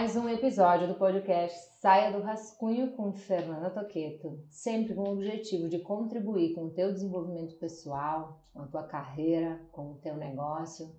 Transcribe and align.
Mais 0.00 0.16
um 0.16 0.26
episódio 0.30 0.88
do 0.88 0.94
podcast 0.94 1.58
Saia 1.78 2.10
do 2.10 2.24
Rascunho 2.24 2.92
com 2.92 3.12
Fernanda 3.12 3.68
Toqueto, 3.68 4.42
sempre 4.48 4.94
com 4.94 5.02
o 5.02 5.12
objetivo 5.12 5.68
de 5.68 5.78
contribuir 5.80 6.54
com 6.54 6.64
o 6.64 6.70
teu 6.70 6.90
desenvolvimento 6.90 7.58
pessoal, 7.58 8.42
com 8.50 8.62
a 8.62 8.66
tua 8.66 8.84
carreira, 8.84 9.60
com 9.70 9.92
o 9.92 9.98
teu 9.98 10.16
negócio, 10.16 10.90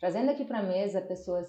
trazendo 0.00 0.30
aqui 0.30 0.46
para 0.46 0.60
a 0.60 0.62
mesa 0.62 1.02
pessoas, 1.02 1.46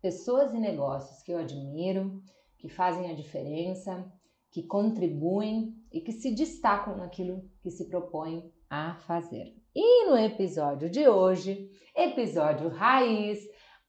pessoas 0.00 0.54
e 0.54 0.58
negócios 0.58 1.22
que 1.22 1.32
eu 1.32 1.38
admiro, 1.38 2.22
que 2.56 2.70
fazem 2.70 3.10
a 3.10 3.14
diferença, 3.14 4.10
que 4.50 4.62
contribuem 4.62 5.76
e 5.92 6.00
que 6.00 6.12
se 6.12 6.34
destacam 6.34 6.96
naquilo 6.96 7.44
que 7.60 7.70
se 7.70 7.90
propõem 7.90 8.50
a 8.70 8.94
fazer. 9.06 9.54
E 9.74 10.06
no 10.06 10.16
episódio 10.16 10.88
de 10.88 11.06
hoje, 11.06 11.70
episódio 11.94 12.70
raiz, 12.70 13.38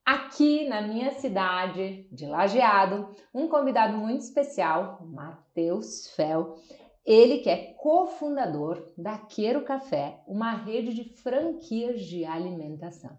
aqui 0.05 0.67
na 0.67 0.81
minha 0.81 1.11
cidade 1.11 2.07
de 2.11 2.25
Lajeado, 2.25 3.15
um 3.33 3.47
convidado 3.47 3.97
muito 3.97 4.21
especial, 4.21 5.05
Matheus 5.05 6.09
Fel. 6.15 6.55
Ele 7.05 7.39
que 7.39 7.49
é 7.49 7.73
cofundador 7.73 8.91
da 8.97 9.17
Queiro 9.17 9.63
Café, 9.63 10.21
uma 10.27 10.51
rede 10.51 10.93
de 10.93 11.03
franquias 11.21 12.01
de 12.01 12.23
alimentação. 12.23 13.17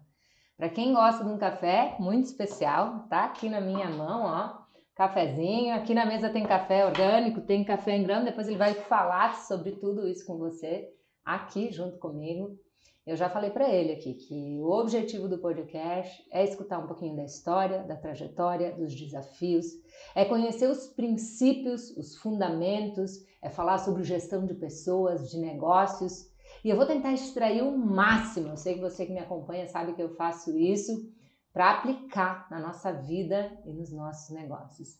Para 0.57 0.69
quem 0.69 0.93
gosta 0.93 1.23
de 1.23 1.29
um 1.29 1.37
café 1.37 1.95
muito 1.99 2.25
especial, 2.25 3.05
tá 3.09 3.25
aqui 3.25 3.49
na 3.49 3.59
minha 3.59 3.89
mão, 3.89 4.23
ó, 4.23 4.65
cafezinho. 4.95 5.75
Aqui 5.75 5.93
na 5.93 6.05
mesa 6.05 6.29
tem 6.29 6.45
café 6.45 6.85
orgânico, 6.85 7.41
tem 7.41 7.63
café 7.63 7.97
em 7.97 8.03
grão. 8.03 8.23
Depois 8.23 8.47
ele 8.47 8.57
vai 8.57 8.73
falar 8.73 9.35
sobre 9.35 9.73
tudo 9.73 10.07
isso 10.07 10.25
com 10.25 10.37
você 10.37 10.89
aqui 11.25 11.71
junto 11.71 11.97
comigo. 11.99 12.57
Eu 13.05 13.15
já 13.15 13.29
falei 13.29 13.51
para 13.51 13.69
ele 13.69 13.91
aqui 13.91 14.15
que 14.15 14.59
o 14.59 14.71
objetivo 14.71 15.29
do 15.29 15.37
podcast 15.37 16.25
é 16.31 16.43
escutar 16.43 16.79
um 16.79 16.87
pouquinho 16.87 17.15
da 17.15 17.23
história, 17.23 17.83
da 17.83 17.95
trajetória, 17.95 18.71
dos 18.71 18.95
desafios, 18.95 19.67
é 20.15 20.25
conhecer 20.25 20.67
os 20.67 20.87
princípios, 20.87 21.95
os 21.97 22.15
fundamentos, 22.15 23.23
é 23.43 23.49
falar 23.49 23.77
sobre 23.77 24.03
gestão 24.03 24.43
de 24.43 24.55
pessoas, 24.55 25.29
de 25.29 25.37
negócios. 25.37 26.31
E 26.63 26.69
eu 26.71 26.75
vou 26.75 26.87
tentar 26.87 27.13
extrair 27.13 27.61
o 27.61 27.77
máximo. 27.77 28.47
Eu 28.47 28.57
sei 28.57 28.73
que 28.73 28.81
você 28.81 29.05
que 29.05 29.13
me 29.13 29.19
acompanha 29.19 29.67
sabe 29.67 29.93
que 29.93 30.01
eu 30.01 30.15
faço 30.15 30.57
isso 30.57 31.07
para 31.53 31.73
aplicar 31.73 32.47
na 32.49 32.59
nossa 32.59 32.91
vida 32.91 33.55
e 33.65 33.71
nos 33.71 33.91
nossos 33.93 34.35
negócios. 34.35 34.95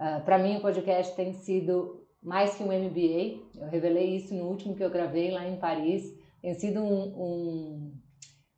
Uh, 0.00 0.24
para 0.24 0.38
mim, 0.38 0.56
o 0.56 0.62
podcast 0.62 1.14
tem 1.14 1.34
sido 1.34 2.06
mais 2.22 2.54
que 2.54 2.62
um 2.62 2.68
MBA. 2.68 3.60
Eu 3.60 3.68
revelei 3.68 4.16
isso 4.16 4.34
no 4.34 4.48
último 4.48 4.74
que 4.74 4.82
eu 4.82 4.88
gravei 4.88 5.30
lá 5.30 5.46
em 5.46 5.58
Paris 5.58 6.23
tem 6.44 6.52
sido 6.52 6.82
um, 6.82 7.04
um 7.16 7.92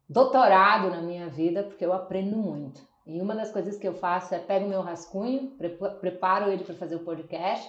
doutorado 0.08 0.90
na 0.90 1.00
minha 1.00 1.28
vida, 1.28 1.62
porque 1.62 1.86
eu 1.86 1.92
aprendo 1.92 2.36
muito. 2.36 2.84
E 3.06 3.22
uma 3.22 3.32
das 3.32 3.52
coisas 3.52 3.78
que 3.78 3.86
eu 3.86 3.94
faço 3.94 4.34
é 4.34 4.40
pego 4.40 4.68
meu 4.68 4.82
rascunho, 4.82 5.56
preparo 6.00 6.50
ele 6.50 6.64
para 6.64 6.74
fazer 6.74 6.96
o 6.96 7.04
podcast 7.04 7.64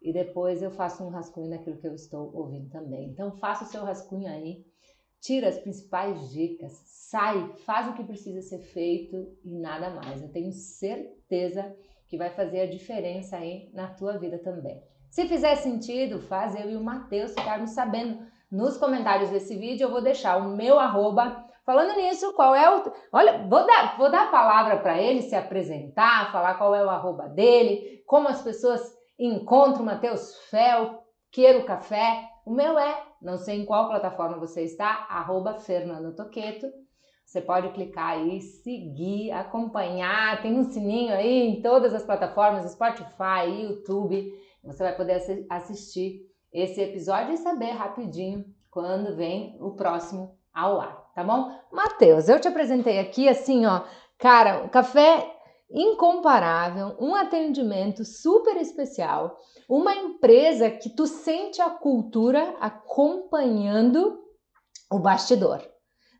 e 0.00 0.14
depois 0.14 0.62
eu 0.62 0.70
faço 0.70 1.04
um 1.04 1.10
rascunho 1.10 1.50
daquilo 1.50 1.76
que 1.76 1.86
eu 1.86 1.94
estou 1.94 2.34
ouvindo 2.34 2.70
também. 2.70 3.10
Então 3.10 3.36
faça 3.36 3.64
o 3.64 3.66
seu 3.66 3.84
rascunho 3.84 4.28
aí, 4.28 4.64
tira 5.20 5.50
as 5.50 5.58
principais 5.58 6.30
dicas, 6.30 6.72
sai, 6.86 7.52
faz 7.66 7.86
o 7.86 7.92
que 7.92 8.02
precisa 8.02 8.40
ser 8.40 8.60
feito 8.60 9.36
e 9.44 9.58
nada 9.58 9.90
mais. 9.90 10.22
Eu 10.22 10.32
tenho 10.32 10.52
certeza 10.52 11.76
que 12.08 12.16
vai 12.16 12.30
fazer 12.30 12.60
a 12.60 12.70
diferença 12.70 13.36
aí 13.36 13.68
na 13.74 13.88
tua 13.88 14.16
vida 14.16 14.38
também. 14.38 14.82
Se 15.10 15.28
fizer 15.28 15.56
sentido, 15.56 16.18
faz 16.18 16.54
eu 16.54 16.70
e 16.70 16.76
o 16.76 16.82
Matheus 16.82 17.32
ficarmos 17.32 17.72
sabendo 17.72 18.30
nos 18.50 18.76
comentários 18.76 19.30
desse 19.30 19.56
vídeo 19.56 19.84
eu 19.84 19.90
vou 19.90 20.02
deixar 20.02 20.36
o 20.36 20.56
meu 20.56 20.78
arroba. 20.78 21.44
Falando 21.64 21.94
nisso, 21.94 22.32
qual 22.34 22.54
é 22.54 22.68
o. 22.68 22.92
Olha, 23.12 23.46
vou 23.46 23.66
dar, 23.66 23.96
vou 23.96 24.10
dar 24.10 24.24
a 24.24 24.30
palavra 24.30 24.78
para 24.78 25.00
ele 25.00 25.22
se 25.22 25.36
apresentar, 25.36 26.32
falar 26.32 26.54
qual 26.54 26.74
é 26.74 26.84
o 26.84 26.90
arroba 26.90 27.28
dele, 27.28 28.02
como 28.06 28.28
as 28.28 28.42
pessoas 28.42 28.80
encontram 29.18 29.84
Matheus 29.84 30.36
Fel, 30.50 31.04
Queiro 31.30 31.64
Café. 31.64 32.28
O 32.44 32.52
meu 32.52 32.78
é, 32.78 33.04
não 33.22 33.36
sei 33.36 33.60
em 33.60 33.66
qual 33.66 33.88
plataforma 33.88 34.38
você 34.38 34.62
está, 34.62 35.06
arroba 35.08 35.54
Fernando 35.54 36.16
Toqueto. 36.16 36.66
Você 37.24 37.40
pode 37.40 37.68
clicar 37.68 38.14
aí, 38.14 38.40
seguir, 38.40 39.30
acompanhar, 39.30 40.42
tem 40.42 40.58
um 40.58 40.64
sininho 40.64 41.14
aí 41.14 41.46
em 41.46 41.62
todas 41.62 41.94
as 41.94 42.02
plataformas, 42.02 42.72
Spotify, 42.72 43.46
YouTube. 43.46 44.32
Você 44.64 44.82
vai 44.82 44.96
poder 44.96 45.46
assistir 45.48 46.29
esse 46.52 46.80
episódio 46.80 47.34
e 47.34 47.38
saber 47.38 47.70
rapidinho 47.70 48.44
quando 48.70 49.16
vem 49.16 49.56
o 49.60 49.72
próximo 49.72 50.38
ao 50.52 50.80
ar, 50.80 51.10
tá 51.14 51.22
bom? 51.22 51.50
Matheus, 51.72 52.28
eu 52.28 52.40
te 52.40 52.48
apresentei 52.48 52.98
aqui 52.98 53.28
assim, 53.28 53.66
ó, 53.66 53.82
cara, 54.18 54.68
café 54.68 55.36
incomparável, 55.70 56.96
um 56.98 57.14
atendimento 57.14 58.04
super 58.04 58.56
especial, 58.56 59.38
uma 59.68 59.94
empresa 59.94 60.70
que 60.70 60.90
tu 60.90 61.06
sente 61.06 61.62
a 61.62 61.70
cultura 61.70 62.56
acompanhando 62.60 64.18
o 64.90 64.98
bastidor. 64.98 65.62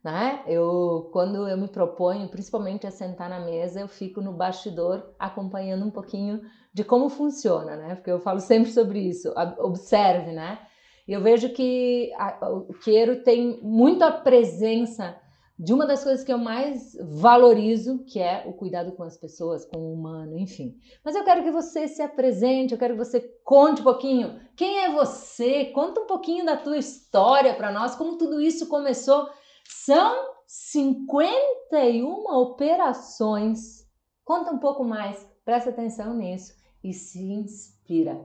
Né? 0.02 0.42
Eu, 0.46 1.10
quando 1.12 1.46
eu 1.46 1.58
me 1.58 1.68
proponho, 1.68 2.28
principalmente 2.28 2.86
a 2.86 2.90
sentar 2.90 3.28
na 3.28 3.40
mesa, 3.40 3.80
eu 3.80 3.88
fico 3.88 4.22
no 4.22 4.32
bastidor 4.32 5.14
acompanhando 5.18 5.84
um 5.84 5.90
pouquinho 5.90 6.40
de 6.72 6.84
como 6.84 7.08
funciona, 7.08 7.76
né? 7.76 7.94
Porque 7.96 8.10
eu 8.10 8.20
falo 8.20 8.40
sempre 8.40 8.70
sobre 8.70 9.00
isso, 9.00 9.32
observe, 9.58 10.32
né? 10.32 10.58
E 11.06 11.12
eu 11.12 11.20
vejo 11.20 11.48
que 11.48 12.12
a, 12.16 12.48
o 12.48 12.72
Queiro 12.74 13.24
tem 13.24 13.58
muita 13.62 14.12
presença 14.12 15.18
de 15.58 15.74
uma 15.74 15.84
das 15.84 16.04
coisas 16.04 16.24
que 16.24 16.32
eu 16.32 16.38
mais 16.38 16.96
valorizo, 17.02 18.04
que 18.04 18.18
é 18.18 18.44
o 18.46 18.52
cuidado 18.52 18.92
com 18.92 19.02
as 19.02 19.16
pessoas, 19.16 19.64
com 19.64 19.78
o 19.78 19.92
humano, 19.92 20.38
enfim. 20.38 20.76
Mas 21.04 21.14
eu 21.14 21.24
quero 21.24 21.42
que 21.42 21.50
você 21.50 21.86
se 21.88 22.00
apresente, 22.00 22.72
eu 22.72 22.78
quero 22.78 22.94
que 22.94 23.04
você 23.04 23.20
conte 23.44 23.80
um 23.80 23.84
pouquinho 23.84 24.40
quem 24.56 24.84
é 24.84 24.92
você, 24.92 25.66
conta 25.66 26.00
um 26.00 26.06
pouquinho 26.06 26.46
da 26.46 26.56
tua 26.56 26.78
história 26.78 27.54
para 27.54 27.72
nós, 27.72 27.94
como 27.94 28.16
tudo 28.16 28.40
isso 28.40 28.68
começou. 28.68 29.28
São 29.66 30.30
51 30.46 32.06
operações. 32.08 33.86
Conta 34.24 34.52
um 34.52 34.58
pouco 34.58 34.84
mais, 34.84 35.28
presta 35.44 35.70
atenção 35.70 36.14
nisso 36.14 36.59
e 36.82 36.92
se 36.92 37.20
inspira. 37.22 38.20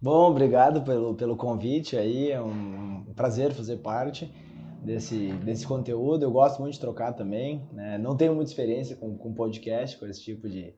Bom, 0.00 0.30
obrigado 0.30 0.82
pelo, 0.82 1.14
pelo 1.14 1.36
convite 1.36 1.96
aí, 1.96 2.30
é 2.30 2.40
um 2.40 3.04
prazer 3.14 3.52
fazer 3.52 3.78
parte 3.78 4.32
desse, 4.82 5.32
desse 5.44 5.66
conteúdo. 5.66 6.24
Eu 6.24 6.30
gosto 6.30 6.60
muito 6.60 6.74
de 6.74 6.80
trocar 6.80 7.12
também, 7.12 7.68
né? 7.72 7.98
não 7.98 8.16
tenho 8.16 8.34
muita 8.34 8.50
experiência 8.50 8.96
com, 8.96 9.16
com 9.18 9.34
podcast, 9.34 9.98
com 9.98 10.06
esse 10.06 10.22
tipo 10.22 10.48
de. 10.48 10.74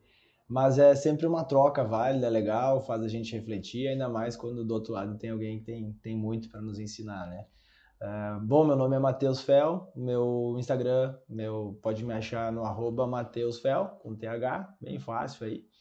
Mas 0.49 0.77
é 0.79 0.95
sempre 0.95 1.25
uma 1.25 1.45
troca 1.45 1.85
válida, 1.85 2.29
legal, 2.29 2.83
faz 2.83 3.03
a 3.03 3.09
gente 3.09 3.33
refletir, 3.33 3.89
ainda 3.89 4.09
mais 4.09 4.37
quando 4.37 4.65
do 4.65 4.75
outro 4.75 4.93
lado 4.93 5.17
tem 5.17 5.31
alguém 5.31 5.61
que 5.61 5.65
tem, 5.65 5.93
tem 6.03 6.17
muito 6.17 6.51
para 6.51 6.61
nos 6.61 6.79
ensinar, 6.79 7.27
né? 7.29 7.47
Uh, 8.03 8.45
bom, 8.45 8.65
meu 8.65 8.75
nome 8.75 8.97
é 8.97 8.99
Matheus 8.99 9.41
Fel, 9.41 9.93
meu 9.95 10.57
Instagram, 10.59 11.15
meu, 11.29 11.79
pode 11.81 12.05
me 12.05 12.13
achar 12.13 12.51
no 12.51 12.65
arroba 12.65 13.07
Matheus 13.07 13.63
com 14.01 14.17
TH, 14.17 14.77
bem 14.81 14.99
fácil 14.99 15.47
aí. 15.47 15.72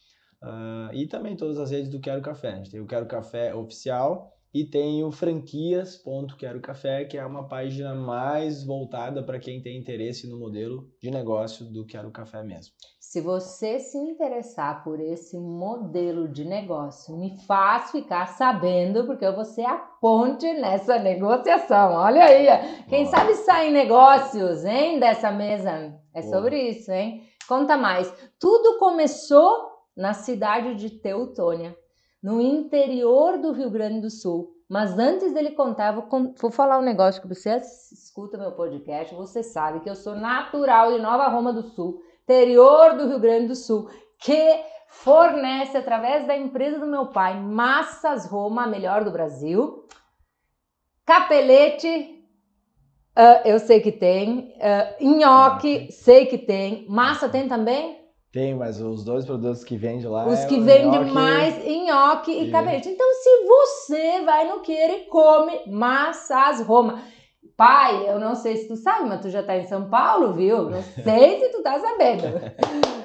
Uh, 0.42 0.92
e 0.92 1.06
também 1.06 1.36
todas 1.36 1.58
as 1.58 1.70
redes 1.70 1.88
do 1.88 2.00
Quero 2.00 2.20
Café. 2.20 2.52
A 2.52 2.56
gente 2.56 2.70
tem 2.70 2.80
o 2.80 2.86
Quero 2.86 3.06
Café 3.06 3.54
oficial 3.54 4.32
e 4.54 4.64
tem 4.64 5.02
o 5.02 5.10
franquias.quero 5.10 6.60
café, 6.60 7.04
que 7.04 7.16
é 7.16 7.24
uma 7.24 7.48
página 7.48 7.94
mais 7.94 8.64
voltada 8.64 9.22
para 9.22 9.38
quem 9.38 9.62
tem 9.62 9.78
interesse 9.78 10.28
no 10.28 10.38
modelo 10.38 10.86
de 11.00 11.10
negócio 11.10 11.64
do 11.64 11.86
Quero 11.86 12.10
Café 12.10 12.42
mesmo. 12.42 12.74
Se 13.00 13.20
você 13.20 13.78
se 13.78 13.96
interessar 13.96 14.84
por 14.84 15.00
esse 15.00 15.38
modelo 15.38 16.28
de 16.28 16.44
negócio, 16.44 17.16
me 17.16 17.38
faz 17.46 17.90
ficar 17.90 18.26
sabendo, 18.26 19.06
porque 19.06 19.24
eu 19.24 19.34
vou 19.34 19.44
ser 19.44 19.64
a 19.64 19.76
ponte 19.76 20.46
nessa 20.54 20.98
negociação. 20.98 21.92
Olha 21.92 22.24
aí, 22.24 22.46
quem 22.88 23.04
Boa. 23.04 23.16
sabe 23.16 23.34
sai 23.36 23.70
negócios, 23.70 24.64
hein, 24.64 25.00
dessa 25.00 25.30
mesa. 25.30 25.98
É 26.14 26.20
Boa. 26.20 26.34
sobre 26.34 26.68
isso, 26.68 26.90
hein? 26.92 27.22
Conta 27.48 27.76
mais. 27.76 28.12
Tudo 28.38 28.78
começou 28.78 29.71
na 29.96 30.14
cidade 30.14 30.74
de 30.74 30.90
Teutônia, 30.90 31.76
no 32.22 32.40
interior 32.40 33.38
do 33.38 33.52
Rio 33.52 33.70
Grande 33.70 34.00
do 34.00 34.10
Sul. 34.10 34.52
Mas 34.68 34.98
antes 34.98 35.34
dele 35.34 35.50
contar, 35.50 35.92
vou, 35.92 36.08
vou 36.40 36.50
falar 36.50 36.78
um 36.78 36.82
negócio 36.82 37.20
que 37.20 37.28
você 37.28 37.60
escuta 37.92 38.38
meu 38.38 38.52
podcast, 38.52 39.14
você 39.14 39.42
sabe 39.42 39.80
que 39.80 39.90
eu 39.90 39.94
sou 39.94 40.14
natural 40.14 40.92
de 40.92 40.98
Nova 40.98 41.28
Roma 41.28 41.52
do 41.52 41.62
Sul, 41.62 42.00
interior 42.22 42.96
do 42.96 43.06
Rio 43.06 43.20
Grande 43.20 43.48
do 43.48 43.54
Sul, 43.54 43.90
que 44.18 44.64
fornece 44.88 45.76
através 45.76 46.26
da 46.26 46.36
empresa 46.36 46.78
do 46.78 46.86
meu 46.86 47.06
pai, 47.06 47.38
Massas 47.38 48.26
Roma, 48.26 48.64
a 48.64 48.66
melhor 48.66 49.04
do 49.04 49.10
Brasil. 49.10 49.86
Capelete, 51.04 52.24
uh, 53.18 53.46
eu 53.46 53.58
sei 53.58 53.80
que 53.80 53.90
tem. 53.90 54.54
Uh, 55.00 55.18
nhoque, 55.18 55.90
sei 55.90 56.26
que 56.26 56.38
tem. 56.38 56.86
Massa 56.88 57.28
tem 57.28 57.48
também? 57.48 58.01
Tem, 58.32 58.54
mas 58.54 58.80
os 58.80 59.04
dois 59.04 59.26
produtos 59.26 59.62
que 59.62 59.76
vende 59.76 60.08
lá. 60.08 60.26
Os 60.26 60.40
é 60.40 60.46
que 60.46 60.58
vendem 60.58 61.04
mais, 61.12 61.62
nhoque 61.66 62.32
e, 62.32 62.48
e 62.48 62.50
cabelete. 62.50 62.88
Então, 62.88 63.06
se 63.12 63.44
você 63.44 64.22
vai 64.22 64.48
no 64.48 64.60
Queira 64.60 64.94
e 64.94 65.04
come 65.04 65.60
massas 65.66 66.62
Roma. 66.66 67.02
Pai, 67.54 68.08
eu 68.08 68.18
não 68.18 68.34
sei 68.34 68.56
se 68.56 68.66
tu 68.66 68.74
sabe, 68.74 69.06
mas 69.06 69.20
tu 69.20 69.28
já 69.28 69.42
tá 69.42 69.54
em 69.54 69.66
São 69.66 69.90
Paulo, 69.90 70.32
viu? 70.32 70.70
Não 70.70 70.82
sei 71.04 71.40
se 71.40 71.50
tu 71.50 71.62
tá 71.62 71.78
sabendo. 71.78 72.22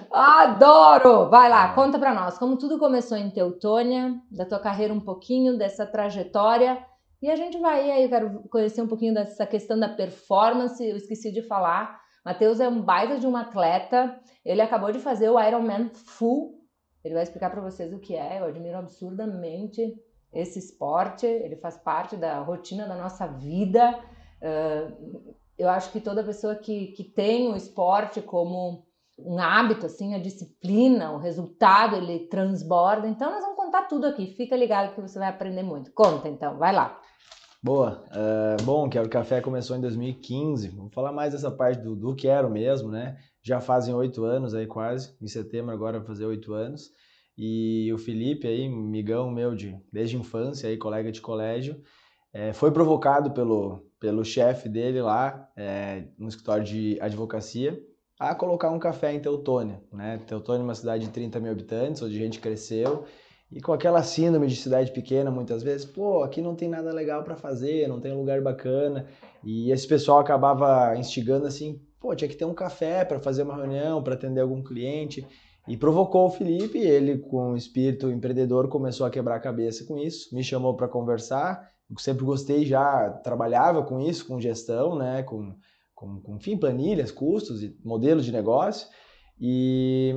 Adoro! 0.10 1.30
Vai 1.30 1.50
lá, 1.50 1.74
conta 1.74 2.00
pra 2.00 2.14
nós 2.14 2.38
como 2.38 2.58
tudo 2.58 2.80
começou 2.80 3.18
em 3.18 3.30
Teutônia, 3.30 4.16
da 4.32 4.46
tua 4.46 4.60
carreira 4.60 4.94
um 4.94 5.02
pouquinho, 5.02 5.58
dessa 5.58 5.86
trajetória. 5.86 6.82
E 7.22 7.30
a 7.30 7.36
gente 7.36 7.60
vai 7.60 7.92
aí, 7.92 8.04
eu 8.04 8.10
quero 8.10 8.44
conhecer 8.50 8.82
um 8.82 8.88
pouquinho 8.88 9.14
dessa 9.14 9.46
questão 9.46 9.78
da 9.78 9.90
performance. 9.90 10.82
Eu 10.82 10.96
esqueci 10.96 11.34
de 11.34 11.42
falar. 11.42 12.07
Matheus 12.28 12.60
é 12.60 12.68
um 12.68 12.82
baita 12.82 13.18
de 13.18 13.26
um 13.26 13.38
atleta. 13.38 14.20
Ele 14.44 14.62
acabou 14.62 14.92
de 14.92 15.00
fazer 15.00 15.30
o 15.30 15.42
Ironman 15.42 15.90
Full. 15.94 16.60
Ele 17.02 17.14
vai 17.14 17.24
explicar 17.24 17.50
para 17.50 17.62
vocês 17.62 17.94
o 17.94 18.00
que 18.00 18.18
é. 18.18 18.42
Eu 18.42 18.46
admiro 18.48 18.78
absurdamente 18.78 19.96
esse 20.34 20.60
esporte. 20.60 21.26
Ele 21.26 21.56
faz 21.56 21.78
parte 21.78 22.18
da 22.18 22.42
rotina 22.42 22.86
da 22.86 22.96
nossa 22.96 23.28
vida. 23.28 23.98
Uh, 24.42 25.34
eu 25.58 25.70
acho 25.70 25.90
que 25.90 26.02
toda 26.02 26.22
pessoa 26.22 26.54
que, 26.54 26.88
que 26.88 27.06
tem 27.06 27.48
o 27.48 27.56
esporte 27.56 28.22
como 28.22 28.86
um 29.18 29.40
hábito, 29.40 29.86
assim, 29.86 30.14
a 30.14 30.20
disciplina, 30.20 31.14
o 31.14 31.20
resultado, 31.20 31.96
ele 31.96 32.28
transborda. 32.28 33.08
Então, 33.08 33.32
nós 33.32 33.42
vamos 33.42 33.56
contar 33.56 33.84
tudo 33.84 34.06
aqui. 34.06 34.36
Fica 34.36 34.58
ligado 34.58 34.94
que 34.94 35.00
você 35.00 35.18
vai 35.18 35.30
aprender 35.30 35.64
muito. 35.64 35.94
Conta, 35.94 36.28
então. 36.28 36.58
Vai 36.58 36.76
lá. 36.76 37.00
Boa. 37.62 38.04
Uh, 38.12 38.64
bom, 38.64 38.88
Quero 38.88 39.10
Café 39.10 39.42
começou 39.42 39.76
em 39.76 39.82
2015. 39.82 40.70
Vamos 40.70 40.94
falar 40.94 41.12
mais 41.12 41.34
dessa 41.34 41.50
parte 41.50 41.82
do, 41.82 41.96
do 41.96 42.16
Quero 42.16 42.50
mesmo, 42.50 42.90
né? 42.90 43.18
Já 43.42 43.60
fazem 43.60 43.94
oito 43.94 44.24
anos 44.24 44.54
aí 44.54 44.68
quase. 44.68 45.16
Em 45.22 45.28
setembro 45.28 45.74
agora 45.74 45.98
vai 45.98 46.08
fazer 46.08 46.26
oito 46.26 46.54
anos. 46.54 46.92
E 47.38 47.92
o 47.94 47.98
Felipe 47.98 48.48
aí, 48.48 48.70
migão 48.70 49.30
meu 49.32 49.56
de 49.56 49.76
desde 49.92 50.18
infância 50.18 50.70
aí, 50.70 50.78
colega 50.78 51.12
de 51.12 51.22
colégio, 51.22 51.82
é, 52.34 52.54
foi 52.54 52.72
provocado 52.72 53.32
pelo, 53.32 53.86
pelo 54.00 54.24
chefe 54.24 54.70
dele 54.70 55.02
lá, 55.02 55.50
é, 55.56 56.06
no 56.18 56.28
escritório 56.28 56.64
de 56.64 56.98
advocacia, 57.00 57.80
a 58.20 58.34
colocar 58.34 58.72
um 58.72 58.80
café 58.80 59.14
em 59.14 59.20
Teutônia. 59.20 59.82
Né? 59.92 60.20
Teutônia 60.26 60.62
é 60.62 60.64
uma 60.64 60.76
cidade 60.76 61.06
de 61.06 61.12
30 61.12 61.40
mil 61.40 61.52
habitantes, 61.52 62.02
onde 62.02 62.16
a 62.16 62.20
gente 62.24 62.40
cresceu, 62.40 63.06
e 63.52 63.62
com 63.62 63.72
aquela 63.72 64.04
síndrome 64.04 64.48
de 64.48 64.56
cidade 64.56 64.92
pequena, 64.92 65.32
muitas 65.32 65.64
vezes, 65.64 65.86
pô, 65.86 66.24
aqui 66.24 66.42
não 66.42 66.56
tem 66.56 66.68
nada 66.68 66.92
legal 66.92 67.24
para 67.24 67.36
fazer, 67.36 67.88
não 67.88 68.00
tem 68.00 68.14
lugar 68.14 68.42
bacana, 68.42 69.08
e 69.44 69.72
esse 69.72 69.88
pessoal 69.88 70.20
acabava 70.20 70.98
instigando 70.98 71.46
assim, 71.46 71.82
pô, 72.00 72.14
tinha 72.16 72.28
que 72.28 72.36
ter 72.36 72.46
um 72.46 72.54
café 72.54 73.06
para 73.06 73.20
fazer 73.20 73.44
uma 73.44 73.56
reunião, 73.56 74.04
para 74.04 74.16
atender 74.16 74.42
algum 74.42 74.62
cliente, 74.62 75.26
e 75.68 75.78
provocou 75.78 76.26
o 76.28 76.30
Felipe, 76.30 76.78
ele 76.78 77.18
com 77.18 77.54
o 77.54 77.58
espírito 77.58 78.12
empreendedor 78.12 78.68
começou 78.68 79.06
a 79.06 79.10
quebrar 79.10 79.36
a 79.36 79.40
cabeça 79.40 79.86
com 79.86 79.98
isso, 79.98 80.34
me 80.36 80.44
chamou 80.44 80.76
para 80.76 80.88
conversar, 80.88 81.72
eu 81.90 81.98
sempre 82.00 82.26
gostei 82.26 82.66
já, 82.66 83.10
trabalhava 83.24 83.84
com 83.84 84.00
isso, 84.00 84.28
com 84.28 84.40
gestão, 84.42 84.98
né, 84.98 85.24
com, 85.24 85.56
com, 85.96 86.20
com 86.20 86.36
enfim, 86.36 86.58
planilhas, 86.58 87.12
custos 87.12 87.64
e 87.64 87.78
modelos 87.84 88.26
de 88.26 88.32
negócio. 88.32 88.88
E, 89.40 90.16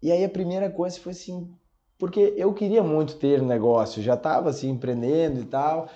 e 0.00 0.12
aí 0.12 0.24
a 0.24 0.28
primeira 0.28 0.70
coisa 0.70 0.98
foi 1.00 1.12
assim, 1.12 1.52
porque 1.98 2.34
eu 2.36 2.52
queria 2.52 2.82
muito 2.82 3.16
ter 3.16 3.42
negócio, 3.42 4.02
já 4.02 4.14
estava 4.14 4.50
assim 4.50 4.70
empreendendo 4.70 5.40
e 5.40 5.44
tal, 5.44 5.88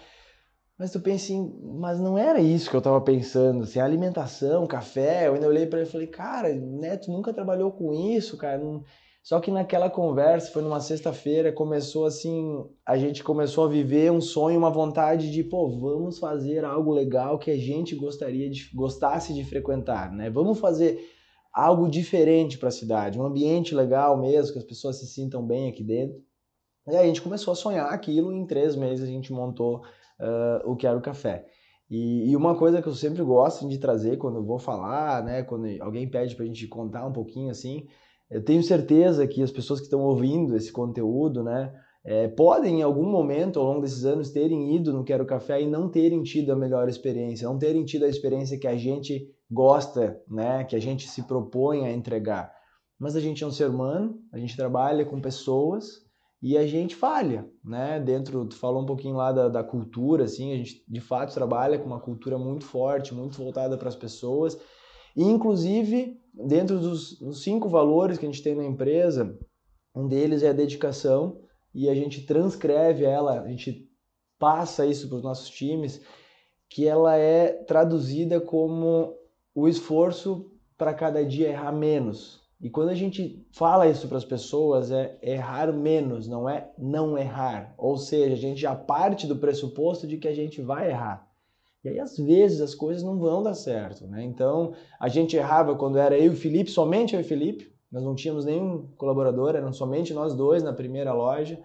mas 0.79 0.93
tu 0.93 1.00
pensa 1.00 1.25
assim, 1.25 1.61
mas 1.81 1.99
não 1.99 2.17
era 2.17 2.41
isso 2.41 2.71
que 2.71 2.77
eu 2.77 2.79
estava 2.79 3.00
pensando, 3.00 3.65
assim, 3.65 3.81
alimentação, 3.81 4.67
café, 4.67 5.27
eu 5.27 5.35
ainda 5.35 5.49
olhei 5.49 5.67
para 5.67 5.81
ele 5.81 5.89
e 5.89 5.93
falei, 5.93 6.06
cara, 6.06 6.55
Neto 6.55 7.11
nunca 7.11 7.33
trabalhou 7.33 7.73
com 7.73 7.93
isso, 7.93 8.37
cara, 8.37 8.59
não 8.59 8.85
só 9.29 9.41
que 9.41 9.50
naquela 9.50 9.91
conversa, 9.91 10.50
foi 10.50 10.62
numa 10.62 10.81
sexta-feira, 10.81 11.53
começou 11.53 12.06
assim, 12.06 12.65
a 12.87 12.97
gente 12.97 13.23
começou 13.23 13.67
a 13.67 13.69
viver 13.69 14.11
um 14.11 14.23
sonho, 14.23 14.59
uma 14.59 14.71
vontade 14.71 15.31
de, 15.31 15.44
pô, 15.44 15.69
vamos 15.69 16.19
fazer 16.19 16.65
algo 16.65 16.93
legal 16.93 17.39
que 17.39 17.51
a 17.51 17.56
gente 17.59 17.94
gostaria 17.94 18.49
de 18.49 18.71
gostasse 18.75 19.35
de 19.35 19.44
frequentar, 19.44 20.11
né? 20.11 20.31
Vamos 20.31 20.59
fazer 20.59 20.99
algo 21.53 21.89
diferente 21.89 22.59
para 22.59 22.69
a 22.69 22.73
cidade, 22.73 23.19
um 23.19 23.25
ambiente 23.25 23.75
legal 23.75 24.17
mesmo, 24.17 24.53
que 24.53 24.59
as 24.59 24.65
pessoas 24.65 24.97
se 24.97 25.06
sintam 25.06 25.47
bem 25.47 25.69
aqui 25.69 25.83
dentro. 25.83 26.21
E 26.87 26.97
aí 26.97 27.05
a 27.05 27.06
gente 27.06 27.23
começou 27.23 27.53
a 27.53 27.56
sonhar 27.56 27.93
aquilo, 27.93 28.33
e 28.33 28.37
em 28.37 28.47
três 28.47 28.77
meses 28.77 29.05
a 29.05 29.11
gente 29.11 29.33
montou 29.33 29.83
uh, 30.21 30.71
o 30.71 30.77
Quero 30.77 31.00
Café. 31.00 31.47
E, 31.91 32.31
e, 32.31 32.37
uma 32.37 32.55
coisa 32.55 32.83
que 32.83 32.89
eu 32.89 32.95
sempre 32.95 33.23
gosto 33.23 33.67
de 33.67 33.79
trazer 33.79 34.19
quando 34.19 34.37
eu 34.37 34.45
vou 34.45 34.59
falar, 34.59 35.25
né, 35.25 35.43
quando 35.43 35.67
alguém 35.81 36.09
pede 36.09 36.35
para 36.35 36.45
a 36.45 36.47
gente 36.47 36.67
contar 36.67 37.06
um 37.06 37.12
pouquinho 37.12 37.51
assim, 37.51 37.87
eu 38.31 38.44
tenho 38.44 38.62
certeza 38.62 39.27
que 39.27 39.43
as 39.43 39.51
pessoas 39.51 39.81
que 39.81 39.87
estão 39.87 40.03
ouvindo 40.03 40.55
esse 40.55 40.71
conteúdo, 40.71 41.43
né, 41.43 41.73
é, 42.05 42.29
podem 42.29 42.81
em 42.81 42.83
algum 42.83 43.11
momento 43.11 43.59
ao 43.59 43.67
longo 43.67 43.81
desses 43.81 44.05
anos 44.05 44.31
terem 44.31 44.75
ido 44.77 44.93
no 44.93 45.03
Quero 45.03 45.25
Café 45.25 45.62
e 45.62 45.67
não 45.67 45.89
terem 45.89 46.23
tido 46.23 46.53
a 46.53 46.56
melhor 46.56 46.89
experiência, 46.89 47.49
não 47.49 47.59
terem 47.59 47.85
tido 47.85 48.05
a 48.05 48.09
experiência 48.09 48.59
que 48.59 48.67
a 48.67 48.77
gente 48.77 49.27
gosta, 49.50 50.21
né, 50.29 50.65
que 50.65 50.77
a 50.77 50.81
gente 50.81 51.09
se 51.09 51.23
propõe 51.23 51.87
a 51.87 51.93
entregar. 51.93 52.53
Mas 52.99 53.17
a 53.17 53.21
gente 53.21 53.43
é 53.45 53.47
um 53.47 53.50
ser 53.50 53.71
humano, 53.71 54.19
a 54.33 54.39
gente 54.39 54.56
trabalha 54.56 55.05
com 55.05 55.21
pessoas 55.21 56.06
e 56.43 56.56
a 56.56 56.67
gente 56.67 56.95
falha, 56.95 57.49
né? 57.65 58.00
Dentro, 58.00 58.47
tu 58.47 58.56
falou 58.56 58.83
um 58.83 58.87
pouquinho 58.87 59.17
lá 59.17 59.33
da, 59.33 59.49
da 59.49 59.65
cultura, 59.65 60.25
assim, 60.25 60.53
a 60.53 60.56
gente 60.56 60.85
de 60.87 61.00
fato 61.00 61.35
trabalha 61.35 61.79
com 61.79 61.87
uma 61.87 62.00
cultura 62.00 62.39
muito 62.39 62.65
forte, 62.65 63.15
muito 63.15 63.37
voltada 63.39 63.77
para 63.77 63.89
as 63.89 63.97
pessoas 63.97 64.59
e, 65.17 65.23
inclusive, 65.25 66.17
dentro 66.33 66.79
dos, 66.79 67.19
dos 67.19 67.43
cinco 67.43 67.69
valores 67.69 68.19
que 68.19 68.25
a 68.25 68.31
gente 68.31 68.43
tem 68.43 68.55
na 68.55 68.65
empresa, 68.65 69.37
um 69.93 70.06
deles 70.06 70.44
é 70.44 70.51
a 70.51 70.53
dedicação 70.53 71.41
e 71.75 71.89
a 71.89 71.94
gente 71.94 72.25
transcreve 72.25 73.05
ela, 73.05 73.41
a 73.41 73.49
gente 73.49 73.89
passa 74.39 74.87
isso 74.87 75.09
para 75.09 75.17
os 75.17 75.25
nossos 75.25 75.51
times, 75.51 76.01
que 76.71 76.87
ela 76.87 77.17
é 77.17 77.49
traduzida 77.65 78.41
como 78.41 79.12
o 79.58 79.66
esforço 79.66 80.49
para 80.76 80.94
cada 80.94 81.25
dia 81.25 81.49
errar 81.49 81.72
menos. 81.72 82.40
E 82.60 82.70
quando 82.70 82.90
a 82.90 82.94
gente 82.94 83.44
fala 83.50 83.88
isso 83.88 84.06
para 84.06 84.16
as 84.16 84.25
pessoas, 84.25 84.93
é 84.93 85.19
errar 85.20 85.72
menos, 85.72 86.28
não 86.28 86.49
é 86.49 86.70
não 86.78 87.19
errar. 87.19 87.75
Ou 87.76 87.96
seja, 87.96 88.34
a 88.34 88.38
gente 88.38 88.60
já 88.60 88.76
parte 88.76 89.26
do 89.26 89.37
pressuposto 89.37 90.06
de 90.06 90.16
que 90.16 90.28
a 90.28 90.34
gente 90.34 90.62
vai 90.62 90.90
errar. 90.90 91.28
E 91.82 91.88
aí, 91.88 91.99
às 91.99 92.16
vezes, 92.16 92.60
as 92.60 92.75
coisas 92.75 93.02
não 93.02 93.19
vão 93.19 93.43
dar 93.43 93.55
certo, 93.55 94.06
né? 94.06 94.22
Então, 94.22 94.75
a 95.00 95.08
gente 95.08 95.36
errava 95.36 95.74
quando 95.74 95.98
era 95.98 96.17
eu 96.17 96.27
e 96.27 96.34
o 96.34 96.36
Felipe, 96.36 96.70
somente 96.70 97.15
eu 97.15 97.20
e 97.20 97.24
o 97.24 97.27
Felipe. 97.27 97.72
Nós 97.91 98.05
não 98.05 98.15
tínhamos 98.15 98.44
nenhum 98.44 98.86
colaborador, 98.96 99.56
eram 99.56 99.72
somente 99.72 100.15
nós 100.15 100.34
dois 100.34 100.62
na 100.62 100.72
primeira 100.72 101.12
loja, 101.12 101.58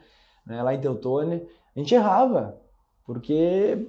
né, 0.47 0.63
lá 0.63 0.73
em 0.73 0.81
Teutônia. 0.81 1.45
A 1.75 1.79
gente 1.79 1.93
errava, 1.93 2.59
porque 3.05 3.87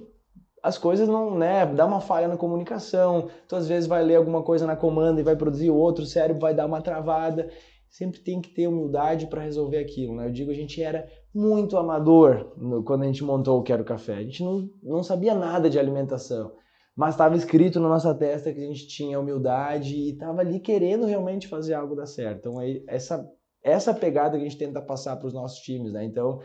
as 0.65 0.79
coisas 0.79 1.07
não, 1.07 1.37
né, 1.37 1.63
dá 1.63 1.85
uma 1.85 2.01
falha 2.01 2.27
na 2.27 2.35
comunicação. 2.35 3.29
Então, 3.45 3.59
às 3.59 3.67
vezes, 3.67 3.87
vai 3.87 4.03
ler 4.03 4.15
alguma 4.15 4.41
coisa 4.41 4.65
na 4.65 4.75
comanda 4.75 5.21
e 5.21 5.23
vai 5.23 5.35
produzir 5.35 5.69
outro, 5.69 6.03
o 6.03 6.07
cérebro 6.07 6.41
vai 6.41 6.55
dar 6.55 6.65
uma 6.65 6.81
travada. 6.81 7.51
Sempre 7.87 8.19
tem 8.21 8.41
que 8.41 8.49
ter 8.49 8.65
humildade 8.67 9.27
para 9.27 9.43
resolver 9.43 9.77
aquilo, 9.77 10.15
né? 10.15 10.25
Eu 10.25 10.31
digo, 10.31 10.49
a 10.49 10.55
gente 10.55 10.81
era 10.81 11.07
muito 11.31 11.77
amador 11.77 12.51
no, 12.57 12.83
quando 12.83 13.03
a 13.03 13.05
gente 13.05 13.23
montou 13.23 13.59
o 13.59 13.61
Quero 13.61 13.83
Café. 13.83 14.15
A 14.15 14.23
gente 14.23 14.43
não, 14.43 14.67
não 14.81 15.03
sabia 15.03 15.35
nada 15.35 15.69
de 15.69 15.77
alimentação, 15.77 16.51
mas 16.95 17.13
estava 17.13 17.35
escrito 17.35 17.79
na 17.79 17.87
nossa 17.87 18.15
testa 18.15 18.51
que 18.51 18.59
a 18.59 18.65
gente 18.65 18.87
tinha 18.87 19.19
humildade 19.19 19.95
e 19.95 20.13
estava 20.13 20.41
ali 20.41 20.59
querendo 20.59 21.05
realmente 21.05 21.47
fazer 21.47 21.75
algo 21.75 21.95
dar 21.95 22.07
certo. 22.07 22.39
Então, 22.39 22.57
aí, 22.57 22.83
essa, 22.87 23.23
essa 23.63 23.93
pegada 23.93 24.35
que 24.35 24.43
a 24.43 24.49
gente 24.49 24.57
tenta 24.57 24.81
passar 24.81 25.15
para 25.17 25.27
os 25.27 25.33
nossos 25.33 25.59
times, 25.59 25.93
né? 25.93 26.03
Então, 26.03 26.39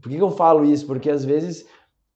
por 0.00 0.08
que, 0.08 0.16
que 0.16 0.22
eu 0.22 0.30
falo 0.30 0.64
isso? 0.64 0.86
Porque 0.86 1.10
às 1.10 1.24
vezes 1.24 1.66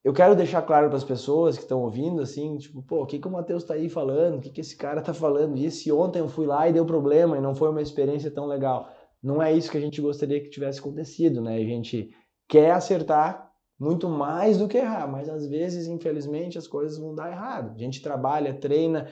eu 0.04 0.12
quero 0.12 0.36
deixar 0.36 0.62
claro 0.62 0.88
para 0.88 0.98
as 0.98 1.04
pessoas 1.04 1.56
que 1.56 1.62
estão 1.62 1.82
ouvindo, 1.82 2.20
assim, 2.20 2.58
tipo, 2.58 2.82
pô, 2.82 3.02
o 3.02 3.06
que, 3.06 3.18
que 3.18 3.26
o 3.26 3.30
Matheus 3.30 3.62
está 3.62 3.74
aí 3.74 3.88
falando? 3.88 4.36
O 4.36 4.40
que, 4.40 4.50
que 4.50 4.60
esse 4.60 4.76
cara 4.76 5.00
está 5.00 5.14
falando? 5.14 5.56
E 5.56 5.70
se 5.70 5.90
ontem 5.90 6.18
eu 6.18 6.28
fui 6.28 6.46
lá 6.46 6.68
e 6.68 6.72
deu 6.72 6.84
problema 6.84 7.38
e 7.38 7.40
não 7.40 7.54
foi 7.54 7.70
uma 7.70 7.82
experiência 7.82 8.30
tão 8.30 8.46
legal? 8.46 8.88
não 9.24 9.42
é 9.42 9.50
isso 9.50 9.70
que 9.70 9.78
a 9.78 9.80
gente 9.80 10.02
gostaria 10.02 10.38
que 10.38 10.50
tivesse 10.50 10.80
acontecido, 10.80 11.40
né? 11.40 11.56
A 11.56 11.64
gente 11.64 12.10
quer 12.46 12.72
acertar 12.72 13.50
muito 13.80 14.06
mais 14.06 14.58
do 14.58 14.68
que 14.68 14.76
errar, 14.76 15.10
mas 15.10 15.30
às 15.30 15.46
vezes, 15.46 15.88
infelizmente, 15.88 16.58
as 16.58 16.68
coisas 16.68 16.98
vão 16.98 17.14
dar 17.14 17.32
errado. 17.32 17.74
A 17.74 17.78
gente 17.78 18.02
trabalha, 18.02 18.52
treina, 18.52 19.08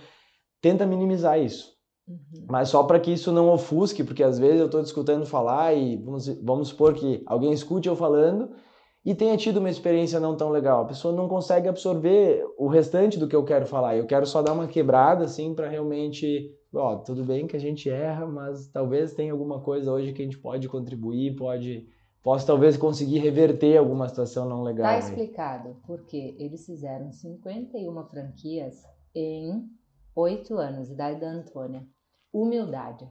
tenta 0.60 0.84
minimizar 0.84 1.40
isso. 1.40 1.72
Uhum. 2.06 2.46
Mas 2.50 2.68
só 2.68 2.82
para 2.82 3.00
que 3.00 3.10
isso 3.10 3.32
não 3.32 3.48
ofusque, 3.48 4.04
porque 4.04 4.22
às 4.22 4.38
vezes 4.38 4.60
eu 4.60 4.66
estou 4.66 4.82
escutando 4.82 5.24
falar 5.24 5.72
e 5.72 5.96
vamos, 5.96 6.28
vamos 6.42 6.68
supor 6.68 6.92
que 6.92 7.22
alguém 7.24 7.52
escute 7.52 7.88
eu 7.88 7.96
falando 7.96 8.50
e 9.04 9.14
tenha 9.14 9.36
tido 9.36 9.58
uma 9.58 9.70
experiência 9.70 10.20
não 10.20 10.36
tão 10.36 10.50
legal. 10.50 10.82
A 10.82 10.88
pessoa 10.88 11.14
não 11.14 11.28
consegue 11.28 11.68
absorver 11.68 12.44
o 12.56 12.68
restante 12.68 13.18
do 13.18 13.26
que 13.26 13.34
eu 13.34 13.44
quero 13.44 13.66
falar. 13.66 13.96
Eu 13.96 14.06
quero 14.06 14.26
só 14.26 14.42
dar 14.42 14.52
uma 14.52 14.68
quebrada 14.68 15.24
assim 15.24 15.54
para 15.54 15.68
realmente 15.68 16.54
ó, 16.74 16.96
tudo 16.96 17.24
bem 17.24 17.46
que 17.46 17.56
a 17.56 17.60
gente 17.60 17.90
erra, 17.90 18.26
mas 18.26 18.68
talvez 18.68 19.14
tenha 19.14 19.32
alguma 19.32 19.60
coisa 19.60 19.92
hoje 19.92 20.12
que 20.12 20.22
a 20.22 20.24
gente 20.24 20.38
pode 20.38 20.68
contribuir, 20.68 21.36
pode 21.36 21.86
posso 22.22 22.46
talvez 22.46 22.76
conseguir 22.76 23.18
reverter 23.18 23.76
alguma 23.76 24.08
situação 24.08 24.48
não 24.48 24.62
legal. 24.62 24.86
Tá 24.86 24.98
explicado, 24.98 25.76
porque 25.86 26.36
eles 26.38 26.64
fizeram 26.64 27.10
51 27.10 28.04
franquias 28.04 28.82
em 29.14 29.68
oito 30.14 30.56
anos, 30.56 30.88
idade 30.88 31.20
da 31.20 31.28
Antônia. 31.28 31.84
Humildade. 32.32 33.08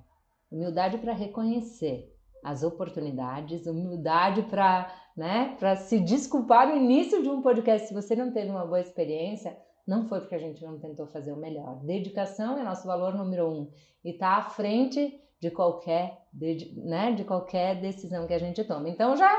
Humildade 0.50 0.98
para 0.98 1.14
reconhecer 1.14 2.12
as 2.44 2.64
oportunidades, 2.64 3.68
humildade 3.68 4.44
para 4.44 4.92
né, 5.16 5.58
se 5.78 6.00
desculpar 6.00 6.68
no 6.68 6.76
início 6.76 7.22
de 7.22 7.30
um 7.30 7.42
podcast 7.42 7.88
se 7.88 7.94
você 7.94 8.16
não 8.16 8.32
teve 8.32 8.50
uma 8.50 8.66
boa 8.66 8.80
experiência 8.80 9.56
não 9.88 10.08
foi 10.08 10.20
porque 10.20 10.36
a 10.36 10.40
gente 10.40 10.64
não 10.64 10.80
tentou 10.80 11.08
fazer 11.08 11.32
o 11.32 11.38
melhor. 11.38 11.84
Dedicação 11.84 12.58
é 12.58 12.64
nosso 12.64 12.88
valor 12.88 13.14
número 13.16 13.50
um 13.50 13.70
e 14.04 14.12
está 14.12 14.38
à 14.38 14.42
frente 14.44 15.20
de 15.40 15.50
qualquer, 15.50 16.26
de, 16.32 16.74
né, 16.78 17.12
de 17.14 17.24
qualquer 17.24 17.82
decisão 17.82 18.28
que 18.28 18.34
a 18.34 18.40
gente 18.40 18.64
toma. 18.64 18.90
Então 18.90 19.18
já 19.18 19.32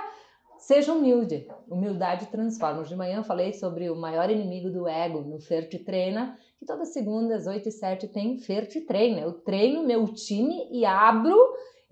seja 0.59 0.93
humilde. 0.93 1.49
Humildade 1.69 2.27
transforma. 2.27 2.83
De 2.83 2.95
manhã 2.97 3.19
eu 3.19 3.25
falei 3.25 3.53
sobre 3.53 3.89
o 3.89 3.97
maior 3.97 4.31
inimigo 4.31 4.71
do 4.71 4.89
ego 4.89 5.21
no 5.21 5.41
Fer 5.41 5.69
Te 5.69 5.79
Treina, 5.79 6.37
que 6.59 6.67
toda 6.67 6.85
segunda 6.85 7.37
às 7.37 7.47
8 7.47 7.69
e 7.69 7.73
7 7.73 8.09
tem 8.09 8.39
Fer 8.39 8.67
Te 8.67 8.81
Treina. 8.81 9.21
Eu 9.21 9.33
treino 9.33 9.87
meu 9.87 10.13
time 10.13 10.69
e 10.71 10.85
abro 10.85 11.37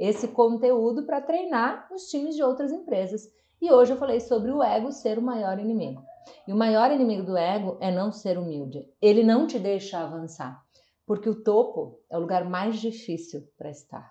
esse 0.00 0.28
conteúdo 0.28 1.04
para 1.04 1.20
treinar 1.20 1.86
os 1.92 2.04
times 2.04 2.34
de 2.34 2.42
outras 2.42 2.72
empresas. 2.72 3.30
E 3.60 3.70
hoje 3.70 3.92
eu 3.92 3.98
falei 3.98 4.18
sobre 4.18 4.50
o 4.50 4.62
ego 4.62 4.90
ser 4.90 5.18
o 5.18 5.22
maior 5.22 5.58
inimigo. 5.58 6.02
E 6.48 6.52
o 6.52 6.56
maior 6.56 6.90
inimigo 6.90 7.22
do 7.22 7.36
ego 7.36 7.76
é 7.80 7.90
não 7.90 8.10
ser 8.10 8.38
humilde. 8.38 8.88
Ele 9.00 9.22
não 9.22 9.46
te 9.46 9.58
deixa 9.58 9.98
avançar, 9.98 10.58
porque 11.06 11.28
o 11.28 11.42
topo 11.42 12.00
é 12.10 12.16
o 12.16 12.20
lugar 12.20 12.48
mais 12.48 12.80
difícil 12.80 13.46
para 13.58 13.70
estar. 13.70 14.10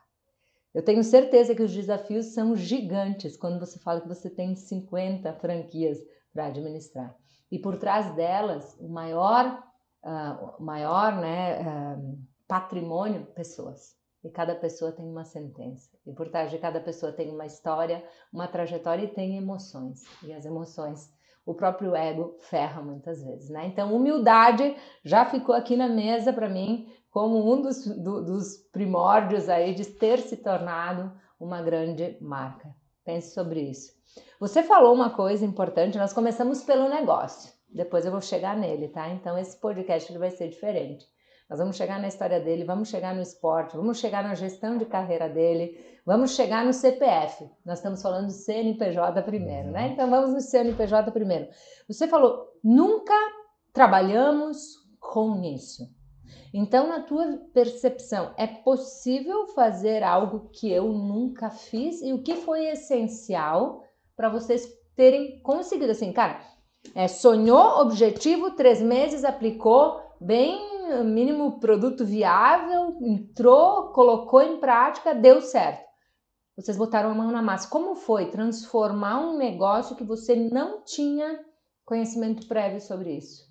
Eu 0.75 0.83
tenho 0.83 1.03
certeza 1.03 1.55
que 1.55 1.63
os 1.63 1.73
desafios 1.73 2.27
são 2.27 2.55
gigantes 2.55 3.35
quando 3.35 3.59
você 3.59 3.79
fala 3.79 4.01
que 4.01 4.07
você 4.07 4.29
tem 4.29 4.55
50 4.55 5.33
franquias 5.33 5.97
para 6.31 6.45
administrar. 6.45 7.15
E 7.51 7.57
por 7.57 7.77
trás 7.77 8.15
delas, 8.15 8.77
o 8.79 8.87
maior, 8.87 9.63
uh, 10.03 10.63
maior 10.63 11.19
né, 11.19 11.61
uh, 11.61 12.19
patrimônio, 12.47 13.25
pessoas. 13.33 13.98
E 14.23 14.29
cada 14.29 14.53
pessoa 14.55 14.91
tem 14.91 15.05
uma 15.05 15.23
sentença. 15.23 15.89
E 16.05 16.11
por 16.11 16.29
trás 16.29 16.51
de 16.51 16.57
cada 16.57 16.79
pessoa 16.79 17.11
tem 17.11 17.29
uma 17.29 17.45
história, 17.45 18.03
uma 18.33 18.47
trajetória 18.47 19.03
e 19.03 19.13
tem 19.13 19.37
emoções. 19.37 20.03
E 20.23 20.33
as 20.33 20.45
emoções 20.45 21.11
o 21.49 21.53
próprio 21.55 21.95
ego 21.95 22.35
ferra 22.41 22.79
muitas 22.79 23.23
vezes, 23.23 23.49
né? 23.49 23.65
Então, 23.65 23.95
humildade 23.95 24.75
já 25.03 25.25
ficou 25.25 25.55
aqui 25.55 25.75
na 25.75 25.87
mesa 25.87 26.31
para 26.31 26.47
mim 26.47 26.87
como 27.09 27.51
um 27.51 27.59
dos, 27.59 27.87
do, 27.87 28.23
dos 28.23 28.57
primórdios 28.71 29.49
aí 29.49 29.73
de 29.73 29.83
ter 29.83 30.19
se 30.19 30.37
tornado 30.37 31.11
uma 31.39 31.59
grande 31.59 32.17
marca. 32.21 32.69
Pense 33.03 33.33
sobre 33.33 33.61
isso. 33.61 33.91
Você 34.39 34.61
falou 34.61 34.93
uma 34.93 35.09
coisa 35.09 35.43
importante, 35.43 35.97
nós 35.97 36.13
começamos 36.13 36.61
pelo 36.61 36.87
negócio, 36.87 37.51
depois 37.67 38.05
eu 38.05 38.11
vou 38.11 38.21
chegar 38.21 38.55
nele, 38.55 38.87
tá? 38.87 39.09
Então, 39.09 39.35
esse 39.35 39.57
podcast 39.57 40.11
ele 40.11 40.19
vai 40.19 40.29
ser 40.29 40.49
diferente. 40.49 41.07
Nós 41.49 41.57
vamos 41.57 41.77
chegar 41.77 41.99
na 41.99 42.07
história 42.07 42.39
dele, 42.39 42.63
vamos 42.63 42.89
chegar 42.89 43.15
no 43.15 43.21
esporte, 43.21 43.75
vamos 43.75 43.97
chegar 43.97 44.23
na 44.23 44.35
gestão 44.35 44.77
de 44.77 44.85
carreira 44.85 45.27
dele, 45.27 45.83
vamos 46.05 46.35
chegar 46.35 46.63
no 46.63 46.71
CPF. 46.71 47.49
Nós 47.65 47.79
estamos 47.79 48.03
falando 48.03 48.27
do 48.27 48.31
CNPJ 48.31 49.23
primeiro, 49.23 49.71
né? 49.71 49.87
Uhum. 49.87 49.93
Então 49.93 50.09
vamos 50.11 50.31
no 50.31 50.41
CNPJ 50.41 51.11
primeiro. 51.11 51.47
Você 51.87 52.07
falou, 52.07 52.45
nunca 52.63 53.15
trabalhamos 53.73 54.75
com 54.99 55.41
isso. 55.43 55.83
Então, 56.53 56.87
na 56.87 57.01
tua 57.01 57.39
percepção, 57.53 58.31
é 58.37 58.45
possível 58.45 59.47
fazer 59.47 60.03
algo 60.03 60.49
que 60.51 60.71
eu 60.71 60.89
nunca 60.89 61.49
fiz? 61.49 62.01
E 62.01 62.13
o 62.13 62.21
que 62.21 62.35
foi 62.35 62.65
essencial 62.65 63.83
para 64.15 64.29
vocês 64.29 64.67
terem 64.95 65.41
conseguido? 65.41 65.91
Assim, 65.91 66.11
cara, 66.11 66.41
é, 66.93 67.07
sonhou, 67.07 67.81
objetivo, 67.81 68.51
três 68.51 68.81
meses, 68.81 69.23
aplicou, 69.23 69.99
bem 70.19 70.78
mínimo 71.03 71.59
produto 71.59 72.05
viável, 72.05 72.97
entrou, 73.01 73.91
colocou 73.91 74.41
em 74.41 74.57
prática, 74.57 75.13
deu 75.13 75.41
certo. 75.41 75.87
Vocês 76.55 76.77
botaram 76.77 77.11
a 77.11 77.15
mão 77.15 77.31
na 77.31 77.41
massa. 77.41 77.69
Como 77.69 77.95
foi 77.95 78.25
transformar 78.25 79.21
um 79.21 79.37
negócio 79.37 79.95
que 79.95 80.03
você 80.03 80.35
não 80.35 80.83
tinha 80.83 81.39
conhecimento 81.85 82.47
prévio 82.47 82.81
sobre 82.81 83.17
isso? 83.17 83.47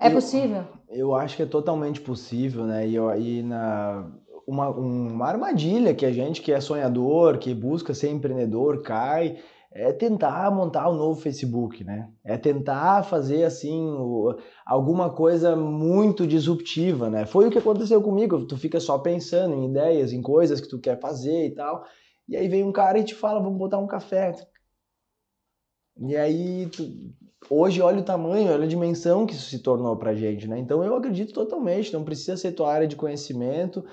É 0.00 0.08
eu, 0.08 0.12
possível? 0.12 0.64
Eu 0.88 1.14
acho 1.14 1.36
que 1.36 1.42
é 1.42 1.46
totalmente 1.46 2.00
possível, 2.00 2.64
né? 2.64 2.86
E, 2.86 2.96
e 2.96 3.42
na, 3.42 4.10
uma, 4.46 4.68
uma 4.70 5.26
armadilha 5.26 5.94
que 5.94 6.06
a 6.06 6.12
gente 6.12 6.40
que 6.40 6.52
é 6.52 6.60
sonhador, 6.60 7.38
que 7.38 7.54
busca 7.54 7.92
ser 7.94 8.10
empreendedor, 8.10 8.82
cai 8.82 9.38
é 9.70 9.92
tentar 9.92 10.50
montar 10.50 10.88
um 10.90 10.94
novo 10.94 11.20
Facebook, 11.20 11.84
né? 11.84 12.10
É 12.24 12.38
tentar 12.38 13.02
fazer 13.04 13.44
assim 13.44 13.96
alguma 14.64 15.10
coisa 15.10 15.54
muito 15.54 16.26
disruptiva, 16.26 17.10
né? 17.10 17.26
Foi 17.26 17.46
o 17.46 17.50
que 17.50 17.58
aconteceu 17.58 18.02
comigo. 18.02 18.46
Tu 18.46 18.56
fica 18.56 18.80
só 18.80 18.98
pensando 18.98 19.54
em 19.54 19.70
ideias, 19.70 20.12
em 20.12 20.22
coisas 20.22 20.60
que 20.60 20.68
tu 20.68 20.78
quer 20.78 20.98
fazer 20.98 21.46
e 21.46 21.54
tal. 21.54 21.84
E 22.26 22.36
aí 22.36 22.48
vem 22.48 22.64
um 22.64 22.72
cara 22.72 22.98
e 22.98 23.04
te 23.04 23.14
fala, 23.14 23.40
vamos 23.40 23.58
botar 23.58 23.78
um 23.78 23.86
café. 23.86 24.34
E 26.00 26.16
aí 26.16 26.66
tu, 26.68 26.84
hoje 27.50 27.82
olha 27.82 28.00
o 28.00 28.04
tamanho, 28.04 28.52
olha 28.52 28.64
a 28.64 28.68
dimensão 28.68 29.26
que 29.26 29.34
isso 29.34 29.50
se 29.50 29.58
tornou 29.58 29.96
pra 29.96 30.14
gente, 30.14 30.46
né? 30.46 30.58
Então 30.58 30.82
eu 30.82 30.94
acredito 30.96 31.32
totalmente, 31.32 31.92
não 31.92 32.04
precisa 32.04 32.36
ser 32.36 32.52
tua 32.52 32.72
área 32.72 32.86
de 32.86 32.96
conhecimento, 32.96 33.84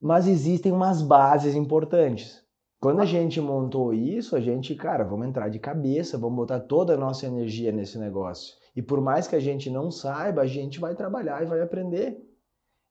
mas 0.00 0.26
existem 0.26 0.72
umas 0.72 1.02
bases 1.02 1.54
importantes. 1.54 2.43
Quando 2.84 3.00
a 3.00 3.06
gente 3.06 3.40
montou 3.40 3.94
isso, 3.94 4.36
a 4.36 4.40
gente, 4.40 4.74
cara, 4.74 5.04
vamos 5.04 5.26
entrar 5.26 5.48
de 5.48 5.58
cabeça, 5.58 6.18
vamos 6.18 6.36
botar 6.36 6.60
toda 6.60 6.92
a 6.92 6.96
nossa 6.98 7.24
energia 7.24 7.72
nesse 7.72 7.96
negócio. 7.96 8.54
E 8.76 8.82
por 8.82 9.00
mais 9.00 9.26
que 9.26 9.34
a 9.34 9.40
gente 9.40 9.70
não 9.70 9.90
saiba, 9.90 10.42
a 10.42 10.46
gente 10.46 10.78
vai 10.78 10.94
trabalhar 10.94 11.42
e 11.42 11.46
vai 11.46 11.62
aprender. 11.62 12.18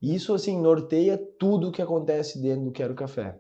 Isso, 0.02 0.34
assim, 0.34 0.60
norteia 0.60 1.16
tudo 1.38 1.68
o 1.68 1.72
que 1.72 1.80
acontece 1.80 2.42
dentro 2.42 2.66
do 2.66 2.72
Quero 2.72 2.96
Café. 2.96 3.38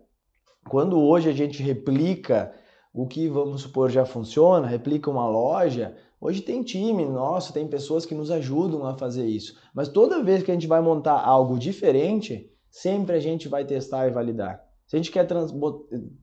Quando 0.69 1.01
hoje 1.01 1.27
a 1.27 1.33
gente 1.33 1.63
replica 1.63 2.53
o 2.93 3.07
que, 3.07 3.27
vamos 3.27 3.63
supor, 3.63 3.89
já 3.89 4.05
funciona, 4.05 4.67
replica 4.67 5.09
uma 5.09 5.27
loja, 5.27 5.97
hoje 6.21 6.43
tem 6.43 6.61
time 6.61 7.03
nosso, 7.03 7.51
tem 7.51 7.67
pessoas 7.67 8.05
que 8.05 8.13
nos 8.13 8.29
ajudam 8.29 8.85
a 8.85 8.95
fazer 8.95 9.25
isso. 9.25 9.59
Mas 9.73 9.89
toda 9.89 10.21
vez 10.21 10.43
que 10.43 10.51
a 10.51 10.53
gente 10.53 10.67
vai 10.67 10.81
montar 10.81 11.19
algo 11.19 11.57
diferente, 11.57 12.47
sempre 12.69 13.15
a 13.15 13.19
gente 13.19 13.47
vai 13.47 13.65
testar 13.65 14.07
e 14.07 14.11
validar. 14.11 14.71
Se 14.93 14.97
a 14.97 15.01
gente 15.01 15.11
quer 15.11 15.27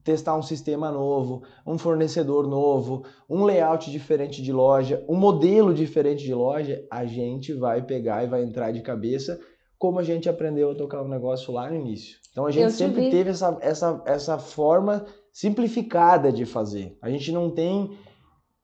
testar 0.01 0.37
um 0.37 0.41
sistema 0.41 0.89
novo, 0.89 1.43
um 1.67 1.77
fornecedor 1.77 2.47
novo, 2.47 3.03
um 3.29 3.43
layout 3.43 3.91
diferente 3.91 4.41
de 4.41 4.53
loja, 4.53 5.03
um 5.09 5.17
modelo 5.17 5.73
diferente 5.73 6.23
de 6.23 6.33
loja, 6.33 6.81
a 6.89 7.05
gente 7.05 7.51
vai 7.51 7.81
pegar 7.81 8.23
e 8.23 8.29
vai 8.29 8.41
entrar 8.41 8.71
de 8.71 8.79
cabeça 8.79 9.37
como 9.77 9.99
a 9.99 10.03
gente 10.03 10.29
aprendeu 10.29 10.71
a 10.71 10.75
tocar 10.75 11.01
o 11.01 11.05
um 11.05 11.09
negócio 11.09 11.53
lá 11.53 11.69
no 11.69 11.75
início. 11.75 12.17
Então 12.31 12.45
a 12.45 12.51
gente 12.51 12.63
Eu 12.63 12.69
sempre 12.69 13.09
teve 13.09 13.31
essa, 13.31 13.57
essa, 13.59 14.01
essa 14.05 14.39
forma 14.39 15.05
simplificada 15.33 16.31
de 16.31 16.45
fazer. 16.45 16.97
A 17.01 17.09
gente 17.09 17.29
não 17.29 17.51
tem. 17.51 17.91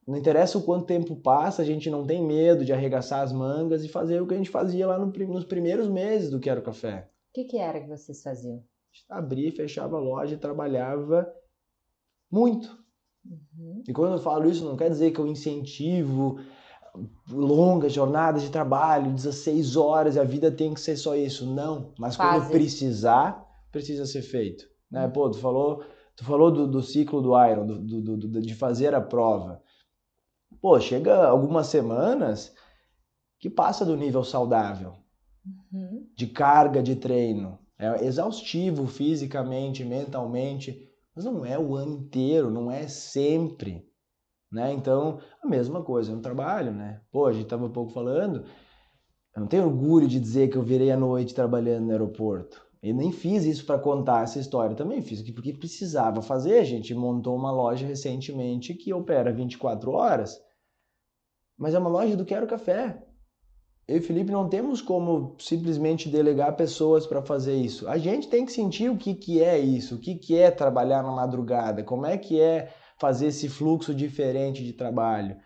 Não 0.06 0.16
interessa 0.16 0.56
o 0.56 0.62
quanto 0.62 0.86
tempo 0.86 1.16
passa, 1.16 1.60
a 1.60 1.66
gente 1.66 1.90
não 1.90 2.06
tem 2.06 2.24
medo 2.24 2.64
de 2.64 2.72
arregaçar 2.72 3.20
as 3.20 3.30
mangas 3.30 3.84
e 3.84 3.88
fazer 3.90 4.22
o 4.22 4.26
que 4.26 4.32
a 4.32 4.38
gente 4.38 4.48
fazia 4.48 4.86
lá 4.86 4.98
no, 4.98 5.12
nos 5.26 5.44
primeiros 5.44 5.86
meses 5.86 6.30
do 6.30 6.40
Quero 6.40 6.62
Café. 6.62 7.10
O 7.28 7.34
que, 7.34 7.44
que 7.44 7.58
era 7.58 7.78
que 7.78 7.88
vocês 7.88 8.22
faziam? 8.22 8.62
Abria, 9.08 9.52
fechava 9.52 9.96
a 9.96 10.00
loja 10.00 10.34
e 10.34 10.38
trabalhava 10.38 11.30
muito. 12.30 12.76
Uhum. 13.24 13.82
E 13.86 13.92
quando 13.92 14.14
eu 14.14 14.18
falo 14.18 14.48
isso, 14.48 14.64
não 14.64 14.76
quer 14.76 14.88
dizer 14.88 15.10
que 15.10 15.18
eu 15.18 15.26
incentivo 15.26 16.38
longas 17.30 17.92
jornadas 17.92 18.42
de 18.42 18.50
trabalho, 18.50 19.12
16 19.12 19.76
horas, 19.76 20.16
a 20.16 20.24
vida 20.24 20.50
tem 20.50 20.74
que 20.74 20.80
ser 20.80 20.96
só 20.96 21.14
isso. 21.14 21.46
Não, 21.46 21.92
mas 21.98 22.16
quando 22.16 22.50
precisar, 22.50 23.44
precisa 23.70 24.06
ser 24.06 24.22
feito. 24.22 24.64
Né? 24.90 25.06
Uhum. 25.06 25.12
Pô, 25.12 25.30
tu 25.30 25.38
falou, 25.38 25.84
tu 26.16 26.24
falou 26.24 26.50
do, 26.50 26.66
do 26.66 26.82
ciclo 26.82 27.20
do 27.20 27.30
Iron, 27.46 27.66
do, 27.66 27.78
do, 27.78 28.16
do, 28.16 28.40
de 28.40 28.54
fazer 28.54 28.94
a 28.94 29.00
prova. 29.00 29.62
Pô, 30.60 30.78
chega 30.80 31.28
algumas 31.28 31.66
semanas 31.66 32.52
que 33.38 33.48
passa 33.48 33.84
do 33.84 33.96
nível 33.96 34.24
saudável, 34.24 34.94
uhum. 35.72 36.08
de 36.16 36.26
carga 36.26 36.82
de 36.82 36.96
treino. 36.96 37.58
É 37.78 38.04
exaustivo 38.04 38.88
fisicamente, 38.88 39.84
mentalmente, 39.84 40.90
mas 41.14 41.24
não 41.24 41.46
é 41.46 41.56
o 41.58 41.76
ano 41.76 41.92
inteiro, 41.92 42.50
não 42.50 42.70
é 42.70 42.88
sempre. 42.88 43.86
Né? 44.50 44.72
Então, 44.72 45.20
a 45.42 45.46
mesma 45.46 45.82
coisa 45.82 46.14
no 46.14 46.20
trabalho, 46.20 46.72
né? 46.72 47.00
Pô, 47.12 47.26
a 47.26 47.32
gente 47.32 47.44
estava 47.44 47.66
um 47.66 47.72
pouco 47.72 47.92
falando, 47.92 48.44
eu 49.34 49.40
não 49.40 49.46
tenho 49.46 49.66
orgulho 49.66 50.08
de 50.08 50.18
dizer 50.18 50.48
que 50.48 50.56
eu 50.56 50.62
virei 50.62 50.90
a 50.90 50.96
noite 50.96 51.34
trabalhando 51.34 51.84
no 51.84 51.92
aeroporto. 51.92 52.66
E 52.82 52.92
nem 52.92 53.12
fiz 53.12 53.44
isso 53.44 53.64
para 53.66 53.78
contar 53.78 54.24
essa 54.24 54.38
história, 54.38 54.74
também 54.74 55.02
fiz 55.02 55.22
porque 55.30 55.52
precisava 55.52 56.22
fazer. 56.22 56.58
A 56.58 56.64
gente 56.64 56.94
montou 56.94 57.36
uma 57.36 57.50
loja 57.50 57.86
recentemente 57.86 58.74
que 58.74 58.92
opera 58.92 59.32
24 59.32 59.90
horas, 59.92 60.40
mas 61.56 61.74
é 61.74 61.78
uma 61.78 61.90
loja 61.90 62.16
do 62.16 62.24
Quero 62.24 62.46
Café 62.46 63.07
eu 63.88 63.96
e 63.96 64.00
Felipe 64.02 64.30
não 64.30 64.46
temos 64.46 64.82
como 64.82 65.34
simplesmente 65.38 66.10
delegar 66.10 66.54
pessoas 66.54 67.06
para 67.06 67.22
fazer 67.22 67.54
isso. 67.54 67.88
A 67.88 67.96
gente 67.96 68.28
tem 68.28 68.44
que 68.44 68.52
sentir 68.52 68.90
o 68.90 68.98
que, 68.98 69.14
que 69.14 69.42
é 69.42 69.58
isso, 69.58 69.94
o 69.94 69.98
que, 69.98 70.14
que 70.14 70.36
é 70.36 70.50
trabalhar 70.50 71.02
na 71.02 71.10
madrugada, 71.10 71.82
como 71.82 72.04
é 72.04 72.18
que 72.18 72.38
é 72.38 72.70
fazer 72.98 73.28
esse 73.28 73.48
fluxo 73.48 73.94
diferente 73.94 74.62
de 74.62 74.74
trabalho. 74.74 75.36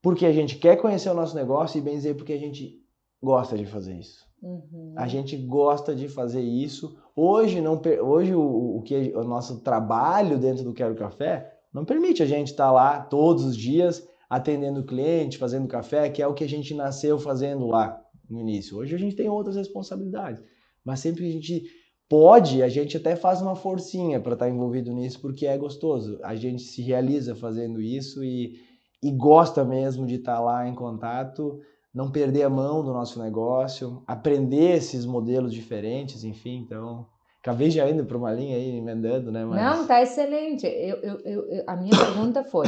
Porque 0.00 0.24
a 0.24 0.32
gente 0.32 0.56
quer 0.56 0.76
conhecer 0.76 1.10
o 1.10 1.14
nosso 1.14 1.36
negócio 1.36 1.76
e 1.76 1.82
bem 1.82 1.94
dizer 1.94 2.14
porque 2.14 2.32
a 2.32 2.38
gente 2.38 2.80
gosta 3.22 3.56
de 3.56 3.66
fazer 3.66 3.98
isso. 3.98 4.24
Uhum. 4.42 4.94
A 4.96 5.06
gente 5.06 5.36
gosta 5.36 5.94
de 5.94 6.08
fazer 6.08 6.42
isso. 6.42 6.96
Hoje 7.14 7.60
não 7.60 7.80
hoje 8.02 8.34
o, 8.34 8.78
o 8.78 8.82
que 8.82 9.12
o 9.14 9.24
nosso 9.24 9.60
trabalho 9.60 10.38
dentro 10.38 10.64
do 10.64 10.72
Quero 10.72 10.94
Café 10.94 11.52
não 11.72 11.84
permite 11.84 12.22
a 12.22 12.26
gente 12.26 12.48
estar 12.48 12.66
tá 12.66 12.72
lá 12.72 13.00
todos 13.00 13.44
os 13.44 13.56
dias 13.56 14.06
atendendo 14.34 14.80
o 14.80 14.84
cliente, 14.84 15.38
fazendo 15.38 15.68
café, 15.68 16.08
que 16.08 16.20
é 16.20 16.26
o 16.26 16.34
que 16.34 16.42
a 16.42 16.48
gente 16.48 16.74
nasceu 16.74 17.18
fazendo 17.18 17.66
lá 17.68 18.00
no 18.28 18.40
início. 18.40 18.76
Hoje 18.76 18.94
a 18.94 18.98
gente 18.98 19.14
tem 19.14 19.28
outras 19.28 19.54
responsabilidades, 19.54 20.42
mas 20.84 20.98
sempre 20.98 21.22
que 21.22 21.28
a 21.28 21.32
gente 21.32 21.64
pode, 22.08 22.62
a 22.62 22.68
gente 22.68 22.96
até 22.96 23.14
faz 23.14 23.40
uma 23.40 23.54
forcinha 23.54 24.18
para 24.20 24.32
estar 24.32 24.46
tá 24.46 24.50
envolvido 24.50 24.92
nisso, 24.92 25.20
porque 25.20 25.46
é 25.46 25.56
gostoso. 25.56 26.18
A 26.22 26.34
gente 26.34 26.62
se 26.62 26.82
realiza 26.82 27.36
fazendo 27.36 27.80
isso 27.80 28.24
e, 28.24 28.56
e 29.00 29.12
gosta 29.12 29.64
mesmo 29.64 30.04
de 30.04 30.16
estar 30.16 30.36
tá 30.36 30.40
lá 30.40 30.68
em 30.68 30.74
contato, 30.74 31.60
não 31.94 32.10
perder 32.10 32.42
a 32.42 32.50
mão 32.50 32.84
do 32.84 32.92
nosso 32.92 33.22
negócio, 33.22 34.02
aprender 34.04 34.76
esses 34.76 35.06
modelos 35.06 35.54
diferentes, 35.54 36.24
enfim, 36.24 36.56
então. 36.56 37.06
Acabei 37.40 37.70
já 37.70 37.86
indo 37.90 38.06
para 38.06 38.16
uma 38.16 38.32
linha 38.32 38.56
aí, 38.56 38.74
emendando, 38.74 39.30
né? 39.30 39.44
Mas... 39.44 39.62
Não, 39.62 39.86
tá 39.86 40.00
excelente. 40.00 40.66
Eu, 40.66 40.96
eu, 41.02 41.20
eu, 41.26 41.64
a 41.66 41.76
minha 41.76 41.94
pergunta 41.94 42.42
foi: 42.42 42.64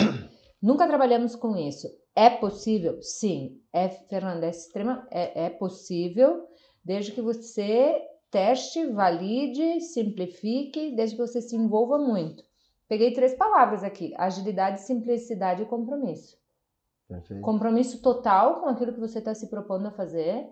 nunca 0.66 0.86
trabalhamos 0.88 1.36
com 1.36 1.56
isso. 1.56 1.86
É 2.14 2.28
possível? 2.28 3.00
Sim. 3.00 3.60
É, 3.72 3.88
Fernanda, 3.88 4.46
é, 4.46 4.50
extrema, 4.50 5.06
é, 5.10 5.46
é 5.46 5.50
possível, 5.50 6.48
desde 6.84 7.12
que 7.12 7.20
você 7.20 8.02
teste, 8.30 8.84
valide, 8.86 9.80
simplifique, 9.80 10.94
desde 10.96 11.14
que 11.14 11.22
você 11.22 11.40
se 11.40 11.54
envolva 11.54 11.98
muito. 11.98 12.42
Peguei 12.88 13.12
três 13.12 13.34
palavras 13.34 13.84
aqui: 13.84 14.12
agilidade, 14.18 14.80
simplicidade 14.80 15.62
e 15.62 15.66
compromisso. 15.66 16.36
Perfeito. 17.08 17.42
Compromisso 17.42 18.02
total 18.02 18.60
com 18.60 18.66
aquilo 18.66 18.92
que 18.92 19.00
você 19.00 19.20
está 19.20 19.32
se 19.34 19.48
propondo 19.48 19.86
a 19.86 19.92
fazer, 19.92 20.48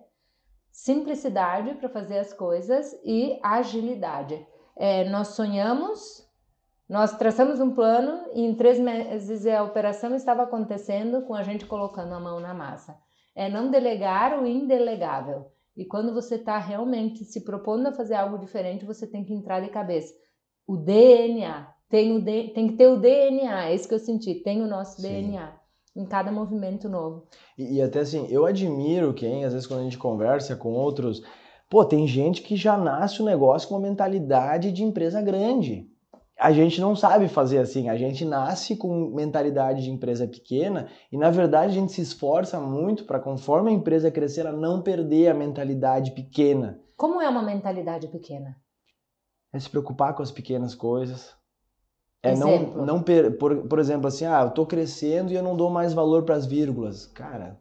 simplicidade 0.70 1.74
para 1.74 1.88
fazer 1.88 2.18
as 2.18 2.32
coisas 2.32 2.92
e 3.04 3.40
agilidade. 3.42 4.46
É, 4.76 5.08
nós 5.08 5.28
sonhamos, 5.28 6.23
nós 6.88 7.16
traçamos 7.16 7.60
um 7.60 7.74
plano 7.74 8.28
e 8.34 8.42
em 8.42 8.54
três 8.54 8.78
meses 8.78 9.46
a 9.46 9.62
operação 9.62 10.14
estava 10.14 10.42
acontecendo 10.42 11.22
com 11.22 11.34
a 11.34 11.42
gente 11.42 11.64
colocando 11.64 12.12
a 12.12 12.20
mão 12.20 12.40
na 12.40 12.52
massa. 12.52 12.96
É 13.34 13.48
não 13.48 13.70
delegar 13.70 14.40
o 14.40 14.46
indelegável. 14.46 15.46
E 15.76 15.84
quando 15.84 16.12
você 16.12 16.36
está 16.36 16.58
realmente 16.58 17.24
se 17.24 17.42
propondo 17.42 17.86
a 17.86 17.92
fazer 17.92 18.14
algo 18.14 18.38
diferente, 18.38 18.84
você 18.84 19.06
tem 19.06 19.24
que 19.24 19.32
entrar 19.32 19.60
de 19.60 19.70
cabeça. 19.70 20.14
O 20.66 20.76
DNA, 20.76 21.66
tem, 21.88 22.16
o 22.16 22.22
tem 22.24 22.68
que 22.68 22.76
ter 22.76 22.86
o 22.86 23.00
DNA, 23.00 23.70
é 23.70 23.74
isso 23.74 23.88
que 23.88 23.94
eu 23.94 23.98
senti, 23.98 24.34
tem 24.36 24.62
o 24.62 24.68
nosso 24.68 25.00
Sim. 25.00 25.08
DNA 25.08 25.52
em 25.96 26.04
cada 26.04 26.30
movimento 26.30 26.88
novo. 26.88 27.26
E, 27.56 27.76
e, 27.76 27.82
até 27.82 28.00
assim, 28.00 28.26
eu 28.28 28.44
admiro 28.44 29.14
quem, 29.14 29.44
às 29.44 29.52
vezes, 29.52 29.66
quando 29.66 29.80
a 29.80 29.84
gente 29.84 29.98
conversa 29.98 30.54
com 30.54 30.72
outros, 30.72 31.22
pô, 31.70 31.84
tem 31.84 32.06
gente 32.06 32.42
que 32.42 32.56
já 32.56 32.76
nasce 32.76 33.20
o 33.20 33.22
um 33.22 33.26
negócio 33.26 33.68
com 33.68 33.74
uma 33.74 33.88
mentalidade 33.88 34.70
de 34.70 34.84
empresa 34.84 35.22
grande 35.22 35.88
a 36.38 36.52
gente 36.52 36.80
não 36.80 36.96
sabe 36.96 37.28
fazer 37.28 37.58
assim. 37.58 37.88
A 37.88 37.96
gente 37.96 38.24
nasce 38.24 38.76
com 38.76 39.10
mentalidade 39.14 39.82
de 39.82 39.90
empresa 39.90 40.26
pequena 40.26 40.88
e, 41.10 41.16
na 41.16 41.30
verdade, 41.30 41.72
a 41.72 41.80
gente 41.80 41.92
se 41.92 42.00
esforça 42.00 42.60
muito 42.60 43.04
para, 43.04 43.20
conforme 43.20 43.70
a 43.70 43.74
empresa 43.74 44.10
crescer, 44.10 44.40
ela 44.40 44.52
não 44.52 44.82
perder 44.82 45.28
a 45.28 45.34
mentalidade 45.34 46.10
pequena. 46.10 46.80
Como 46.96 47.20
é 47.20 47.28
uma 47.28 47.42
mentalidade 47.42 48.08
pequena? 48.08 48.56
É 49.52 49.58
se 49.58 49.70
preocupar 49.70 50.14
com 50.14 50.22
as 50.22 50.32
pequenas 50.32 50.74
coisas. 50.74 51.34
É 52.22 52.32
exemplo. 52.32 52.78
não, 52.78 52.86
não 52.86 53.02
per, 53.02 53.36
por, 53.36 53.68
por 53.68 53.78
exemplo, 53.78 54.08
assim, 54.08 54.24
ah, 54.24 54.42
eu 54.42 54.50
tô 54.50 54.66
crescendo 54.66 55.30
e 55.30 55.36
eu 55.36 55.42
não 55.42 55.56
dou 55.56 55.70
mais 55.70 55.92
valor 55.92 56.24
para 56.24 56.34
as 56.34 56.46
vírgulas. 56.46 57.06
Cara, 57.06 57.58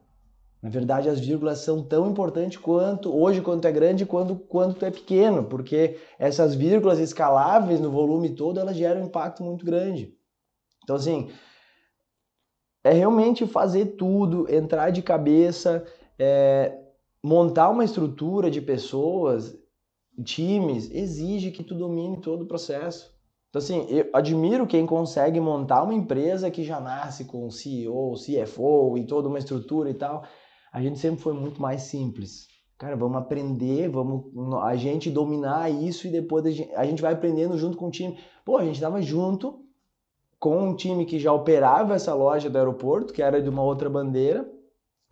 na 0.63 0.70
verdade, 0.70 1.10
as 1.10 1.20
vírgulas 1.20 1.60
são 1.60 1.84
tão 1.84 2.10
importantes 2.10 2.58
quanto 2.58 3.13
hoje, 3.13 3.41
quanto 3.41 3.67
é 3.67 3.72
grande, 3.72 4.05
quanto 4.05 4.34
quanto 4.34 4.86
é 4.86 4.89
pequeno, 4.89 5.43
porque 5.43 6.00
essas 6.17 6.55
vírgulas 6.55 6.99
escaláveis 6.99 7.82
no 7.82 7.91
volume 7.91 8.30
todo, 8.30 8.62
elas 8.62 8.78
geram 8.78 9.02
um 9.02 9.06
impacto 9.08 9.43
muito 9.43 9.65
grande. 9.65 10.17
Então, 10.82 10.95
assim, 10.95 11.30
é 12.82 12.93
realmente 12.93 13.45
fazer 13.45 13.97
tudo, 13.97 14.49
entrar 14.49 14.89
de 14.89 15.02
cabeça, 15.02 15.86
é, 16.17 16.80
montar 17.21 17.69
uma 17.69 17.84
estrutura 17.84 18.49
de 18.49 18.62
pessoas, 18.62 19.54
times, 20.23 20.89
exige 20.91 21.52
que 21.52 21.63
tu 21.63 21.76
domine 21.76 22.21
todo 22.21 22.43
o 22.43 22.47
processo. 22.47 23.13
Então, 23.49 23.60
assim, 23.60 23.86
eu 23.89 24.10
admiro 24.13 24.65
quem 24.65 24.86
consegue 24.86 25.41
montar 25.41 25.84
uma 25.84 25.93
empresa 25.93 26.49
que 26.49 26.63
já 26.63 26.80
nasce 26.80 27.26
com 27.26 27.52
CEO, 27.52 28.13
CFO 28.13 28.97
e 28.97 29.06
toda 29.06 29.28
uma 29.28 29.39
estrutura 29.39 29.89
e 29.89 29.93
tal 29.93 30.23
a 30.73 30.81
gente 30.81 30.97
sempre 30.97 31.21
foi 31.21 31.33
muito 31.33 31.62
mais 31.62 31.83
simples. 31.83 32.47
Cara, 32.79 32.95
vamos 32.95 33.17
aprender, 33.17 33.88
vamos 33.88 34.25
a 34.63 34.75
gente 34.75 35.12
dominar 35.12 35.71
isso 35.71 36.07
e 36.07 36.09
depois 36.12 36.43
a 36.47 36.49
gente, 36.51 36.73
a 36.73 36.83
gente 36.83 37.01
vai 37.01 37.13
aprendendo 37.13 37.55
junto 37.59 37.77
com 37.77 37.88
o 37.88 37.91
time. 37.91 38.17
Pô, 38.43 38.57
a 38.57 38.65
gente 38.65 38.75
estava 38.75 38.99
junto 38.99 39.63
com 40.39 40.69
um 40.69 40.75
time 40.75 41.05
que 41.05 41.19
já 41.19 41.31
operava 41.31 41.93
essa 41.93 42.13
loja 42.15 42.49
do 42.49 42.57
aeroporto, 42.57 43.13
que 43.13 43.21
era 43.21 43.39
de 43.39 43.47
uma 43.47 43.62
outra 43.62 43.88
bandeira. 43.88 44.49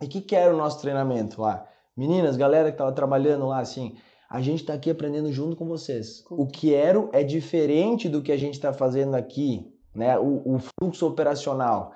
E 0.02 0.08
que 0.08 0.20
que 0.20 0.34
era 0.34 0.52
o 0.52 0.58
nosso 0.58 0.80
treinamento 0.80 1.40
lá? 1.40 1.64
Meninas, 1.96 2.36
galera 2.36 2.70
que 2.70 2.74
estava 2.74 2.90
trabalhando 2.90 3.46
lá, 3.46 3.60
assim, 3.60 3.96
a 4.28 4.40
gente 4.40 4.62
está 4.62 4.74
aqui 4.74 4.90
aprendendo 4.90 5.30
junto 5.32 5.54
com 5.54 5.66
vocês. 5.66 6.24
O 6.28 6.46
que 6.46 6.74
era 6.74 7.08
é 7.12 7.22
diferente 7.22 8.08
do 8.08 8.20
que 8.20 8.32
a 8.32 8.36
gente 8.36 8.54
está 8.54 8.72
fazendo 8.72 9.14
aqui, 9.14 9.72
né? 9.94 10.18
O, 10.18 10.56
o 10.56 10.58
fluxo 10.58 11.06
operacional 11.06 11.92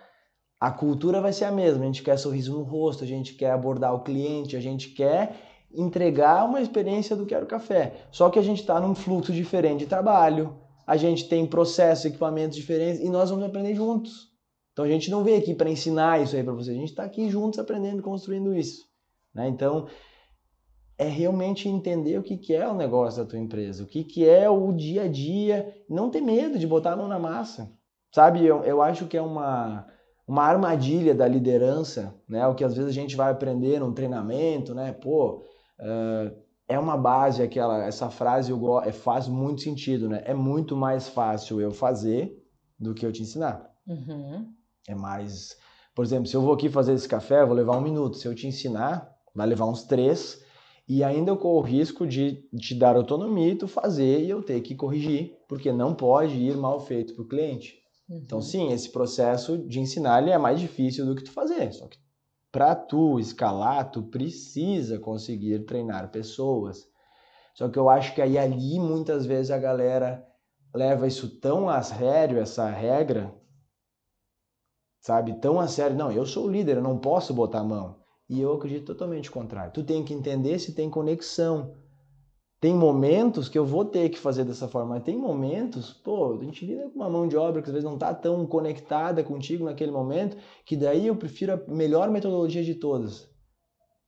a 0.66 0.70
cultura 0.72 1.20
vai 1.20 1.32
ser 1.32 1.44
a 1.44 1.52
mesma. 1.52 1.84
A 1.84 1.86
gente 1.86 2.02
quer 2.02 2.18
sorriso 2.18 2.52
no 2.52 2.64
rosto, 2.64 3.04
a 3.04 3.06
gente 3.06 3.34
quer 3.34 3.52
abordar 3.52 3.94
o 3.94 4.00
cliente, 4.00 4.56
a 4.56 4.60
gente 4.60 4.88
quer 4.88 5.36
entregar 5.72 6.44
uma 6.44 6.60
experiência 6.60 7.14
do 7.14 7.24
Quero 7.24 7.46
Café. 7.46 7.94
Só 8.10 8.28
que 8.30 8.38
a 8.38 8.42
gente 8.42 8.62
está 8.62 8.80
num 8.80 8.92
fluxo 8.92 9.32
diferente 9.32 9.80
de 9.80 9.86
trabalho, 9.86 10.56
a 10.84 10.96
gente 10.96 11.28
tem 11.28 11.46
processos, 11.46 12.06
equipamentos 12.06 12.56
diferentes 12.56 13.00
e 13.00 13.08
nós 13.08 13.30
vamos 13.30 13.44
aprender 13.44 13.76
juntos. 13.76 14.32
Então 14.72 14.84
a 14.84 14.88
gente 14.88 15.08
não 15.08 15.22
veio 15.22 15.38
aqui 15.38 15.54
para 15.54 15.70
ensinar 15.70 16.20
isso 16.20 16.34
aí 16.34 16.42
para 16.42 16.52
vocês, 16.52 16.76
a 16.76 16.80
gente 16.80 16.90
está 16.90 17.04
aqui 17.04 17.30
juntos 17.30 17.60
aprendendo, 17.60 18.02
construindo 18.02 18.52
isso. 18.52 18.86
Né? 19.32 19.48
Então 19.48 19.86
é 20.98 21.06
realmente 21.06 21.68
entender 21.68 22.18
o 22.18 22.24
que, 22.24 22.36
que 22.36 22.56
é 22.56 22.66
o 22.66 22.74
negócio 22.74 23.22
da 23.22 23.28
tua 23.28 23.38
empresa, 23.38 23.84
o 23.84 23.86
que, 23.86 24.02
que 24.02 24.28
é 24.28 24.50
o 24.50 24.72
dia 24.72 25.02
a 25.02 25.08
dia, 25.08 25.72
não 25.88 26.10
ter 26.10 26.22
medo 26.22 26.58
de 26.58 26.66
botar 26.66 26.94
a 26.94 26.96
mão 26.96 27.06
na 27.06 27.20
massa. 27.20 27.70
Sabe, 28.12 28.44
eu, 28.44 28.64
eu 28.64 28.82
acho 28.82 29.06
que 29.06 29.16
é 29.16 29.22
uma 29.22 29.86
uma 30.26 30.42
armadilha 30.42 31.14
da 31.14 31.28
liderança, 31.28 32.14
né? 32.28 32.46
O 32.46 32.54
que 32.54 32.64
às 32.64 32.74
vezes 32.74 32.90
a 32.90 32.94
gente 32.94 33.14
vai 33.14 33.30
aprender 33.30 33.78
num 33.78 33.92
treinamento, 33.92 34.74
né? 34.74 34.92
Pô, 34.92 35.44
uh, 35.80 36.36
é 36.68 36.78
uma 36.78 36.96
base 36.96 37.42
aquela, 37.42 37.84
essa 37.84 38.10
frase 38.10 38.50
eu, 38.50 38.80
é, 38.80 38.90
faz 38.90 39.28
muito 39.28 39.62
sentido, 39.62 40.08
né? 40.08 40.22
É 40.24 40.34
muito 40.34 40.76
mais 40.76 41.08
fácil 41.08 41.60
eu 41.60 41.70
fazer 41.70 42.36
do 42.78 42.92
que 42.92 43.06
eu 43.06 43.12
te 43.12 43.22
ensinar. 43.22 43.70
Uhum. 43.86 44.48
É 44.88 44.94
mais, 44.94 45.56
por 45.94 46.04
exemplo, 46.04 46.26
se 46.26 46.36
eu 46.36 46.42
vou 46.42 46.54
aqui 46.54 46.68
fazer 46.68 46.92
esse 46.92 47.08
café, 47.08 47.44
vou 47.44 47.54
levar 47.54 47.76
um 47.76 47.80
minuto. 47.80 48.16
Se 48.16 48.26
eu 48.26 48.34
te 48.34 48.48
ensinar, 48.48 49.08
vai 49.34 49.46
levar 49.46 49.66
uns 49.66 49.84
três. 49.84 50.44
E 50.88 51.02
ainda 51.02 51.30
eu 51.30 51.36
corro 51.36 51.58
o 51.58 51.62
risco 51.62 52.06
de 52.06 52.48
te 52.58 52.74
dar 52.74 52.96
autonomia 52.96 53.52
e 53.52 53.56
tu 53.56 53.66
fazer 53.66 54.22
e 54.22 54.30
eu 54.30 54.40
ter 54.40 54.60
que 54.60 54.74
corrigir, 54.74 55.36
porque 55.48 55.72
não 55.72 55.94
pode 55.94 56.34
ir 56.36 56.56
mal 56.56 56.78
feito 56.78 57.14
para 57.14 57.24
o 57.24 57.28
cliente. 57.28 57.74
Então, 58.08 58.16
uhum. 58.16 58.22
Então, 58.22 58.42
sim, 58.42 58.72
esse 58.72 58.90
processo 58.90 59.58
de 59.58 59.80
ensinar 59.80 60.22
ele 60.22 60.30
é 60.30 60.38
mais 60.38 60.60
difícil 60.60 61.04
do 61.04 61.14
que 61.14 61.24
tu 61.24 61.32
fazer. 61.32 61.72
Só 61.72 61.86
que 61.86 61.98
para 62.50 62.74
tu 62.74 63.18
escalar, 63.20 63.90
tu 63.90 64.02
precisa 64.04 64.98
conseguir 64.98 65.66
treinar 65.66 66.10
pessoas. 66.10 66.88
Só 67.54 67.68
que 67.68 67.78
eu 67.78 67.88
acho 67.88 68.14
que 68.14 68.22
aí 68.22 68.38
ali 68.38 68.78
muitas 68.78 69.26
vezes 69.26 69.50
a 69.50 69.58
galera 69.58 70.26
leva 70.74 71.06
isso 71.06 71.40
tão 71.40 71.68
a 71.68 71.82
sério, 71.82 72.38
essa 72.38 72.68
regra, 72.68 73.34
sabe? 75.00 75.38
Tão 75.40 75.58
a 75.58 75.66
sério. 75.66 75.96
Não, 75.96 76.12
eu 76.12 76.26
sou 76.26 76.46
o 76.46 76.50
líder, 76.50 76.76
eu 76.76 76.82
não 76.82 76.98
posso 76.98 77.34
botar 77.34 77.60
a 77.60 77.64
mão. 77.64 78.00
E 78.28 78.40
eu 78.40 78.52
acredito 78.52 78.86
totalmente 78.86 79.30
o 79.30 79.32
contrário. 79.32 79.72
Tu 79.72 79.84
tem 79.84 80.04
que 80.04 80.12
entender 80.12 80.58
se 80.58 80.74
tem 80.74 80.90
conexão 80.90 81.76
tem 82.58 82.74
momentos 82.74 83.48
que 83.48 83.58
eu 83.58 83.66
vou 83.66 83.84
ter 83.84 84.08
que 84.08 84.18
fazer 84.18 84.44
dessa 84.44 84.66
forma, 84.66 84.94
mas 84.94 85.02
tem 85.02 85.16
momentos, 85.16 85.92
pô, 85.92 86.34
a 86.34 86.44
gente 86.44 86.64
lida 86.64 86.88
com 86.88 86.96
uma 86.96 87.10
mão 87.10 87.28
de 87.28 87.36
obra 87.36 87.60
que 87.60 87.68
às 87.68 87.72
vezes 87.72 87.84
não 87.84 87.94
está 87.94 88.14
tão 88.14 88.46
conectada 88.46 89.22
contigo 89.22 89.64
naquele 89.64 89.92
momento, 89.92 90.38
que 90.64 90.74
daí 90.74 91.06
eu 91.06 91.16
prefiro 91.16 91.52
a 91.52 91.56
melhor 91.68 92.10
metodologia 92.10 92.64
de 92.64 92.74
todas. 92.74 93.28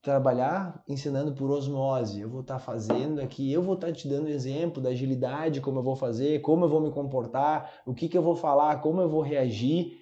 Trabalhar 0.00 0.82
ensinando 0.88 1.34
por 1.34 1.50
osmose. 1.50 2.20
Eu 2.20 2.30
vou 2.30 2.40
estar 2.40 2.54
tá 2.54 2.60
fazendo 2.60 3.20
aqui, 3.20 3.52
eu 3.52 3.60
vou 3.60 3.74
estar 3.74 3.88
tá 3.88 3.92
te 3.92 4.08
dando 4.08 4.28
exemplo 4.28 4.82
da 4.82 4.90
agilidade, 4.90 5.60
como 5.60 5.80
eu 5.80 5.82
vou 5.82 5.96
fazer, 5.96 6.40
como 6.40 6.64
eu 6.64 6.68
vou 6.68 6.80
me 6.80 6.90
comportar, 6.90 7.70
o 7.84 7.92
que, 7.92 8.08
que 8.08 8.16
eu 8.16 8.22
vou 8.22 8.34
falar, 8.34 8.80
como 8.80 9.02
eu 9.02 9.08
vou 9.08 9.20
reagir. 9.20 9.98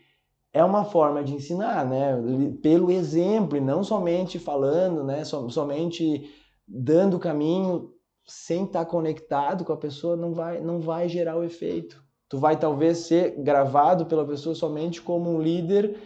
É 0.52 0.62
uma 0.62 0.84
forma 0.84 1.24
de 1.24 1.34
ensinar, 1.34 1.84
né? 1.84 2.14
Pelo 2.62 2.90
exemplo, 2.90 3.56
e 3.56 3.60
não 3.60 3.82
somente 3.82 4.38
falando, 4.38 5.02
né? 5.02 5.24
Somente 5.24 6.30
dando 6.68 7.16
o 7.16 7.20
caminho 7.20 7.95
sem 8.26 8.64
estar 8.64 8.84
tá 8.84 8.90
conectado 8.90 9.64
com 9.64 9.72
a 9.72 9.76
pessoa 9.76 10.16
não 10.16 10.34
vai 10.34 10.60
não 10.60 10.80
vai 10.80 11.08
gerar 11.08 11.36
o 11.36 11.44
efeito. 11.44 12.04
Tu 12.28 12.38
vai 12.38 12.58
talvez 12.58 12.98
ser 12.98 13.40
gravado 13.42 14.06
pela 14.06 14.26
pessoa 14.26 14.54
somente 14.54 15.00
como 15.00 15.30
um 15.30 15.40
líder 15.40 15.98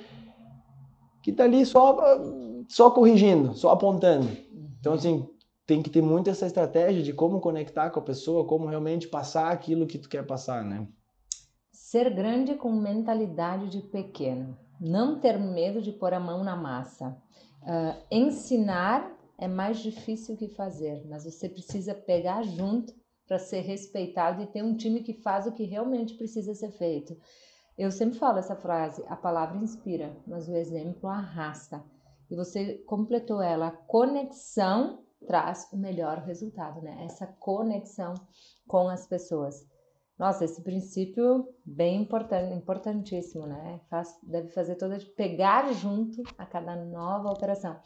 que 1.23 1.31
está 1.31 1.45
ali 1.45 1.65
só 1.65 1.99
só 2.69 2.91
corrigindo, 2.91 3.55
só 3.55 3.71
apontando. 3.71 4.29
Então 4.79 4.93
assim, 4.93 5.27
tem 5.67 5.83
que 5.83 5.91
ter 5.91 6.03
muito 6.03 6.29
essa 6.29 6.47
estratégia 6.47 7.03
de 7.03 7.13
como 7.13 7.41
conectar 7.41 7.91
com 7.91 8.01
a 8.01 8.03
pessoa, 8.03 8.45
como 8.45 8.67
realmente 8.67 9.09
passar 9.09 9.51
aquilo 9.51 9.87
que 9.87 9.99
tu 9.99 10.09
quer 10.09 10.27
passar, 10.27 10.65
né? 10.65 10.87
Ser 11.73 12.11
grande 12.11 12.55
com 12.55 12.73
mentalidade 12.73 13.69
de 13.69 13.81
pequeno, 13.81 14.59
não 14.81 15.21
ter 15.21 15.39
medo 15.39 15.81
de 15.81 15.93
pôr 15.93 16.13
a 16.13 16.21
mão 16.21 16.43
na 16.43 16.57
massa, 16.57 17.17
uh, 17.63 17.97
ensinar 18.11 19.20
é 19.41 19.49
mais 19.49 19.79
difícil 19.79 20.37
que 20.37 20.49
fazer, 20.49 21.03
mas 21.09 21.25
você 21.25 21.49
precisa 21.49 21.95
pegar 21.95 22.43
junto 22.43 22.93
para 23.27 23.39
ser 23.39 23.61
respeitado 23.61 24.43
e 24.43 24.47
ter 24.47 24.63
um 24.63 24.77
time 24.77 25.03
que 25.03 25.15
faz 25.15 25.47
o 25.47 25.53
que 25.53 25.65
realmente 25.65 26.15
precisa 26.15 26.55
ser 26.55 26.71
feito. 26.73 27.17
Eu 27.79 27.91
sempre 27.91 28.19
falo 28.19 28.39
essa 28.39 28.55
frase: 28.55 29.03
a 29.09 29.17
palavra 29.17 29.57
inspira, 29.57 30.15
mas 30.27 30.47
o 30.47 30.55
exemplo 30.55 31.09
arrasta. 31.09 31.83
E 32.31 32.37
você 32.37 32.75
completou 32.87 33.41
ela. 33.41 33.69
A 33.69 33.73
conexão 33.73 35.03
traz 35.27 35.69
o 35.73 35.77
melhor 35.77 36.19
resultado, 36.19 36.83
né? 36.83 37.05
Essa 37.05 37.27
conexão 37.27 38.13
com 38.69 38.89
as 38.89 39.07
pessoas. 39.07 39.67
Nossa, 40.19 40.45
esse 40.45 40.63
princípio 40.63 41.49
bem 41.65 42.03
importante, 42.03 42.55
importantíssimo, 42.55 43.47
né? 43.47 43.81
Faz, 43.89 44.19
deve 44.23 44.49
fazer 44.49 44.77
toda 44.77 44.99
pegar 45.17 45.73
junto 45.73 46.23
a 46.37 46.45
cada 46.45 46.77
nova 46.77 47.31
operação. 47.31 47.81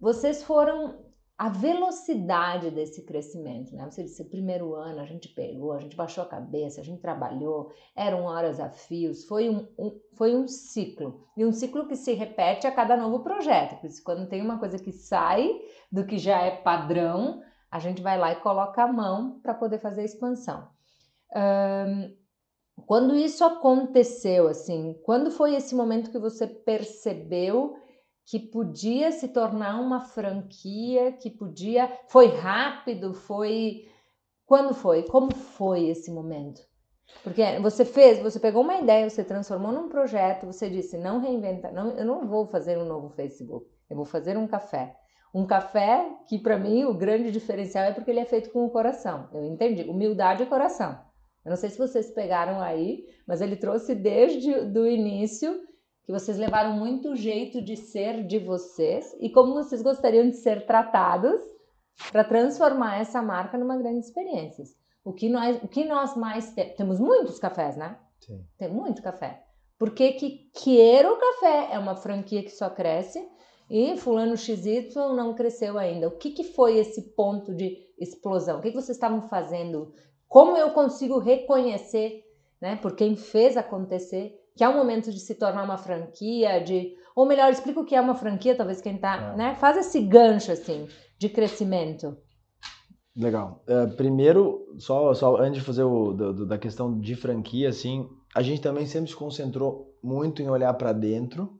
Vocês 0.00 0.42
foram 0.42 1.06
a 1.38 1.50
velocidade 1.50 2.70
desse 2.70 3.02
crescimento, 3.02 3.74
né? 3.76 3.84
Você 3.84 4.02
disse, 4.02 4.24
primeiro 4.24 4.74
ano 4.74 5.00
a 5.00 5.04
gente 5.04 5.28
pegou, 5.28 5.72
a 5.72 5.78
gente 5.78 5.94
baixou 5.94 6.24
a 6.24 6.28
cabeça, 6.28 6.80
a 6.80 6.84
gente 6.84 7.02
trabalhou, 7.02 7.70
eram 7.94 8.24
horas 8.24 8.58
a 8.58 8.70
fios, 8.70 9.26
foi 9.26 9.50
um, 9.50 9.68
um, 9.78 10.00
foi 10.14 10.34
um 10.34 10.48
ciclo. 10.48 11.26
E 11.36 11.44
um 11.44 11.52
ciclo 11.52 11.86
que 11.86 11.96
se 11.96 12.14
repete 12.14 12.66
a 12.66 12.72
cada 12.72 12.96
novo 12.96 13.20
projeto. 13.20 13.78
Por 13.78 13.86
isso, 13.86 14.02
quando 14.02 14.28
tem 14.28 14.40
uma 14.40 14.58
coisa 14.58 14.78
que 14.78 14.92
sai 14.92 15.50
do 15.92 16.06
que 16.06 16.16
já 16.16 16.40
é 16.40 16.50
padrão, 16.50 17.42
a 17.70 17.78
gente 17.78 18.00
vai 18.00 18.18
lá 18.18 18.32
e 18.32 18.40
coloca 18.40 18.82
a 18.82 18.90
mão 18.90 19.38
para 19.40 19.52
poder 19.52 19.78
fazer 19.78 20.00
a 20.00 20.04
expansão. 20.04 20.68
Um, 21.34 22.16
quando 22.86 23.14
isso 23.14 23.44
aconteceu, 23.44 24.48
assim, 24.48 24.98
quando 25.04 25.30
foi 25.30 25.54
esse 25.54 25.74
momento 25.74 26.10
que 26.10 26.18
você 26.18 26.46
percebeu 26.46 27.76
que 28.26 28.40
podia 28.40 29.12
se 29.12 29.28
tornar 29.28 29.80
uma 29.80 30.00
franquia, 30.00 31.12
que 31.12 31.30
podia. 31.30 31.90
Foi 32.08 32.26
rápido, 32.26 33.14
foi. 33.14 33.88
Quando 34.44 34.74
foi? 34.74 35.04
Como 35.04 35.32
foi 35.34 35.88
esse 35.88 36.10
momento? 36.10 36.60
Porque 37.22 37.58
você 37.60 37.84
fez, 37.84 38.18
você 38.18 38.40
pegou 38.40 38.62
uma 38.62 38.78
ideia, 38.78 39.08
você 39.08 39.22
transformou 39.22 39.72
num 39.72 39.88
projeto, 39.88 40.46
você 40.46 40.68
disse, 40.68 40.98
não 40.98 41.20
reinventa, 41.20 41.70
não, 41.70 41.90
eu 41.96 42.04
não 42.04 42.26
vou 42.26 42.46
fazer 42.46 42.76
um 42.76 42.84
novo 42.84 43.10
Facebook, 43.10 43.66
eu 43.88 43.96
vou 43.96 44.04
fazer 44.04 44.36
um 44.36 44.46
café. 44.46 44.96
Um 45.32 45.46
café 45.46 46.08
que 46.28 46.38
para 46.38 46.58
mim 46.58 46.84
o 46.84 46.94
grande 46.94 47.30
diferencial 47.30 47.84
é 47.84 47.92
porque 47.92 48.10
ele 48.10 48.20
é 48.20 48.24
feito 48.24 48.50
com 48.50 48.64
o 48.64 48.70
coração. 48.70 49.28
Eu 49.32 49.44
entendi, 49.44 49.82
humildade 49.88 50.42
e 50.42 50.46
coração. 50.46 50.98
Eu 51.44 51.50
não 51.50 51.56
sei 51.56 51.70
se 51.70 51.78
vocês 51.78 52.10
pegaram 52.10 52.60
aí, 52.60 53.04
mas 53.26 53.40
ele 53.40 53.54
trouxe 53.54 53.94
desde 53.94 54.50
o 54.50 54.86
início 54.86 55.60
que 56.06 56.12
vocês 56.12 56.38
levaram 56.38 56.72
muito 56.72 57.10
o 57.10 57.16
jeito 57.16 57.60
de 57.60 57.76
ser 57.76 58.24
de 58.24 58.38
vocês 58.38 59.14
e 59.18 59.28
como 59.28 59.54
vocês 59.54 59.82
gostariam 59.82 60.30
de 60.30 60.36
ser 60.36 60.64
tratados 60.64 61.42
para 62.12 62.22
transformar 62.22 63.00
essa 63.00 63.20
marca 63.20 63.58
numa 63.58 63.76
grande 63.76 63.98
experiência. 63.98 64.64
O 65.04 65.12
que 65.12 65.28
nós, 65.28 65.60
o 65.64 65.68
que 65.68 65.84
nós 65.84 66.16
mais 66.16 66.52
temos? 66.52 66.74
Temos 66.76 67.00
muitos 67.00 67.40
cafés, 67.40 67.76
né? 67.76 67.98
Sim. 68.20 68.44
Tem 68.56 68.68
muito 68.68 69.02
café. 69.02 69.42
Por 69.76 69.90
que 69.90 70.12
que 70.12 70.50
Quero 70.54 71.18
Café 71.18 71.68
é 71.72 71.78
uma 71.78 71.96
franquia 71.96 72.42
que 72.42 72.50
só 72.50 72.70
cresce 72.70 73.28
e 73.68 73.96
fulano 73.96 74.36
XY 74.36 74.94
não 75.14 75.34
cresceu 75.34 75.76
ainda? 75.76 76.08
O 76.08 76.16
que, 76.16 76.30
que 76.30 76.44
foi 76.44 76.78
esse 76.78 77.14
ponto 77.14 77.52
de 77.52 77.76
explosão? 77.98 78.58
O 78.58 78.62
que, 78.62 78.70
que 78.70 78.76
vocês 78.76 78.96
estavam 78.96 79.22
fazendo? 79.22 79.92
Como 80.28 80.56
eu 80.56 80.70
consigo 80.70 81.18
reconhecer, 81.18 82.24
né, 82.60 82.76
por 82.76 82.94
quem 82.94 83.16
fez 83.16 83.56
acontecer 83.56 84.34
que 84.56 84.64
é 84.64 84.68
o 84.68 84.74
momento 84.74 85.12
de 85.12 85.20
se 85.20 85.34
tornar 85.34 85.62
uma 85.62 85.76
franquia, 85.76 86.58
de 86.60 86.96
ou 87.14 87.24
melhor, 87.24 87.50
explica 87.50 87.80
o 87.80 87.84
que 87.84 87.94
é 87.94 88.00
uma 88.00 88.14
franquia, 88.14 88.54
talvez 88.54 88.80
quem 88.80 88.98
tá, 88.98 89.32
é. 89.32 89.36
né? 89.36 89.54
Faz 89.54 89.76
esse 89.76 90.00
gancho 90.00 90.50
assim 90.50 90.88
de 91.18 91.28
crescimento. 91.28 92.16
Legal. 93.16 93.64
Uh, 93.66 93.96
primeiro, 93.96 94.74
só, 94.78 95.14
só 95.14 95.36
antes 95.36 95.60
de 95.60 95.64
fazer 95.64 95.84
o 95.84 96.12
do, 96.12 96.46
da 96.46 96.58
questão 96.58 96.98
de 97.00 97.16
franquia, 97.16 97.70
assim, 97.70 98.06
a 98.34 98.42
gente 98.42 98.60
também 98.60 98.84
sempre 98.84 99.10
se 99.10 99.16
concentrou 99.16 99.94
muito 100.02 100.42
em 100.42 100.50
olhar 100.50 100.72
para 100.74 100.92
dentro, 100.92 101.58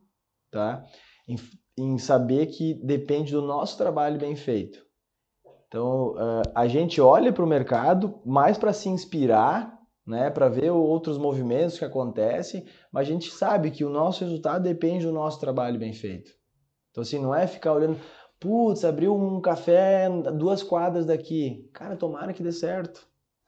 tá? 0.50 0.84
Em, 1.26 1.36
em, 1.78 1.96
saber 1.96 2.46
que 2.46 2.74
depende 2.74 3.32
do 3.32 3.40
nosso 3.40 3.78
trabalho 3.78 4.18
bem 4.18 4.36
feito. 4.36 4.84
Então, 5.66 6.12
uh, 6.12 6.42
a 6.54 6.66
gente 6.68 7.00
olha 7.00 7.32
para 7.32 7.44
o 7.44 7.48
mercado 7.48 8.20
mais 8.24 8.58
para 8.58 8.74
se 8.74 8.90
inspirar 8.90 9.75
né, 10.06 10.30
para 10.30 10.48
ver 10.48 10.70
outros 10.70 11.18
movimentos 11.18 11.78
que 11.78 11.84
acontecem, 11.84 12.64
mas 12.92 13.08
a 13.08 13.10
gente 13.10 13.30
sabe 13.30 13.70
que 13.70 13.84
o 13.84 13.90
nosso 13.90 14.22
resultado 14.22 14.62
depende 14.62 15.04
do 15.04 15.12
nosso 15.12 15.40
trabalho 15.40 15.78
bem 15.78 15.92
feito. 15.92 16.30
Então, 16.90 17.02
assim, 17.02 17.18
não 17.18 17.34
é 17.34 17.46
ficar 17.46 17.72
olhando, 17.72 17.98
putz, 18.38 18.84
abriu 18.84 19.14
um 19.14 19.40
café 19.40 20.08
duas 20.32 20.62
quadras 20.62 21.04
daqui. 21.04 21.68
Cara, 21.72 21.96
tomara 21.96 22.32
que 22.32 22.42
dê 22.42 22.52
certo. 22.52 23.06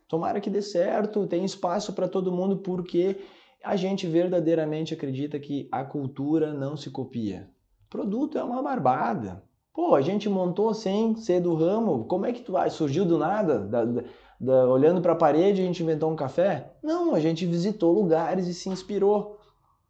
Tomara 0.08 0.40
que 0.40 0.50
dê 0.50 0.62
certo, 0.62 1.26
tem 1.26 1.44
espaço 1.44 1.92
para 1.92 2.08
todo 2.08 2.32
mundo, 2.32 2.58
porque 2.58 3.16
a 3.62 3.76
gente 3.76 4.06
verdadeiramente 4.06 4.94
acredita 4.94 5.38
que 5.38 5.68
a 5.70 5.84
cultura 5.84 6.52
não 6.52 6.76
se 6.76 6.90
copia. 6.90 7.48
produto 7.88 8.38
é 8.38 8.42
uma 8.42 8.62
barbada. 8.62 9.42
Pô, 9.74 9.94
a 9.94 10.00
gente 10.00 10.28
montou 10.28 10.74
sem 10.74 11.14
ser 11.14 11.40
do 11.40 11.54
ramo, 11.54 12.04
como 12.06 12.26
é 12.26 12.32
que 12.32 12.42
tu 12.42 12.52
vai? 12.52 12.68
Surgiu 12.68 13.04
do 13.04 13.16
nada? 13.16 13.60
Da, 13.60 13.84
da, 13.84 14.02
da, 14.40 14.68
olhando 14.68 15.00
para 15.00 15.12
a 15.12 15.16
parede 15.16 15.60
a 15.60 15.64
gente 15.64 15.82
inventou 15.82 16.10
um 16.10 16.16
café? 16.16 16.72
Não, 16.82 17.14
a 17.14 17.20
gente 17.20 17.44
visitou 17.46 17.92
lugares 17.92 18.46
e 18.46 18.54
se 18.54 18.68
inspirou. 18.68 19.38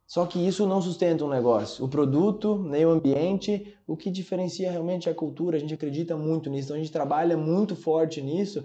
Só 0.07 0.25
que 0.25 0.39
isso 0.39 0.65
não 0.65 0.81
sustenta 0.81 1.23
um 1.23 1.29
negócio. 1.29 1.85
O 1.85 1.87
produto, 1.87 2.57
nem 2.57 2.83
o 2.83 2.89
ambiente, 2.89 3.77
o 3.85 3.95
que 3.95 4.09
diferencia 4.09 4.71
realmente 4.71 5.07
é 5.07 5.11
a 5.11 5.15
cultura. 5.15 5.55
A 5.55 5.59
gente 5.59 5.75
acredita 5.75 6.17
muito 6.17 6.49
nisso, 6.49 6.69
então 6.69 6.77
a 6.77 6.79
gente 6.79 6.91
trabalha 6.91 7.37
muito 7.37 7.75
forte 7.75 8.19
nisso. 8.19 8.63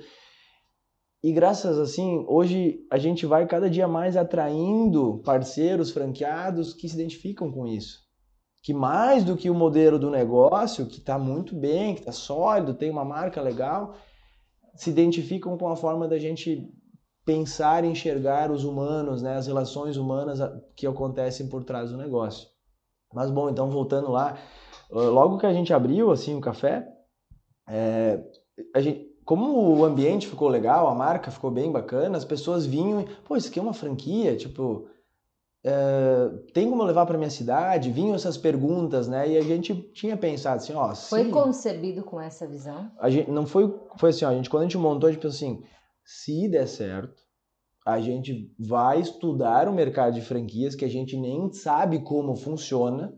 E 1.23 1.33
graças 1.33 1.79
assim, 1.79 2.25
hoje 2.29 2.87
a 2.91 2.97
gente 2.97 3.27
vai 3.27 3.47
cada 3.47 3.69
dia 3.69 3.87
mais 3.87 4.17
atraindo 4.17 5.23
parceiros 5.25 5.91
franqueados 5.91 6.73
que 6.73 6.89
se 6.89 6.95
identificam 6.95 7.53
com 7.53 7.67
isso. 7.67 7.99
Que 8.63 8.73
mais 8.73 9.23
do 9.23 9.37
que 9.37 9.51
o 9.51 9.55
modelo 9.55 9.99
do 9.99 10.11
negócio, 10.11 10.87
que 10.87 10.99
está 10.99 11.19
muito 11.19 11.55
bem, 11.55 11.95
que 11.95 12.01
está 12.01 12.13
sólido, 12.13 12.73
tem 12.73 12.91
uma 12.91 13.05
marca 13.05 13.43
legal, 13.43 13.97
se 14.75 14.91
identificam 14.91 15.57
com 15.57 15.69
a 15.69 15.77
forma 15.77 16.09
da 16.09 16.19
gente 16.19 16.69
pensar 17.25 17.85
e 17.85 17.89
enxergar 17.89 18.51
os 18.51 18.65
humanos, 18.65 19.23
né, 19.23 19.37
as 19.37 19.47
relações 19.47 19.97
humanas 19.97 20.39
que 20.77 20.87
acontecem 20.87 21.49
por 21.49 21.65
trás 21.65 21.91
do 21.91 21.97
negócio. 21.97 22.49
Mas 23.13 23.31
bom, 23.31 23.49
então 23.49 23.71
voltando 23.71 24.11
lá, 24.11 24.37
logo 24.91 25.39
que 25.39 25.47
a 25.47 25.53
gente 25.53 25.73
abriu 25.73 26.11
assim 26.11 26.37
o 26.37 26.41
café, 26.41 26.87
é, 27.69 28.21
a 28.75 28.81
gente, 28.81 29.07
como 29.25 29.79
o 29.79 29.85
ambiente 29.85 30.27
ficou 30.27 30.49
legal, 30.49 30.87
a 30.87 30.95
marca 30.95 31.31
ficou 31.31 31.51
bem 31.51 31.73
bacana, 31.73 32.19
as 32.19 32.25
pessoas 32.25 32.67
vinham 32.67 33.01
e, 33.01 33.05
pô, 33.25 33.37
isso 33.37 33.49
aqui 33.49 33.59
é 33.59 33.63
uma 33.63 33.73
franquia, 33.73 34.37
tipo, 34.37 34.87
é, 35.67 36.29
tem 36.53 36.69
como 36.69 36.83
levar 36.83 37.07
para 37.07 37.17
minha 37.17 37.31
cidade? 37.31 37.91
Vinham 37.91 38.15
essas 38.15 38.37
perguntas, 38.37 39.09
né? 39.09 39.31
E 39.31 39.39
a 39.39 39.41
gente 39.41 39.75
tinha 39.95 40.15
pensado 40.15 40.57
assim, 40.57 40.75
ó. 40.75 40.95
Foi 40.95 41.31
concebido 41.31 42.03
com 42.03 42.21
essa 42.21 42.47
visão? 42.47 42.91
A 43.01 43.09
gente 43.09 43.31
não 43.31 43.47
foi, 43.47 43.75
foi 43.97 44.11
assim, 44.11 44.27
ó, 44.27 44.29
a 44.29 44.35
gente 44.35 44.51
quando 44.51 44.65
a 44.65 44.67
gente 44.67 44.77
montou, 44.77 45.09
a 45.09 45.13
gente 45.13 45.23
pensou 45.23 45.37
assim, 45.37 45.63
se 46.05 46.49
der 46.51 46.69
certo, 46.69 47.23
a 47.87 47.99
gente 47.99 48.55
vai 48.59 49.01
estudar 49.01 49.67
o 49.67 49.73
mercado 49.73 50.15
de 50.15 50.21
franquias 50.21 50.75
que 50.75 50.85
a 50.85 50.89
gente 50.89 51.17
nem 51.17 51.51
sabe 51.51 52.01
como 52.01 52.37
funciona, 52.37 53.15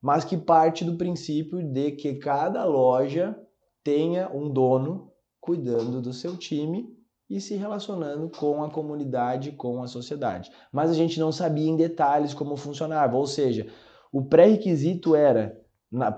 mas 0.00 0.22
que 0.22 0.36
parte 0.36 0.84
do 0.84 0.98
princípio 0.98 1.62
de 1.62 1.92
que 1.92 2.16
cada 2.16 2.62
loja 2.64 3.34
tenha 3.82 4.30
um 4.34 4.50
dono 4.50 5.10
cuidando 5.40 6.02
do 6.02 6.12
seu 6.12 6.36
time 6.36 6.95
e 7.28 7.40
se 7.40 7.56
relacionando 7.56 8.30
com 8.30 8.62
a 8.62 8.70
comunidade, 8.70 9.52
com 9.52 9.82
a 9.82 9.88
sociedade. 9.88 10.50
Mas 10.72 10.90
a 10.90 10.94
gente 10.94 11.18
não 11.18 11.32
sabia 11.32 11.68
em 11.68 11.76
detalhes 11.76 12.32
como 12.32 12.56
funcionava, 12.56 13.16
ou 13.16 13.26
seja, 13.26 13.66
o 14.12 14.24
pré-requisito 14.24 15.14
era, 15.14 15.60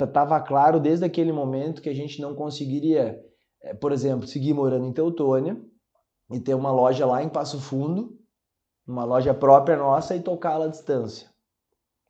estava 0.00 0.40
claro 0.40 0.78
desde 0.78 1.04
aquele 1.04 1.32
momento 1.32 1.80
que 1.80 1.88
a 1.88 1.94
gente 1.94 2.20
não 2.20 2.34
conseguiria, 2.34 3.18
eh, 3.62 3.74
por 3.74 3.92
exemplo, 3.92 4.26
seguir 4.26 4.52
morando 4.52 4.86
em 4.86 4.92
Teutônia 4.92 5.60
e 6.30 6.38
ter 6.38 6.54
uma 6.54 6.70
loja 6.70 7.06
lá 7.06 7.22
em 7.22 7.28
Passo 7.28 7.58
Fundo, 7.58 8.16
uma 8.86 9.04
loja 9.04 9.32
própria 9.32 9.76
nossa 9.76 10.14
e 10.14 10.20
tocá-la 10.20 10.66
à 10.66 10.68
distância. 10.68 11.28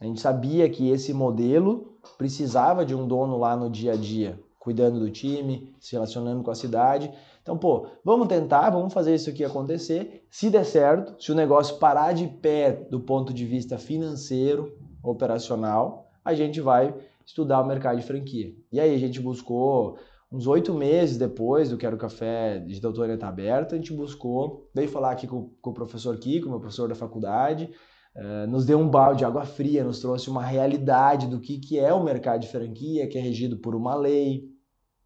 A 0.01 0.05
gente 0.05 0.21
sabia 0.21 0.69
que 0.71 0.91
esse 0.91 1.13
modelo 1.13 1.99
precisava 2.17 2.85
de 2.85 2.95
um 2.95 3.07
dono 3.07 3.37
lá 3.37 3.57
no 3.57 3.69
dia 3.69 3.93
a 3.93 3.97
dia, 3.97 4.41
cuidando 4.59 5.01
do 5.01 5.11
time, 5.11 5.75
se 5.81 5.93
relacionando 5.93 6.43
com 6.43 6.51
a 6.51 6.55
cidade. 6.55 7.13
Então, 7.49 7.57
pô, 7.57 7.87
vamos 8.05 8.29
tentar, 8.29 8.69
vamos 8.69 8.93
fazer 8.93 9.15
isso 9.15 9.31
aqui 9.31 9.43
acontecer. 9.43 10.23
Se 10.31 10.51
der 10.51 10.67
certo, 10.67 11.15
se 11.19 11.33
o 11.33 11.35
negócio 11.35 11.79
parar 11.79 12.13
de 12.13 12.27
pé 12.27 12.73
do 12.91 13.01
ponto 13.01 13.33
de 13.33 13.47
vista 13.47 13.79
financeiro, 13.79 14.77
operacional, 15.03 16.11
a 16.23 16.35
gente 16.35 16.61
vai 16.61 16.95
estudar 17.25 17.63
o 17.63 17.67
mercado 17.67 17.99
de 17.99 18.05
franquia. 18.05 18.53
E 18.71 18.79
aí 18.79 18.95
a 18.95 18.99
gente 18.99 19.19
buscou 19.19 19.97
uns 20.31 20.47
oito 20.47 20.75
meses 20.75 21.17
depois 21.17 21.71
do 21.71 21.79
Quero 21.79 21.97
Café 21.97 22.59
de 22.59 22.79
Doutora 22.83 23.15
Está 23.15 23.29
Aberta, 23.29 23.77
a 23.77 23.79
gente 23.79 23.95
buscou, 23.95 24.69
veio 24.75 24.91
falar 24.91 25.13
aqui 25.13 25.27
com, 25.27 25.49
com 25.63 25.71
o 25.71 25.75
professor 25.75 26.19
Kiko, 26.19 26.51
meu 26.51 26.61
professor 26.61 26.87
da 26.87 26.95
faculdade, 26.95 27.71
uh, 28.15 28.47
nos 28.47 28.67
deu 28.67 28.79
um 28.79 28.91
balde 28.91 29.21
de 29.21 29.25
água 29.25 29.47
fria, 29.47 29.83
nos 29.83 30.01
trouxe 30.01 30.29
uma 30.29 30.45
realidade 30.45 31.27
do 31.27 31.41
que, 31.41 31.59
que 31.59 31.79
é 31.79 31.95
o 31.95 32.05
mercado 32.05 32.43
de 32.43 32.49
franquia, 32.49 33.09
que 33.09 33.17
é 33.17 33.23
regido 33.23 33.57
por 33.57 33.75
uma 33.75 33.95
lei, 33.95 34.58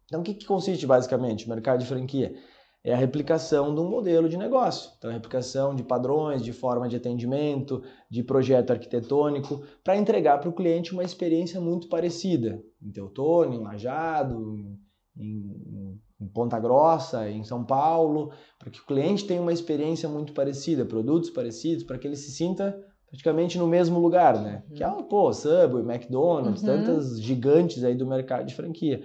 então, 0.05 0.21
o 0.21 0.23
que, 0.23 0.33
que 0.33 0.45
consiste 0.45 0.85
basicamente 0.85 1.45
o 1.45 1.49
mercado 1.49 1.79
de 1.79 1.85
franquia? 1.85 2.33
é 2.83 2.93
a 2.93 2.97
replicação 2.97 3.73
de 3.73 3.79
um 3.79 3.89
modelo 3.89 4.27
de 4.27 4.35
negócio. 4.35 4.91
Então, 4.97 5.09
a 5.09 5.13
replicação 5.13 5.73
de 5.73 5.83
padrões, 5.83 6.43
de 6.43 6.51
forma 6.51 6.89
de 6.89 6.97
atendimento, 6.97 7.81
de 8.11 8.21
projeto 8.21 8.71
arquitetônico, 8.71 9.63
para 9.81 9.95
entregar 9.95 10.39
para 10.39 10.49
o 10.49 10.53
cliente 10.53 10.91
uma 10.91 11.03
experiência 11.03 11.61
muito 11.61 11.87
parecida. 11.87 12.61
Em 12.81 12.91
Teutônio, 12.91 13.61
em 13.61 13.63
Lajado, 13.63 14.77
em, 15.17 15.97
em 16.19 16.27
Ponta 16.33 16.59
Grossa, 16.59 17.29
em 17.29 17.43
São 17.45 17.63
Paulo, 17.63 18.33
para 18.59 18.69
que 18.69 18.81
o 18.81 18.85
cliente 18.85 19.25
tenha 19.25 19.41
uma 19.41 19.53
experiência 19.53 20.09
muito 20.09 20.33
parecida, 20.33 20.85
produtos 20.85 21.29
parecidos, 21.29 21.85
para 21.85 21.97
que 21.97 22.05
ele 22.05 22.17
se 22.17 22.31
sinta 22.31 22.77
praticamente 23.07 23.57
no 23.57 23.67
mesmo 23.67 23.99
lugar, 23.99 24.41
né? 24.41 24.63
Uhum. 24.67 24.75
Que 24.75 24.83
é, 24.83 25.03
pô, 25.03 25.31
Subway, 25.31 25.83
McDonald's, 25.83 26.63
uhum. 26.63 26.67
tantas 26.67 27.21
gigantes 27.21 27.83
aí 27.83 27.95
do 27.95 28.07
mercado 28.07 28.45
de 28.45 28.55
franquia. 28.55 29.03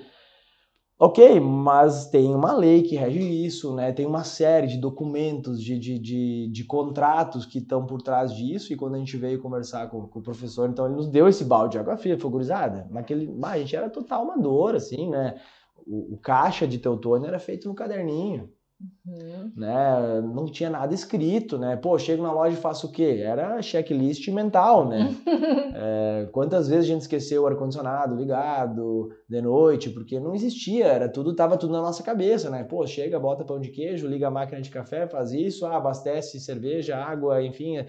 Ok, 1.00 1.38
mas 1.38 2.06
tem 2.11 2.34
uma 2.34 2.52
lei 2.52 2.82
que 2.82 2.96
rege 2.96 3.20
isso, 3.20 3.72
né? 3.72 3.92
Tem 3.92 4.04
uma 4.04 4.24
série 4.24 4.66
de 4.66 4.78
documentos, 4.78 5.62
de, 5.62 5.78
de, 5.78 5.96
de, 5.96 6.48
de 6.48 6.64
contratos 6.64 7.46
que 7.46 7.58
estão 7.58 7.87
por 7.87 8.02
trás 8.02 8.34
disso. 8.34 8.72
E 8.72 8.76
quando 8.76 8.96
a 8.96 8.98
gente 8.98 9.16
veio 9.16 9.40
conversar 9.40 9.88
com, 9.90 10.08
com, 10.08 10.18
o 10.18 10.22
professor, 10.22 10.68
então 10.68 10.87
ele 10.87 10.96
nos 10.96 11.06
deu 11.08 11.28
esse 11.28 11.44
balde 11.44 11.72
de 11.72 11.78
água 11.78 11.96
fria, 11.96 12.18
foi 12.18 12.28
gurizada. 12.28 12.88
Naquele, 12.90 13.32
ah, 13.44 13.50
a 13.50 13.58
gente 13.58 13.76
era 13.76 13.88
total 13.88 14.22
amador, 14.24 14.74
assim, 14.74 15.08
né? 15.08 15.40
O, 15.87 16.14
o 16.14 16.18
caixa 16.18 16.66
de 16.66 16.78
Teutônio 16.78 17.28
era 17.28 17.38
feito 17.38 17.68
no 17.68 17.76
caderninho. 17.76 18.50
Uhum. 18.81 19.53
Né? 19.57 20.21
Não 20.21 20.47
tinha 20.47 20.71
nada 20.71 20.95
escrito, 20.95 21.59
né? 21.59 21.77
Pô, 21.77 21.99
chego 21.99 22.23
na 22.23 22.33
loja 22.33 22.57
e 22.57 22.61
faço 22.61 22.87
o 22.87 22.93
quê? 22.93 23.23
Era 23.25 23.61
checklist 23.61 24.29
mental, 24.29 24.88
né? 24.88 25.17
é, 25.75 26.29
quantas 26.31 26.69
vezes 26.69 26.85
a 26.85 26.93
gente 26.93 27.03
esqueceu 27.03 27.43
o 27.43 27.47
ar-condicionado 27.47 28.14
ligado 28.14 29.11
de 29.29 29.41
noite, 29.41 29.91
porque 29.91 30.21
não 30.21 30.33
existia, 30.33 30.87
era 30.87 31.09
tudo, 31.09 31.35
tava 31.35 31.57
tudo 31.57 31.73
na 31.73 31.83
nossa 31.83 32.05
cabeça, 32.05 32.51
né? 32.51 32.62
Pô, 32.62 32.87
chega, 32.87 33.19
bota 33.19 33.45
pão 33.45 33.59
de 33.59 33.71
queijo, 33.71 34.07
liga 34.07 34.29
a 34.29 34.31
máquina 34.31 34.61
de 34.61 34.71
café, 34.71 35.09
faz 35.09 35.33
isso, 35.33 35.67
ah, 35.67 35.77
abastece 35.77 36.38
cerveja, 36.38 36.97
água, 36.97 37.43
enfim, 37.43 37.85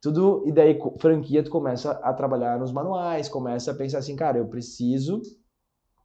tudo, 0.00 0.44
e 0.46 0.52
daí 0.52 0.78
franquia 1.00 1.42
tu 1.42 1.50
começa 1.50 1.90
a 1.90 2.12
trabalhar 2.12 2.60
nos 2.60 2.70
manuais, 2.70 3.28
começa 3.28 3.72
a 3.72 3.74
pensar 3.74 3.98
assim, 3.98 4.14
cara, 4.14 4.38
eu 4.38 4.46
preciso 4.46 5.20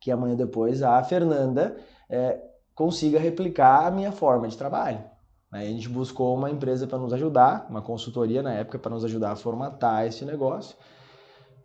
que 0.02 0.10
amanhã 0.10 0.36
depois 0.36 0.82
a 0.82 1.02
Fernanda 1.04 1.78
é, 2.10 2.53
consiga 2.76 3.20
replicar 3.20 3.88
a 3.88 3.92
minha 3.92 4.12
forma 4.12 4.48
de 4.48 4.58
trabalho. 4.58 5.04
Aí 5.52 5.68
a 5.68 5.72
gente 5.72 5.88
buscou 5.88 6.36
uma 6.36 6.50
empresa 6.50 6.88
para 6.88 6.98
nos 6.98 7.14
ajudar, 7.14 7.68
uma 7.70 7.82
consultoria 7.82 8.42
na 8.42 8.54
época 8.54 8.80
para 8.80 8.92
nos 8.92 9.06
ajudar 9.06 9.32
a 9.32 9.36
formatar 9.36 10.08
esse 10.08 10.26
negócio. 10.26 10.76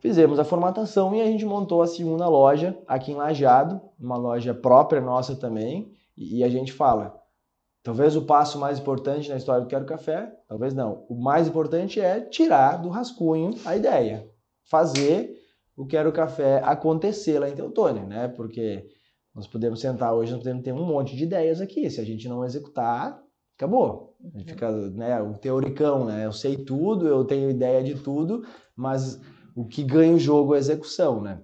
Fizemos 0.01 0.39
a 0.39 0.45
formatação 0.45 1.15
e 1.15 1.23
a 1.23 1.25
gente 1.25 1.45
montou 1.47 1.83
a 1.83 1.87
segunda 1.87 2.29
loja 2.29 2.79
aqui 2.87 3.13
em 3.13 3.17
Lajeado, 3.17 3.81
uma 3.99 4.17
loja 4.17 4.53
própria 4.53 5.01
nossa 5.01 5.35
também. 5.35 5.91
E 6.17 6.45
a 6.45 6.49
gente 6.51 6.73
fala, 6.73 7.19
talvez 7.83 8.15
o 8.15 8.23
passo 8.23 8.59
mais 8.59 8.79
importante 8.79 9.31
na 9.31 9.37
história 9.37 9.63
do 9.63 9.69
Quero 9.69 9.87
Café, 9.87 10.31
talvez 10.47 10.75
não. 10.75 11.07
O 11.09 11.15
mais 11.15 11.49
importante 11.49 11.99
é 11.99 12.21
tirar 12.21 12.77
do 12.77 12.91
rascunho 12.91 13.55
a 13.65 13.75
ideia, 13.75 14.29
fazer 14.69 15.35
o 15.75 15.87
Quero 15.87 16.13
Café 16.13 16.61
acontecer 16.63 17.39
lá 17.39 17.49
em 17.49 17.55
Teutônia, 17.55 18.03
né? 18.03 18.29
Porque 18.29 18.87
nós 19.35 19.47
podemos 19.47 19.81
sentar 19.81 20.15
hoje, 20.15 20.33
nós 20.33 20.41
podemos 20.41 20.65
ter 20.65 20.73
um 20.73 20.85
monte 20.85 21.17
de 21.17 21.25
ideias 21.25 21.61
aqui. 21.61 21.89
Se 21.91 22.01
a 22.01 22.05
gente 22.05 22.29
não 22.29 22.45
executar, 22.45 23.23
acabou. 23.57 24.17
A 24.35 24.39
gente 24.39 24.53
fica, 24.53 24.71
né, 24.91 25.21
o 25.21 25.35
teoricão, 25.35 26.05
né? 26.05 26.25
Eu 26.25 26.33
sei 26.33 26.57
tudo, 26.57 27.07
eu 27.07 27.25
tenho 27.25 27.51
ideia 27.51 27.83
de 27.83 27.95
tudo, 27.95 28.45
mas 28.77 29.21
o 29.55 29.67
que 29.67 29.83
ganha 29.83 30.15
o 30.15 30.19
jogo 30.19 30.55
é 30.55 30.57
a 30.57 30.61
execução, 30.61 31.21
né? 31.21 31.43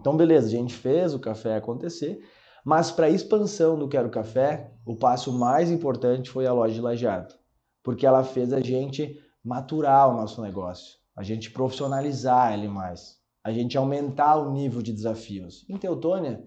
Então, 0.00 0.16
beleza, 0.16 0.46
a 0.46 0.50
gente 0.50 0.74
fez 0.74 1.14
o 1.14 1.20
café 1.20 1.56
acontecer, 1.56 2.18
mas 2.64 2.90
para 2.90 3.06
a 3.06 3.10
expansão 3.10 3.78
do 3.78 3.88
Quero 3.88 4.10
Café, 4.10 4.72
o 4.84 4.96
passo 4.96 5.32
mais 5.32 5.70
importante 5.70 6.30
foi 6.30 6.46
a 6.46 6.52
loja 6.52 6.74
de 6.74 6.80
lajeado, 6.80 7.34
porque 7.82 8.06
ela 8.06 8.24
fez 8.24 8.52
a 8.52 8.60
gente 8.60 9.16
maturar 9.44 10.10
o 10.10 10.16
nosso 10.16 10.40
negócio, 10.40 10.96
a 11.16 11.22
gente 11.22 11.50
profissionalizar 11.50 12.52
ele 12.52 12.68
mais, 12.68 13.16
a 13.44 13.52
gente 13.52 13.76
aumentar 13.76 14.36
o 14.36 14.52
nível 14.52 14.82
de 14.82 14.92
desafios. 14.92 15.64
Em 15.68 15.76
Teutônia, 15.76 16.42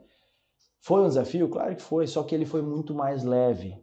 foi 0.85 1.01
um 1.01 1.07
desafio? 1.07 1.49
Claro 1.49 1.75
que 1.75 1.81
foi, 1.81 2.05
só 2.05 2.21
que 2.21 2.35
ele 2.35 2.45
foi 2.45 2.61
muito 2.61 2.93
mais 2.93 3.23
leve. 3.23 3.75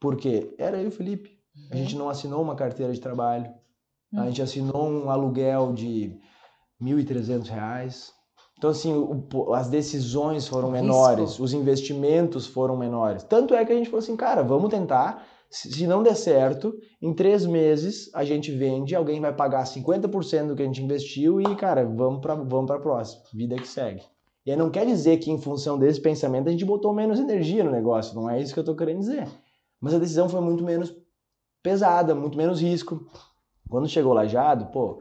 Porque 0.00 0.54
era 0.56 0.78
eu 0.78 0.84
e 0.84 0.88
o 0.88 0.90
Felipe. 0.90 1.38
A 1.70 1.76
gente 1.76 1.94
não 1.94 2.08
assinou 2.08 2.40
uma 2.40 2.54
carteira 2.54 2.90
de 2.90 3.00
trabalho. 3.00 3.52
A 4.16 4.26
gente 4.26 4.40
assinou 4.40 4.88
um 4.88 5.10
aluguel 5.10 5.74
de 5.74 6.18
R$ 6.80 6.90
1.300. 6.90 8.12
Então, 8.56 8.70
assim, 8.70 8.94
o, 8.94 9.52
as 9.52 9.68
decisões 9.68 10.48
foram 10.48 10.70
menores, 10.70 11.38
os 11.38 11.52
investimentos 11.52 12.46
foram 12.46 12.78
menores. 12.78 13.22
Tanto 13.24 13.54
é 13.54 13.62
que 13.62 13.72
a 13.72 13.76
gente 13.76 13.90
falou 13.90 13.98
assim, 13.98 14.16
cara, 14.16 14.42
vamos 14.42 14.70
tentar. 14.70 15.26
Se 15.50 15.86
não 15.86 16.02
der 16.02 16.16
certo, 16.16 16.74
em 17.00 17.12
três 17.12 17.44
meses 17.44 18.10
a 18.14 18.24
gente 18.24 18.50
vende, 18.50 18.94
alguém 18.94 19.20
vai 19.20 19.34
pagar 19.34 19.64
50% 19.64 20.46
do 20.46 20.56
que 20.56 20.62
a 20.62 20.66
gente 20.66 20.82
investiu 20.82 21.42
e, 21.42 21.56
cara, 21.56 21.84
vamos 21.84 22.22
para 22.22 22.34
vamos 22.36 22.70
a 22.70 22.78
próxima. 22.78 23.22
Vida 23.34 23.56
que 23.56 23.68
segue. 23.68 24.02
E 24.44 24.50
aí 24.50 24.56
não 24.56 24.70
quer 24.70 24.84
dizer 24.84 25.18
que 25.18 25.30
em 25.30 25.38
função 25.38 25.78
desse 25.78 26.00
pensamento 26.00 26.48
a 26.48 26.52
gente 26.52 26.64
botou 26.64 26.92
menos 26.92 27.20
energia 27.20 27.62
no 27.62 27.70
negócio, 27.70 28.14
não 28.14 28.28
é 28.28 28.40
isso 28.40 28.52
que 28.52 28.58
eu 28.58 28.62
estou 28.62 28.74
querendo 28.74 29.00
dizer. 29.00 29.28
Mas 29.80 29.94
a 29.94 29.98
decisão 29.98 30.28
foi 30.28 30.40
muito 30.40 30.64
menos 30.64 30.94
pesada, 31.62 32.14
muito 32.14 32.36
menos 32.36 32.60
risco. 32.60 33.06
Quando 33.68 33.88
chegou 33.88 34.12
Lajado, 34.12 34.66
pô, 34.66 35.00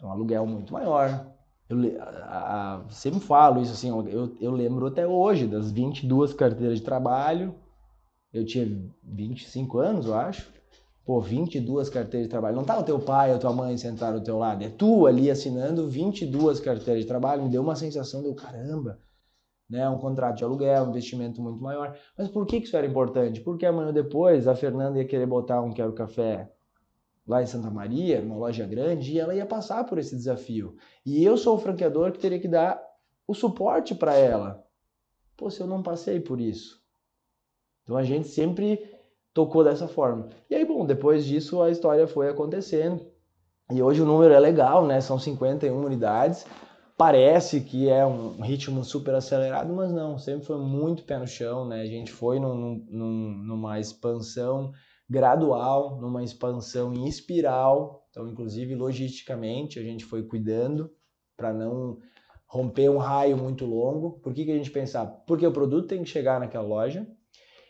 é 0.00 0.04
um 0.04 0.10
aluguel 0.10 0.46
muito 0.46 0.72
maior. 0.72 1.26
Eu 1.68 1.78
a, 2.00 2.76
a, 2.84 2.90
sempre 2.90 3.20
falo 3.20 3.62
isso 3.62 3.72
assim, 3.72 3.88
eu, 3.88 4.36
eu 4.38 4.52
lembro 4.52 4.86
até 4.86 5.06
hoje 5.06 5.46
das 5.46 5.72
22 5.72 6.34
carteiras 6.34 6.78
de 6.78 6.84
trabalho. 6.84 7.54
Eu 8.32 8.44
tinha 8.44 8.66
25 9.02 9.78
anos, 9.78 10.06
eu 10.06 10.14
acho 10.14 10.52
pô, 11.04 11.20
22 11.20 11.88
carteiras 11.88 12.26
de 12.26 12.30
trabalho. 12.30 12.56
Não 12.56 12.64
tá 12.64 12.78
o 12.78 12.82
teu 12.82 12.98
pai 12.98 13.32
ou 13.32 13.38
tua 13.38 13.52
mãe 13.52 13.76
sentado 13.76 14.18
do 14.18 14.24
teu 14.24 14.38
lado, 14.38 14.64
é 14.64 14.68
tu 14.68 15.06
ali 15.06 15.30
assinando 15.30 15.88
22 15.88 16.60
carteiras 16.60 17.02
de 17.02 17.08
trabalho. 17.08 17.42
Me 17.42 17.50
deu 17.50 17.62
uma 17.62 17.76
sensação 17.76 18.22
de 18.22 18.34
caramba, 18.34 18.98
né? 19.68 19.88
Um 19.88 19.98
contrato 19.98 20.38
de 20.38 20.44
aluguel, 20.44 20.84
um 20.84 20.90
investimento 20.90 21.42
muito 21.42 21.62
maior. 21.62 21.96
Mas 22.16 22.28
por 22.28 22.46
que 22.46 22.56
isso 22.56 22.76
era 22.76 22.86
importante? 22.86 23.40
Porque 23.40 23.66
amanhã 23.66 23.92
depois 23.92 24.48
a 24.48 24.54
Fernanda 24.54 24.98
ia 24.98 25.06
querer 25.06 25.26
botar 25.26 25.60
um 25.60 25.72
Quero 25.72 25.92
Café 25.92 26.50
lá 27.26 27.42
em 27.42 27.46
Santa 27.46 27.70
Maria, 27.70 28.20
numa 28.20 28.36
loja 28.36 28.66
grande, 28.66 29.12
e 29.12 29.18
ela 29.18 29.34
ia 29.34 29.46
passar 29.46 29.84
por 29.84 29.98
esse 29.98 30.14
desafio. 30.14 30.76
E 31.04 31.24
eu 31.24 31.36
sou 31.36 31.56
o 31.56 31.58
franqueador 31.58 32.12
que 32.12 32.18
teria 32.18 32.38
que 32.38 32.48
dar 32.48 32.82
o 33.26 33.34
suporte 33.34 33.94
para 33.94 34.14
ela. 34.14 34.62
Pô, 35.36 35.50
se 35.50 35.60
eu 35.60 35.66
não 35.66 35.82
passei 35.82 36.20
por 36.20 36.40
isso. 36.40 36.82
Então 37.82 37.96
a 37.96 38.02
gente 38.02 38.28
sempre 38.28 38.93
tocou 39.34 39.64
dessa 39.64 39.88
forma. 39.88 40.28
E 40.48 40.54
aí, 40.54 40.64
bom, 40.64 40.86
depois 40.86 41.26
disso 41.26 41.60
a 41.60 41.70
história 41.70 42.06
foi 42.06 42.28
acontecendo. 42.28 43.04
E 43.72 43.82
hoje 43.82 44.00
o 44.00 44.06
número 44.06 44.32
é 44.32 44.38
legal, 44.38 44.86
né? 44.86 45.00
São 45.00 45.18
51 45.18 45.84
unidades. 45.84 46.46
Parece 46.96 47.60
que 47.60 47.88
é 47.88 48.06
um 48.06 48.40
ritmo 48.40 48.84
super 48.84 49.14
acelerado, 49.14 49.74
mas 49.74 49.92
não, 49.92 50.16
sempre 50.16 50.46
foi 50.46 50.58
muito 50.58 51.02
pé 51.02 51.18
no 51.18 51.26
chão, 51.26 51.66
né? 51.66 51.80
A 51.80 51.86
gente 51.86 52.12
foi 52.12 52.38
num, 52.38 52.86
num, 52.88 53.34
numa 53.44 53.80
expansão 53.80 54.72
gradual, 55.10 56.00
numa 56.00 56.22
expansão 56.22 56.94
em 56.94 57.08
espiral. 57.08 58.06
Então, 58.10 58.28
inclusive, 58.28 58.76
logisticamente, 58.76 59.80
a 59.80 59.82
gente 59.82 60.04
foi 60.04 60.22
cuidando 60.22 60.88
para 61.36 61.52
não 61.52 61.98
romper 62.46 62.88
um 62.88 62.98
raio 62.98 63.36
muito 63.36 63.66
longo. 63.66 64.20
Por 64.20 64.32
que, 64.32 64.44
que 64.44 64.52
a 64.52 64.56
gente 64.56 64.70
pensava? 64.70 65.10
Porque 65.26 65.44
o 65.44 65.52
produto 65.52 65.88
tem 65.88 66.04
que 66.04 66.08
chegar 66.08 66.38
naquela 66.38 66.64
loja, 66.64 67.04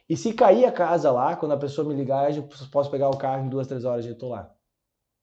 e 0.08 0.16
se 0.16 0.32
cair 0.32 0.66
a 0.66 0.72
casa 0.72 1.10
lá, 1.10 1.34
quando 1.34 1.52
a 1.52 1.56
pessoa 1.56 1.88
me 1.88 1.94
ligar, 1.94 2.34
eu 2.34 2.46
posso 2.70 2.90
pegar 2.90 3.08
o 3.08 3.16
carro 3.16 3.46
em 3.46 3.48
duas, 3.48 3.66
três 3.66 3.84
horas 3.84 4.04
e 4.04 4.08
eu 4.08 4.18
tô 4.18 4.28
lá. 4.28 4.50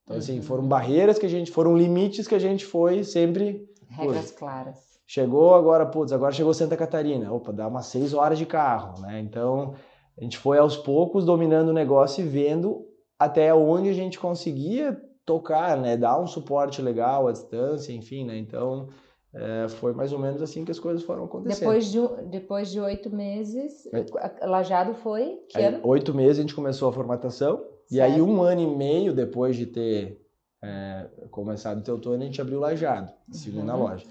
Então, 0.03 0.17
assim, 0.17 0.37
uhum. 0.37 0.43
foram 0.43 0.67
barreiras 0.67 1.19
que 1.19 1.25
a 1.25 1.29
gente, 1.29 1.51
foram 1.51 1.77
limites 1.77 2.27
que 2.27 2.35
a 2.35 2.39
gente 2.39 2.65
foi 2.65 3.03
sempre. 3.03 3.67
Regras 3.87 4.31
claras. 4.31 4.91
Chegou 5.05 5.53
agora, 5.55 5.85
putz, 5.85 6.11
agora 6.11 6.31
chegou 6.31 6.53
Santa 6.53 6.77
Catarina. 6.77 7.31
Opa, 7.31 7.51
dá 7.51 7.67
umas 7.67 7.87
seis 7.87 8.13
horas 8.13 8.37
de 8.37 8.45
carro, 8.45 9.01
né? 9.01 9.19
Então, 9.19 9.75
a 10.17 10.23
gente 10.23 10.37
foi 10.37 10.57
aos 10.57 10.77
poucos 10.77 11.25
dominando 11.25 11.69
o 11.69 11.73
negócio 11.73 12.23
e 12.23 12.27
vendo 12.27 12.85
até 13.19 13.53
onde 13.53 13.89
a 13.89 13.93
gente 13.93 14.19
conseguia 14.19 14.99
tocar, 15.25 15.77
né? 15.77 15.95
Dar 15.95 16.19
um 16.19 16.25
suporte 16.25 16.81
legal 16.81 17.27
à 17.27 17.31
distância, 17.31 17.93
enfim, 17.93 18.25
né? 18.25 18.37
Então, 18.37 18.87
é, 19.33 19.67
foi 19.69 19.93
mais 19.93 20.11
ou 20.11 20.19
menos 20.19 20.41
assim 20.41 20.65
que 20.65 20.71
as 20.71 20.79
coisas 20.79 21.03
foram 21.03 21.23
acontecendo. 21.23 21.59
Depois 21.59 21.91
de, 21.91 21.99
depois 22.29 22.69
de 22.69 22.79
oito 22.79 23.09
meses, 23.09 23.87
é. 23.87 24.45
Lajado 24.45 24.93
foi? 24.95 25.39
Que 25.47 25.57
aí, 25.57 25.79
Oito 25.83 26.13
meses 26.13 26.39
a 26.39 26.41
gente 26.41 26.55
começou 26.55 26.89
a 26.89 26.93
formatação. 26.93 27.57
Certo. 27.57 27.71
E 27.91 28.01
aí, 28.01 28.21
um 28.21 28.41
ano 28.41 28.61
e 28.61 28.67
meio 28.67 29.13
depois 29.13 29.55
de 29.55 29.65
ter 29.65 30.21
é, 30.61 31.09
começado 31.29 31.79
o 31.79 31.83
Teutônio, 31.83 32.21
a 32.21 32.25
gente 32.25 32.41
abriu 32.41 32.59
Lajado, 32.59 33.11
segunda 33.31 33.75
uhum. 33.75 33.83
loja. 33.83 34.05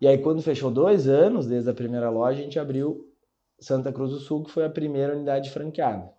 E 0.00 0.06
aí, 0.06 0.18
quando 0.18 0.42
fechou 0.42 0.70
dois 0.70 1.08
anos 1.08 1.46
desde 1.46 1.68
a 1.70 1.74
primeira 1.74 2.10
loja, 2.10 2.38
a 2.38 2.42
gente 2.42 2.58
abriu 2.58 3.08
Santa 3.58 3.92
Cruz 3.92 4.10
do 4.10 4.18
Sul, 4.18 4.44
que 4.44 4.50
foi 4.50 4.64
a 4.64 4.70
primeira 4.70 5.16
unidade 5.16 5.50
franqueada. 5.50 6.10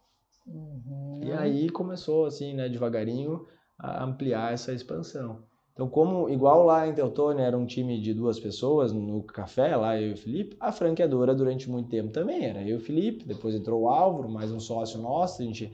Uhum. 0.46 1.22
E 1.24 1.32
aí 1.32 1.70
começou, 1.70 2.26
assim, 2.26 2.54
né, 2.54 2.68
devagarinho, 2.68 3.46
a 3.78 4.04
ampliar 4.04 4.52
essa 4.52 4.74
expansão. 4.74 5.44
Então, 5.80 5.88
como 5.88 6.30
igual 6.30 6.66
lá 6.66 6.86
em 6.86 6.94
Teutônia 6.94 7.42
era 7.42 7.58
um 7.58 7.66
time 7.66 8.02
de 8.02 8.14
duas 8.14 8.38
pessoas 8.38 8.92
no 8.92 9.24
café, 9.24 9.78
lá 9.78 9.98
eu 9.98 10.10
e 10.10 10.12
o 10.12 10.18
Felipe, 10.18 10.58
a 10.60 10.74
franqueadora 10.74 11.34
durante 11.34 11.70
muito 11.70 11.88
tempo 11.88 12.12
também 12.12 12.44
era 12.44 12.62
eu 12.62 12.68
e 12.68 12.74
o 12.74 12.82
Felipe, 12.82 13.24
depois 13.24 13.56
entrou 13.56 13.84
o 13.84 13.88
Álvaro, 13.88 14.28
mais 14.28 14.52
um 14.52 14.60
sócio 14.60 15.02
nosso, 15.02 15.42
a 15.42 15.46
gente 15.46 15.68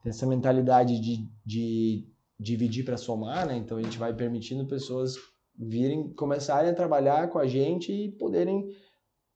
tem 0.00 0.10
essa 0.10 0.24
mentalidade 0.28 1.00
de, 1.00 1.28
de 1.44 2.06
dividir 2.38 2.84
para 2.84 2.96
somar, 2.96 3.48
né? 3.48 3.56
Então 3.56 3.78
a 3.78 3.82
gente 3.82 3.98
vai 3.98 4.14
permitindo 4.14 4.64
pessoas 4.64 5.16
virem, 5.58 6.12
começarem 6.12 6.70
a 6.70 6.74
trabalhar 6.74 7.28
com 7.28 7.40
a 7.40 7.46
gente 7.48 7.92
e 7.92 8.12
poderem 8.12 8.72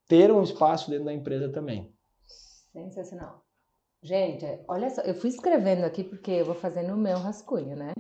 ter 0.07 0.31
um 0.31 0.45
espaço 0.45 0.89
dentro 0.89 1.07
da 1.07 1.13
empresa 1.13 1.49
também. 1.49 1.93
Sensacional. 2.73 3.43
Gente, 4.01 4.47
olha 4.69 4.89
só, 4.89 5.03
eu 5.03 5.17
fui 5.17 5.31
escrevendo 5.31 5.83
aqui 5.83 6.05
porque 6.05 6.31
eu 6.31 6.45
vou 6.45 6.55
fazendo 6.55 6.95
o 6.95 6.97
meu 6.97 7.19
rascunho, 7.19 7.75
né? 7.75 7.93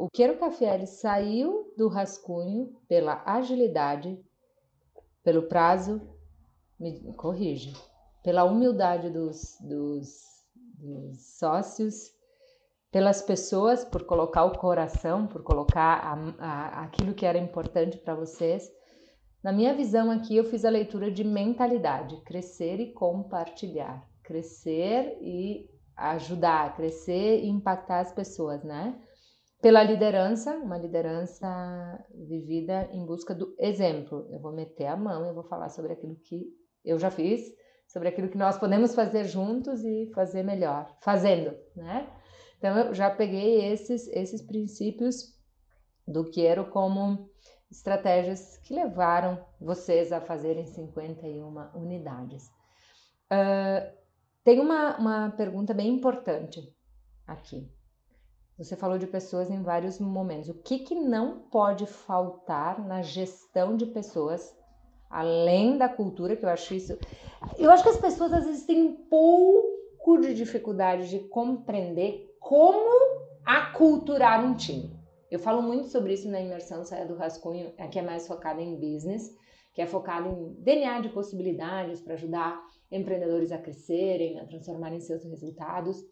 O 0.00 0.08
Queiro 0.08 0.38
Café 0.38 0.86
saiu 0.86 1.74
do 1.76 1.88
rascunho 1.88 2.72
pela 2.86 3.20
agilidade, 3.26 4.16
pelo 5.24 5.48
prazo, 5.48 6.00
me 6.78 7.12
corrige, 7.14 7.74
pela 8.22 8.44
humildade 8.44 9.10
dos, 9.10 9.58
dos, 9.60 10.08
dos 10.54 11.36
sócios, 11.36 12.12
pelas 12.92 13.20
pessoas, 13.22 13.84
por 13.84 14.04
colocar 14.04 14.44
o 14.44 14.56
coração, 14.56 15.26
por 15.26 15.42
colocar 15.42 15.98
a, 15.98 16.14
a, 16.38 16.84
aquilo 16.84 17.12
que 17.12 17.26
era 17.26 17.36
importante 17.36 17.98
para 17.98 18.14
vocês. 18.14 18.70
Na 19.42 19.50
minha 19.50 19.74
visão 19.74 20.12
aqui, 20.12 20.36
eu 20.36 20.44
fiz 20.44 20.64
a 20.64 20.70
leitura 20.70 21.10
de 21.10 21.24
mentalidade, 21.24 22.20
crescer 22.20 22.78
e 22.78 22.92
compartilhar, 22.92 24.08
crescer 24.22 25.18
e 25.20 25.68
ajudar, 25.96 26.76
crescer 26.76 27.40
e 27.40 27.48
impactar 27.48 27.98
as 27.98 28.12
pessoas, 28.12 28.62
né? 28.62 28.96
Pela 29.60 29.82
liderança, 29.82 30.56
uma 30.56 30.78
liderança 30.78 32.04
vivida 32.14 32.88
em 32.92 33.04
busca 33.04 33.34
do 33.34 33.54
exemplo. 33.58 34.28
Eu 34.30 34.38
vou 34.38 34.52
meter 34.52 34.86
a 34.86 34.96
mão, 34.96 35.26
eu 35.26 35.34
vou 35.34 35.44
falar 35.44 35.68
sobre 35.68 35.92
aquilo 35.92 36.16
que 36.16 36.46
eu 36.84 36.98
já 36.98 37.10
fiz, 37.10 37.42
sobre 37.86 38.08
aquilo 38.08 38.28
que 38.28 38.38
nós 38.38 38.56
podemos 38.56 38.94
fazer 38.94 39.24
juntos 39.24 39.82
e 39.84 40.10
fazer 40.14 40.42
melhor, 40.42 40.96
fazendo, 41.00 41.56
né? 41.74 42.08
Então 42.58 42.76
eu 42.76 42.94
já 42.94 43.10
peguei 43.10 43.72
esses 43.72 44.08
esses 44.08 44.42
princípios 44.42 45.36
do 46.06 46.24
Quero 46.30 46.70
como 46.70 47.30
estratégias 47.70 48.56
que 48.58 48.74
levaram 48.74 49.44
vocês 49.60 50.12
a 50.12 50.20
fazerem 50.20 50.66
51 50.66 51.70
unidades. 51.74 52.46
Uh, 53.30 53.92
tem 54.42 54.60
uma, 54.60 54.96
uma 54.98 55.30
pergunta 55.32 55.74
bem 55.74 55.88
importante 55.88 56.60
aqui. 57.26 57.70
Você 58.58 58.74
falou 58.74 58.98
de 58.98 59.06
pessoas 59.06 59.48
em 59.50 59.62
vários 59.62 60.00
momentos. 60.00 60.48
O 60.48 60.54
que, 60.54 60.80
que 60.80 60.94
não 60.96 61.42
pode 61.42 61.86
faltar 61.86 62.84
na 62.84 63.02
gestão 63.02 63.76
de 63.76 63.86
pessoas, 63.86 64.52
além 65.08 65.78
da 65.78 65.88
cultura, 65.88 66.34
que 66.34 66.44
eu 66.44 66.48
acho 66.48 66.74
isso. 66.74 66.98
Eu 67.56 67.70
acho 67.70 67.84
que 67.84 67.88
as 67.90 68.00
pessoas 68.00 68.32
às 68.32 68.44
vezes 68.44 68.66
têm 68.66 68.82
um 68.82 68.96
pouco 69.08 70.18
de 70.20 70.34
dificuldade 70.34 71.08
de 71.08 71.20
compreender 71.28 72.36
como 72.40 72.90
aculturar 73.46 74.44
um 74.44 74.56
time. 74.56 74.98
Eu 75.30 75.38
falo 75.38 75.62
muito 75.62 75.86
sobre 75.86 76.14
isso 76.14 76.28
na 76.28 76.40
imersão 76.40 76.84
Saia 76.84 77.06
do 77.06 77.14
Rascunho, 77.14 77.72
que 77.92 77.98
é 78.00 78.02
mais 78.02 78.26
focada 78.26 78.60
em 78.60 78.74
business, 78.74 79.30
que 79.72 79.80
é 79.80 79.86
focada 79.86 80.28
em 80.28 80.54
DNA 80.54 81.02
de 81.02 81.10
possibilidades 81.10 82.00
para 82.00 82.14
ajudar 82.14 82.60
empreendedores 82.90 83.52
a 83.52 83.58
crescerem, 83.58 84.40
a 84.40 84.46
transformarem 84.46 84.98
seus 84.98 85.22
resultados. 85.22 86.04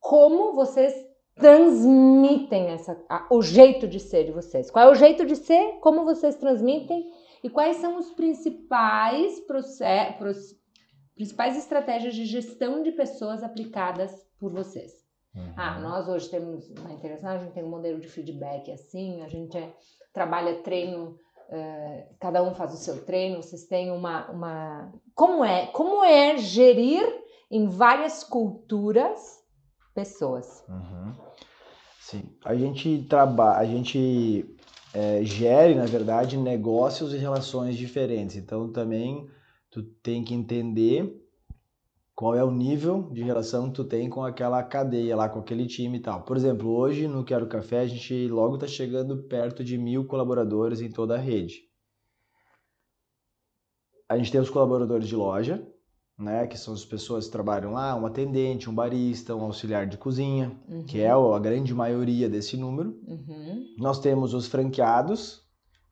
Como 0.00 0.54
vocês 0.54 0.94
transmitem 1.38 2.68
essa, 2.68 3.00
a, 3.08 3.26
o 3.30 3.40
jeito 3.42 3.86
de 3.86 4.00
ser 4.00 4.24
de 4.24 4.32
vocês. 4.32 4.70
Qual 4.70 4.88
é 4.88 4.90
o 4.90 4.94
jeito 4.94 5.24
de 5.24 5.36
ser? 5.36 5.78
Como 5.80 6.04
vocês 6.04 6.36
transmitem? 6.36 7.10
E 7.42 7.48
quais 7.48 7.76
são 7.76 7.96
os 7.98 8.10
principais 8.10 9.40
processos, 9.40 10.56
principais 11.14 11.56
estratégias 11.56 12.14
de 12.14 12.24
gestão 12.24 12.82
de 12.82 12.92
pessoas 12.92 13.42
aplicadas 13.42 14.12
por 14.38 14.52
vocês? 14.52 14.92
Uhum. 15.34 15.52
Ah, 15.56 15.78
nós 15.78 16.08
hoje 16.08 16.28
temos 16.28 16.68
na 16.74 16.92
interação, 16.92 17.30
a 17.30 17.38
gente 17.38 17.52
tem 17.52 17.64
um 17.64 17.70
modelo 17.70 18.00
de 18.00 18.08
feedback 18.08 18.72
assim, 18.72 19.22
a 19.22 19.28
gente 19.28 19.56
é, 19.56 19.72
trabalha 20.12 20.62
treino, 20.62 21.10
uh, 21.12 22.16
cada 22.18 22.42
um 22.42 22.54
faz 22.54 22.74
o 22.74 22.78
seu 22.78 23.04
treino, 23.04 23.42
vocês 23.42 23.66
têm 23.66 23.92
uma, 23.92 24.28
uma. 24.30 24.92
Como 25.14 25.44
é? 25.44 25.66
Como 25.66 26.02
é 26.02 26.38
gerir 26.38 27.06
em 27.50 27.68
várias 27.68 28.24
culturas 28.24 29.38
pessoas? 29.94 30.64
Uhum. 30.68 31.27
Sim. 32.08 32.34
A 32.42 32.54
gente 32.54 33.04
trabalha, 33.06 33.58
a 33.58 33.66
gente 33.66 34.56
é, 34.94 35.22
gere, 35.22 35.74
na 35.74 35.84
verdade, 35.84 36.38
negócios 36.38 37.12
e 37.12 37.18
relações 37.18 37.76
diferentes. 37.76 38.34
Então 38.34 38.72
também 38.72 39.28
tu 39.70 39.82
tem 39.82 40.24
que 40.24 40.32
entender 40.32 41.22
qual 42.14 42.34
é 42.34 42.42
o 42.42 42.50
nível 42.50 43.10
de 43.12 43.22
relação 43.22 43.68
que 43.68 43.74
tu 43.74 43.84
tem 43.84 44.08
com 44.08 44.24
aquela 44.24 44.62
cadeia 44.62 45.14
lá, 45.14 45.28
com 45.28 45.40
aquele 45.40 45.66
time 45.66 45.98
e 45.98 46.00
tal. 46.00 46.22
Por 46.22 46.34
exemplo, 46.34 46.70
hoje 46.70 47.06
no 47.06 47.22
Quero 47.22 47.46
Café 47.46 47.80
a 47.80 47.86
gente 47.86 48.26
logo 48.26 48.54
está 48.54 48.66
chegando 48.66 49.24
perto 49.24 49.62
de 49.62 49.76
mil 49.76 50.06
colaboradores 50.06 50.80
em 50.80 50.90
toda 50.90 51.14
a 51.14 51.18
rede. 51.18 51.68
A 54.08 54.16
gente 54.16 54.32
tem 54.32 54.40
os 54.40 54.48
colaboradores 54.48 55.06
de 55.06 55.14
loja, 55.14 55.62
né, 56.18 56.46
que 56.48 56.58
são 56.58 56.74
as 56.74 56.84
pessoas 56.84 57.26
que 57.26 57.32
trabalham 57.32 57.72
lá, 57.72 57.94
um 57.94 58.04
atendente, 58.04 58.68
um 58.68 58.74
barista, 58.74 59.36
um 59.36 59.44
auxiliar 59.44 59.86
de 59.86 59.96
cozinha, 59.96 60.52
uhum. 60.68 60.84
que 60.84 61.00
é 61.00 61.10
a 61.10 61.38
grande 61.38 61.72
maioria 61.72 62.28
desse 62.28 62.56
número. 62.56 62.98
Uhum. 63.06 63.64
Nós 63.78 64.00
temos 64.00 64.34
os 64.34 64.48
franqueados, 64.48 65.42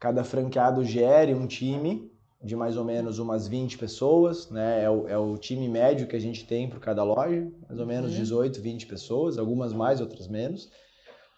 cada 0.01 0.25
franqueado 0.25 0.85
gere 0.85 1.33
um 1.33 1.47
time 1.47 2.11
de 2.43 2.55
mais 2.55 2.77
ou 2.77 2.85
menos 2.85 3.19
umas 3.19 3.49
20 3.49 3.79
pessoas, 3.79 4.51
né, 4.51 4.83
é 4.85 4.91
o, 4.91 5.09
é 5.09 5.17
o 5.17 5.37
time 5.37 5.69
médio 5.69 6.07
que 6.07 6.17
a 6.17 6.21
gente 6.21 6.45
tem 6.45 6.69
por 6.69 6.81
cada 6.81 7.03
loja, 7.03 7.51
mais 7.69 7.81
ou 7.81 7.87
menos 7.87 8.13
uhum. 8.13 8.19
18, 8.19 8.61
20 8.61 8.87
pessoas, 8.87 9.39
algumas 9.39 9.73
mais, 9.73 10.01
outras 10.01 10.29
menos. 10.29 10.71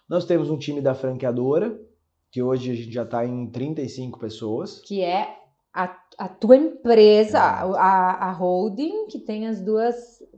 Nós 0.07 0.25
temos 0.25 0.49
um 0.49 0.57
time 0.57 0.81
da 0.81 0.95
franqueadora, 0.95 1.79
que 2.31 2.41
hoje 2.41 2.71
a 2.71 2.75
gente 2.75 2.91
já 2.91 3.03
está 3.03 3.25
em 3.25 3.47
35 3.47 4.19
pessoas. 4.19 4.79
Que 4.81 5.01
é 5.01 5.38
a, 5.73 5.95
a 6.17 6.27
tua 6.27 6.57
empresa, 6.57 7.39
a, 7.39 8.29
a 8.29 8.31
holding, 8.31 9.07
que 9.07 9.19
tem 9.19 9.47
as 9.47 9.61
duas, 9.61 9.95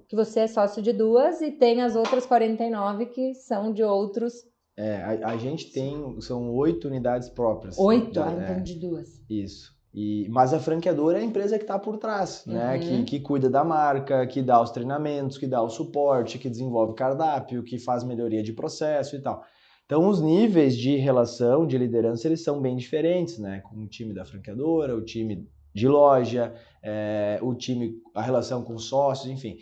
que 0.07 0.15
você 0.15 0.41
é 0.41 0.47
sócio 0.47 0.81
de 0.81 0.93
duas, 0.93 1.41
e 1.41 1.51
tem 1.51 1.81
as 1.81 1.95
outras 1.95 2.25
49 2.25 3.07
que 3.07 3.33
são 3.33 3.71
de 3.71 3.83
outros. 3.83 4.33
É, 4.77 4.95
a, 4.97 5.29
a 5.29 5.37
gente 5.37 5.71
tem, 5.71 6.19
são 6.21 6.53
oito 6.53 6.87
unidades 6.87 7.29
próprias. 7.29 7.77
Oito, 7.77 8.21
ah, 8.21 8.31
então 8.31 8.55
é, 8.55 8.59
de 8.59 8.75
duas. 8.79 9.21
Isso. 9.29 9.71
E, 9.93 10.27
mas 10.29 10.53
a 10.53 10.59
franqueadora 10.59 11.19
é 11.19 11.21
a 11.21 11.25
empresa 11.25 11.57
que 11.57 11.65
está 11.65 11.77
por 11.77 11.97
trás, 11.97 12.43
né? 12.45 12.53
uhum. 12.53 12.67
né? 12.67 12.79
Que, 12.79 13.03
que 13.03 13.19
cuida 13.19 13.49
da 13.49 13.63
marca, 13.63 14.25
que 14.25 14.41
dá 14.41 14.61
os 14.61 14.71
treinamentos, 14.71 15.37
que 15.37 15.45
dá 15.45 15.61
o 15.61 15.69
suporte, 15.69 16.39
que 16.39 16.49
desenvolve 16.49 16.93
cardápio, 16.93 17.63
que 17.63 17.77
faz 17.77 18.03
melhoria 18.03 18.41
de 18.41 18.53
processo 18.53 19.15
e 19.15 19.21
tal. 19.21 19.43
Então, 19.91 20.07
os 20.07 20.21
níveis 20.21 20.77
de 20.77 20.95
relação, 20.95 21.67
de 21.67 21.77
liderança, 21.77 22.25
eles 22.25 22.41
são 22.41 22.61
bem 22.61 22.77
diferentes, 22.77 23.37
né? 23.37 23.59
Com 23.59 23.75
o 23.75 23.87
time 23.89 24.13
da 24.13 24.23
franqueadora, 24.23 24.95
o 24.95 25.01
time 25.01 25.45
de 25.75 25.85
loja, 25.85 26.55
é, 26.81 27.37
o 27.41 27.53
time, 27.53 28.01
a 28.15 28.21
relação 28.21 28.63
com 28.63 28.77
sócios, 28.77 29.29
enfim. 29.29 29.57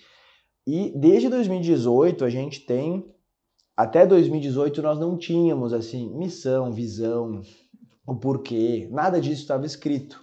E 0.67 0.93
desde 0.95 1.29
2018 1.29 2.23
a 2.23 2.29
gente 2.29 2.59
tem, 2.59 3.11
até 3.75 4.05
2018 4.05 4.83
nós 4.83 4.99
não 4.99 5.17
tínhamos 5.17 5.73
assim 5.73 6.15
missão, 6.15 6.71
visão, 6.71 7.41
o 8.05 8.15
porquê, 8.15 8.87
nada 8.91 9.19
disso 9.19 9.41
estava 9.41 9.65
escrito. 9.65 10.21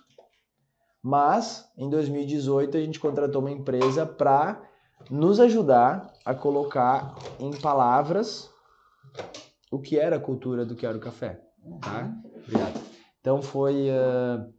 Mas 1.02 1.68
em 1.76 1.90
2018 1.90 2.76
a 2.76 2.80
gente 2.80 3.00
contratou 3.00 3.40
uma 3.40 3.50
empresa 3.50 4.06
para 4.06 4.62
nos 5.10 5.40
ajudar 5.40 6.12
a 6.24 6.32
colocar 6.32 7.12
em 7.40 7.50
palavras 7.50 8.48
o 9.70 9.78
que 9.78 9.98
era 9.98 10.16
a 10.16 10.20
cultura 10.20 10.64
do 10.64 10.76
Quero 10.76 10.98
Café. 10.98 11.40
Tá? 11.80 12.02
Uhum. 12.02 12.30
Obrigado. 12.42 12.80
Então 13.20 13.42
foi. 13.42 13.88
Uh, 13.90 14.54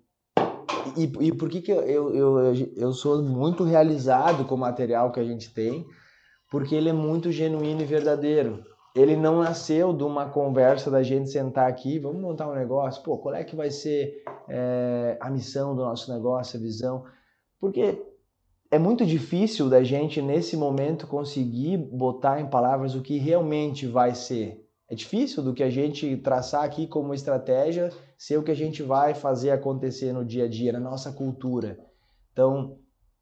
e, 0.95 1.27
e 1.27 1.31
por 1.31 1.49
que, 1.49 1.61
que 1.61 1.71
eu, 1.71 2.13
eu, 2.13 2.53
eu 2.75 2.93
sou 2.93 3.21
muito 3.21 3.63
realizado 3.63 4.45
com 4.45 4.55
o 4.55 4.57
material 4.57 5.11
que 5.11 5.19
a 5.19 5.23
gente 5.23 5.53
tem? 5.53 5.85
Porque 6.49 6.75
ele 6.75 6.89
é 6.89 6.93
muito 6.93 7.31
genuíno 7.31 7.81
e 7.81 7.85
verdadeiro. 7.85 8.63
Ele 8.95 9.15
não 9.15 9.39
nasceu 9.41 9.93
de 9.93 10.03
uma 10.03 10.29
conversa 10.29 10.89
da 10.89 11.03
gente 11.03 11.29
sentar 11.29 11.69
aqui, 11.69 11.99
vamos 11.99 12.21
montar 12.21 12.49
um 12.49 12.55
negócio, 12.55 13.03
pô, 13.03 13.17
qual 13.17 13.35
é 13.35 13.43
que 13.43 13.55
vai 13.55 13.69
ser 13.69 14.23
é, 14.49 15.17
a 15.19 15.29
missão 15.29 15.75
do 15.75 15.83
nosso 15.83 16.11
negócio, 16.11 16.57
a 16.57 16.61
visão? 16.61 17.03
Porque 17.59 18.01
é 18.71 18.79
muito 18.79 19.05
difícil 19.05 19.69
da 19.69 19.83
gente, 19.83 20.21
nesse 20.21 20.57
momento, 20.57 21.05
conseguir 21.05 21.77
botar 21.77 22.41
em 22.41 22.49
palavras 22.49 22.95
o 22.95 23.01
que 23.01 23.17
realmente 23.17 23.85
vai 23.85 24.15
ser 24.15 24.66
é 24.89 24.95
difícil 24.95 25.43
do 25.43 25.53
que 25.53 25.63
a 25.63 25.69
gente 25.69 26.15
traçar 26.17 26.63
aqui 26.63 26.87
como 26.87 27.13
estratégia 27.13 27.91
ser 28.17 28.37
o 28.37 28.43
que 28.43 28.51
a 28.51 28.55
gente 28.55 28.81
vai 28.81 29.13
fazer 29.13 29.51
acontecer 29.51 30.13
no 30.13 30.23
dia 30.23 30.45
a 30.45 30.47
dia, 30.47 30.71
na 30.71 30.79
nossa 30.79 31.11
cultura. 31.11 31.77
Então, 32.31 32.77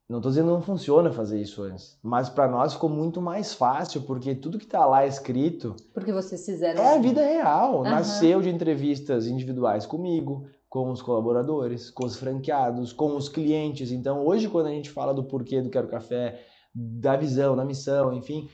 Não 0.08 0.20
estou 0.20 0.32
dizendo 0.32 0.50
que 0.50 0.54
não 0.54 0.62
funciona 0.62 1.12
fazer 1.12 1.42
isso 1.42 1.64
antes, 1.64 1.98
mas 2.04 2.30
para 2.30 2.48
nós 2.48 2.74
ficou 2.74 2.90
muito 2.90 3.20
mais 3.20 3.56
fácil, 3.56 4.04
porque 4.04 4.36
tudo 4.36 4.60
que 4.60 4.66
está 4.66 4.86
lá 4.86 5.04
escrito. 5.08 5.76
Porque 5.96 6.14
vocês 6.14 6.46
fizeram. 6.46 6.80
É 6.80 6.96
a 6.96 7.00
vida 7.00 7.26
real. 7.26 7.78
Uhum. 7.78 7.84
Nasceu 7.84 8.40
de 8.40 8.50
entrevistas 8.50 9.26
individuais 9.26 9.88
comigo, 9.88 10.46
com 10.70 10.92
os 10.92 11.02
colaboradores, 11.02 11.90
com 11.90 12.06
os 12.06 12.18
franqueados, 12.18 12.94
com 12.94 13.16
os 13.16 13.28
clientes. 13.28 13.92
Então, 13.92 14.24
hoje, 14.24 14.48
quando 14.48 14.68
a 14.68 14.72
gente 14.72 14.92
fala 14.92 15.12
do 15.12 15.24
porquê 15.24 15.60
do 15.60 15.72
Quero 15.72 15.88
Café, 15.88 16.40
da 16.76 17.16
visão, 17.16 17.56
da 17.56 17.66
missão, 17.66 18.14
enfim, 18.14 18.48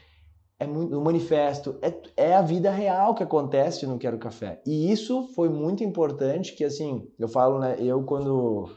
é 0.62 0.66
o 0.66 1.02
manifesto, 1.02 1.76
é, 1.82 2.30
é 2.30 2.36
a 2.36 2.42
vida 2.44 2.70
real 2.70 3.16
que 3.16 3.24
acontece 3.24 3.88
no 3.88 3.98
Quero 3.98 4.20
Café. 4.20 4.62
E 4.64 4.92
isso 4.92 5.28
foi 5.34 5.50
muito 5.50 5.84
importante, 5.84 6.54
que 6.54 6.64
assim, 6.64 7.10
eu 7.18 7.28
falo, 7.28 7.60
né, 7.60 7.78
eu 7.80 8.04
quando 8.04 8.70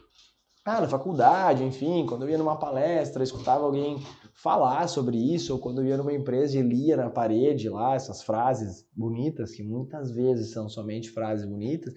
ah, 0.65 0.81
na 0.81 0.89
faculdade, 0.89 1.63
enfim, 1.63 2.07
quando 2.07 2.23
eu 2.23 2.31
ia 2.31 2.39
numa 2.39 2.59
palestra, 2.59 3.23
escutava 3.23 3.67
alguém 3.67 3.99
falar 4.33 4.89
sobre 4.89 5.19
isso, 5.19 5.53
ou 5.53 5.59
quando 5.59 5.83
eu 5.83 5.87
ia 5.87 5.99
numa 5.99 6.15
empresa 6.15 6.59
e 6.59 6.63
lia 6.63 6.97
na 6.97 7.11
parede 7.11 7.69
lá 7.69 7.95
essas 7.95 8.23
frases 8.23 8.89
bonitas, 8.97 9.53
que 9.53 9.63
muitas 9.63 10.11
vezes 10.11 10.53
são 10.53 10.71
somente 10.71 11.11
frases 11.11 11.45
bonitas, 11.45 11.93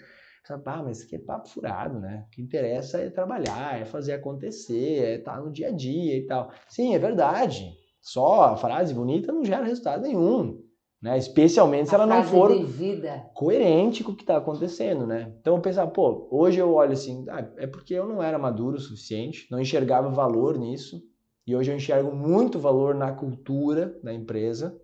ah, 0.50 0.84
mas 0.84 1.02
aqui 1.02 1.16
é 1.16 1.20
papo 1.20 1.48
furado, 1.48 1.98
né? 1.98 2.26
O 2.28 2.30
que 2.30 2.42
interessa 2.42 3.00
é 3.00 3.10
trabalhar, 3.10 3.80
é 3.80 3.86
fazer 3.86 4.14
acontecer, 4.14 5.04
é 5.04 5.16
estar 5.16 5.40
no 5.42 5.50
dia 5.50 5.70
a 5.70 5.72
dia 5.72 6.18
e 6.18 6.26
tal. 6.26 6.52
Sim, 6.68 6.94
é 6.94 7.00
verdade. 7.00 7.74
Só 8.02 8.44
a 8.44 8.56
frase 8.56 8.94
bonita 8.94 9.32
não 9.32 9.44
gera 9.44 9.66
resultado 9.66 10.04
nenhum. 10.04 10.62
Né? 11.02 11.18
Especialmente 11.18 11.90
se 11.90 11.96
ela 11.96 12.08
não 12.08 12.24
for 12.24 12.52
coerente 13.34 14.04
com 14.04 14.12
o 14.12 14.16
que 14.16 14.24
está 14.24 14.38
acontecendo, 14.38 15.06
né? 15.06 15.32
Então 15.40 15.56
eu 15.56 15.62
pensava, 15.62 15.92
pô, 15.92 16.28
hoje 16.32 16.58
eu 16.58 16.74
olho 16.74 16.94
assim, 16.94 17.24
ah, 17.30 17.48
é 17.58 17.68
porque 17.68 17.94
eu 17.94 18.08
não 18.08 18.22
era 18.22 18.40
maduro 18.40 18.78
o 18.78 18.80
suficiente, 18.80 19.48
não 19.52 19.60
enxergava 19.60 20.10
valor 20.10 20.58
nisso, 20.58 21.00
e 21.46 21.56
hoje 21.56 21.72
eu 21.72 21.76
enxergo 21.76 22.16
muito 22.16 22.58
valor 22.58 22.96
na 22.96 23.12
cultura 23.12 23.96
da 24.04 24.12
empresa. 24.12 24.76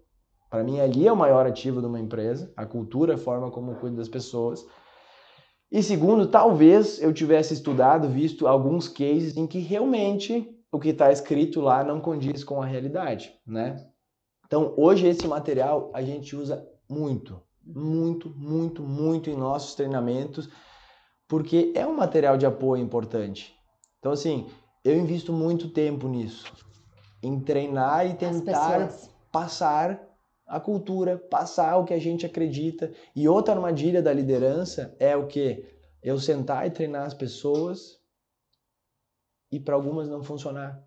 Para 0.52 0.64
mim 0.64 0.80
ali 0.80 1.08
é 1.08 1.12
o 1.12 1.18
maior 1.18 1.48
ativo 1.48 1.82
de 1.82 1.88
uma 1.88 2.00
empresa, 2.00 2.54
a 2.56 2.64
cultura, 2.64 3.16
a 3.16 3.18
forma 3.18 3.50
como 3.50 3.76
cuida 3.76 3.98
das 3.98 4.08
pessoas. 4.08 4.64
E 5.72 5.82
segundo, 5.82 6.28
talvez 6.28 7.02
eu 7.02 7.12
tivesse 7.12 7.56
estudado, 7.56 8.08
visto 8.08 8.48
alguns 8.48 8.88
cases 8.88 9.36
em 9.36 9.48
que 9.48 9.58
realmente 9.58 10.48
o 10.74 10.80
que 10.80 10.90
está 10.90 11.12
escrito 11.12 11.62
lá 11.62 11.84
não 11.84 12.02
condiz 12.02 12.44
com 12.44 12.60
a 12.60 12.66
realidade, 12.66 13.32
né? 13.46 13.88
Então, 14.48 14.74
hoje 14.76 15.06
esse 15.06 15.28
material 15.28 15.92
a 15.94 16.02
gente 16.02 16.36
usa 16.36 16.68
muito, 16.90 17.40
muito, 17.64 18.32
muito, 18.32 18.82
muito 18.82 19.30
em 19.30 19.38
nossos 19.38 19.76
treinamentos, 19.76 20.50
porque 21.28 21.72
é 21.76 21.86
um 21.86 21.96
material 21.96 22.38
de 22.38 22.48
apoio 22.48 22.84
importante. 22.84 23.54
Então, 24.00 24.12
assim, 24.12 24.50
eu 24.84 24.98
invisto 24.98 25.32
muito 25.32 25.70
tempo 25.70 26.08
nisso, 26.08 26.52
em 27.22 27.40
treinar 27.40 28.08
e 28.08 28.16
tentar 28.16 28.92
passar 29.32 30.02
a 30.48 30.60
cultura, 30.60 31.18
passar 31.18 31.78
o 31.78 31.86
que 31.86 31.94
a 31.94 32.00
gente 32.00 32.26
acredita. 32.26 32.92
E 33.16 33.30
outra 33.30 33.54
armadilha 33.54 34.02
da 34.02 34.12
liderança 34.12 34.96
é 35.00 35.16
o 35.16 35.28
que? 35.28 35.64
Eu 36.02 36.18
sentar 36.18 36.66
e 36.66 36.72
treinar 36.72 37.06
as 37.06 37.14
pessoas 37.14 38.03
e 39.56 39.60
para 39.60 39.76
algumas 39.76 40.08
não 40.08 40.24
funcionar. 40.24 40.84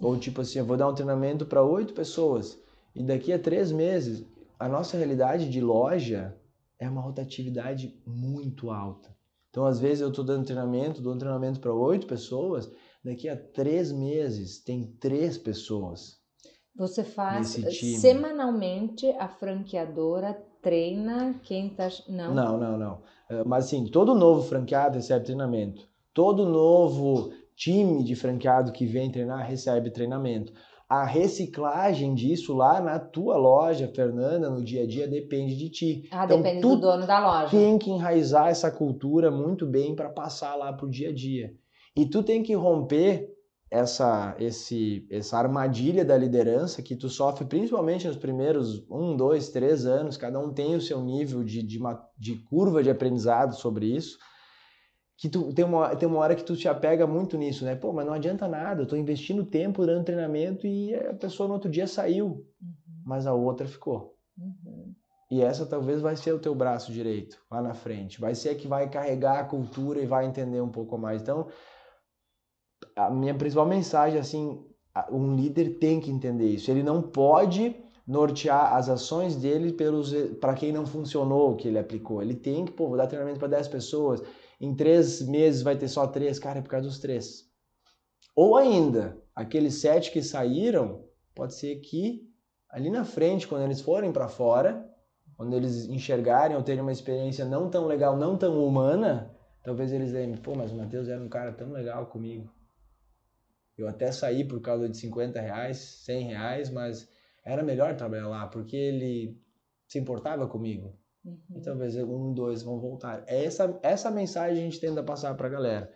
Ou 0.00 0.18
tipo 0.18 0.42
assim, 0.42 0.58
eu 0.58 0.64
vou 0.64 0.76
dar 0.76 0.88
um 0.88 0.94
treinamento 0.94 1.46
para 1.46 1.62
oito 1.62 1.94
pessoas 1.94 2.58
e 2.94 3.02
daqui 3.02 3.32
a 3.32 3.38
três 3.38 3.70
meses, 3.72 4.26
a 4.58 4.68
nossa 4.68 4.96
realidade 4.96 5.48
de 5.48 5.60
loja 5.60 6.36
é 6.78 6.88
uma 6.88 7.00
rotatividade 7.00 7.98
muito 8.06 8.70
alta. 8.70 9.14
Então, 9.48 9.64
às 9.64 9.80
vezes, 9.80 10.00
eu 10.00 10.10
estou 10.10 10.24
dando 10.24 10.44
treinamento, 10.44 11.02
dou 11.02 11.14
um 11.14 11.18
treinamento 11.18 11.60
para 11.60 11.72
oito 11.72 12.06
pessoas, 12.06 12.70
daqui 13.04 13.28
a 13.28 13.36
três 13.36 13.90
meses 13.90 14.62
tem 14.62 14.84
três 15.00 15.36
pessoas. 15.36 16.20
Você 16.76 17.02
faz 17.02 17.48
semanalmente 18.00 19.06
a 19.18 19.28
franqueadora 19.28 20.34
treina 20.62 21.34
quem 21.42 21.68
está. 21.68 21.88
Não. 22.08 22.34
não, 22.34 22.58
não, 22.58 22.78
não. 22.78 23.02
É, 23.28 23.44
mas 23.44 23.66
assim, 23.66 23.86
todo 23.86 24.14
novo 24.14 24.42
franqueado 24.42 24.96
recebe 24.96 25.24
treinamento. 25.24 25.88
Todo 26.14 26.46
novo 26.46 27.32
time 27.60 28.02
de 28.02 28.16
franqueado 28.16 28.72
que 28.72 28.86
vem 28.86 29.12
treinar 29.12 29.46
recebe 29.46 29.90
treinamento 29.90 30.52
a 30.88 31.04
reciclagem 31.04 32.16
disso 32.16 32.52
lá 32.52 32.80
na 32.80 32.98
tua 32.98 33.36
loja, 33.36 33.86
Fernanda, 33.94 34.50
no 34.50 34.64
dia 34.64 34.82
a 34.82 34.86
dia, 34.88 35.06
depende 35.06 35.54
de 35.56 35.70
ti. 35.70 36.08
Ah, 36.10 36.24
então, 36.24 36.38
depende 36.38 36.62
do 36.62 36.74
dono 36.74 37.06
da 37.06 37.20
loja. 37.20 37.50
Tem 37.50 37.78
que 37.78 37.90
enraizar 37.90 38.48
essa 38.48 38.72
cultura 38.72 39.30
muito 39.30 39.64
bem 39.64 39.94
para 39.94 40.08
passar 40.10 40.56
lá 40.56 40.72
pro 40.72 40.90
dia 40.90 41.10
a 41.10 41.14
dia. 41.14 41.52
E 41.96 42.06
tu 42.06 42.24
tem 42.24 42.42
que 42.42 42.54
romper 42.54 43.28
essa, 43.70 44.34
esse, 44.40 45.06
essa 45.08 45.38
armadilha 45.38 46.04
da 46.04 46.18
liderança 46.18 46.82
que 46.82 46.96
tu 46.96 47.08
sofre 47.08 47.44
principalmente 47.44 48.08
nos 48.08 48.16
primeiros 48.16 48.84
um, 48.90 49.16
dois, 49.16 49.48
três 49.50 49.86
anos. 49.86 50.16
Cada 50.16 50.40
um 50.40 50.52
tem 50.52 50.74
o 50.74 50.80
seu 50.80 51.00
nível 51.04 51.44
de, 51.44 51.62
de, 51.62 51.78
de 52.18 52.34
curva 52.50 52.82
de 52.82 52.90
aprendizado 52.90 53.54
sobre 53.54 53.86
isso 53.86 54.18
que 55.20 55.28
tu 55.28 55.52
tem 55.52 55.66
uma, 55.66 55.94
tem 55.94 56.08
uma 56.08 56.18
hora 56.18 56.34
que 56.34 56.42
tu 56.42 56.56
te 56.56 56.66
apega 56.66 57.06
muito 57.06 57.36
nisso, 57.36 57.62
né? 57.62 57.76
Pô, 57.76 57.92
mas 57.92 58.06
não 58.06 58.14
adianta 58.14 58.48
nada, 58.48 58.80
eu 58.80 58.86
tô 58.86 58.96
investindo 58.96 59.44
tempo 59.44 59.84
dando 59.84 60.02
treinamento 60.02 60.66
e 60.66 60.94
a 60.94 61.12
pessoa 61.12 61.46
no 61.46 61.52
outro 61.52 61.70
dia 61.70 61.86
saiu, 61.86 62.26
uhum. 62.26 63.02
mas 63.04 63.26
a 63.26 63.34
outra 63.34 63.68
ficou. 63.68 64.16
Uhum. 64.38 64.94
E 65.30 65.42
essa 65.42 65.66
talvez 65.66 66.00
vai 66.00 66.16
ser 66.16 66.32
o 66.32 66.38
teu 66.38 66.54
braço 66.54 66.90
direito 66.90 67.38
lá 67.50 67.60
na 67.60 67.74
frente, 67.74 68.18
vai 68.18 68.34
ser 68.34 68.48
a 68.48 68.54
que 68.54 68.66
vai 68.66 68.88
carregar 68.88 69.40
a 69.40 69.44
cultura 69.44 70.00
e 70.00 70.06
vai 70.06 70.24
entender 70.24 70.62
um 70.62 70.70
pouco 70.70 70.96
mais. 70.96 71.20
Então, 71.20 71.48
a 72.96 73.10
minha 73.10 73.34
principal 73.34 73.66
mensagem 73.66 74.18
assim, 74.18 74.64
um 75.12 75.36
líder 75.36 75.78
tem 75.78 76.00
que 76.00 76.10
entender 76.10 76.48
isso. 76.48 76.70
Ele 76.70 76.82
não 76.82 77.02
pode 77.02 77.76
nortear 78.06 78.74
as 78.74 78.88
ações 78.88 79.36
dele 79.36 79.74
pelos 79.74 80.14
para 80.40 80.54
quem 80.54 80.72
não 80.72 80.86
funcionou 80.86 81.52
o 81.52 81.56
que 81.56 81.68
ele 81.68 81.78
aplicou. 81.78 82.22
Ele 82.22 82.34
tem 82.34 82.64
que, 82.64 82.72
pô, 82.72 82.88
vou 82.88 82.96
dar 82.96 83.06
treinamento 83.06 83.38
para 83.38 83.48
10 83.48 83.68
pessoas 83.68 84.22
em 84.60 84.74
três 84.74 85.22
meses 85.22 85.62
vai 85.62 85.76
ter 85.76 85.88
só 85.88 86.06
três, 86.06 86.38
cara, 86.38 86.58
é 86.58 86.62
por 86.62 86.68
causa 86.68 86.86
dos 86.86 86.98
três. 86.98 87.48
Ou 88.36 88.56
ainda, 88.56 89.20
aqueles 89.34 89.74
sete 89.74 90.12
que 90.12 90.22
saíram, 90.22 91.04
pode 91.34 91.54
ser 91.54 91.76
que 91.76 92.28
ali 92.68 92.90
na 92.90 93.04
frente, 93.04 93.48
quando 93.48 93.64
eles 93.64 93.80
forem 93.80 94.12
para 94.12 94.28
fora, 94.28 94.86
quando 95.36 95.56
eles 95.56 95.86
enxergarem 95.86 96.56
ou 96.56 96.62
terem 96.62 96.82
uma 96.82 96.92
experiência 96.92 97.44
não 97.44 97.70
tão 97.70 97.86
legal, 97.86 98.16
não 98.16 98.36
tão 98.36 98.62
humana, 98.62 99.34
talvez 99.62 99.92
eles 99.92 100.12
lembrem, 100.12 100.40
pô, 100.40 100.54
mas 100.54 100.70
o 100.70 100.76
Matheus 100.76 101.08
era 101.08 101.22
um 101.22 101.28
cara 101.28 101.52
tão 101.52 101.72
legal 101.72 102.06
comigo. 102.06 102.52
Eu 103.76 103.88
até 103.88 104.12
saí 104.12 104.44
por 104.44 104.60
causa 104.60 104.88
de 104.88 104.96
50 104.98 105.40
reais, 105.40 105.78
100 106.04 106.26
reais, 106.26 106.70
mas 106.70 107.10
era 107.42 107.62
melhor 107.62 107.96
trabalhar 107.96 108.28
lá, 108.28 108.46
porque 108.46 108.76
ele 108.76 109.40
se 109.88 109.98
importava 109.98 110.46
comigo. 110.46 110.99
Uhum. 111.24 111.38
E 111.56 111.60
talvez 111.60 111.96
um, 111.96 112.32
dois 112.32 112.62
vão 112.62 112.80
voltar. 112.80 113.22
É 113.26 113.44
essa, 113.44 113.78
essa 113.82 114.10
mensagem 114.10 114.58
a 114.58 114.64
gente 114.64 114.80
tenta 114.80 115.02
passar 115.02 115.34
para 115.34 115.46
a 115.46 115.50
galera. 115.50 115.92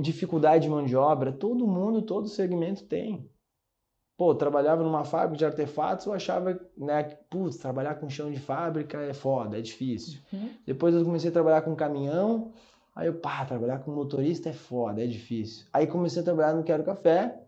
Dificuldade 0.00 0.64
de 0.64 0.70
mão 0.70 0.84
de 0.84 0.96
obra, 0.96 1.32
todo 1.32 1.66
mundo, 1.66 2.02
todo 2.02 2.28
segmento 2.28 2.84
tem. 2.84 3.30
Pô, 4.16 4.34
trabalhava 4.34 4.82
numa 4.84 5.04
fábrica 5.04 5.38
de 5.38 5.44
artefatos, 5.44 6.06
eu 6.06 6.12
achava, 6.12 6.60
né, 6.76 7.02
putz, 7.28 7.56
trabalhar 7.56 7.96
com 7.96 8.08
chão 8.08 8.30
de 8.30 8.38
fábrica 8.38 9.00
é 9.00 9.12
foda, 9.12 9.58
é 9.58 9.60
difícil. 9.60 10.20
Uhum. 10.32 10.50
Depois 10.64 10.94
eu 10.94 11.04
comecei 11.04 11.30
a 11.30 11.32
trabalhar 11.32 11.62
com 11.62 11.74
caminhão, 11.74 12.52
aí 12.94 13.08
eu, 13.08 13.14
pá, 13.14 13.44
trabalhar 13.44 13.80
com 13.80 13.90
motorista 13.90 14.50
é 14.50 14.52
foda, 14.52 15.02
é 15.02 15.06
difícil. 15.06 15.66
Aí 15.72 15.86
comecei 15.86 16.22
a 16.22 16.24
trabalhar 16.24 16.54
no 16.54 16.62
Quero 16.62 16.84
Café, 16.84 17.42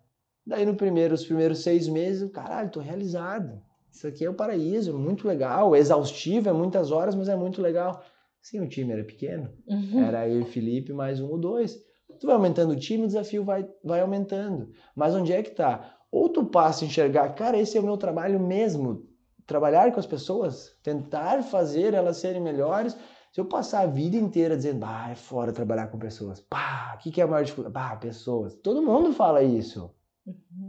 daí 0.45 0.67
no 0.67 0.75
primeiro, 0.75 1.15
os 1.15 1.25
primeiros 1.25 1.61
seis 1.63 1.87
meses, 1.87 2.31
caralho, 2.33 2.71
tô 2.71 2.81
realizado. 2.81 3.63
Isso 3.97 4.07
aqui 4.07 4.27
é 4.27 4.29
o 4.29 4.35
paraíso, 4.35 4.93
muito 4.93 5.27
legal, 5.27 5.75
exaustivo, 5.75 6.51
é 6.51 6.53
muitas 6.53 6.93
horas, 6.93 7.15
mas 7.15 7.31
é 7.31 7.35
muito 7.35 7.63
legal. 7.63 8.05
Sim, 8.43 8.61
o 8.61 8.69
time 8.69 8.93
era 8.93 9.03
pequeno, 9.03 9.49
uhum. 9.67 10.05
era 10.05 10.29
eu 10.29 10.43
e 10.43 10.45
Felipe 10.45 10.93
mais 10.93 11.19
um 11.19 11.31
ou 11.31 11.39
dois. 11.39 11.83
Tu 12.21 12.27
vai 12.27 12.37
aumentando 12.37 12.75
o 12.75 12.77
time, 12.77 13.05
o 13.05 13.07
desafio 13.07 13.43
vai, 13.43 13.67
vai 13.83 14.03
aumentando. 14.03 14.71
Mas 14.95 15.15
onde 15.15 15.33
é 15.33 15.43
que 15.43 15.53
tá? 15.53 15.97
Ou 16.13 16.29
tu 16.29 16.45
passa 16.45 16.85
a 16.85 16.87
enxergar, 16.87 17.31
cara, 17.31 17.57
esse 17.57 17.79
é 17.79 17.81
o 17.81 17.85
meu 17.85 17.97
trabalho 17.97 18.39
mesmo, 18.39 19.09
trabalhar 19.47 19.91
com 19.91 19.99
as 19.99 20.07
pessoas, 20.07 20.77
tentar 20.83 21.43
fazer 21.43 21.95
elas 21.95 22.19
serem 22.19 22.43
melhores. 22.43 22.95
Se 23.33 23.41
eu 23.41 23.47
passar 23.47 23.81
a 23.81 23.87
vida 23.87 24.19
inteira 24.19 24.59
dizendo, 24.59 24.81
bah, 24.81 25.09
é 25.11 25.15
fora 25.15 25.55
trabalhar 25.55 25.87
com 25.87 25.99
pessoas, 25.99 26.39
pá, 26.39 26.97
o 26.97 26.99
que, 26.99 27.11
que 27.11 27.23
é 27.23 27.25
a 27.25 27.27
maior 27.27 27.45
dificuldade? 27.45 27.73
Bah, 27.73 27.97
pessoas. 27.97 28.55
Todo 28.57 28.83
mundo 28.83 29.15
fala 29.15 29.43
isso. 29.43 29.91
Uhum. 30.27 30.66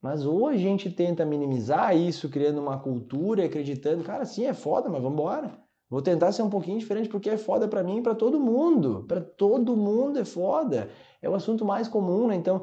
Mas 0.00 0.24
ou 0.24 0.46
a 0.46 0.56
gente 0.56 0.90
tenta 0.90 1.24
minimizar 1.24 1.96
isso, 1.96 2.28
criando 2.28 2.60
uma 2.60 2.78
cultura, 2.78 3.44
acreditando, 3.44 4.04
cara, 4.04 4.24
sim, 4.24 4.46
é 4.46 4.54
foda, 4.54 4.88
mas 4.88 5.02
vamos 5.02 5.18
embora. 5.18 5.58
Vou 5.90 6.02
tentar 6.02 6.32
ser 6.32 6.42
um 6.42 6.50
pouquinho 6.50 6.78
diferente 6.78 7.08
porque 7.08 7.30
é 7.30 7.38
foda 7.38 7.66
para 7.66 7.82
mim 7.82 7.98
e 7.98 8.02
para 8.02 8.14
todo 8.14 8.38
mundo. 8.38 9.04
Para 9.08 9.20
todo 9.20 9.76
mundo 9.76 10.18
é 10.18 10.24
foda. 10.24 10.90
É 11.22 11.28
o 11.28 11.34
assunto 11.34 11.64
mais 11.64 11.88
comum, 11.88 12.28
né? 12.28 12.36
Então, 12.36 12.62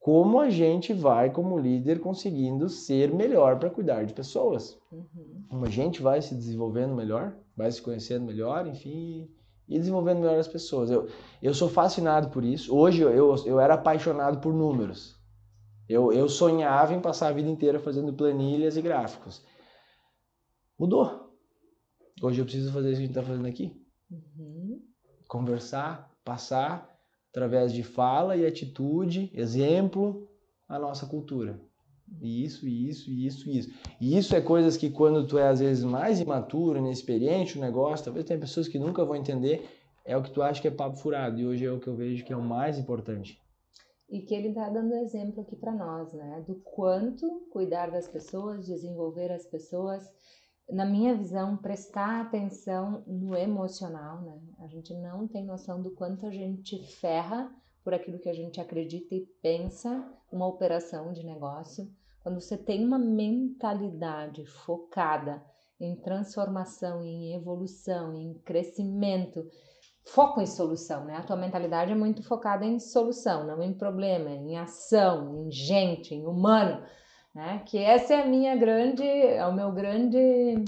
como 0.00 0.40
a 0.40 0.48
gente 0.48 0.92
vai, 0.92 1.30
como 1.30 1.58
líder, 1.58 2.00
conseguindo 2.00 2.68
ser 2.68 3.12
melhor 3.12 3.58
para 3.58 3.68
cuidar 3.68 4.04
de 4.04 4.14
pessoas? 4.14 4.78
Uhum. 4.90 5.44
Como 5.50 5.64
a 5.66 5.68
gente 5.68 6.00
vai 6.00 6.22
se 6.22 6.34
desenvolvendo 6.34 6.94
melhor, 6.94 7.36
vai 7.56 7.70
se 7.70 7.82
conhecendo 7.82 8.24
melhor, 8.24 8.66
enfim, 8.66 9.28
e 9.68 9.78
desenvolvendo 9.78 10.20
melhor 10.20 10.38
as 10.38 10.48
pessoas. 10.48 10.90
Eu, 10.90 11.08
eu 11.42 11.52
sou 11.52 11.68
fascinado 11.68 12.28
por 12.28 12.44
isso. 12.44 12.74
Hoje 12.74 13.02
eu, 13.02 13.10
eu, 13.10 13.34
eu 13.44 13.60
era 13.60 13.74
apaixonado 13.74 14.38
por 14.38 14.54
números. 14.54 15.15
Eu, 15.88 16.12
eu 16.12 16.28
sonhava 16.28 16.94
em 16.94 17.00
passar 17.00 17.28
a 17.28 17.32
vida 17.32 17.48
inteira 17.48 17.78
fazendo 17.78 18.12
planilhas 18.12 18.76
e 18.76 18.82
gráficos. 18.82 19.44
Mudou. 20.78 21.32
Hoje 22.20 22.40
eu 22.40 22.44
preciso 22.44 22.72
fazer 22.72 22.90
isso 22.90 22.96
que 22.96 23.04
a 23.04 23.06
gente 23.06 23.16
está 23.16 23.22
fazendo 23.22 23.46
aqui. 23.46 23.72
Uhum. 24.10 24.82
Conversar, 25.28 26.10
passar 26.24 26.90
através 27.30 27.72
de 27.72 27.82
fala 27.82 28.36
e 28.36 28.46
atitude, 28.46 29.30
exemplo, 29.34 30.28
a 30.68 30.78
nossa 30.78 31.06
cultura. 31.06 31.60
Isso, 32.20 32.66
isso, 32.66 33.10
isso, 33.10 33.50
isso. 33.50 33.70
E 34.00 34.16
isso 34.16 34.34
é 34.34 34.40
coisas 34.40 34.76
que 34.76 34.90
quando 34.90 35.26
tu 35.26 35.38
é 35.38 35.48
às 35.48 35.60
vezes 35.60 35.84
mais 35.84 36.20
imaturo, 36.20 36.78
inexperiente, 36.78 37.58
o 37.58 37.60
negócio, 37.60 38.04
talvez 38.04 38.24
tenha 38.24 38.40
pessoas 38.40 38.68
que 38.68 38.78
nunca 38.78 39.04
vão 39.04 39.16
entender, 39.16 39.68
é 40.04 40.16
o 40.16 40.22
que 40.22 40.30
tu 40.30 40.40
acha 40.40 40.60
que 40.62 40.68
é 40.68 40.70
papo 40.70 40.96
furado. 40.96 41.38
E 41.38 41.46
hoje 41.46 41.66
é 41.66 41.70
o 41.70 41.80
que 41.80 41.88
eu 41.88 41.96
vejo 41.96 42.24
que 42.24 42.32
é 42.32 42.36
o 42.36 42.42
mais 42.42 42.78
importante. 42.78 43.40
E 44.08 44.20
que 44.20 44.34
ele 44.34 44.48
está 44.48 44.68
dando 44.68 44.94
exemplo 44.94 45.40
aqui 45.42 45.56
para 45.56 45.72
nós, 45.72 46.12
né? 46.12 46.44
Do 46.46 46.56
quanto 46.56 47.48
cuidar 47.50 47.90
das 47.90 48.06
pessoas, 48.06 48.64
desenvolver 48.64 49.32
as 49.32 49.46
pessoas, 49.46 50.08
na 50.70 50.84
minha 50.84 51.14
visão, 51.14 51.56
prestar 51.56 52.20
atenção 52.20 53.02
no 53.06 53.36
emocional, 53.36 54.20
né? 54.22 54.40
A 54.58 54.66
gente 54.66 54.94
não 54.94 55.26
tem 55.26 55.44
noção 55.44 55.82
do 55.82 55.90
quanto 55.90 56.26
a 56.26 56.30
gente 56.30 56.78
ferra 56.98 57.52
por 57.82 57.94
aquilo 57.94 58.18
que 58.18 58.28
a 58.28 58.34
gente 58.34 58.60
acredita 58.60 59.14
e 59.14 59.26
pensa 59.40 60.12
uma 60.30 60.46
operação 60.46 61.12
de 61.12 61.24
negócio. 61.24 61.88
Quando 62.22 62.40
você 62.40 62.56
tem 62.56 62.84
uma 62.84 62.98
mentalidade 62.98 64.44
focada 64.44 65.40
em 65.78 65.94
transformação, 65.94 67.04
em 67.04 67.34
evolução, 67.34 68.14
em 68.14 68.34
crescimento, 68.34 69.48
foco 70.06 70.40
em 70.40 70.46
solução, 70.46 71.04
né? 71.04 71.16
A 71.16 71.22
tua 71.22 71.36
mentalidade 71.36 71.92
é 71.92 71.94
muito 71.94 72.22
focada 72.22 72.64
em 72.64 72.78
solução, 72.78 73.46
não 73.46 73.62
em 73.62 73.74
problema, 73.74 74.30
em 74.30 74.56
ação, 74.56 75.46
em 75.46 75.50
gente, 75.50 76.14
em 76.14 76.26
humano, 76.26 76.82
né? 77.34 77.62
Que 77.66 77.78
essa 77.78 78.14
é 78.14 78.22
a 78.22 78.26
minha 78.26 78.56
grande, 78.56 79.02
é 79.02 79.44
o 79.46 79.54
meu 79.54 79.72
grande 79.72 80.64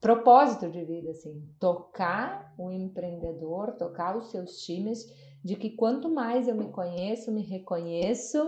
propósito 0.00 0.70
de 0.70 0.84
vida, 0.84 1.10
assim, 1.10 1.46
tocar 1.58 2.54
o 2.56 2.70
empreendedor, 2.70 3.72
tocar 3.72 4.16
os 4.16 4.30
seus 4.30 4.62
times 4.62 5.04
de 5.44 5.56
que 5.56 5.70
quanto 5.70 6.08
mais 6.08 6.48
eu 6.48 6.54
me 6.54 6.70
conheço, 6.70 7.32
me 7.32 7.42
reconheço, 7.42 8.38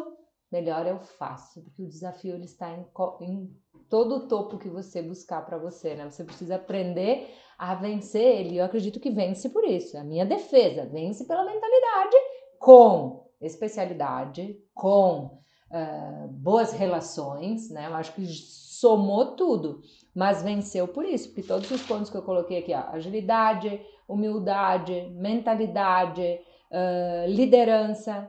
melhor 0.51 0.87
eu 0.87 1.01
faço, 1.01 1.63
porque 1.63 1.83
o 1.83 1.89
desafio 1.89 2.35
ele 2.35 2.45
está 2.45 2.71
em, 2.71 2.87
em 3.21 3.62
todo 3.93 4.17
o 4.17 4.27
topo 4.27 4.57
que 4.57 4.71
você 4.71 5.03
buscar 5.03 5.45
para 5.45 5.59
você, 5.59 5.95
né? 5.95 6.09
Você 6.09 6.25
precisa 6.25 6.55
aprender 6.55 7.29
a 7.59 7.75
vencer 7.75 8.25
ele. 8.25 8.57
Eu 8.57 8.65
acredito 8.65 8.99
que 8.99 9.11
vence 9.11 9.51
por 9.51 9.65
isso. 9.65 9.99
É 9.99 10.01
a 10.01 10.05
minha 10.05 10.25
defesa 10.25 10.87
vence 10.87 11.27
pela 11.27 11.45
mentalidade 11.45 12.17
com 12.59 13.29
especialidade, 13.39 14.57
com 14.73 15.39
uh, 15.71 16.27
boas 16.29 16.73
relações, 16.73 17.69
né? 17.69 17.87
Eu 17.87 17.95
acho 17.97 18.15
que 18.15 18.25
somou 18.25 19.37
tudo, 19.37 19.83
mas 20.15 20.43
venceu 20.43 20.89
por 20.89 21.05
isso, 21.05 21.29
porque 21.29 21.43
todos 21.43 21.71
os 21.71 21.83
pontos 21.83 22.09
que 22.09 22.17
eu 22.17 22.23
coloquei 22.23 22.61
aqui, 22.61 22.73
ó, 22.73 22.95
agilidade, 22.95 23.79
humildade, 24.09 25.13
mentalidade, 25.15 26.41
uh, 26.71 27.29
liderança. 27.29 28.27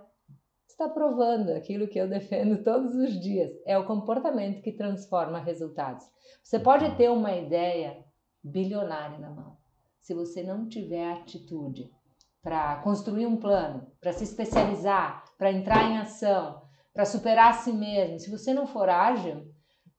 Está 0.83 0.93
provando 0.93 1.51
aquilo 1.51 1.87
que 1.87 1.97
eu 1.97 2.09
defendo 2.09 2.61
todos 2.61 2.93
os 2.93 3.17
dias. 3.17 3.49
É 3.65 3.77
o 3.77 3.85
comportamento 3.85 4.61
que 4.61 4.73
transforma 4.73 5.39
resultados. 5.39 6.05
Você 6.43 6.59
pode 6.59 6.93
ter 6.97 7.09
uma 7.09 7.33
ideia 7.33 8.03
bilionária 8.43 9.17
na 9.17 9.29
mão. 9.29 9.55
Se 10.01 10.13
você 10.13 10.43
não 10.43 10.67
tiver 10.67 11.13
atitude 11.13 11.89
para 12.41 12.81
construir 12.81 13.25
um 13.25 13.37
plano, 13.37 13.89
para 14.01 14.11
se 14.11 14.25
especializar, 14.25 15.23
para 15.37 15.53
entrar 15.53 15.89
em 15.89 15.99
ação, 15.99 16.61
para 16.93 17.05
superar 17.05 17.51
a 17.51 17.53
si 17.53 17.71
mesmo, 17.71 18.19
se 18.19 18.29
você 18.29 18.53
não 18.53 18.67
for 18.67 18.89
ágil, 18.89 19.47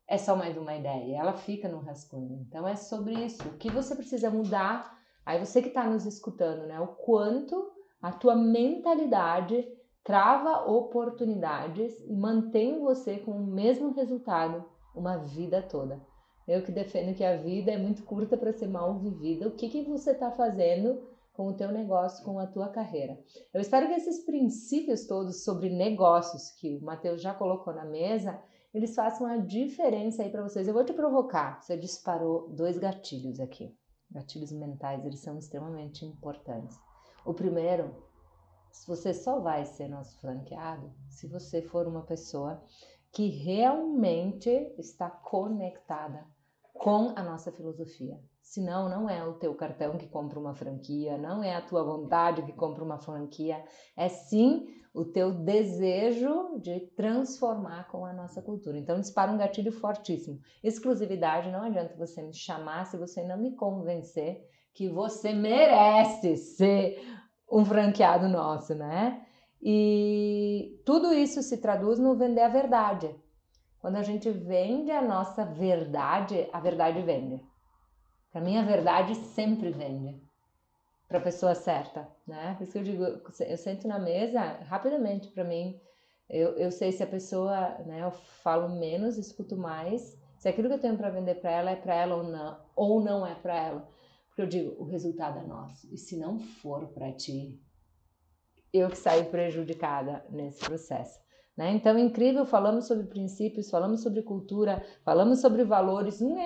é 0.06 0.18
só 0.18 0.36
mais 0.36 0.54
uma 0.58 0.76
ideia, 0.76 1.16
ela 1.16 1.32
fica 1.32 1.66
no 1.66 1.78
rascunho. 1.78 2.44
Então 2.46 2.68
é 2.68 2.76
sobre 2.76 3.14
isso. 3.24 3.42
O 3.48 3.56
que 3.56 3.70
você 3.70 3.96
precisa 3.96 4.28
mudar? 4.28 4.94
Aí 5.24 5.38
você 5.42 5.62
que 5.62 5.68
está 5.68 5.88
nos 5.88 6.04
escutando, 6.04 6.66
né? 6.66 6.78
O 6.78 6.88
quanto 6.88 7.72
a 8.02 8.12
tua 8.12 8.36
mentalidade 8.36 9.66
trava 10.04 10.70
oportunidades 10.70 11.98
e 12.06 12.14
mantém 12.14 12.78
você 12.78 13.18
com 13.18 13.32
o 13.32 13.46
mesmo 13.46 13.92
resultado 13.92 14.62
uma 14.94 15.16
vida 15.16 15.62
toda. 15.62 16.00
Eu 16.46 16.62
que 16.62 16.70
defendo 16.70 17.16
que 17.16 17.24
a 17.24 17.36
vida 17.36 17.72
é 17.72 17.78
muito 17.78 18.04
curta 18.04 18.36
para 18.36 18.52
ser 18.52 18.68
mal 18.68 18.98
vivida. 18.98 19.48
O 19.48 19.52
que, 19.52 19.68
que 19.70 19.82
você 19.82 20.10
está 20.10 20.30
fazendo 20.30 21.02
com 21.32 21.48
o 21.48 21.54
teu 21.54 21.72
negócio, 21.72 22.22
com 22.22 22.38
a 22.38 22.46
tua 22.46 22.68
carreira? 22.68 23.18
Eu 23.52 23.62
espero 23.62 23.88
que 23.88 23.94
esses 23.94 24.24
princípios 24.24 25.06
todos 25.06 25.42
sobre 25.42 25.70
negócios 25.70 26.50
que 26.50 26.76
o 26.76 26.84
Matheus 26.84 27.22
já 27.22 27.32
colocou 27.32 27.72
na 27.72 27.86
mesa, 27.86 28.38
eles 28.74 28.94
façam 28.94 29.26
a 29.26 29.38
diferença 29.38 30.22
aí 30.22 30.30
para 30.30 30.42
vocês. 30.42 30.68
Eu 30.68 30.74
vou 30.74 30.84
te 30.84 30.92
provocar. 30.92 31.62
Você 31.62 31.78
disparou 31.78 32.48
dois 32.50 32.76
gatilhos 32.76 33.40
aqui. 33.40 33.74
Gatilhos 34.10 34.52
mentais, 34.52 35.04
eles 35.04 35.20
são 35.20 35.38
extremamente 35.38 36.04
importantes. 36.04 36.78
O 37.24 37.32
primeiro, 37.32 38.03
você 38.86 39.14
só 39.14 39.40
vai 39.40 39.64
ser 39.64 39.88
nosso 39.88 40.18
franqueado 40.20 40.92
se 41.08 41.28
você 41.28 41.62
for 41.62 41.86
uma 41.86 42.02
pessoa 42.02 42.62
que 43.12 43.28
realmente 43.28 44.50
está 44.76 45.08
conectada 45.08 46.26
com 46.72 47.12
a 47.14 47.22
nossa 47.22 47.52
filosofia. 47.52 48.18
Senão, 48.42 48.88
não 48.88 49.08
é 49.08 49.24
o 49.24 49.34
teu 49.34 49.54
cartão 49.54 49.96
que 49.96 50.08
compra 50.08 50.38
uma 50.38 50.54
franquia, 50.54 51.16
não 51.16 51.42
é 51.42 51.54
a 51.54 51.62
tua 51.62 51.82
vontade 51.82 52.42
que 52.42 52.52
compra 52.52 52.84
uma 52.84 52.98
franquia, 52.98 53.64
é 53.96 54.08
sim 54.08 54.66
o 54.92 55.04
teu 55.04 55.32
desejo 55.32 56.58
de 56.60 56.80
transformar 56.94 57.88
com 57.88 58.04
a 58.04 58.12
nossa 58.12 58.42
cultura. 58.42 58.76
Então, 58.76 59.00
dispara 59.00 59.32
um 59.32 59.38
gatilho 59.38 59.72
fortíssimo. 59.72 60.38
Exclusividade, 60.62 61.50
não 61.50 61.62
adianta 61.62 61.96
você 61.96 62.22
me 62.22 62.34
chamar 62.34 62.86
se 62.86 62.96
você 62.96 63.22
não 63.22 63.38
me 63.38 63.56
convencer 63.56 64.44
que 64.74 64.88
você 64.88 65.32
merece 65.32 66.36
ser 66.36 67.00
um 67.50 67.64
franqueado 67.64 68.28
nosso, 68.28 68.74
né? 68.74 69.24
E 69.62 70.80
tudo 70.84 71.12
isso 71.12 71.42
se 71.42 71.58
traduz 71.58 71.98
no 71.98 72.14
vender 72.14 72.42
a 72.42 72.48
verdade. 72.48 73.14
Quando 73.80 73.96
a 73.96 74.02
gente 74.02 74.30
vende 74.30 74.90
a 74.90 75.02
nossa 75.02 75.44
verdade, 75.44 76.48
a 76.52 76.60
verdade 76.60 77.00
vende. 77.02 77.42
Para 78.32 78.40
mim, 78.40 78.58
a 78.58 78.62
verdade 78.62 79.14
sempre 79.14 79.70
vende 79.70 80.20
para 81.06 81.18
a 81.18 81.22
pessoa 81.22 81.54
certa, 81.54 82.08
né? 82.26 82.54
Por 82.56 82.64
isso 82.64 82.72
que 82.72 82.78
eu 82.78 82.82
digo, 82.82 83.04
eu 83.04 83.56
sento 83.56 83.86
na 83.86 83.98
mesa 83.98 84.40
rapidamente 84.64 85.28
para 85.28 85.44
mim. 85.44 85.80
Eu, 86.28 86.56
eu 86.56 86.72
sei 86.72 86.92
se 86.92 87.02
a 87.02 87.06
pessoa, 87.06 87.78
né? 87.86 88.02
Eu 88.02 88.10
falo 88.10 88.68
menos, 88.68 89.18
escuto 89.18 89.56
mais. 89.56 90.18
Se 90.38 90.48
aquilo 90.48 90.68
que 90.68 90.74
eu 90.74 90.80
tenho 90.80 90.96
para 90.96 91.10
vender 91.10 91.36
para 91.36 91.50
ela 91.50 91.70
é 91.70 91.76
para 91.76 91.94
ela 91.94 92.16
ou 92.16 92.22
não, 92.22 92.58
ou 92.74 93.00
não 93.00 93.26
é 93.26 93.34
para 93.34 93.56
ela. 93.56 93.88
Porque 94.34 94.42
eu 94.42 94.46
digo, 94.48 94.82
o 94.82 94.84
resultado 94.84 95.38
é 95.38 95.46
nosso. 95.46 95.86
E 95.94 95.96
se 95.96 96.16
não 96.16 96.40
for 96.40 96.88
para 96.88 97.12
ti, 97.12 97.56
eu 98.72 98.90
que 98.90 98.98
saio 98.98 99.26
prejudicada 99.26 100.26
nesse 100.28 100.58
processo. 100.58 101.20
Né? 101.56 101.70
Então, 101.70 101.96
incrível, 101.96 102.44
falamos 102.44 102.88
sobre 102.88 103.06
princípios, 103.06 103.70
falamos 103.70 104.02
sobre 104.02 104.22
cultura, 104.22 104.84
falamos 105.04 105.40
sobre 105.40 105.62
valores. 105.62 106.20
Um, 106.20 106.36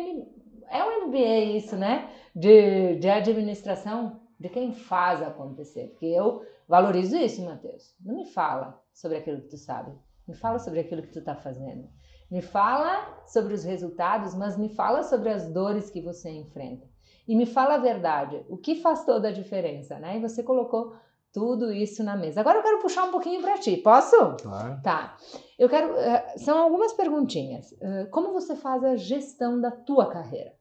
é 0.68 0.84
um 0.84 1.06
MBA 1.06 1.56
isso, 1.56 1.78
né? 1.78 2.12
De, 2.36 2.96
de 2.96 3.08
administração, 3.08 4.20
de 4.38 4.50
quem 4.50 4.74
faz 4.74 5.22
acontecer. 5.22 5.88
Porque 5.88 6.04
eu 6.04 6.44
valorizo 6.68 7.16
isso, 7.16 7.42
Matheus. 7.42 7.96
Não 8.04 8.16
me 8.16 8.26
fala 8.26 8.78
sobre 8.92 9.16
aquilo 9.16 9.40
que 9.40 9.48
tu 9.48 9.56
sabe. 9.56 9.96
Me 10.26 10.34
fala 10.34 10.58
sobre 10.58 10.80
aquilo 10.80 11.00
que 11.00 11.12
tu 11.12 11.20
está 11.20 11.34
fazendo. 11.34 11.88
Me 12.30 12.42
fala 12.42 13.24
sobre 13.26 13.54
os 13.54 13.64
resultados, 13.64 14.34
mas 14.34 14.58
me 14.58 14.68
fala 14.68 15.02
sobre 15.04 15.30
as 15.30 15.50
dores 15.50 15.88
que 15.88 16.02
você 16.02 16.28
enfrenta 16.28 16.86
e 17.28 17.36
me 17.36 17.44
fala 17.44 17.74
a 17.74 17.78
verdade, 17.78 18.42
o 18.48 18.56
que 18.56 18.76
faz 18.76 19.04
toda 19.04 19.28
a 19.28 19.32
diferença, 19.32 19.98
né? 19.98 20.16
E 20.16 20.20
você 20.20 20.42
colocou 20.42 20.96
tudo 21.30 21.70
isso 21.70 22.02
na 22.02 22.16
mesa. 22.16 22.40
Agora 22.40 22.58
eu 22.58 22.62
quero 22.62 22.80
puxar 22.80 23.04
um 23.04 23.10
pouquinho 23.10 23.42
para 23.42 23.58
ti, 23.58 23.76
posso? 23.76 24.16
Claro. 24.40 24.80
Tá. 24.82 25.16
Eu 25.58 25.68
quero. 25.68 25.92
Uh, 25.92 26.38
são 26.38 26.58
algumas 26.58 26.94
perguntinhas. 26.94 27.70
Uh, 27.72 28.08
como 28.10 28.32
você 28.32 28.56
faz 28.56 28.82
a 28.82 28.96
gestão 28.96 29.60
da 29.60 29.70
tua 29.70 30.08
carreira? 30.08 30.56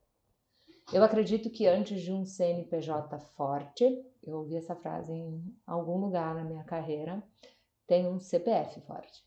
Eu 0.91 1.03
acredito 1.03 1.49
que 1.49 1.65
antes 1.67 2.01
de 2.01 2.11
um 2.11 2.25
CNPJ 2.25 3.17
forte, 3.37 4.05
eu 4.21 4.37
ouvi 4.37 4.57
essa 4.57 4.75
frase 4.75 5.13
em 5.13 5.41
algum 5.65 5.97
lugar 5.97 6.35
na 6.35 6.43
minha 6.43 6.63
carreira, 6.65 7.23
tem 7.85 8.07
um 8.07 8.19
CPF 8.19 8.81
forte. 8.81 9.25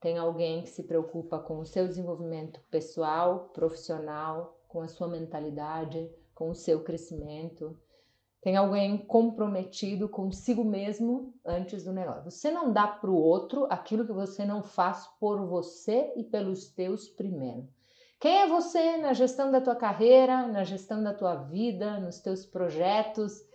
Tem 0.00 0.18
alguém 0.18 0.62
que 0.62 0.70
se 0.70 0.84
preocupa 0.84 1.38
com 1.38 1.58
o 1.58 1.66
seu 1.66 1.88
desenvolvimento 1.88 2.60
pessoal, 2.70 3.48
profissional, 3.52 4.57
com 4.68 4.80
a 4.80 4.88
sua 4.88 5.08
mentalidade, 5.08 6.10
com 6.34 6.50
o 6.50 6.54
seu 6.54 6.84
crescimento. 6.84 7.76
Tem 8.40 8.56
alguém 8.56 8.98
comprometido 8.98 10.08
consigo 10.08 10.64
mesmo 10.64 11.34
antes 11.44 11.82
do 11.82 11.92
negócio. 11.92 12.30
Você 12.30 12.50
não 12.50 12.72
dá 12.72 12.86
para 12.86 13.10
o 13.10 13.16
outro 13.16 13.66
aquilo 13.68 14.06
que 14.06 14.12
você 14.12 14.44
não 14.44 14.62
faz 14.62 15.08
por 15.18 15.44
você 15.46 16.12
e 16.14 16.22
pelos 16.22 16.68
teus 16.68 17.08
primeiro. 17.08 17.66
Quem 18.20 18.42
é 18.42 18.46
você 18.46 18.96
na 18.98 19.12
gestão 19.12 19.50
da 19.50 19.60
tua 19.60 19.74
carreira, 19.74 20.46
na 20.46 20.62
gestão 20.62 21.02
da 21.02 21.14
tua 21.14 21.34
vida, 21.34 21.98
nos 21.98 22.20
teus 22.20 22.46
projetos? 22.46 23.48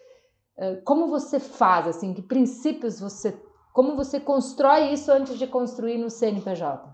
uh, 0.57 0.81
como 0.83 1.07
você 1.07 1.39
faz, 1.39 1.87
assim, 1.87 2.13
que 2.13 2.21
princípios 2.21 2.99
você, 2.99 3.37
como 3.71 3.95
você 3.95 4.19
constrói 4.19 4.93
isso 4.93 5.11
antes 5.11 5.37
de 5.37 5.47
construir 5.47 5.97
no 5.97 6.09
CNPJ? 6.09 6.93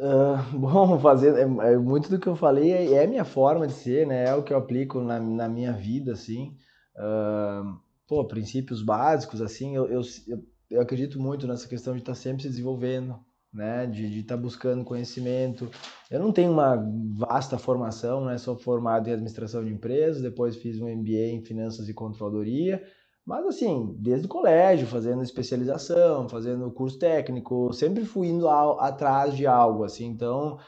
Uh, 0.00 0.40
bom, 0.58 0.98
fazer 0.98 1.36
é, 1.36 1.42
é, 1.42 1.76
muito 1.76 2.08
do 2.08 2.18
que 2.18 2.26
eu 2.26 2.34
falei 2.34 2.72
é, 2.72 2.94
é, 2.94 3.06
minha 3.06 3.24
forma 3.24 3.66
de 3.66 3.74
ser, 3.74 4.06
né? 4.06 4.24
É 4.24 4.34
o 4.34 4.42
que 4.42 4.52
eu 4.52 4.56
aplico 4.56 5.00
na, 5.02 5.20
na 5.20 5.46
minha 5.46 5.72
vida, 5.72 6.12
assim. 6.12 6.56
Uh, 6.96 7.78
pô, 8.08 8.24
princípios 8.24 8.82
básicos, 8.82 9.42
assim. 9.42 9.76
Eu, 9.76 9.86
eu, 9.88 10.00
eu, 10.70 10.80
acredito 10.80 11.20
muito 11.20 11.46
nessa 11.46 11.68
questão 11.68 11.92
de 11.92 12.00
estar 12.00 12.12
tá 12.12 12.18
sempre 12.18 12.42
se 12.42 12.48
desenvolvendo, 12.48 13.18
né? 13.52 13.86
De 13.86 14.20
estar 14.20 14.36
tá 14.36 14.40
buscando 14.40 14.84
conhecimento. 14.84 15.70
Eu 16.10 16.18
não 16.18 16.32
tenho 16.32 16.50
uma 16.50 16.82
vasta 17.18 17.58
formação, 17.58 18.24
né? 18.24 18.38
Sou 18.38 18.56
formado 18.56 19.06
em 19.06 19.12
administração 19.12 19.62
de 19.62 19.70
empresas, 19.70 20.22
depois 20.22 20.56
fiz 20.56 20.80
um 20.80 20.88
MBA 20.88 21.28
em 21.28 21.44
finanças 21.44 21.90
e 21.90 21.94
controladoria 21.94 22.82
mas 23.26 23.46
assim, 23.46 23.94
desde 23.98 24.26
o 24.26 24.28
colégio, 24.28 24.86
fazendo 24.86 25.22
especialização, 25.22 26.28
fazendo 26.28 26.70
curso 26.70 26.98
técnico, 26.98 27.72
sempre 27.72 28.04
fui 28.04 28.28
indo 28.28 28.48
ao, 28.48 28.80
atrás 28.80 29.36
de 29.36 29.46
algo, 29.46 29.84
assim. 29.84 30.06
Então, 30.06 30.58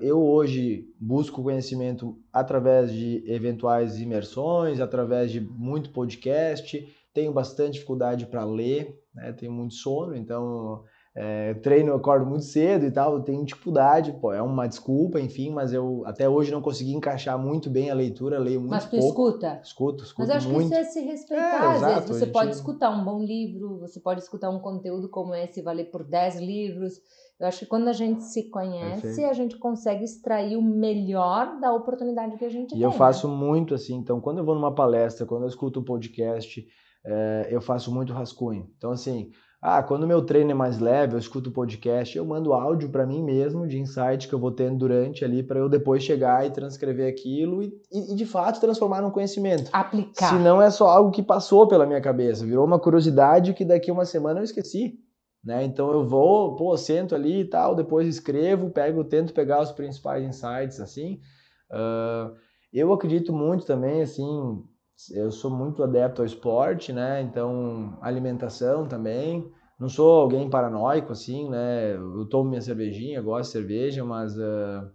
eu 0.00 0.22
hoje 0.22 0.86
busco 1.00 1.42
conhecimento 1.42 2.16
através 2.32 2.92
de 2.92 3.24
eventuais 3.26 3.98
imersões, 4.00 4.78
através 4.80 5.32
de 5.32 5.40
muito 5.40 5.90
podcast, 5.90 6.86
tenho 7.12 7.32
bastante 7.32 7.74
dificuldade 7.74 8.26
para 8.26 8.44
ler, 8.44 8.98
né? 9.14 9.32
tenho 9.32 9.52
muito 9.52 9.74
sono, 9.74 10.14
então 10.14 10.84
é, 11.14 11.52
treino, 11.54 11.90
eu 11.90 11.96
acordo 11.96 12.24
muito 12.24 12.44
cedo 12.44 12.86
e 12.86 12.90
tal, 12.90 13.14
eu 13.14 13.22
tenho 13.22 13.44
dificuldade, 13.44 14.12
pô, 14.12 14.32
é 14.32 14.40
uma 14.40 14.66
desculpa, 14.66 15.20
enfim, 15.20 15.50
mas 15.50 15.72
eu 15.72 16.02
até 16.06 16.26
hoje 16.26 16.50
não 16.50 16.62
consegui 16.62 16.94
encaixar 16.94 17.38
muito 17.38 17.68
bem 17.68 17.90
a 17.90 17.94
leitura, 17.94 18.38
leio 18.38 18.60
muito 18.60 18.70
Mas 18.70 18.86
tu 18.86 18.96
pouco. 18.96 19.28
escuta? 19.28 19.60
Escuto, 19.62 20.04
escuto 20.04 20.26
Mas 20.26 20.36
acho 20.36 20.48
muito. 20.48 20.70
que 20.70 20.74
isso 20.74 20.80
é 20.80 20.84
se 20.84 21.00
respeitar, 21.00 21.64
é, 21.64 21.68
às 21.68 21.76
exato, 21.76 21.94
vezes 22.06 22.16
você 22.16 22.26
pode 22.26 22.46
gente... 22.46 22.54
escutar 22.54 22.90
um 22.90 23.04
bom 23.04 23.22
livro, 23.22 23.78
você 23.78 24.00
pode 24.00 24.22
escutar 24.22 24.48
um 24.48 24.58
conteúdo 24.58 25.08
como 25.10 25.34
esse, 25.34 25.60
valer 25.60 25.90
por 25.90 26.02
10 26.02 26.40
livros, 26.40 26.94
eu 27.38 27.46
acho 27.46 27.58
que 27.58 27.66
quando 27.66 27.88
a 27.88 27.92
gente 27.92 28.22
se 28.22 28.48
conhece, 28.48 29.02
Perfeito. 29.02 29.28
a 29.28 29.32
gente 29.34 29.58
consegue 29.58 30.04
extrair 30.04 30.56
o 30.56 30.62
melhor 30.62 31.58
da 31.60 31.74
oportunidade 31.74 32.38
que 32.38 32.44
a 32.44 32.48
gente 32.48 32.68
e 32.68 32.74
tem. 32.74 32.78
E 32.78 32.82
eu 32.82 32.92
faço 32.92 33.28
né? 33.28 33.34
muito 33.34 33.74
assim, 33.74 33.96
então 33.96 34.18
quando 34.18 34.38
eu 34.38 34.44
vou 34.44 34.54
numa 34.54 34.74
palestra, 34.74 35.26
quando 35.26 35.42
eu 35.42 35.48
escuto 35.48 35.80
um 35.80 35.84
podcast, 35.84 36.64
é, 37.04 37.48
eu 37.50 37.60
faço 37.60 37.92
muito 37.92 38.14
rascunho. 38.14 38.70
Então 38.78 38.92
assim, 38.92 39.30
ah, 39.64 39.80
quando 39.80 40.08
meu 40.08 40.20
treino 40.22 40.50
é 40.50 40.54
mais 40.54 40.80
leve, 40.80 41.14
eu 41.14 41.18
escuto 41.20 41.50
o 41.50 41.52
podcast, 41.52 42.18
eu 42.18 42.24
mando 42.24 42.52
áudio 42.52 42.88
para 42.88 43.06
mim 43.06 43.22
mesmo 43.22 43.64
de 43.64 43.78
insight 43.78 44.26
que 44.26 44.34
eu 44.34 44.38
vou 44.40 44.50
tendo 44.50 44.76
durante 44.76 45.24
ali 45.24 45.40
para 45.40 45.60
eu 45.60 45.68
depois 45.68 46.02
chegar 46.02 46.44
e 46.44 46.50
transcrever 46.50 47.08
aquilo 47.08 47.62
e, 47.62 47.72
e, 47.92 48.16
de 48.16 48.26
fato 48.26 48.60
transformar 48.60 49.00
num 49.00 49.12
conhecimento. 49.12 49.70
Aplicar. 49.72 50.30
Se 50.30 50.34
não 50.34 50.60
é 50.60 50.68
só 50.68 50.88
algo 50.88 51.12
que 51.12 51.22
passou 51.22 51.68
pela 51.68 51.86
minha 51.86 52.00
cabeça, 52.00 52.44
virou 52.44 52.66
uma 52.66 52.80
curiosidade 52.80 53.54
que 53.54 53.64
daqui 53.64 53.88
uma 53.88 54.04
semana 54.04 54.40
eu 54.40 54.44
esqueci. 54.44 54.98
Né? 55.44 55.62
Então 55.62 55.92
eu 55.92 56.08
vou, 56.08 56.56
pô, 56.56 56.76
sento 56.76 57.14
ali 57.14 57.42
e 57.42 57.44
tal, 57.44 57.76
depois 57.76 58.08
escrevo, 58.08 58.68
pego, 58.70 59.04
tento 59.04 59.32
pegar 59.32 59.62
os 59.62 59.70
principais 59.70 60.24
insights 60.24 60.80
assim. 60.80 61.20
Uh, 61.70 62.34
eu 62.72 62.92
acredito 62.92 63.32
muito 63.32 63.64
também 63.64 64.02
assim 64.02 64.60
eu 65.10 65.30
sou 65.30 65.50
muito 65.50 65.82
adepto 65.82 66.22
ao 66.22 66.26
esporte, 66.26 66.92
né? 66.92 67.22
Então, 67.22 67.98
alimentação 68.00 68.86
também. 68.86 69.50
Não 69.78 69.88
sou 69.88 70.20
alguém 70.20 70.48
paranoico, 70.48 71.12
assim, 71.12 71.48
né? 71.50 71.94
Eu 71.94 72.26
tomo 72.26 72.50
minha 72.50 72.60
cervejinha, 72.60 73.20
gosto 73.20 73.48
de 73.48 73.52
cerveja, 73.52 74.04
mas 74.04 74.36
uh, 74.36 74.88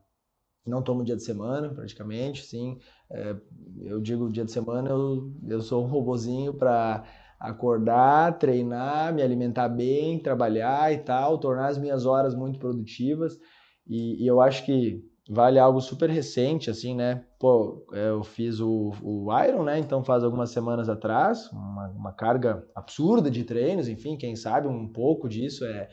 não 0.65 0.81
tomo 0.81 1.03
dia 1.03 1.15
de 1.15 1.23
semana, 1.23 1.69
praticamente, 1.69 2.43
sim. 2.45 2.79
É, 3.09 3.35
eu 3.81 3.99
digo 3.99 4.31
dia 4.31 4.45
de 4.45 4.51
semana, 4.51 4.89
eu, 4.89 5.31
eu 5.47 5.61
sou 5.61 5.83
um 5.83 5.87
robozinho 5.87 6.53
para 6.53 7.03
acordar, 7.39 8.37
treinar, 8.37 9.13
me 9.13 9.21
alimentar 9.21 9.69
bem, 9.69 10.19
trabalhar 10.19 10.91
e 10.93 10.99
tal, 10.99 11.37
tornar 11.37 11.67
as 11.67 11.77
minhas 11.77 12.05
horas 12.05 12.35
muito 12.35 12.59
produtivas. 12.59 13.37
E, 13.85 14.23
e 14.23 14.27
eu 14.27 14.41
acho 14.41 14.65
que 14.65 15.03
vale 15.29 15.59
algo 15.59 15.81
super 15.81 16.09
recente, 16.09 16.69
assim, 16.69 16.95
né? 16.95 17.23
Pô, 17.39 17.85
é, 17.93 18.09
eu 18.09 18.23
fiz 18.23 18.59
o, 18.59 18.93
o 19.01 19.27
Iron, 19.43 19.63
né? 19.63 19.77
Então 19.77 20.03
faz 20.03 20.23
algumas 20.23 20.51
semanas 20.51 20.89
atrás, 20.89 21.51
uma, 21.51 21.89
uma 21.89 22.11
carga 22.13 22.65
absurda 22.73 23.29
de 23.29 23.43
treinos, 23.43 23.87
enfim, 23.87 24.17
quem 24.17 24.35
sabe 24.35 24.67
um 24.67 24.87
pouco 24.87 25.27
disso 25.27 25.65
é, 25.65 25.89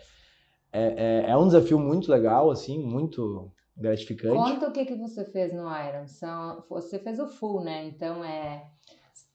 é, 0.72 1.26
é, 1.26 1.30
é 1.30 1.37
um 1.37 1.47
desafio 1.47 1.78
muito 1.78 2.11
legal, 2.11 2.51
assim, 2.51 2.78
muito 2.78 3.51
gratificante. 3.76 4.37
Conta 4.37 4.68
o 4.68 4.72
que, 4.72 4.85
que 4.85 4.95
você 4.95 5.24
fez 5.24 5.53
no 5.53 5.62
Iron. 5.62 6.07
São, 6.07 6.64
você 6.68 6.99
fez 6.99 7.18
o 7.18 7.28
full, 7.28 7.61
né? 7.62 7.87
Então 7.87 8.24
é 8.24 8.64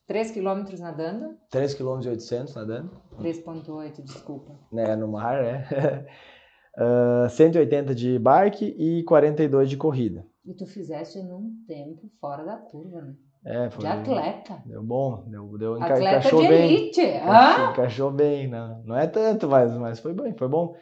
3 0.07 0.31
km 0.31 0.63
nadando? 0.79 1.37
3 1.51 1.75
km 1.75 2.01
e 2.03 2.09
800 2.09 2.55
nadando. 2.55 2.91
3.8, 3.19 4.01
desculpa. 4.01 4.53
Né, 4.71 4.95
no 4.95 5.07
mar, 5.07 5.43
é. 5.43 6.07
Uh, 6.77 7.25
ah, 7.25 7.29
180 7.29 7.93
de 7.93 8.19
bike 8.19 8.65
e 8.77 9.03
42 9.03 9.69
de 9.69 9.77
corrida. 9.77 10.25
E 10.45 10.53
tu 10.53 10.65
fizeste 10.65 11.21
num 11.21 11.63
tempo 11.67 12.09
fora 12.19 12.43
da 12.43 12.57
curva, 12.57 13.01
né? 13.01 13.15
É, 13.45 13.69
foi. 13.69 13.81
De 13.81 13.87
atleta. 13.87 14.61
Deu 14.65 14.83
bom, 14.83 15.23
deu, 15.27 15.57
deu 15.57 15.73
atleta 15.75 15.99
encaixou 15.99 16.41
de 16.41 16.47
bem. 16.47 16.65
elite. 16.65 17.01
Encaixou, 17.01 17.69
encaixou 17.71 18.11
bem, 18.11 18.47
não, 18.47 18.83
não 18.83 18.95
é 18.95 19.07
tanto, 19.07 19.47
mas, 19.47 19.73
mas 19.75 19.99
foi 19.99 20.13
bem, 20.13 20.33
foi 20.33 20.47
bom. 20.47 20.75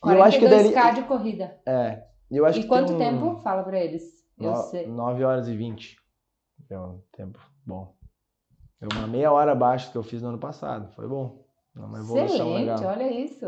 42 0.00 0.16
eu 0.16 0.22
acho 0.22 0.38
que 0.38 0.72
K 0.72 0.90
de 0.92 1.02
corrida. 1.02 1.58
É. 1.66 2.04
Eu 2.30 2.46
acho 2.46 2.58
e 2.58 2.62
que 2.62 2.68
quanto 2.68 2.94
um, 2.94 2.98
tempo? 2.98 3.36
Fala 3.40 3.62
pra 3.62 3.78
eles. 3.78 4.04
Eu 4.38 4.52
no, 4.52 4.56
sei. 4.56 4.86
9 4.86 5.24
horas 5.24 5.48
e 5.48 5.56
20. 5.56 5.96
Deu 6.68 6.80
um 6.80 7.02
tempo 7.12 7.38
bom. 7.66 7.94
Deu 8.80 8.88
uma 8.92 9.06
meia 9.06 9.32
hora 9.32 9.52
abaixo 9.52 9.88
do 9.88 9.92
que 9.92 9.98
eu 9.98 10.02
fiz 10.02 10.22
no 10.22 10.28
ano 10.28 10.38
passado. 10.38 10.92
Foi 10.94 11.08
bom. 11.08 11.44
Uma 11.78 11.98
evolução 11.98 12.24
Excelente, 12.24 12.66
legal. 12.66 12.92
olha 12.92 13.10
isso. 13.10 13.46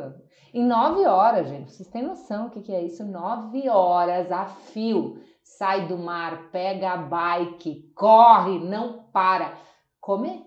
Em 0.53 0.65
nove 0.65 1.07
horas, 1.07 1.49
gente, 1.49 1.73
vocês 1.73 1.89
têm 1.89 2.03
noção 2.03 2.47
o 2.47 2.51
que, 2.51 2.61
que 2.61 2.73
é 2.73 2.83
isso? 2.83 3.05
Nove 3.05 3.69
horas 3.69 4.31
a 4.33 4.47
fio. 4.47 5.19
Sai 5.43 5.89
do 5.89 5.99
mar, 5.99 6.51
pega 6.51 6.93
a 6.93 6.97
bike, 6.97 7.93
corre, 7.95 8.59
não 8.59 9.05
para. 9.13 9.55
Come? 10.01 10.47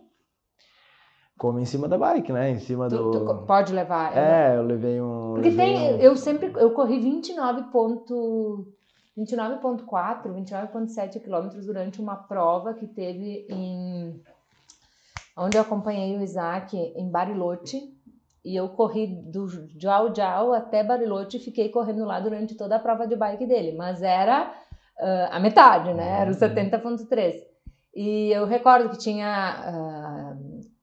Come 1.38 1.61
em 1.61 1.65
cima 1.65 1.88
da 1.88 1.97
bike, 1.97 2.31
né? 2.31 2.51
Em 2.51 2.59
cima 2.59 2.88
tu, 2.88 3.11
do. 3.11 3.11
Tu 3.11 3.45
pode 3.45 3.73
levar. 3.73 4.15
É, 4.15 4.57
eu 4.57 4.63
levei 4.63 5.01
um. 5.01 5.34
Porque 5.34 5.49
levei 5.49 5.75
tem. 5.75 5.95
Um... 5.95 5.97
Eu 5.97 6.15
sempre. 6.15 6.53
Eu 6.55 6.71
corri 6.71 6.99
29 6.99 7.63
ponto. 7.71 8.73
29.4, 9.15 10.23
29.7 10.23 11.21
quilômetros 11.21 11.67
durante 11.67 12.01
uma 12.01 12.15
prova 12.15 12.73
que 12.73 12.88
teve 12.88 13.45
em 13.47 14.19
onde 15.38 15.57
eu 15.57 15.61
acompanhei 15.61 16.17
o 16.17 16.21
Isaac 16.21 16.77
em 16.77 17.09
Bariloche. 17.09 17.93
E 18.45 18.55
eu 18.55 18.67
corri 18.69 19.07
do 19.07 19.47
Jau 19.79 20.13
Jau 20.13 20.53
até 20.53 20.84
Bariloche 20.84 21.38
e 21.38 21.39
fiquei 21.39 21.69
correndo 21.69 22.03
lá 22.03 22.19
durante 22.19 22.55
toda 22.55 22.75
a 22.75 22.79
prova 22.79 23.07
de 23.07 23.15
bike 23.15 23.45
dele. 23.45 23.71
Mas 23.77 24.01
era 24.01 24.51
uh, 24.99 25.27
a 25.31 25.39
metade, 25.39 25.93
né? 25.93 26.21
Era 26.21 26.31
o 26.31 26.36
70.3. 26.36 27.36
Uhum. 27.36 27.41
E 27.95 28.31
eu 28.31 28.45
recordo 28.45 28.89
que 28.89 28.97
tinha 28.97 30.36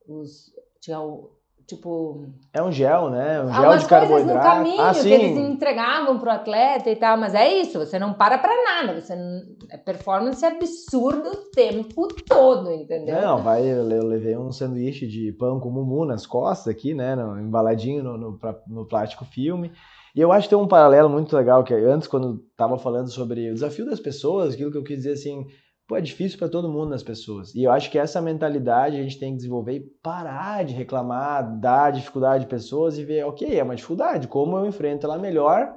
uh, 0.08 0.20
os... 0.20 0.50
Tinha 0.80 1.00
o, 1.00 1.30
Tipo. 1.70 2.26
É 2.52 2.60
um 2.60 2.72
gel, 2.72 3.10
né? 3.10 3.40
Um 3.44 3.54
gel 3.54 3.78
de 3.78 3.86
carboidrato. 3.86 4.34
no 4.34 4.42
caminho 4.42 4.82
ah, 4.82 4.92
que 4.92 5.08
eles 5.08 5.38
entregavam 5.38 6.18
pro 6.18 6.28
atleta 6.28 6.90
e 6.90 6.96
tal, 6.96 7.16
mas 7.16 7.32
é 7.32 7.48
isso, 7.60 7.78
você 7.78 7.96
não 7.96 8.12
para 8.12 8.38
pra 8.38 8.50
nada, 8.64 9.00
você 9.00 9.14
não... 9.14 9.40
é 9.70 9.76
performance 9.76 10.44
absurda 10.44 11.30
o 11.30 11.36
tempo 11.52 12.08
todo, 12.26 12.72
entendeu? 12.72 13.20
Não, 13.20 13.40
vai, 13.40 13.64
eu 13.64 13.84
levei 13.84 14.36
um 14.36 14.50
sanduíche 14.50 15.06
de 15.06 15.30
pão 15.30 15.60
com 15.60 15.70
mumu 15.70 16.04
nas 16.04 16.26
costas 16.26 16.74
aqui, 16.74 16.92
né? 16.92 17.14
No, 17.14 17.38
embaladinho 17.38 18.02
no, 18.02 18.18
no, 18.18 18.38
no 18.66 18.84
plástico 18.88 19.24
filme. 19.24 19.70
E 20.12 20.20
eu 20.20 20.32
acho 20.32 20.48
que 20.48 20.56
tem 20.56 20.58
um 20.58 20.66
paralelo 20.66 21.08
muito 21.08 21.36
legal, 21.36 21.62
que 21.62 21.72
antes, 21.72 22.08
quando 22.08 22.44
tava 22.56 22.76
falando 22.78 23.12
sobre 23.12 23.48
o 23.48 23.54
desafio 23.54 23.86
das 23.86 24.00
pessoas, 24.00 24.54
aquilo 24.54 24.72
que 24.72 24.76
eu 24.76 24.82
quis 24.82 24.96
dizer 24.96 25.12
assim, 25.12 25.46
pô, 25.90 25.96
é 25.96 26.00
difícil 26.00 26.38
para 26.38 26.48
todo 26.48 26.70
mundo 26.70 26.90
nas 26.90 27.02
pessoas. 27.02 27.52
E 27.52 27.64
eu 27.64 27.72
acho 27.72 27.90
que 27.90 27.98
essa 27.98 28.22
mentalidade 28.22 28.96
a 28.96 29.02
gente 29.02 29.18
tem 29.18 29.32
que 29.32 29.38
desenvolver 29.38 29.74
e 29.74 29.80
parar 30.00 30.64
de 30.64 30.72
reclamar 30.72 31.58
da 31.58 31.90
dificuldade 31.90 32.44
de 32.44 32.50
pessoas 32.50 32.96
e 32.96 33.04
ver, 33.04 33.26
ok, 33.26 33.58
é 33.58 33.64
uma 33.64 33.74
dificuldade, 33.74 34.28
como 34.28 34.56
eu 34.56 34.64
enfrento 34.66 35.04
ela 35.04 35.18
melhor, 35.18 35.74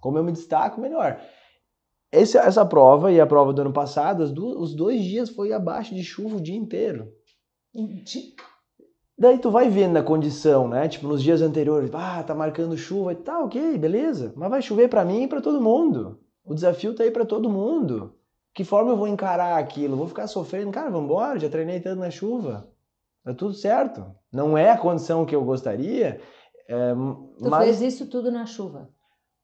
como 0.00 0.16
eu 0.16 0.24
me 0.24 0.32
destaco 0.32 0.80
melhor. 0.80 1.20
Esse, 2.10 2.38
essa 2.38 2.64
prova 2.64 3.12
e 3.12 3.20
a 3.20 3.26
prova 3.26 3.52
do 3.52 3.60
ano 3.60 3.74
passado, 3.74 4.26
duas, 4.32 4.56
os 4.56 4.74
dois 4.74 5.02
dias 5.02 5.28
foi 5.28 5.52
abaixo 5.52 5.94
de 5.94 6.02
chuva 6.02 6.36
o 6.36 6.40
dia 6.40 6.56
inteiro. 6.56 7.12
Daí 9.18 9.38
tu 9.38 9.50
vai 9.50 9.68
vendo 9.68 9.98
a 9.98 10.02
condição, 10.02 10.66
né? 10.66 10.88
Tipo, 10.88 11.08
nos 11.08 11.22
dias 11.22 11.42
anteriores, 11.42 11.90
ah, 11.92 12.22
tá 12.22 12.34
marcando 12.34 12.74
chuva 12.74 13.12
e 13.12 13.16
tal, 13.16 13.44
ok, 13.44 13.76
beleza. 13.76 14.32
Mas 14.34 14.48
vai 14.48 14.62
chover 14.62 14.88
para 14.88 15.04
mim 15.04 15.24
e 15.24 15.28
para 15.28 15.42
todo 15.42 15.60
mundo. 15.60 16.18
O 16.42 16.54
desafio 16.54 16.94
tá 16.94 17.02
aí 17.02 17.10
para 17.10 17.26
todo 17.26 17.50
mundo. 17.50 18.15
Que 18.56 18.64
forma 18.64 18.90
eu 18.90 18.96
vou 18.96 19.06
encarar 19.06 19.58
aquilo? 19.58 19.98
Vou 19.98 20.08
ficar 20.08 20.26
sofrendo? 20.26 20.70
Cara, 20.70 20.88
vamos 20.88 21.04
embora, 21.04 21.38
já 21.38 21.46
treinei 21.46 21.78
tanto 21.78 22.00
na 22.00 22.10
chuva. 22.10 22.66
Tá 23.22 23.34
tudo 23.34 23.52
certo. 23.52 24.02
Não 24.32 24.56
é 24.56 24.70
a 24.70 24.78
condição 24.78 25.26
que 25.26 25.36
eu 25.36 25.44
gostaria. 25.44 26.22
É, 26.66 26.94
tu 26.94 27.50
mas... 27.50 27.64
fez 27.64 27.82
isso 27.82 28.06
tudo 28.06 28.32
na 28.32 28.46
chuva? 28.46 28.88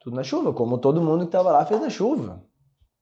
Tudo 0.01 0.17
na 0.17 0.23
chuva, 0.23 0.55
como 0.55 0.79
todo 0.79 1.03
mundo 1.03 1.21
que 1.21 1.27
estava 1.27 1.53
lá 1.53 1.63
fez 1.67 1.79
na 1.79 1.91
chuva. 1.91 2.43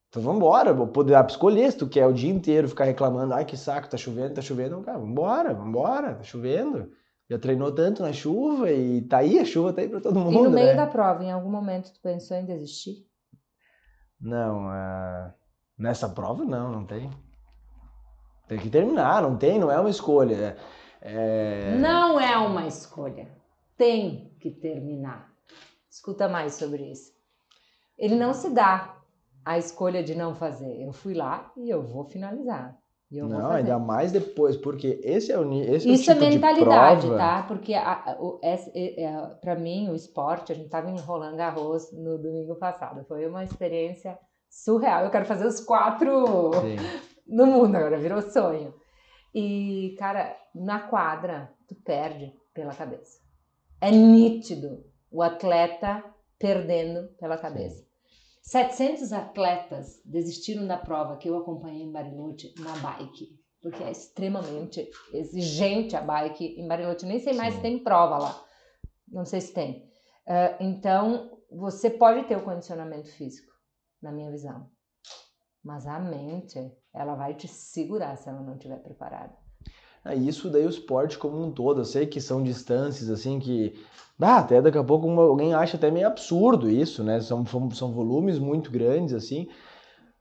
Então 0.09 0.21
vamos 0.21 0.39
embora, 0.39 0.75
vou 0.75 0.89
poder 0.89 1.13
pra 1.13 1.27
escolher 1.27 1.71
se 1.71 1.79
tu 1.79 1.89
quer 1.89 2.09
o 2.09 2.13
dia 2.13 2.33
inteiro 2.33 2.69
ficar 2.69 2.87
reclamando, 2.87 3.33
ai 3.33 3.45
que 3.45 3.57
saco, 3.57 3.89
tá 3.89 3.97
chovendo, 3.97 4.35
tá 4.35 4.43
chovendo, 4.43 4.83
cara, 4.83 4.99
vambora, 4.99 5.55
vambora, 5.55 6.15
tá 6.17 6.25
chovendo. 6.25 6.91
Já 7.31 7.39
treinou 7.39 7.71
tanto 7.71 8.03
na 8.03 8.13
chuva 8.13 8.73
e 8.73 9.03
tá 9.03 9.19
aí, 9.19 9.39
a 9.39 9.45
chuva 9.45 9.73
tá 9.73 9.81
aí 9.81 9.89
pra 9.89 10.01
todo 10.01 10.19
mundo. 10.19 10.33
E 10.33 10.43
no 10.43 10.51
meio 10.51 10.67
né? 10.67 10.75
da 10.75 10.89
prova, 10.89 11.23
em 11.23 11.31
algum 11.31 11.49
momento 11.49 11.93
tu 11.93 12.01
pensou 12.01 12.37
em 12.37 12.45
desistir? 12.45 13.07
Não, 14.21 14.67
ah, 14.67 15.33
nessa 15.81 16.09
prova 16.09 16.45
não, 16.45 16.70
não 16.70 16.85
tem. 16.85 17.11
Tem 18.47 18.59
que 18.59 18.68
terminar, 18.70 19.22
não 19.22 19.37
tem, 19.37 19.59
não 19.59 19.70
é 19.70 19.78
uma 19.78 19.91
escolha. 19.91 20.57
É... 21.01 21.76
Não 21.78 22.18
é 22.20 22.37
uma 22.37 22.66
escolha. 22.66 23.28
Tem 23.76 24.33
que 24.41 24.51
terminar. 24.51 25.31
Escuta 25.89 26.28
mais 26.28 26.55
sobre 26.55 26.83
isso. 26.91 27.12
Ele 27.99 28.14
não 28.16 28.33
se 28.35 28.51
dá 28.51 28.97
a 29.45 29.57
escolha 29.59 30.03
de 30.03 30.14
não 30.14 30.35
fazer. 30.35 30.81
Eu 30.83 30.93
fui 30.93 31.14
lá 31.14 31.51
e 31.57 31.70
eu 31.70 31.83
vou 31.83 32.05
finalizar. 32.05 32.76
E 33.11 33.18
eu 33.18 33.26
vou 33.28 33.37
Não, 33.39 33.49
fazer. 33.49 33.59
ainda 33.59 33.78
mais 33.78 34.12
depois, 34.12 34.57
porque 34.57 35.01
esse 35.03 35.33
é 35.33 35.39
o, 35.39 35.45
ni- 35.45 35.62
esse 35.68 35.91
Isso 35.91 36.11
é 36.11 36.14
é 36.14 36.16
o 36.16 36.20
tipo 36.20 36.33
mentalidade, 36.35 37.01
de 37.01 37.07
prova. 37.09 37.18
tá? 37.22 37.43
Porque 37.43 37.74
é, 37.74 39.05
é, 39.05 39.26
pra 39.41 39.57
mim, 39.57 39.89
o 39.91 39.95
esporte, 39.97 40.53
a 40.53 40.55
gente 40.55 40.68
tava 40.68 40.91
em 40.91 40.99
Roland 40.99 41.37
Garros 41.37 41.91
no 41.93 42.18
domingo 42.18 42.55
passado. 42.57 43.05
Foi 43.07 43.26
uma 43.26 43.43
experiência 43.43 44.16
surreal. 44.51 45.05
Eu 45.05 45.11
quero 45.11 45.24
fazer 45.24 45.46
os 45.46 45.61
quatro 45.61 46.53
Sim. 46.55 46.76
no 47.26 47.46
mundo 47.46 47.76
agora, 47.76 47.98
virou 47.98 48.20
sonho. 48.20 48.74
E, 49.34 49.94
cara, 49.98 50.36
na 50.55 50.80
quadra, 50.80 51.53
tu 51.68 51.74
perde 51.76 52.34
pela 52.53 52.74
cabeça. 52.74 53.20
É 53.80 53.90
nítido 53.90 54.84
o 55.11 55.22
atleta 55.22 56.05
perdendo 56.38 57.09
pela 57.18 57.38
cabeça. 57.38 57.88
700 58.42 59.12
atletas 59.12 60.01
desistiram 60.05 60.66
da 60.66 60.76
prova 60.76 61.16
que 61.16 61.28
eu 61.28 61.36
acompanhei 61.36 61.82
em 61.82 61.92
Bariloche 61.92 62.53
na 62.59 62.76
bike, 62.78 63.38
porque 63.62 63.82
é 63.84 63.90
extremamente 63.90 64.90
exigente 65.12 65.94
a 65.94 66.01
bike 66.01 66.44
em 66.59 66.66
Bariloche. 66.66 67.07
Nem 67.07 67.20
sei 67.20 67.34
mais 67.34 67.55
Sim. 67.55 67.59
se 67.59 67.62
tem 67.62 67.78
prova 67.84 68.18
lá. 68.18 68.44
Não 69.07 69.24
sei 69.24 69.40
se 69.40 69.53
tem. 69.53 69.88
Ah, 70.26 70.57
então, 70.61 71.38
você 71.51 71.90
pode 71.90 72.24
ter 72.24 72.36
o 72.36 72.42
condicionamento 72.42 73.09
físico, 73.09 73.49
na 74.03 74.12
minha 74.12 74.30
visão. 74.30 74.68
Mas 75.62 75.86
a 75.86 75.98
mente, 75.98 76.59
ela 76.94 77.14
vai 77.14 77.34
te 77.34 77.46
segurar 77.46 78.16
se 78.16 78.28
ela 78.28 78.40
não 78.40 78.55
estiver 78.55 78.78
preparada. 78.82 79.34
É 80.05 80.14
isso 80.14 80.48
daí 80.48 80.64
o 80.64 80.70
esporte 80.70 81.18
como 81.18 81.42
um 81.42 81.53
todo. 81.53 81.82
Eu 81.82 81.84
sei 81.84 82.07
que 82.07 82.20
são 82.20 82.42
distâncias 82.42 83.11
assim 83.11 83.38
que. 83.38 83.74
Ah, 84.18 84.38
até 84.38 84.61
daqui 84.61 84.78
a 84.78 84.84
pouco 84.84 85.09
alguém 85.09 85.55
acha 85.55 85.76
até 85.76 85.90
meio 85.90 86.07
absurdo 86.07 86.70
isso, 86.70 87.03
né? 87.03 87.20
São, 87.20 87.44
são, 87.44 87.70
são 87.70 87.92
volumes 87.92 88.38
muito 88.38 88.70
grandes, 88.70 89.14
assim. 89.14 89.46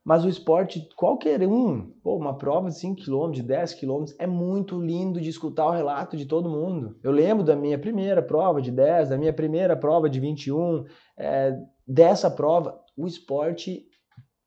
Mas 0.03 0.23
o 0.23 0.29
esporte, 0.29 0.87
qualquer 0.95 1.45
um, 1.45 1.91
pô, 2.01 2.15
uma 2.15 2.37
prova 2.37 2.69
de 2.69 2.79
5 2.79 3.03
km, 3.03 3.31
de 3.31 3.43
10 3.43 3.73
km, 3.75 4.05
é 4.17 4.25
muito 4.25 4.79
lindo 4.79 5.19
de 5.19 5.29
escutar 5.29 5.67
o 5.67 5.71
relato 5.71 6.15
de 6.15 6.25
todo 6.25 6.49
mundo. 6.49 6.97
Eu 7.03 7.11
lembro 7.11 7.43
da 7.43 7.55
minha 7.55 7.77
primeira 7.77 8.21
prova 8.21 8.61
de 8.61 8.71
10, 8.71 9.09
da 9.09 9.17
minha 9.17 9.33
primeira 9.33 9.75
prova 9.75 10.09
de 10.09 10.19
21, 10.19 10.85
é, 11.17 11.55
dessa 11.89 12.29
prova. 12.29 12.79
O 12.95 13.07
esporte 13.07 13.87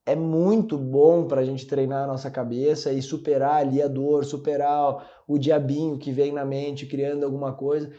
é 0.06 0.14
muito 0.14 0.78
bom 0.78 1.26
para 1.26 1.40
a 1.40 1.44
gente 1.44 1.66
treinar 1.66 2.04
a 2.04 2.06
nossa 2.06 2.30
cabeça 2.30 2.92
e 2.92 3.02
superar 3.02 3.56
ali 3.56 3.82
a 3.82 3.88
dor, 3.88 4.24
superar 4.24 5.10
o 5.26 5.36
diabinho 5.38 5.98
que 5.98 6.12
vem 6.12 6.32
na 6.32 6.44
mente 6.44 6.86
criando 6.86 7.24
alguma 7.24 7.52
coisa. 7.52 7.92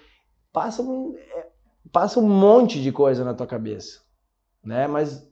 Passa 0.53 0.81
um, 0.81 1.15
é, 1.17 1.47
passa 1.91 2.19
um 2.19 2.27
monte 2.27 2.81
de 2.81 2.91
coisa 2.91 3.25
na 3.25 3.33
tua 3.33 3.47
cabeça, 3.47 4.01
né? 4.63 4.87
Mas 4.87 5.29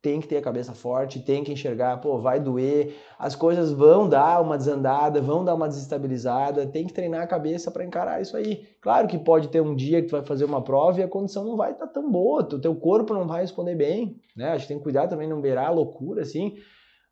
tem 0.00 0.20
que 0.20 0.28
ter 0.28 0.36
a 0.36 0.42
cabeça 0.42 0.72
forte, 0.72 1.18
tem 1.20 1.42
que 1.42 1.52
enxergar, 1.52 1.96
pô, 1.96 2.18
vai 2.18 2.38
doer, 2.38 2.94
as 3.18 3.34
coisas 3.34 3.72
vão 3.72 4.08
dar 4.08 4.40
uma 4.40 4.56
desandada, 4.56 5.20
vão 5.20 5.44
dar 5.44 5.54
uma 5.54 5.68
desestabilizada, 5.68 6.66
tem 6.66 6.86
que 6.86 6.92
treinar 6.92 7.22
a 7.22 7.26
cabeça 7.26 7.70
para 7.70 7.84
encarar 7.84 8.20
isso 8.20 8.36
aí. 8.36 8.68
Claro 8.80 9.08
que 9.08 9.18
pode 9.18 9.48
ter 9.48 9.60
um 9.60 9.74
dia 9.74 10.00
que 10.00 10.08
tu 10.08 10.12
vai 10.12 10.24
fazer 10.24 10.44
uma 10.44 10.62
prova 10.62 11.00
e 11.00 11.02
a 11.02 11.08
condição 11.08 11.44
não 11.44 11.56
vai 11.56 11.72
estar 11.72 11.88
tão 11.88 12.10
boa, 12.10 12.42
o 12.42 12.60
teu 12.60 12.74
corpo 12.76 13.12
não 13.12 13.26
vai 13.26 13.40
responder 13.40 13.74
bem, 13.74 14.20
né? 14.36 14.52
A 14.52 14.56
gente 14.56 14.68
tem 14.68 14.78
que 14.78 14.84
cuidar 14.84 15.08
também, 15.08 15.28
não 15.28 15.40
beirar 15.40 15.66
a 15.66 15.72
loucura, 15.72 16.22
assim. 16.22 16.54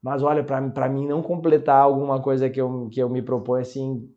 Mas 0.01 0.23
olha, 0.23 0.45
para 0.45 0.89
mim 0.89 1.09
não 1.09 1.21
completar 1.23 1.83
alguma 1.83 2.23
coisa 2.23 2.49
que 2.49 2.61
eu, 2.61 2.89
que 2.93 3.03
eu 3.03 3.09
me 3.11 3.21
proponho, 3.21 3.63
assim, 3.63 4.09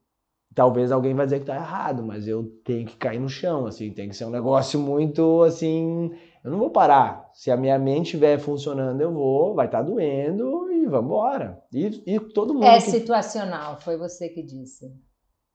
talvez 0.53 0.91
alguém 0.91 1.15
vai 1.15 1.25
dizer 1.25 1.39
que 1.39 1.45
tá 1.45 1.55
errado, 1.55 2.03
mas 2.03 2.27
eu 2.27 2.43
tenho 2.63 2.85
que 2.85 2.97
cair 2.97 3.19
no 3.19 3.29
chão, 3.29 3.65
assim, 3.65 3.91
tem 3.91 4.09
que 4.09 4.15
ser 4.15 4.25
um 4.25 4.29
negócio 4.29 4.79
muito, 4.79 5.41
assim, 5.41 6.11
eu 6.49 6.51
não 6.51 6.59
vou 6.59 6.71
parar. 6.71 7.29
Se 7.31 7.51
a 7.51 7.55
minha 7.55 7.77
mente 7.77 8.05
estiver 8.05 8.39
funcionando, 8.39 8.99
eu 8.99 9.13
vou, 9.13 9.53
vai 9.53 9.67
estar 9.67 9.83
doendo 9.83 10.71
e 10.71 10.87
vamos 10.87 11.05
embora. 11.05 11.61
E, 11.71 12.15
e 12.15 12.19
todo 12.19 12.55
mundo 12.55 12.65
É 12.65 12.77
que 12.77 12.89
situacional, 12.89 13.79
foi 13.79 13.95
você 13.97 14.29
que 14.29 14.41
disse. 14.41 14.91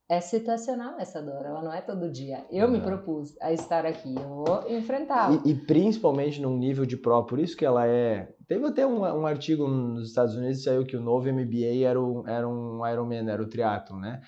É 0.08 0.20
situacional 0.20 1.00
essa 1.00 1.20
dor, 1.20 1.44
ela 1.44 1.62
não 1.62 1.72
é 1.72 1.80
todo 1.80 2.12
dia. 2.12 2.46
Eu 2.48 2.70
me 2.70 2.78
Não. 2.78 2.84
propus 2.84 3.34
a 3.40 3.52
estar 3.52 3.84
aqui, 3.84 4.14
eu 4.14 4.28
vou 4.28 4.70
enfrentá-la. 4.70 5.42
E, 5.44 5.50
e 5.50 5.54
principalmente 5.54 6.40
num 6.40 6.56
nível 6.56 6.86
de 6.86 6.96
pró, 6.96 7.22
por 7.22 7.40
isso 7.40 7.56
que 7.56 7.64
ela 7.64 7.86
é. 7.86 8.32
Teve 8.46 8.64
até 8.66 8.86
um, 8.86 9.00
um 9.00 9.26
artigo 9.26 9.66
nos 9.66 10.10
Estados 10.10 10.36
Unidos 10.36 10.58
que 10.58 10.64
saiu 10.64 10.84
que 10.84 10.96
o 10.96 11.00
novo 11.02 11.26
MBA 11.32 11.84
era 11.84 12.00
um, 12.00 12.28
era 12.28 12.48
um 12.48 12.86
Ironman, 12.86 13.28
era 13.28 13.42
o 13.42 13.48
triatlo, 13.48 13.98
né? 13.98 14.20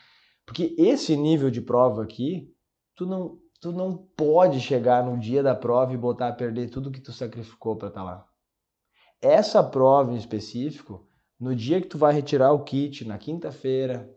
Porque 0.44 0.74
esse 0.78 1.16
nível 1.16 1.50
de 1.50 1.60
prova 1.60 2.02
aqui, 2.02 2.48
tu 2.96 3.06
não, 3.06 3.38
tu 3.60 3.72
não 3.72 3.96
pode 3.96 4.60
chegar 4.60 5.04
no 5.04 5.18
dia 5.18 5.42
da 5.42 5.54
prova 5.54 5.92
e 5.92 5.96
botar 5.96 6.28
a 6.28 6.32
perder 6.32 6.68
tudo 6.70 6.90
que 6.90 7.00
tu 7.00 7.12
sacrificou 7.12 7.76
para 7.76 7.88
estar 7.88 8.02
lá. 8.02 8.26
Essa 9.20 9.62
prova 9.62 10.12
em 10.12 10.16
específico, 10.16 11.06
no 11.40 11.54
dia 11.54 11.80
que 11.80 11.86
tu 11.88 11.98
vai 11.98 12.12
retirar 12.12 12.52
o 12.52 12.64
kit, 12.64 13.06
na 13.06 13.18
quinta-feira, 13.18 14.10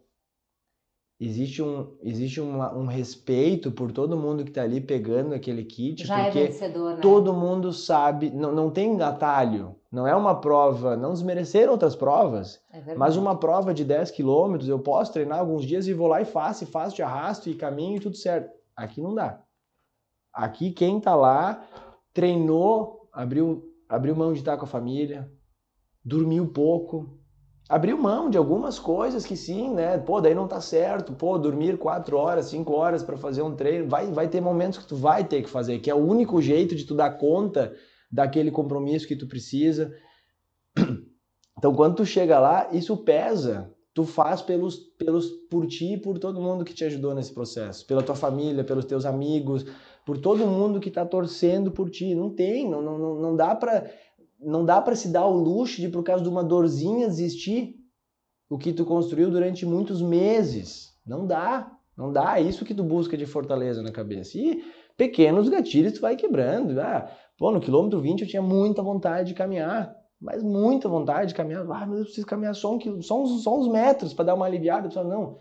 existe 1.20 1.62
um, 1.62 1.98
existe 2.02 2.40
uma- 2.40 2.74
um 2.74 2.86
respeito 2.86 3.72
por 3.72 3.92
todo 3.92 4.16
mundo 4.18 4.44
que 4.46 4.52
tá 4.52 4.64
ali 4.64 4.80
pegando 4.80 5.34
aquele 5.34 5.64
kit, 5.66 6.06
Já 6.06 6.20
é 6.20 6.24
porque 6.24 6.46
vencedor, 6.48 6.96
né? 6.96 7.02
todo 7.02 7.34
mundo 7.34 7.74
sabe, 7.74 8.30
não, 8.30 8.52
não 8.54 8.70
tem 8.70 9.02
atalho, 9.02 9.76
não 9.92 10.08
é 10.08 10.16
uma 10.16 10.40
prova, 10.40 10.96
não 10.96 11.12
desmereceram 11.12 11.74
outras 11.74 11.96
provas, 11.96 12.62
É 12.72 12.96
mas 12.96 13.18
uma 13.18 13.38
prova 13.38 13.74
de 13.74 13.84
10 13.84 14.12
quilômetros 14.12 14.70
eu 14.70 14.80
posso 14.80 15.12
treinar 15.12 15.40
alguns 15.40 15.66
dias 15.66 15.88
e 15.88 15.94
vou 15.94 16.08
lá 16.08 16.22
e 16.22 16.26
faço, 16.26 16.64
e 16.64 16.68
faço, 16.68 16.96
te 16.96 17.02
arrasto 17.02 17.50
e 17.50 17.56
caminho 17.56 17.98
e 17.98 18.02
tudo 18.02 18.16
certo. 18.16 18.59
Aqui 18.80 19.02
não 19.02 19.14
dá. 19.14 19.44
Aqui 20.34 20.72
quem 20.72 21.02
tá 21.02 21.14
lá 21.14 21.68
treinou, 22.14 23.10
abriu, 23.12 23.62
abriu 23.90 24.16
mão 24.16 24.32
de 24.32 24.40
estar 24.40 24.56
com 24.58 24.64
a 24.64 24.68
família, 24.68 25.30
dormiu 26.04 26.48
pouco, 26.48 27.20
abriu 27.68 27.98
mão 27.98 28.30
de 28.30 28.38
algumas 28.38 28.80
coisas 28.80 29.26
que 29.26 29.36
sim, 29.36 29.74
né? 29.74 29.98
Pô, 29.98 30.22
daí 30.22 30.34
não 30.34 30.48
tá 30.48 30.62
certo. 30.62 31.12
Pô, 31.12 31.38
dormir 31.38 31.78
quatro 31.78 32.16
horas, 32.16 32.46
cinco 32.46 32.72
horas 32.72 33.04
para 33.04 33.18
fazer 33.18 33.42
um 33.42 33.54
treino, 33.54 33.90
vai, 33.90 34.08
vai 34.14 34.30
ter 34.30 34.40
momentos 34.40 34.80
que 34.80 34.88
tu 34.88 34.96
vai 34.96 35.26
ter 35.26 35.42
que 35.42 35.50
fazer, 35.50 35.80
que 35.80 35.92
é 35.92 35.96
o 35.96 35.98
único 35.98 36.42
jeito 36.42 36.74
de 36.74 36.86
tu 36.86 36.96
dar 36.96 37.18
conta 37.18 37.76
daquele 38.10 38.50
compromisso 38.50 39.08
que 39.08 39.16
tu 39.16 39.28
precisa. 39.28 39.94
Então, 41.58 41.76
quando 41.76 41.98
tu 41.98 42.06
chega 42.06 42.40
lá, 42.40 42.70
isso 42.72 42.96
pesa. 43.04 43.76
Tu 44.00 44.06
faz 44.06 44.42
pelos, 44.42 44.78
pelos, 44.78 45.28
por 45.50 45.68
ti 45.68 45.96
e 45.96 45.98
por 45.98 46.18
todo 46.18 46.40
mundo 46.40 46.64
que 46.64 46.74
te 46.74 46.86
ajudou 46.86 47.14
nesse 47.14 47.34
processo. 47.34 47.86
Pela 47.86 48.02
tua 48.02 48.16
família, 48.16 48.64
pelos 48.64 48.86
teus 48.86 49.06
amigos, 49.06 49.66
por 50.06 50.18
todo 50.18 50.48
mundo 50.48 50.80
que 50.80 50.90
tá 50.90 51.06
torcendo 51.06 51.70
por 51.70 51.90
ti. 51.90 52.16
Não 52.16 52.30
tem, 52.30 52.70
não, 52.70 52.82
não, 52.82 53.16
não 53.16 53.36
dá 53.36 53.54
pra 53.54 53.90
não 54.40 54.64
dá 54.64 54.82
para 54.82 54.96
se 54.96 55.10
dar 55.10 55.28
o 55.28 55.36
luxo 55.36 55.82
de 55.82 55.90
por 55.90 56.02
causa 56.02 56.24
de 56.24 56.30
uma 56.30 56.42
dorzinha 56.42 57.10
desistir 57.10 57.76
o 58.50 58.58
que 58.58 58.72
tu 58.72 58.86
construiu 58.86 59.30
durante 59.30 59.66
muitos 59.66 60.02
meses. 60.02 60.94
Não 61.06 61.28
dá, 61.28 61.70
não 61.98 62.10
dá. 62.10 62.40
É 62.40 62.42
isso 62.42 62.64
que 62.64 62.74
tu 62.74 62.86
busca 62.86 63.18
de 63.18 63.26
fortaleza 63.26 63.82
na 63.82 63.92
cabeça. 63.92 64.38
E 64.38 64.64
pequenos 64.96 65.50
gatilhos 65.50 65.92
tu 65.92 66.00
vai 66.00 66.16
quebrando. 66.16 66.80
Ah, 66.80 67.12
pô, 67.38 67.52
no 67.52 67.60
quilômetro 67.60 68.00
20 68.00 68.22
eu 68.22 68.28
tinha 68.30 68.42
muita 68.42 68.82
vontade 68.82 69.28
de 69.28 69.34
caminhar, 69.34 69.94
mas 70.20 70.44
muita 70.44 70.90
vontade 70.90 71.30
de 71.30 71.36
caminhar. 71.36 71.64
Ah, 71.64 71.86
mas 71.86 72.00
eu 72.00 72.06
preciso 72.06 72.28
caminhar 72.28 72.54
só, 72.54 72.74
um 72.74 72.78
quilô, 72.78 73.02
só, 73.02 73.22
uns, 73.22 73.44
só 73.44 73.58
uns 73.58 73.68
metros 73.68 74.14
para 74.14 74.26
dar 74.26 74.36
uma 74.36 74.46
aliviada. 74.46 74.90
Eu 74.94 75.04
não, 75.04 75.40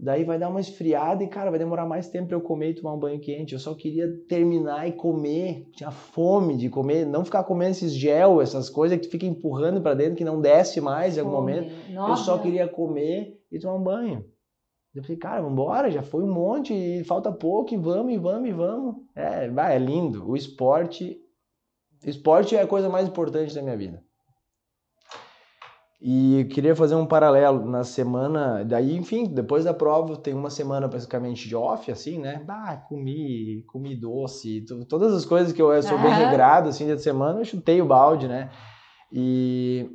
Daí 0.00 0.22
vai 0.22 0.38
dar 0.38 0.48
uma 0.48 0.60
esfriada 0.60 1.24
e, 1.24 1.28
cara, 1.28 1.50
vai 1.50 1.58
demorar 1.58 1.84
mais 1.84 2.08
tempo 2.08 2.28
para 2.28 2.36
eu 2.36 2.40
comer 2.40 2.70
e 2.70 2.74
tomar 2.74 2.94
um 2.94 2.98
banho 3.00 3.18
quente. 3.18 3.52
Eu 3.52 3.58
só 3.58 3.74
queria 3.74 4.06
terminar 4.28 4.86
e 4.86 4.92
comer. 4.92 5.66
Tinha 5.74 5.90
fome 5.90 6.56
de 6.56 6.68
comer, 6.70 7.04
não 7.04 7.24
ficar 7.24 7.42
comendo 7.42 7.72
esses 7.72 7.92
gel, 7.92 8.40
essas 8.40 8.70
coisas 8.70 8.96
que 8.96 9.08
tu 9.08 9.10
fica 9.10 9.26
empurrando 9.26 9.80
para 9.80 9.94
dentro, 9.94 10.14
que 10.14 10.24
não 10.24 10.40
desce 10.40 10.80
mais 10.80 11.16
em 11.16 11.20
algum 11.20 11.32
Fome. 11.32 11.52
momento. 11.52 11.92
Nossa. 11.92 12.12
Eu 12.12 12.16
só 12.24 12.38
queria 12.38 12.68
comer 12.68 13.40
e 13.50 13.58
tomar 13.58 13.74
um 13.74 13.82
banho. 13.82 14.24
Eu 14.94 15.02
falei, 15.02 15.16
cara, 15.16 15.42
vambora, 15.42 15.90
já 15.90 16.02
foi 16.02 16.22
um 16.22 16.32
monte 16.32 16.72
e 16.72 17.02
falta 17.02 17.32
pouco 17.32 17.74
e 17.74 17.76
vamos, 17.76 18.12
e 18.12 18.18
vamos, 18.18 18.48
e 18.48 18.52
vamos. 18.52 18.96
É, 19.16 19.48
vai, 19.48 19.74
é 19.74 19.78
lindo. 19.80 20.28
O 20.30 20.36
esporte. 20.36 21.20
Esporte 22.04 22.56
é 22.56 22.62
a 22.62 22.66
coisa 22.66 22.88
mais 22.88 23.08
importante 23.08 23.54
da 23.54 23.62
minha 23.62 23.76
vida. 23.76 24.02
E 26.00 26.42
eu 26.42 26.48
queria 26.48 26.76
fazer 26.76 26.94
um 26.94 27.04
paralelo 27.06 27.66
na 27.68 27.82
semana, 27.82 28.64
daí, 28.64 28.96
enfim, 28.96 29.24
depois 29.24 29.64
da 29.64 29.74
prova 29.74 30.16
tem 30.16 30.32
uma 30.32 30.48
semana 30.48 30.86
basicamente 30.86 31.48
de 31.48 31.56
off, 31.56 31.90
assim, 31.90 32.20
né? 32.20 32.44
Ah, 32.48 32.76
comi, 32.76 33.64
comi 33.66 33.96
doce, 33.96 34.64
todas 34.88 35.12
as 35.12 35.24
coisas 35.24 35.52
que 35.52 35.60
eu, 35.60 35.72
eu 35.72 35.82
sou 35.82 35.98
bem 35.98 36.12
regrado, 36.12 36.68
assim, 36.68 36.84
dia 36.86 36.94
de 36.94 37.02
semana, 37.02 37.40
eu 37.40 37.44
chutei 37.44 37.82
o 37.82 37.86
balde, 37.86 38.28
né? 38.28 38.48
E 39.12 39.90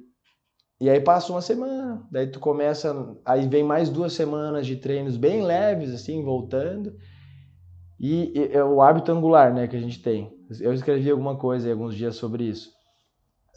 E 0.81 0.89
aí 0.89 0.99
passa 0.99 1.31
uma 1.31 1.41
semana, 1.41 2.05
daí 2.11 2.27
tu 2.27 2.37
começa, 2.41 2.93
aí 3.23 3.47
vem 3.47 3.63
mais 3.63 3.89
duas 3.89 4.11
semanas 4.11 4.67
de 4.67 4.75
treinos 4.75 5.15
bem 5.15 5.41
leves, 5.41 5.93
assim, 5.93 6.21
voltando. 6.21 6.93
E, 7.97 8.33
e 8.37 8.51
é 8.51 8.61
o 8.61 8.81
hábito 8.81 9.09
angular, 9.09 9.53
né, 9.53 9.67
que 9.69 9.77
a 9.77 9.79
gente 9.79 10.01
tem. 10.01 10.32
Eu 10.61 10.73
escrevi 10.73 11.09
alguma 11.09 11.35
coisa 11.37 11.71
alguns 11.71 11.95
dias 11.95 12.15
sobre 12.15 12.43
isso. 12.45 12.69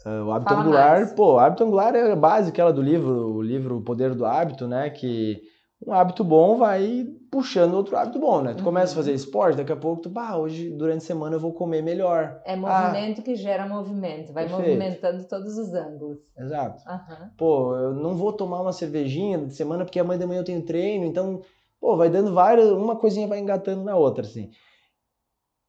Uh, 0.05 0.25
o 0.25 0.31
hábito 0.31 0.49
Fala 0.49 0.61
angular, 0.61 0.99
mais. 0.99 1.13
pô, 1.13 1.33
o 1.33 1.39
hábito 1.39 1.63
angular 1.63 1.95
é 1.95 2.11
a 2.11 2.15
base 2.15 2.49
aquela 2.49 2.71
do 2.71 2.81
livro, 2.81 3.33
o 3.35 3.41
livro 3.41 3.77
O 3.77 3.81
Poder 3.81 4.13
do 4.13 4.25
Hábito, 4.25 4.67
né, 4.67 4.89
que 4.89 5.41
um 5.85 5.91
hábito 5.91 6.23
bom 6.23 6.57
vai 6.57 7.05
puxando 7.31 7.73
outro 7.73 7.95
hábito 7.97 8.19
bom, 8.19 8.41
né? 8.41 8.53
Tu 8.53 8.63
começa 8.63 8.93
a 8.93 8.95
Uhum. 8.95 9.01
fazer 9.01 9.13
esporte, 9.13 9.57
daqui 9.57 9.71
a 9.71 9.75
pouco 9.75 10.03
tu, 10.03 10.09
bah, 10.09 10.37
hoje 10.37 10.69
durante 10.69 10.99
a 11.03 11.05
semana 11.05 11.35
eu 11.35 11.39
vou 11.39 11.53
comer 11.53 11.81
melhor. 11.83 12.39
É 12.45 12.55
movimento 12.55 13.21
que 13.21 13.35
gera 13.35 13.67
movimento, 13.67 14.33
vai 14.33 14.45
Perfeito. 14.47 14.61
movimentando 14.63 15.27
todos 15.27 15.57
os 15.57 15.73
ângulos. 15.73 16.17
Exato. 16.37 16.81
Aham. 16.87 17.31
pô, 17.37 17.75
eu 17.75 17.93
não 17.93 18.15
vou 18.15 18.31
tomar 18.33 18.61
uma 18.61 18.71
cervejinha 18.73 19.39
de 19.39 19.55
semana 19.55 19.83
porque 19.83 19.99
amanhã 19.99 20.19
de 20.19 20.25
manhã 20.25 20.39
eu 20.39 20.45
tenho 20.45 20.61
treino, 20.65 21.05
então, 21.05 21.41
pô, 21.81 21.97
vai 21.97 22.09
dando 22.09 22.33
várias, 22.33 22.69
uma 22.71 22.95
coisinha 22.95 23.27
vai 23.27 23.39
engatando 23.39 23.83
na 23.83 23.95
outra, 23.95 24.23
assim. 24.25 24.49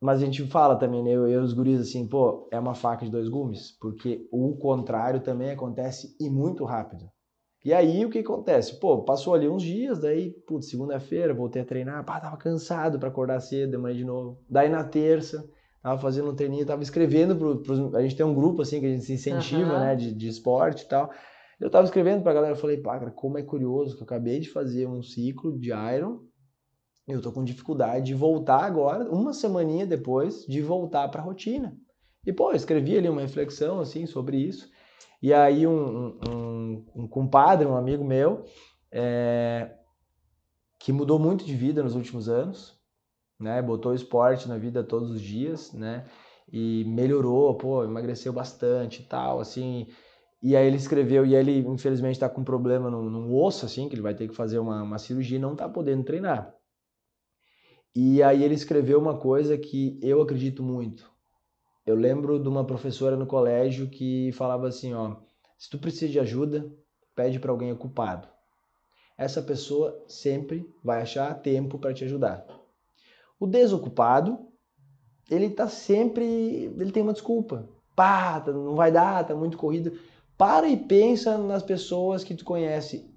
Mas 0.01 0.23
a 0.23 0.25
gente 0.25 0.47
fala 0.47 0.77
também, 0.77 1.03
né, 1.03 1.11
eu 1.11 1.29
e 1.29 1.37
os 1.37 1.53
guris, 1.53 1.81
assim, 1.81 2.07
pô, 2.07 2.49
é 2.53 2.59
uma 2.59 2.75
faca 2.75 3.05
de 3.05 3.11
dois 3.11 3.29
gumes, 3.29 3.77
porque 3.81 4.29
o 4.31 4.57
contrário 4.57 5.21
também 5.21 5.51
acontece 5.51 6.15
e 6.21 6.31
muito 6.31 6.65
rápido. 6.65 7.11
E 7.65 7.73
aí, 7.73 8.07
o 8.07 8.11
que 8.11 8.21
acontece? 8.21 8.79
Pô, 8.79 9.03
passou 9.03 9.35
ali 9.35 9.49
uns 9.49 9.63
dias, 9.63 9.99
daí, 9.99 10.31
putz, 10.47 10.71
segunda-feira, 10.71 11.35
voltei 11.35 11.63
a 11.63 11.65
treinar, 11.65 12.05
pá, 12.05 12.21
tava 12.21 12.37
cansado 12.37 12.99
pra 12.99 13.09
acordar 13.09 13.41
cedo, 13.41 13.73
de 13.73 13.77
manhã 13.77 13.97
de 13.97 14.05
novo. 14.05 14.39
Daí, 14.49 14.69
na 14.69 14.85
terça, 14.85 15.45
tava 15.83 16.01
fazendo 16.01 16.31
um 16.31 16.37
treininho, 16.37 16.65
tava 16.65 16.83
escrevendo 16.83 17.35
pro, 17.37 17.61
pros, 17.61 17.93
a 17.95 18.01
gente 18.01 18.17
tem 18.17 18.25
um 18.25 18.35
grupo, 18.35 18.63
assim, 18.63 18.79
que 18.79 18.87
a 18.87 18.91
gente 18.91 19.05
se 19.05 19.13
incentiva, 19.13 19.73
Aham. 19.73 19.81
né, 19.81 19.97
de, 19.97 20.15
de 20.15 20.29
esporte 20.29 20.85
e 20.85 20.89
tal. 20.89 21.11
Eu 21.61 21.69
tava 21.69 21.85
escrevendo 21.85 22.23
pra 22.23 22.33
galera, 22.33 22.53
eu 22.55 22.59
falei, 22.59 22.77
pá, 22.77 22.97
cara, 23.01 23.11
como 23.11 23.37
é 23.37 23.43
curioso 23.43 23.97
que 23.97 24.03
eu 24.03 24.07
acabei 24.07 24.39
de 24.39 24.49
fazer 24.49 24.87
um 24.87 25.03
ciclo 25.03 25.59
de 25.59 25.71
Iron, 25.71 26.21
eu 27.13 27.23
tô 27.23 27.33
com 27.33 27.45
dificuldade 27.45 28.07
de 28.07 28.15
voltar 28.15 28.65
agora, 28.65 29.11
uma 29.11 29.33
semaninha 29.33 29.87
depois, 29.87 30.45
de 30.47 30.61
voltar 30.61 31.09
pra 31.09 31.23
rotina. 31.23 31.77
E, 32.27 32.33
pô, 32.33 32.51
eu 32.51 32.57
escrevi 32.57 32.97
ali 32.99 33.09
uma 33.09 33.23
reflexão, 33.23 33.81
assim, 33.81 34.07
sobre 34.07 34.37
isso. 34.37 34.71
E 35.23 35.33
aí 35.33 35.67
um, 35.67 36.19
um, 36.29 36.87
um 36.95 37.09
compadre, 37.09 37.67
um 37.67 37.77
amigo 37.77 38.05
meu, 38.05 38.45
é, 38.93 39.75
que 40.79 40.93
mudou 40.93 41.19
muito 41.19 41.45
de 41.45 41.55
vida 41.55 41.83
nos 41.83 41.95
últimos 41.95 42.29
anos, 42.29 42.79
né? 43.41 43.61
Botou 43.63 43.95
esporte 43.95 44.49
na 44.49 44.59
vida 44.59 44.85
todos 44.85 45.11
os 45.11 45.21
dias, 45.21 45.73
né? 45.73 46.07
E 46.53 46.85
melhorou, 46.87 47.55
pô, 47.57 47.85
emagreceu 47.85 48.33
bastante 48.33 49.03
e 49.03 49.05
tal, 49.07 49.41
assim. 49.41 49.87
E 50.43 50.55
aí 50.57 50.67
ele 50.67 50.77
escreveu, 50.77 51.27
e 51.27 51.35
ele 51.35 51.59
infelizmente 51.61 52.19
tá 52.21 52.29
com 52.29 52.43
um 52.43 52.45
problema 52.45 52.91
no, 52.91 53.11
no 53.11 53.35
osso, 53.35 53.67
assim, 53.67 53.89
que 53.89 53.95
ele 53.95 54.03
vai 54.03 54.15
ter 54.15 54.29
que 54.29 54.35
fazer 54.35 54.59
uma, 54.59 54.83
uma 54.83 54.99
cirurgia 54.99 55.37
e 55.37 55.41
não 55.41 55.57
tá 55.57 55.69
podendo 55.69 56.05
treinar. 56.05 56.55
E 58.01 58.23
aí 58.23 58.45
ele 58.45 58.55
escreveu 58.55 59.01
uma 59.01 59.19
coisa 59.19 59.59
que 59.59 59.99
eu 60.01 60.23
acredito 60.23 60.63
muito. 60.63 61.11
Eu 61.85 61.97
lembro 61.97 62.39
de 62.39 62.49
uma 62.49 62.65
professora 62.65 63.17
no 63.17 63.27
colégio 63.27 63.91
que 63.91 64.31
falava 64.35 64.69
assim, 64.69 64.95
ó, 64.95 65.17
se 65.59 65.69
tu 65.69 65.81
precisa 65.81 66.13
de 66.13 66.21
ajuda, 66.21 66.73
pede 67.17 67.41
para 67.41 67.51
alguém 67.51 67.73
ocupado. 67.73 68.29
Essa 69.17 69.43
pessoa 69.43 70.01
sempre 70.07 70.73
vai 70.81 71.03
achar 71.03 71.43
tempo 71.43 71.77
para 71.77 71.93
te 71.93 72.05
ajudar. 72.05 72.47
O 73.37 73.49
desocupado, 73.49 74.47
ele 75.29 75.51
tá 75.51 75.67
sempre, 75.67 76.23
ele 76.79 76.93
tem 76.93 77.03
uma 77.03 77.13
desculpa. 77.13 77.69
Pá, 77.97 78.41
tá- 78.41 78.53
não 78.53 78.77
vai 78.77 78.93
dar, 78.93 79.27
tá 79.27 79.35
muito 79.35 79.59
corrido. 79.59 79.99
Para 80.37 80.69
e 80.69 80.77
pensa 80.77 81.37
nas 81.37 81.65
pessoas 81.65 82.23
que 82.23 82.37
tu 82.37 82.45
conhece. 82.45 83.13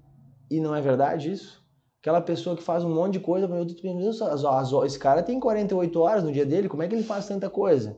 E 0.50 0.58
não 0.58 0.74
é 0.74 0.80
verdade 0.80 1.30
isso? 1.30 1.61
Aquela 2.02 2.20
pessoa 2.20 2.56
que 2.56 2.64
faz 2.64 2.82
um 2.82 2.92
monte 2.92 3.12
de 3.12 3.20
coisa, 3.20 3.46
meu 3.46 3.64
Deus, 3.64 4.20
as- 4.20 4.44
as- 4.44 4.72
esse 4.84 4.98
cara 4.98 5.22
tem 5.22 5.38
48 5.38 6.00
horas 6.00 6.24
no 6.24 6.32
dia 6.32 6.44
dele, 6.44 6.68
como 6.68 6.82
é 6.82 6.88
que 6.88 6.96
ele 6.96 7.04
faz 7.04 7.28
tanta 7.28 7.48
coisa? 7.48 7.96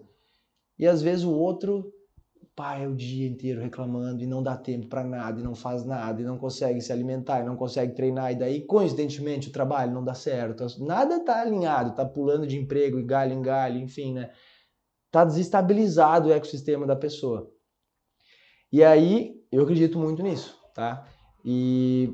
E 0.78 0.86
às 0.86 1.00
vezes 1.00 1.24
o 1.24 1.32
outro, 1.32 1.90
pá, 2.54 2.76
é 2.76 2.86
o 2.86 2.94
dia 2.94 3.26
inteiro 3.26 3.62
reclamando 3.62 4.22
e 4.22 4.26
não 4.26 4.42
dá 4.42 4.58
tempo 4.58 4.88
pra 4.88 5.02
nada, 5.02 5.40
e 5.40 5.42
não 5.42 5.54
faz 5.54 5.86
nada, 5.86 6.20
e 6.20 6.24
não 6.24 6.36
consegue 6.36 6.82
se 6.82 6.92
alimentar, 6.92 7.40
e 7.40 7.46
não 7.46 7.56
consegue 7.56 7.94
treinar, 7.94 8.30
e 8.30 8.34
daí, 8.34 8.60
coincidentemente, 8.66 9.48
o 9.48 9.52
trabalho 9.52 9.94
não 9.94 10.04
dá 10.04 10.12
certo. 10.12 10.66
Nada 10.84 11.20
tá 11.20 11.40
alinhado, 11.40 11.94
tá 11.94 12.04
pulando 12.04 12.46
de 12.46 12.58
emprego, 12.58 12.98
e 12.98 13.02
galho 13.02 13.32
em 13.32 13.40
galho, 13.40 13.78
enfim, 13.78 14.12
né? 14.12 14.30
Tá 15.10 15.24
desestabilizado 15.24 16.28
o 16.28 16.32
ecossistema 16.32 16.86
da 16.86 16.94
pessoa. 16.94 17.50
E 18.70 18.84
aí, 18.84 19.42
eu 19.50 19.62
acredito 19.62 19.98
muito 19.98 20.22
nisso, 20.22 20.60
tá? 20.74 21.06
E 21.42 22.12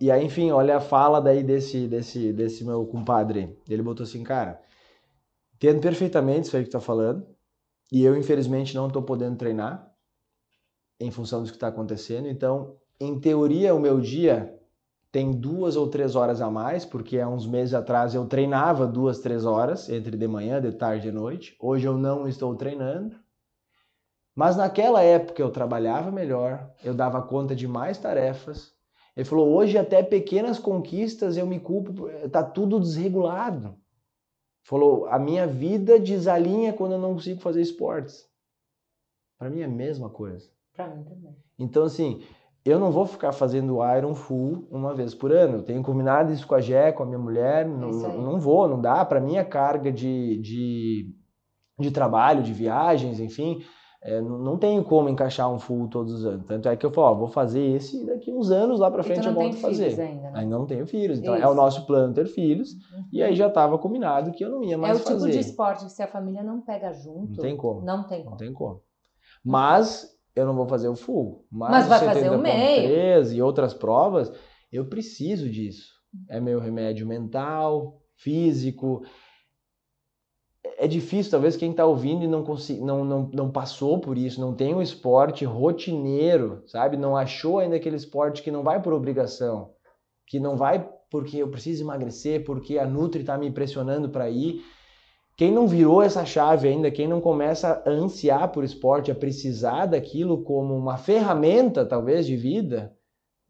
e 0.00 0.10
aí, 0.10 0.24
enfim, 0.24 0.50
olha 0.50 0.76
a 0.76 0.80
fala 0.80 1.20
daí 1.20 1.42
desse, 1.42 1.86
desse, 1.86 2.32
desse 2.32 2.64
meu 2.64 2.84
compadre. 2.86 3.56
Ele 3.68 3.82
botou 3.82 4.04
assim, 4.04 4.22
cara, 4.22 4.60
entendo 5.54 5.80
perfeitamente 5.80 6.48
isso 6.48 6.56
aí 6.56 6.64
que 6.64 6.70
tu 6.70 6.72
tá 6.72 6.80
falando. 6.80 7.26
E 7.92 8.02
eu, 8.04 8.16
infelizmente, 8.16 8.74
não 8.74 8.90
tô 8.90 9.02
podendo 9.02 9.36
treinar 9.36 9.88
em 10.98 11.10
função 11.10 11.42
disso 11.42 11.52
que 11.52 11.58
tá 11.58 11.68
acontecendo. 11.68 12.28
Então, 12.28 12.76
em 13.00 13.18
teoria, 13.20 13.74
o 13.74 13.80
meu 13.80 14.00
dia 14.00 14.58
tem 15.12 15.30
duas 15.30 15.76
ou 15.76 15.88
três 15.88 16.16
horas 16.16 16.40
a 16.40 16.50
mais, 16.50 16.84
porque 16.84 17.20
há 17.20 17.28
uns 17.28 17.46
meses 17.46 17.72
atrás 17.72 18.16
eu 18.16 18.26
treinava 18.26 18.84
duas, 18.84 19.20
três 19.20 19.44
horas, 19.44 19.88
entre 19.88 20.16
de 20.16 20.26
manhã, 20.26 20.60
de 20.60 20.72
tarde 20.72 21.06
e 21.06 21.10
de 21.12 21.16
noite. 21.16 21.56
Hoje 21.60 21.86
eu 21.86 21.96
não 21.96 22.26
estou 22.26 22.54
treinando. 22.56 23.14
Mas 24.34 24.56
naquela 24.56 25.02
época 25.02 25.40
eu 25.40 25.50
trabalhava 25.50 26.10
melhor, 26.10 26.68
eu 26.82 26.92
dava 26.92 27.22
conta 27.22 27.54
de 27.54 27.68
mais 27.68 27.96
tarefas. 27.96 28.73
Ele 29.16 29.24
falou: 29.24 29.48
hoje 29.54 29.78
até 29.78 30.02
pequenas 30.02 30.58
conquistas 30.58 31.36
eu 31.36 31.46
me 31.46 31.60
culpo, 31.60 32.08
tá 32.30 32.42
tudo 32.42 32.80
desregulado. 32.80 33.76
Falou: 34.64 35.06
a 35.06 35.18
minha 35.18 35.46
vida 35.46 35.98
desalinha 35.98 36.72
quando 36.72 36.92
eu 36.92 36.98
não 36.98 37.14
consigo 37.14 37.40
fazer 37.40 37.60
esportes. 37.60 38.26
Para 39.38 39.50
mim 39.50 39.60
é 39.60 39.64
a 39.64 39.68
mesma 39.68 40.08
coisa. 40.08 40.48
Pra 40.72 40.88
mim 40.88 41.04
também. 41.04 41.36
Então, 41.58 41.84
assim, 41.84 42.22
eu 42.64 42.78
não 42.80 42.90
vou 42.90 43.04
ficar 43.04 43.32
fazendo 43.32 43.78
Iron 43.96 44.14
Full 44.14 44.66
uma 44.70 44.94
vez 44.94 45.14
por 45.14 45.30
ano. 45.30 45.58
Eu 45.58 45.62
tenho 45.62 45.82
combinado 45.82 46.32
isso 46.32 46.46
com 46.46 46.54
a 46.54 46.60
Gé, 46.60 46.92
com 46.92 47.02
a 47.02 47.06
minha 47.06 47.18
mulher. 47.18 47.66
Não, 47.66 47.90
Isso 47.90 48.06
aí. 48.06 48.18
não 48.18 48.40
vou, 48.40 48.66
não 48.66 48.80
dá. 48.80 49.04
Para 49.04 49.20
mim, 49.20 49.36
a 49.36 49.44
carga 49.44 49.92
de, 49.92 50.38
de, 50.38 51.14
de 51.78 51.90
trabalho, 51.90 52.42
de 52.42 52.54
viagens, 52.54 53.20
enfim, 53.20 53.62
é, 54.06 54.20
não, 54.20 54.36
não 54.38 54.58
tenho 54.58 54.84
como 54.84 55.08
encaixar 55.08 55.50
um 55.50 55.58
full 55.58 55.88
todos 55.88 56.12
os 56.12 56.26
anos. 56.26 56.44
Tanto 56.46 56.68
é 56.68 56.76
que 56.76 56.84
eu 56.84 56.90
falo, 56.90 57.06
ó, 57.06 57.14
vou 57.14 57.28
fazer 57.28 57.62
esse 57.62 58.02
e 58.02 58.06
daqui 58.06 58.30
uns 58.30 58.50
anos 58.50 58.78
lá 58.78 58.90
para 58.90 59.02
frente 59.02 59.26
eu 59.26 59.32
não 59.32 59.40
volto 59.40 59.56
a 59.56 59.60
fazer. 59.60 59.98
ainda, 59.98 60.30
né? 60.30 60.32
Ainda 60.34 60.58
não 60.58 60.66
tenho 60.66 60.86
filhos, 60.86 61.18
então 61.18 61.34
é 61.34 61.38
Isso. 61.38 61.48
o 61.48 61.54
nosso 61.54 61.86
plano 61.86 62.12
ter 62.12 62.26
filhos. 62.26 62.72
Uhum. 62.74 63.04
E 63.10 63.22
aí 63.22 63.34
já 63.34 63.48
estava 63.48 63.78
combinado 63.78 64.30
que 64.32 64.44
eu 64.44 64.50
não 64.50 64.62
ia 64.62 64.74
É 64.74 64.76
mais 64.76 64.98
o 64.98 65.00
tipo 65.00 65.12
fazer. 65.12 65.30
de 65.30 65.38
esporte 65.38 65.86
que 65.86 65.90
se 65.92 66.02
a 66.02 66.06
família 66.06 66.42
não 66.42 66.60
pega 66.60 66.92
junto, 66.92 67.30
Não 67.30 67.36
tem 67.42 67.56
como. 67.56 67.80
não 67.80 68.06
tem 68.06 68.18
Não 68.18 68.24
como. 68.26 68.36
tem 68.36 68.52
como. 68.52 68.80
Mas 69.42 70.10
eu 70.36 70.44
não 70.46 70.54
vou 70.54 70.66
fazer 70.66 70.88
o 70.88 70.94
full. 70.96 71.46
Mas, 71.50 71.70
Mas 71.70 71.86
o 71.86 71.88
vai 71.88 71.98
fazer 72.00 72.30
o 72.30 72.34
70.3 72.34 72.42
meio. 72.42 73.32
e 73.32 73.40
outras 73.42 73.72
provas, 73.72 74.32
eu 74.70 74.84
preciso 74.86 75.48
disso. 75.48 75.94
É 76.28 76.40
meu 76.40 76.60
remédio 76.60 77.06
mental, 77.06 77.96
físico. 78.16 79.02
É 80.84 80.86
difícil, 80.86 81.30
talvez 81.30 81.56
quem 81.56 81.70
está 81.70 81.86
ouvindo 81.86 82.24
e 82.24 82.28
não, 82.28 82.44
não, 82.82 83.04
não, 83.06 83.30
não 83.32 83.50
passou 83.50 83.98
por 83.98 84.18
isso, 84.18 84.38
não 84.38 84.52
tem 84.52 84.74
um 84.74 84.82
esporte 84.82 85.42
rotineiro, 85.42 86.62
sabe? 86.66 86.98
Não 86.98 87.16
achou 87.16 87.58
ainda 87.58 87.76
aquele 87.76 87.96
esporte 87.96 88.42
que 88.42 88.50
não 88.50 88.62
vai 88.62 88.82
por 88.82 88.92
obrigação, 88.92 89.70
que 90.26 90.38
não 90.38 90.58
vai 90.58 90.86
porque 91.10 91.38
eu 91.38 91.48
preciso 91.48 91.82
emagrecer, 91.82 92.44
porque 92.44 92.76
a 92.76 92.86
Nutri 92.86 93.22
está 93.22 93.38
me 93.38 93.50
pressionando 93.50 94.10
para 94.10 94.28
ir. 94.28 94.62
Quem 95.38 95.50
não 95.50 95.66
virou 95.66 96.02
essa 96.02 96.26
chave 96.26 96.68
ainda, 96.68 96.90
quem 96.90 97.08
não 97.08 97.18
começa 97.18 97.82
a 97.86 97.90
ansiar 97.90 98.52
por 98.52 98.62
esporte, 98.62 99.10
a 99.10 99.14
precisar 99.14 99.86
daquilo 99.86 100.42
como 100.44 100.76
uma 100.76 100.98
ferramenta, 100.98 101.86
talvez, 101.86 102.26
de 102.26 102.36
vida, 102.36 102.94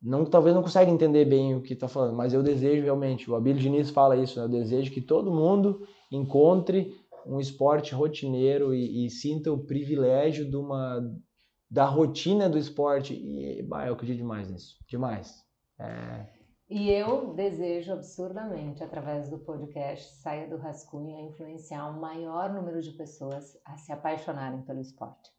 não, 0.01 0.24
talvez 0.24 0.55
não 0.55 0.62
consegue 0.62 0.91
entender 0.91 1.24
bem 1.24 1.57
o 1.57 1.62
que 1.62 1.72
está 1.72 1.89
falando. 1.89 2.14
Mas 2.14 2.32
eu 2.32 2.45
desejo 2.45 2.85
realmente, 2.85 3.28
o 3.28 3.35
Abílio 3.35 3.61
Diniz 3.61 3.91
fala 3.91 4.16
isso, 4.16 4.39
né? 4.39 4.45
eu 4.45 4.49
desejo 4.51 4.93
que 4.93 5.01
todo 5.01 5.32
mundo 5.32 5.80
encontre 6.12 6.95
um 7.27 7.41
esporte 7.41 7.95
rotineiro 7.95 8.75
e, 8.75 9.07
e 9.07 9.11
sinta 9.11 9.53
o 9.53 9.64
privilégio 9.64 10.49
de 10.49 10.57
uma, 10.57 11.01
da 11.70 11.85
rotina 11.87 12.49
do 12.49 12.59
esporte. 12.59 13.14
E 13.14 13.62
bah, 13.62 13.87
eu 13.87 13.95
acredito 13.95 14.18
demais 14.18 14.51
nisso, 14.51 14.77
demais. 14.89 15.45
É, 15.79 16.27
E 16.68 16.91
eu 16.91 17.35
desejo 17.35 17.93
absurdamente, 17.93 18.83
através 18.83 19.29
do 19.29 19.39
podcast 19.39 20.14
Saia 20.20 20.49
do 20.49 20.57
Rascunho, 20.57 21.20
influenciar 21.29 21.91
um 21.91 22.01
maior 22.01 22.53
número 22.53 22.81
de 22.83 22.93
pessoas 22.93 23.57
a 23.64 23.77
se 23.77 23.93
apaixonarem 23.93 24.62
pelo 24.62 24.81
esporte. 24.81 25.31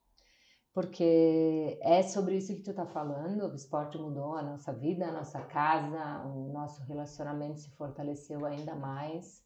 Porque 0.74 1.80
é 1.82 2.04
sobre 2.04 2.38
isso 2.38 2.54
que 2.54 2.62
tu 2.64 2.74
tá 2.74 2.86
falando, 2.86 3.48
o 3.48 3.56
esporte 3.56 3.98
mudou 3.98 4.36
a 4.36 4.44
nossa 4.44 4.74
vida, 4.74 5.08
a 5.08 5.12
nossa 5.12 5.42
casa, 5.42 6.26
o 6.28 6.52
nosso 6.52 6.84
relacionamento 6.84 7.60
se 7.62 7.72
fortaleceu 7.76 8.46
ainda 8.46 8.76
mais. 8.76 9.45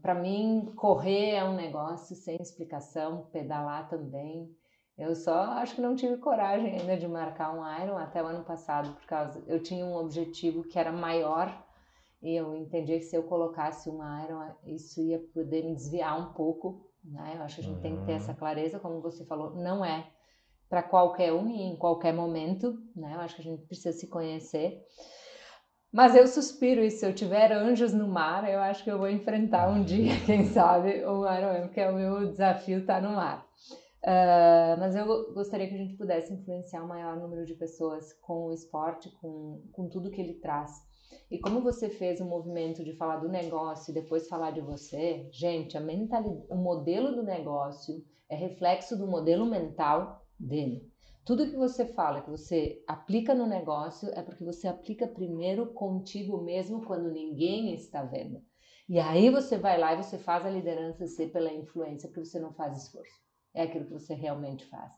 Para 0.00 0.14
mim, 0.14 0.72
correr 0.76 1.30
é 1.30 1.44
um 1.44 1.54
negócio 1.54 2.14
sem 2.14 2.36
explicação, 2.40 3.28
pedalar 3.32 3.88
também. 3.88 4.50
Eu 4.96 5.14
só 5.14 5.34
acho 5.52 5.76
que 5.76 5.80
não 5.80 5.96
tive 5.96 6.18
coragem 6.18 6.78
ainda 6.78 6.96
de 6.96 7.08
marcar 7.08 7.54
um 7.54 7.82
Iron 7.82 7.96
até 7.96 8.22
o 8.22 8.26
ano 8.26 8.44
passado, 8.44 8.92
por 8.94 9.06
causa 9.06 9.42
eu 9.46 9.62
tinha 9.62 9.84
um 9.84 9.96
objetivo 9.96 10.62
que 10.64 10.78
era 10.78 10.92
maior 10.92 11.50
e 12.22 12.36
eu 12.36 12.54
entendi 12.54 12.98
que 12.98 13.04
se 13.04 13.16
eu 13.16 13.24
colocasse 13.24 13.88
um 13.88 14.00
Iron, 14.22 14.54
isso 14.64 15.00
ia 15.00 15.18
poder 15.34 15.64
me 15.64 15.74
desviar 15.74 16.20
um 16.20 16.32
pouco, 16.34 16.88
né? 17.02 17.34
Eu 17.36 17.42
acho 17.42 17.56
que 17.56 17.60
a 17.62 17.64
gente 17.64 17.76
uhum. 17.76 17.82
tem 17.82 17.96
que 17.98 18.06
ter 18.06 18.12
essa 18.12 18.34
clareza, 18.34 18.78
como 18.78 19.00
você 19.00 19.24
falou, 19.24 19.56
não 19.56 19.84
é 19.84 20.06
para 20.68 20.82
qualquer 20.82 21.32
um 21.32 21.48
e 21.50 21.62
em 21.62 21.76
qualquer 21.76 22.14
momento, 22.14 22.78
né? 22.94 23.14
Eu 23.14 23.20
acho 23.20 23.34
que 23.34 23.42
a 23.42 23.44
gente 23.44 23.66
precisa 23.66 23.92
se 23.92 24.06
conhecer. 24.06 24.80
Mas 25.92 26.16
eu 26.16 26.26
suspiro 26.26 26.82
e 26.82 26.90
se 26.90 27.04
eu 27.04 27.14
tiver 27.14 27.52
anjos 27.52 27.92
no 27.92 28.08
mar, 28.08 28.50
eu 28.50 28.58
acho 28.60 28.82
que 28.82 28.90
eu 28.90 28.98
vou 28.98 29.10
enfrentar 29.10 29.68
um 29.68 29.84
dia, 29.84 30.12
quem 30.24 30.46
sabe, 30.46 31.04
o 31.04 31.30
Ironman, 31.30 31.62
porque 31.62 31.84
o 31.84 31.94
meu 31.94 32.30
desafio 32.30 32.78
está 32.78 32.98
no 32.98 33.10
mar. 33.10 33.46
Uh, 34.02 34.74
mas 34.80 34.96
eu 34.96 35.32
gostaria 35.34 35.68
que 35.68 35.74
a 35.74 35.78
gente 35.78 35.96
pudesse 35.96 36.32
influenciar 36.32 36.82
o 36.82 36.88
maior 36.88 37.16
número 37.16 37.44
de 37.44 37.54
pessoas 37.54 38.12
com 38.22 38.46
o 38.46 38.52
esporte, 38.52 39.10
com, 39.20 39.62
com 39.70 39.88
tudo 39.88 40.10
que 40.10 40.20
ele 40.20 40.34
traz. 40.34 40.72
E 41.30 41.38
como 41.38 41.60
você 41.60 41.90
fez 41.90 42.20
o 42.20 42.24
movimento 42.24 42.82
de 42.82 42.96
falar 42.96 43.18
do 43.18 43.28
negócio 43.28 43.90
e 43.90 43.94
depois 43.94 44.28
falar 44.28 44.50
de 44.50 44.62
você, 44.62 45.28
gente, 45.30 45.76
a 45.76 45.80
mentalidade, 45.80 46.46
o 46.48 46.56
modelo 46.56 47.14
do 47.14 47.22
negócio 47.22 48.02
é 48.30 48.34
reflexo 48.34 48.96
do 48.96 49.06
modelo 49.06 49.44
mental 49.44 50.24
dele. 50.38 50.91
Tudo 51.24 51.48
que 51.48 51.56
você 51.56 51.86
fala, 51.86 52.20
que 52.20 52.30
você 52.30 52.82
aplica 52.86 53.32
no 53.32 53.46
negócio, 53.46 54.08
é 54.12 54.22
porque 54.22 54.44
você 54.44 54.66
aplica 54.66 55.06
primeiro 55.06 55.72
contigo 55.72 56.42
mesmo 56.42 56.84
quando 56.84 57.12
ninguém 57.12 57.72
está 57.74 58.02
vendo. 58.02 58.42
E 58.88 58.98
aí 58.98 59.30
você 59.30 59.56
vai 59.56 59.78
lá 59.78 59.94
e 59.94 60.02
você 60.02 60.18
faz 60.18 60.44
a 60.44 60.50
liderança 60.50 61.06
ser 61.06 61.28
pela 61.28 61.52
influência, 61.52 62.08
porque 62.08 62.24
você 62.24 62.40
não 62.40 62.52
faz 62.52 62.76
esforço. 62.76 63.12
É 63.54 63.62
aquilo 63.62 63.84
que 63.84 63.92
você 63.92 64.14
realmente 64.14 64.64
faz. 64.66 64.90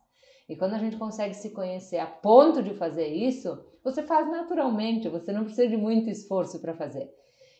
E 0.48 0.56
quando 0.56 0.74
a 0.74 0.78
gente 0.78 0.96
consegue 0.96 1.34
se 1.34 1.50
conhecer 1.50 1.98
a 1.98 2.06
ponto 2.06 2.62
de 2.62 2.74
fazer 2.74 3.08
isso, 3.08 3.62
você 3.82 4.02
faz 4.02 4.26
naturalmente, 4.26 5.10
você 5.10 5.30
não 5.30 5.44
precisa 5.44 5.68
de 5.68 5.76
muito 5.76 6.08
esforço 6.08 6.58
para 6.58 6.74
fazer. 6.74 7.10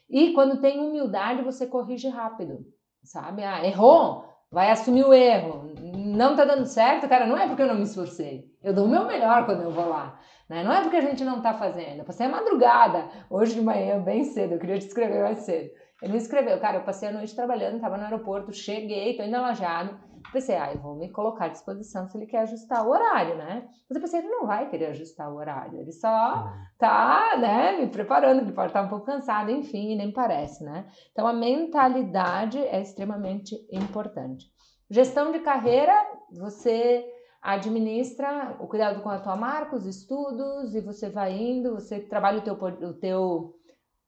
E 0.09 0.33
quando 0.33 0.61
tem 0.61 0.81
humildade, 0.81 1.43
você 1.43 1.67
corrige 1.67 2.09
rápido, 2.09 2.65
sabe? 3.03 3.43
Ah, 3.43 3.67
errou, 3.67 4.25
vai 4.51 4.71
assumir 4.71 5.05
o 5.05 5.13
erro. 5.13 5.75
Não 6.15 6.37
tá 6.37 6.45
dando 6.45 6.65
certo, 6.65 7.09
cara, 7.09 7.27
não 7.27 7.37
é 7.37 7.49
porque 7.49 7.63
eu 7.63 7.67
não 7.67 7.75
me 7.75 7.83
esforcei. 7.83 8.45
Eu 8.63 8.73
dou 8.73 8.87
o 8.87 8.89
meu 8.89 9.05
melhor 9.05 9.45
quando 9.45 9.63
eu 9.63 9.73
vou 9.73 9.89
lá. 9.89 10.17
Né? 10.49 10.63
Não 10.63 10.73
é 10.73 10.81
porque 10.81 10.97
a 10.97 11.01
gente 11.01 11.25
não 11.25 11.43
tá 11.43 11.55
fazendo. 11.55 11.99
Eu 11.99 12.05
passei 12.05 12.27
a 12.27 12.29
madrugada, 12.29 13.09
hoje 13.29 13.55
de 13.55 13.61
manhã, 13.61 14.01
bem 14.01 14.23
cedo, 14.23 14.53
eu 14.53 14.59
queria 14.61 14.79
te 14.79 14.87
escrever 14.87 15.23
mais 15.23 15.39
cedo. 15.39 15.71
Ele 16.01 16.13
me 16.13 16.19
escreveu, 16.19 16.61
cara, 16.61 16.77
eu 16.79 16.85
passei 16.85 17.09
a 17.09 17.13
noite 17.13 17.35
trabalhando, 17.35 17.81
tava 17.81 17.97
no 17.97 18.05
aeroporto, 18.05 18.53
cheguei, 18.53 19.17
tô 19.17 19.25
indo 19.25 19.35
alojado. 19.35 19.99
Pensei, 20.33 20.57
ah, 20.57 20.73
eu 20.73 20.81
vou 20.81 20.95
me 20.95 21.11
colocar 21.11 21.47
à 21.47 21.49
disposição 21.49 22.07
se 22.07 22.17
ele 22.17 22.27
quer 22.27 22.43
ajustar 22.43 22.87
o 22.87 22.91
horário, 22.91 23.37
né? 23.37 23.67
Mas 23.89 23.97
eu 23.97 24.01
pensei, 24.01 24.21
ele 24.21 24.29
não 24.29 24.47
vai 24.47 24.69
querer 24.69 24.87
ajustar 24.87 25.31
o 25.33 25.37
horário, 25.37 25.81
ele 25.81 25.93
só 25.93 26.49
tá, 26.79 27.37
né, 27.39 27.77
me 27.79 27.89
preparando, 27.89 28.41
ele 28.41 28.53
pode 28.53 28.69
estar 28.69 28.83
um 28.83 28.89
pouco 28.89 29.07
cansado, 29.07 29.51
enfim, 29.51 29.97
nem 29.97 30.13
parece, 30.13 30.65
né? 30.65 30.87
Então 31.11 31.27
a 31.27 31.33
mentalidade 31.33 32.59
é 32.59 32.81
extremamente 32.81 33.55
importante. 33.71 34.54
Gestão 34.91 35.33
de 35.33 35.41
carreira, 35.41 35.93
você 36.31 37.05
administra 37.41 38.57
o 38.61 38.67
cuidado 38.67 39.03
com 39.03 39.09
a 39.11 39.19
tua 39.19 39.37
marca, 39.37 39.77
os 39.77 39.87
estudos, 39.87 40.75
e 40.75 40.81
você 40.81 41.11
vai 41.11 41.33
indo, 41.33 41.75
você 41.75 42.01
trabalha 42.01 42.39
o 42.39 42.43
teu, 42.43 42.55
o 42.55 42.93
teu, 42.95 43.55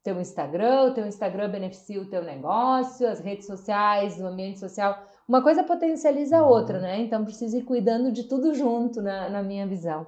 teu 0.02 0.20
Instagram, 0.20 0.84
o 0.84 0.94
teu 0.94 1.06
Instagram 1.06 1.50
beneficia 1.50 2.00
o 2.00 2.08
teu 2.08 2.22
negócio, 2.22 3.06
as 3.08 3.20
redes 3.20 3.46
sociais, 3.46 4.20
o 4.20 4.26
ambiente 4.26 4.58
social 4.58 5.02
uma 5.28 5.42
coisa 5.42 5.64
potencializa 5.64 6.38
a 6.38 6.46
outra, 6.46 6.80
né? 6.80 7.00
Então 7.00 7.24
precisa 7.24 7.58
ir 7.58 7.64
cuidando 7.64 8.12
de 8.12 8.24
tudo 8.24 8.54
junto, 8.54 9.02
na, 9.02 9.28
na 9.28 9.42
minha 9.42 9.66
visão. 9.66 10.06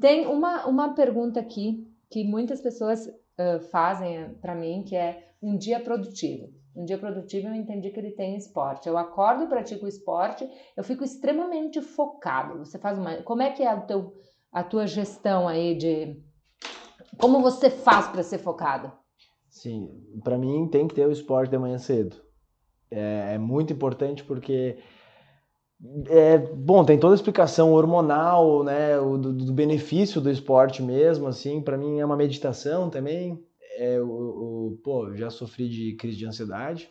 Tem 0.00 0.26
uma, 0.26 0.66
uma 0.66 0.94
pergunta 0.94 1.38
aqui 1.38 1.86
que 2.10 2.24
muitas 2.24 2.60
pessoas 2.60 3.06
uh, 3.06 3.60
fazem 3.70 4.30
para 4.40 4.54
mim, 4.54 4.82
que 4.82 4.96
é 4.96 5.28
um 5.42 5.56
dia 5.56 5.78
produtivo. 5.80 6.48
Um 6.74 6.84
dia 6.84 6.98
produtivo 6.98 7.48
eu 7.48 7.54
entendi 7.54 7.90
que 7.90 8.00
ele 8.00 8.10
tem 8.10 8.36
esporte. 8.36 8.88
Eu 8.88 8.98
acordo, 8.98 9.46
pratico 9.46 9.86
esporte, 9.86 10.48
eu 10.76 10.82
fico 10.82 11.04
extremamente 11.04 11.80
focado. 11.80 12.58
Você 12.58 12.78
faz 12.78 12.98
uma. 12.98 13.16
Como 13.22 13.42
é 13.42 13.50
que 13.50 13.62
é 13.62 13.68
a, 13.68 13.80
teu, 13.80 14.14
a 14.50 14.64
tua 14.64 14.86
gestão 14.86 15.46
aí 15.46 15.76
de. 15.76 16.20
Como 17.18 17.40
você 17.40 17.70
faz 17.70 18.08
para 18.08 18.22
ser 18.24 18.38
focado? 18.38 18.90
Sim, 19.48 19.88
para 20.24 20.36
mim 20.36 20.68
tem 20.68 20.88
que 20.88 20.94
ter 20.96 21.06
o 21.06 21.12
esporte 21.12 21.50
de 21.50 21.58
manhã 21.58 21.78
cedo. 21.78 22.16
É, 22.90 23.34
é 23.34 23.38
muito 23.38 23.72
importante 23.72 24.24
porque 24.24 24.78
é, 26.08 26.38
bom, 26.38 26.84
tem 26.84 26.98
toda 26.98 27.14
a 27.14 27.16
explicação 27.16 27.72
hormonal, 27.72 28.64
né, 28.64 28.96
do, 28.96 29.32
do 29.32 29.52
benefício 29.52 30.20
do 30.20 30.30
esporte 30.30 30.82
mesmo, 30.82 31.26
assim, 31.26 31.60
para 31.60 31.76
mim 31.76 32.00
é 32.00 32.04
uma 32.04 32.16
meditação 32.16 32.88
também. 32.88 33.42
É, 33.76 34.00
o, 34.00 34.06
pô, 34.72 35.14
já 35.14 35.30
sofri 35.30 35.68
de 35.68 35.94
crise 35.94 36.18
de 36.18 36.26
ansiedade, 36.26 36.90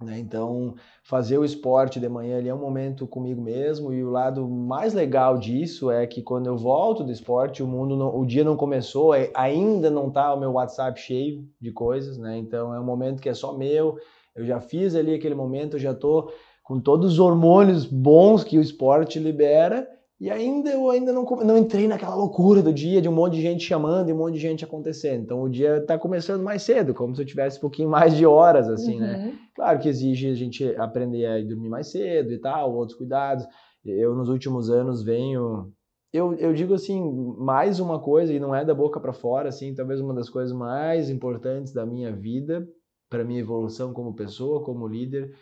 né, 0.00 0.18
então 0.18 0.74
fazer 1.02 1.38
o 1.38 1.44
esporte 1.44 2.00
de 2.00 2.08
manhã 2.08 2.38
ali 2.38 2.48
é 2.48 2.54
um 2.54 2.58
momento 2.58 3.06
comigo 3.06 3.40
mesmo 3.40 3.92
e 3.92 4.02
o 4.02 4.10
lado 4.10 4.48
mais 4.48 4.94
legal 4.94 5.38
disso 5.38 5.90
é 5.90 6.06
que 6.06 6.22
quando 6.22 6.46
eu 6.46 6.56
volto 6.56 7.04
do 7.04 7.12
esporte, 7.12 7.62
o 7.62 7.66
mundo, 7.66 7.96
não, 7.96 8.18
o 8.18 8.26
dia 8.26 8.42
não 8.42 8.56
começou, 8.56 9.14
é, 9.14 9.30
ainda 9.34 9.90
não 9.90 10.10
tá 10.10 10.34
o 10.34 10.40
meu 10.40 10.52
WhatsApp 10.52 10.98
cheio 10.98 11.48
de 11.60 11.70
coisas, 11.70 12.18
né, 12.18 12.36
então 12.38 12.74
é 12.74 12.80
um 12.80 12.84
momento 12.84 13.20
que 13.20 13.28
é 13.28 13.34
só 13.34 13.56
meu, 13.56 13.96
eu 14.34 14.44
já 14.44 14.60
fiz 14.60 14.94
ali 14.94 15.14
aquele 15.14 15.34
momento, 15.34 15.76
eu 15.76 15.80
já 15.80 15.94
tô 15.94 16.32
com 16.62 16.80
todos 16.80 17.12
os 17.12 17.18
hormônios 17.18 17.84
bons 17.84 18.42
que 18.42 18.58
o 18.58 18.62
esporte 18.62 19.18
libera 19.18 19.86
e 20.22 20.30
ainda 20.30 20.70
eu 20.70 20.88
ainda 20.88 21.12
não, 21.12 21.24
não 21.24 21.58
entrei 21.58 21.88
naquela 21.88 22.14
loucura 22.14 22.62
do 22.62 22.72
dia 22.72 23.02
de 23.02 23.08
um 23.08 23.12
monte 23.12 23.34
de 23.34 23.42
gente 23.42 23.64
chamando 23.64 24.08
e 24.08 24.12
um 24.12 24.18
monte 24.18 24.34
de 24.34 24.40
gente 24.40 24.64
acontecendo. 24.64 25.24
Então 25.24 25.42
o 25.42 25.50
dia 25.50 25.78
está 25.78 25.98
começando 25.98 26.44
mais 26.44 26.62
cedo, 26.62 26.94
como 26.94 27.12
se 27.12 27.20
eu 27.20 27.26
tivesse 27.26 27.58
um 27.58 27.62
pouquinho 27.62 27.90
mais 27.90 28.16
de 28.16 28.24
horas 28.24 28.68
assim, 28.68 29.00
né? 29.00 29.16
uhum. 29.16 29.26
né? 29.32 29.38
Claro 29.52 29.80
que 29.80 29.88
exige 29.88 30.30
a 30.30 30.34
gente 30.34 30.64
aprender 30.76 31.26
a 31.26 31.42
dormir 31.42 31.68
mais 31.68 31.90
cedo 31.90 32.32
e 32.32 32.38
tal, 32.38 32.72
outros 32.72 32.96
cuidados. 32.96 33.44
Eu 33.84 34.14
nos 34.14 34.28
últimos 34.28 34.70
anos 34.70 35.02
venho 35.02 35.72
eu, 36.12 36.34
eu 36.34 36.52
digo 36.52 36.74
assim, 36.74 37.02
mais 37.38 37.80
uma 37.80 37.98
coisa, 37.98 38.32
e 38.32 38.38
não 38.38 38.54
é 38.54 38.64
da 38.64 38.74
boca 38.74 39.00
para 39.00 39.12
fora, 39.12 39.48
assim, 39.48 39.74
talvez 39.74 39.98
uma 39.98 40.14
das 40.14 40.30
coisas 40.30 40.54
mais 40.54 41.10
importantes 41.10 41.72
da 41.72 41.84
minha 41.84 42.12
vida 42.12 42.68
para 43.10 43.24
minha 43.24 43.40
evolução 43.40 43.92
como 43.92 44.14
pessoa, 44.14 44.62
como 44.62 44.86
líder, 44.86 45.34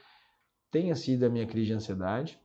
tenha 0.70 0.94
sido 0.94 1.24
a 1.24 1.28
minha 1.28 1.46
crise 1.46 1.66
de 1.66 1.72
ansiedade, 1.74 2.39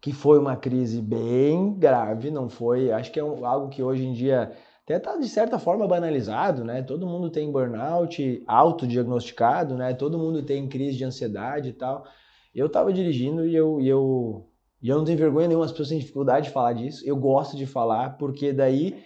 que 0.00 0.12
foi 0.12 0.38
uma 0.38 0.56
crise 0.56 1.00
bem 1.00 1.74
grave, 1.74 2.30
não 2.30 2.48
foi, 2.48 2.90
acho 2.92 3.10
que 3.10 3.18
é 3.18 3.24
um, 3.24 3.44
algo 3.44 3.68
que 3.68 3.82
hoje 3.82 4.06
em 4.06 4.12
dia 4.12 4.52
até 4.84 4.96
está 4.96 5.16
de 5.16 5.28
certa 5.28 5.58
forma 5.58 5.86
banalizado, 5.86 6.64
né? 6.64 6.82
Todo 6.82 7.06
mundo 7.06 7.28
tem 7.28 7.52
burnout 7.52 8.42
autodiagnosticado, 8.46 9.76
né? 9.76 9.92
Todo 9.92 10.18
mundo 10.18 10.42
tem 10.42 10.66
crise 10.68 10.96
de 10.96 11.04
ansiedade 11.04 11.68
e 11.68 11.72
tal. 11.72 12.06
Eu 12.54 12.66
estava 12.68 12.92
dirigindo 12.92 13.46
e 13.46 13.54
eu, 13.54 13.80
e 13.80 13.88
eu 13.88 14.46
e 14.80 14.88
eu 14.88 14.96
não 14.96 15.04
tenho 15.04 15.18
vergonha 15.18 15.48
nenhuma, 15.48 15.64
as 15.66 15.72
pessoas 15.72 15.88
têm 15.88 15.98
dificuldade 15.98 16.46
de 16.46 16.52
falar 16.52 16.72
disso. 16.72 17.02
Eu 17.06 17.16
gosto 17.16 17.56
de 17.56 17.66
falar, 17.66 18.16
porque 18.16 18.52
daí 18.52 19.02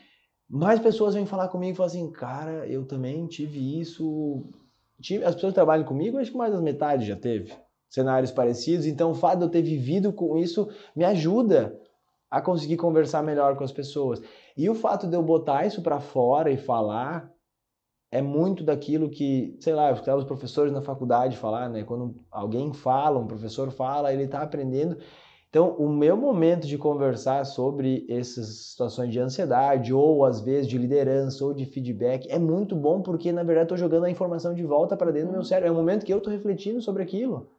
mais 0.48 0.78
pessoas 0.78 1.14
vêm 1.14 1.26
falar 1.26 1.48
comigo 1.48 1.72
e 1.72 1.76
falam 1.76 1.86
assim, 1.90 2.12
cara, 2.12 2.66
eu 2.68 2.84
também 2.84 3.26
tive 3.26 3.80
isso, 3.80 4.44
as 5.24 5.34
pessoas 5.34 5.52
que 5.52 5.54
trabalham 5.54 5.84
comigo, 5.84 6.18
acho 6.18 6.30
que 6.30 6.36
mais 6.36 6.52
da 6.52 6.60
metade 6.60 7.06
já 7.06 7.16
teve 7.16 7.52
cenários 7.92 8.32
parecidos. 8.32 8.86
Então, 8.86 9.10
o 9.10 9.14
fato 9.14 9.38
de 9.38 9.44
eu 9.44 9.50
ter 9.50 9.62
vivido 9.62 10.12
com 10.12 10.36
isso 10.36 10.68
me 10.96 11.04
ajuda 11.04 11.78
a 12.30 12.40
conseguir 12.40 12.76
conversar 12.76 13.22
melhor 13.22 13.56
com 13.56 13.62
as 13.62 13.72
pessoas. 13.72 14.20
E 14.56 14.68
o 14.68 14.74
fato 14.74 15.06
de 15.06 15.14
eu 15.14 15.22
botar 15.22 15.66
isso 15.66 15.82
para 15.82 16.00
fora 16.00 16.50
e 16.50 16.56
falar 16.56 17.30
é 18.10 18.20
muito 18.20 18.64
daquilo 18.64 19.08
que, 19.08 19.56
sei 19.60 19.74
lá, 19.74 19.88
eu 19.88 19.94
escutava 19.94 20.18
os 20.18 20.24
professores 20.24 20.72
na 20.72 20.82
faculdade 20.82 21.36
falar, 21.36 21.68
né? 21.68 21.82
Quando 21.82 22.14
alguém 22.30 22.72
fala, 22.72 23.18
um 23.18 23.26
professor 23.26 23.70
fala, 23.70 24.12
ele 24.12 24.24
está 24.24 24.42
aprendendo 24.42 24.98
então, 25.52 25.76
o 25.76 25.86
meu 25.86 26.16
momento 26.16 26.66
de 26.66 26.78
conversar 26.78 27.44
sobre 27.44 28.06
essas 28.08 28.70
situações 28.70 29.12
de 29.12 29.18
ansiedade, 29.18 29.92
ou 29.92 30.24
às 30.24 30.40
vezes 30.40 30.66
de 30.66 30.78
liderança, 30.78 31.44
ou 31.44 31.52
de 31.52 31.66
feedback, 31.66 32.26
é 32.30 32.38
muito 32.38 32.74
bom 32.74 33.02
porque, 33.02 33.30
na 33.30 33.42
verdade, 33.42 33.66
estou 33.66 33.76
jogando 33.76 34.04
a 34.04 34.10
informação 34.10 34.54
de 34.54 34.62
volta 34.62 34.96
para 34.96 35.10
dentro 35.10 35.28
do 35.28 35.32
meu 35.32 35.40
uhum. 35.40 35.44
cérebro. 35.44 35.68
É 35.68 35.70
o 35.70 35.74
momento 35.74 36.06
que 36.06 36.12
eu 36.12 36.16
estou 36.16 36.32
refletindo 36.32 36.80
sobre 36.80 37.02
aquilo. 37.02 37.50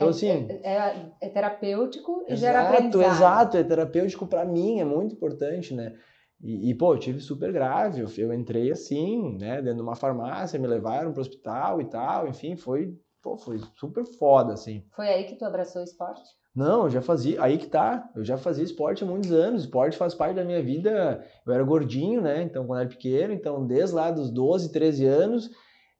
Então, 0.00 0.08
é, 0.08 0.10
assim. 0.10 0.46
É, 0.48 0.76
é, 0.76 1.12
é 1.20 1.28
terapêutico 1.28 2.24
e 2.26 2.32
exato, 2.32 2.40
gera 2.40 2.68
aprendizado. 2.68 3.12
Exato, 3.12 3.56
é 3.58 3.64
terapêutico 3.64 4.26
para 4.26 4.46
mim, 4.46 4.80
é 4.80 4.84
muito 4.84 5.14
importante, 5.14 5.74
né? 5.74 5.94
E, 6.42 6.70
e, 6.70 6.74
pô, 6.74 6.94
eu 6.94 6.98
tive 6.98 7.20
super 7.20 7.52
grave. 7.52 8.00
Eu, 8.00 8.08
eu 8.16 8.32
entrei 8.32 8.70
assim, 8.72 9.36
né, 9.38 9.56
dentro 9.60 9.76
de 9.76 9.82
uma 9.82 9.94
farmácia, 9.94 10.58
me 10.58 10.66
levaram 10.66 11.12
para 11.12 11.18
o 11.18 11.20
hospital 11.20 11.82
e 11.82 11.84
tal. 11.84 12.26
Enfim, 12.26 12.56
foi, 12.56 12.96
pô, 13.22 13.36
foi 13.36 13.60
super 13.76 14.04
foda, 14.18 14.54
assim. 14.54 14.82
Foi 14.96 15.06
aí 15.06 15.24
que 15.24 15.36
tu 15.36 15.44
abraçou 15.44 15.82
o 15.82 15.84
esporte? 15.84 16.22
Não, 16.56 16.84
eu 16.84 16.90
já 16.90 17.00
fazia, 17.00 17.40
aí 17.40 17.58
que 17.58 17.68
tá, 17.68 18.10
eu 18.16 18.24
já 18.24 18.36
fazia 18.36 18.64
esporte 18.64 19.04
há 19.04 19.06
muitos 19.06 19.30
anos, 19.30 19.62
esporte 19.62 19.96
faz 19.96 20.14
parte 20.14 20.34
da 20.34 20.44
minha 20.44 20.60
vida, 20.60 21.24
eu 21.46 21.52
era 21.52 21.62
gordinho, 21.62 22.20
né, 22.20 22.42
então 22.42 22.66
quando 22.66 22.80
era 22.80 22.88
pequeno, 22.88 23.32
então 23.32 23.64
desde 23.64 23.94
lá 23.94 24.10
dos 24.10 24.32
12, 24.32 24.72
13 24.72 25.06
anos, 25.06 25.48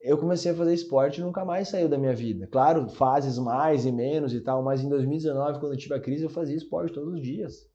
eu 0.00 0.16
comecei 0.16 0.50
a 0.50 0.54
fazer 0.54 0.72
esporte 0.72 1.20
e 1.20 1.24
nunca 1.24 1.44
mais 1.44 1.68
saiu 1.68 1.88
da 1.88 1.98
minha 1.98 2.14
vida. 2.14 2.46
Claro, 2.46 2.88
fases 2.88 3.38
mais 3.38 3.84
e 3.84 3.92
menos 3.92 4.32
e 4.32 4.40
tal, 4.40 4.62
mas 4.62 4.82
em 4.82 4.88
2019, 4.88 5.60
quando 5.60 5.72
eu 5.72 5.78
tive 5.78 5.94
a 5.94 6.00
crise, 6.00 6.24
eu 6.24 6.30
fazia 6.30 6.56
esporte 6.56 6.94
todos 6.94 7.14
os 7.14 7.22
dias. 7.22 7.68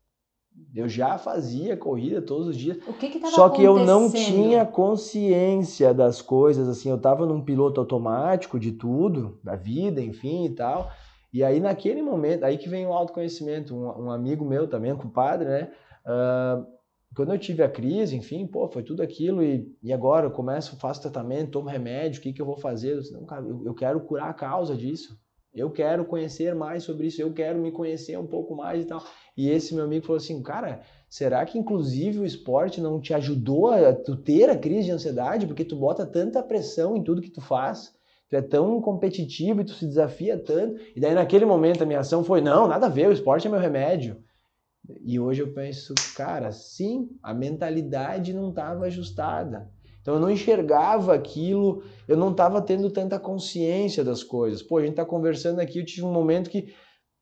Eu 0.74 0.88
já 0.88 1.18
fazia 1.18 1.76
corrida 1.76 2.22
todos 2.22 2.48
os 2.48 2.58
dias. 2.58 2.78
O 2.88 2.94
que 2.94 3.10
que 3.10 3.28
Só 3.28 3.50
que 3.50 3.62
eu 3.62 3.78
não 3.86 4.10
tinha 4.10 4.66
consciência 4.66 5.94
das 5.94 6.22
coisas, 6.22 6.70
assim, 6.70 6.90
eu 6.90 6.98
tava 6.98 7.26
num 7.26 7.44
piloto 7.44 7.82
automático 7.82 8.58
de 8.58 8.72
tudo, 8.72 9.38
da 9.44 9.56
vida, 9.56 10.02
enfim 10.02 10.46
e 10.46 10.50
tal. 10.50 10.90
E 11.34 11.44
aí 11.44 11.60
naquele 11.60 12.02
momento, 12.02 12.46
aí 12.46 12.58
que 12.58 12.70
vem 12.70 12.88
o 12.88 12.94
autoconhecimento, 12.94 13.76
um, 13.76 14.06
um 14.06 14.12
amigo 14.12 14.46
meu 14.46 14.68
também, 14.68 14.94
um 14.94 14.98
compadre, 14.98 15.48
né? 15.48 15.72
ah, 16.06 16.64
quando 17.16 17.32
eu 17.32 17.40
tive 17.40 17.64
a 17.64 17.70
crise, 17.70 18.16
enfim, 18.16 18.46
pô, 18.46 18.68
foi 18.68 18.84
tudo 18.84 19.02
aquilo 19.02 19.42
e, 19.42 19.74
e 19.82 19.94
agora 19.94 20.26
eu 20.26 20.32
começo, 20.32 20.76
faço 20.76 21.02
tratamento, 21.02 21.52
tomo 21.52 21.70
remédio, 21.70 22.20
o 22.20 22.22
que 22.22 22.34
que 22.34 22.42
eu 22.42 22.46
vou 22.46 22.58
fazer? 22.58 22.94
Eu, 22.94 23.00
disse, 23.00 23.14
não, 23.14 23.26
cara, 23.26 23.46
eu, 23.46 23.66
eu 23.66 23.74
quero 23.74 24.02
curar 24.02 24.30
a 24.30 24.34
causa 24.34 24.76
disso. 24.76 25.18
Eu 25.54 25.72
quero 25.72 26.04
conhecer 26.04 26.54
mais 26.54 26.84
sobre 26.84 27.08
isso, 27.08 27.22
eu 27.22 27.32
quero 27.32 27.58
me 27.58 27.72
conhecer 27.72 28.20
um 28.20 28.28
pouco 28.28 28.54
mais 28.54 28.84
e 28.84 28.86
tal. 28.86 29.02
E 29.38 29.50
esse 29.50 29.74
meu 29.74 29.86
amigo 29.86 30.06
falou 30.06 30.18
assim, 30.18 30.44
cara, 30.44 30.82
será 31.10 31.46
que 31.46 31.58
inclusive 31.58 32.20
o 32.20 32.26
esporte 32.26 32.82
não 32.82 33.00
te 33.00 33.14
ajudou 33.14 33.70
a 33.70 33.94
tu 33.94 34.18
ter 34.18 34.50
a 34.50 34.58
crise 34.58 34.88
de 34.88 34.92
ansiedade? 34.92 35.48
Porque 35.48 35.64
tu 35.64 35.78
bota 35.78 36.06
tanta 36.06 36.44
pressão 36.44 36.98
em 36.98 37.04
tudo 37.04 37.22
que 37.22 37.30
tu 37.30 37.40
faz, 37.40 37.96
tu 38.30 38.36
é 38.36 38.42
tão 38.42 38.82
competitivo 38.82 39.62
e 39.62 39.64
tu 39.64 39.72
se 39.72 39.86
desafia 39.86 40.38
tanto. 40.38 40.78
E 40.94 41.00
daí 41.00 41.14
naquele 41.14 41.46
momento 41.46 41.82
a 41.82 41.86
minha 41.86 42.02
ação 42.02 42.22
foi, 42.22 42.42
não, 42.42 42.68
nada 42.68 42.88
a 42.88 42.90
ver, 42.90 43.08
o 43.08 43.14
esporte 43.14 43.48
é 43.48 43.50
meu 43.50 43.60
remédio. 43.60 44.22
E 45.02 45.20
hoje 45.20 45.42
eu 45.42 45.54
penso, 45.54 45.94
cara, 46.14 46.52
sim, 46.52 47.10
a 47.22 47.34
mentalidade 47.34 48.34
não 48.34 48.50
estava 48.50 48.86
ajustada. 48.86 49.70
Então 50.02 50.16
eu 50.16 50.20
não 50.20 50.30
enxergava 50.30 51.16
aquilo, 51.16 51.84
eu 52.08 52.16
não 52.16 52.32
estava 52.32 52.62
tendo 52.62 52.92
tanta 52.92 53.20
consciência 53.20 54.04
das 54.04 54.24
coisas. 54.24 54.62
Pô, 54.62 54.78
a 54.78 54.82
gente 54.82 54.92
está 54.92 55.04
conversando 55.04 55.60
aqui, 55.60 55.80
eu 55.80 55.86
tive 55.86 56.06
um 56.06 56.14
momento 56.14 56.50
que 56.50 56.74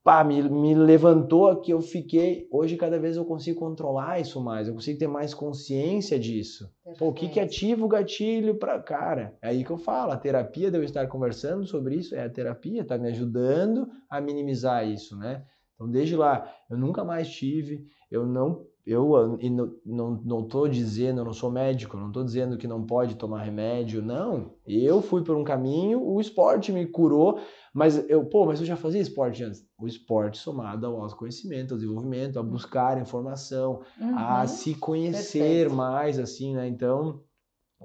pá, 0.04 0.22
me, 0.22 0.42
me 0.42 0.74
levantou 0.74 1.48
aqui, 1.48 1.70
eu 1.70 1.80
fiquei. 1.80 2.46
Hoje, 2.52 2.76
cada 2.76 2.98
vez 2.98 3.16
eu 3.16 3.24
consigo 3.24 3.58
controlar 3.58 4.20
isso 4.20 4.38
mais, 4.38 4.68
eu 4.68 4.74
consigo 4.74 4.98
ter 4.98 5.08
mais 5.08 5.32
consciência 5.32 6.18
disso. 6.18 6.70
Pô, 6.98 7.08
o 7.08 7.12
que, 7.14 7.30
que 7.30 7.40
ativa 7.40 7.82
o 7.82 7.88
gatilho 7.88 8.56
para. 8.56 8.78
Cara, 8.80 9.34
é 9.40 9.48
aí 9.48 9.64
que 9.64 9.70
eu 9.70 9.78
falo, 9.78 10.12
a 10.12 10.16
terapia 10.18 10.70
de 10.70 10.76
eu 10.76 10.84
estar 10.84 11.06
conversando 11.06 11.66
sobre 11.66 11.96
isso 11.96 12.14
é 12.14 12.22
a 12.22 12.30
terapia, 12.30 12.84
tá 12.84 12.98
me 12.98 13.08
ajudando 13.08 13.88
a 14.10 14.20
minimizar 14.20 14.86
isso, 14.86 15.16
né? 15.16 15.42
Então, 15.74 15.90
desde 15.90 16.16
lá, 16.16 16.48
eu 16.70 16.78
nunca 16.78 17.04
mais 17.04 17.28
tive, 17.30 17.86
eu 18.10 18.26
não. 18.26 18.66
Eu 18.86 19.38
e 19.40 19.48
não, 19.48 19.74
não, 19.84 20.10
não 20.22 20.46
tô 20.46 20.68
dizendo, 20.68 21.20
eu 21.20 21.24
não 21.24 21.32
sou 21.32 21.50
médico, 21.50 21.96
não 21.96 22.12
tô 22.12 22.22
dizendo 22.22 22.58
que 22.58 22.68
não 22.68 22.84
pode 22.84 23.14
tomar 23.14 23.42
remédio, 23.42 24.02
não. 24.02 24.56
Eu 24.66 25.00
fui 25.00 25.24
por 25.24 25.34
um 25.36 25.42
caminho, 25.42 26.02
o 26.06 26.20
esporte 26.20 26.70
me 26.70 26.86
curou, 26.86 27.40
mas 27.72 27.96
eu, 28.10 28.26
pô, 28.26 28.44
mas 28.44 28.60
eu 28.60 28.66
já 28.66 28.76
fazia 28.76 29.00
esporte 29.00 29.42
antes. 29.42 29.66
O 29.78 29.86
esporte 29.86 30.36
somado 30.36 30.86
ao 30.86 31.00
autoconhecimento, 31.00 31.72
ao 31.72 31.78
desenvolvimento, 31.78 32.38
a 32.38 32.42
buscar 32.42 33.00
informação, 33.00 33.80
Uhum. 33.98 34.18
a 34.18 34.46
se 34.46 34.74
conhecer 34.74 35.40
Perfeito. 35.40 35.74
mais, 35.74 36.18
assim, 36.18 36.54
né? 36.54 36.68
Então, 36.68 37.22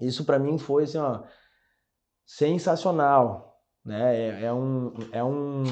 isso 0.02 0.26
para 0.26 0.38
mim 0.38 0.58
foi, 0.58 0.84
assim, 0.84 0.98
ó, 0.98 1.24
sensacional, 2.26 3.58
né? 3.86 4.16
É, 4.16 4.44
é 4.46 4.54
um, 4.54 4.94
é 5.12 5.24
um, 5.24 5.64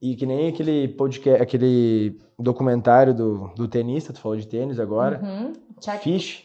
e 0.00 0.14
que 0.16 0.26
nem 0.26 0.48
aquele 0.48 0.88
podcast, 0.88 1.42
aquele 1.42 2.18
documentário 2.38 3.14
do, 3.14 3.48
do 3.54 3.66
tenista, 3.68 4.12
tu 4.12 4.20
falou 4.20 4.36
de 4.36 4.46
tênis 4.46 4.78
agora, 4.78 5.20
Uhum. 5.22 5.52
Fish, 6.00 6.44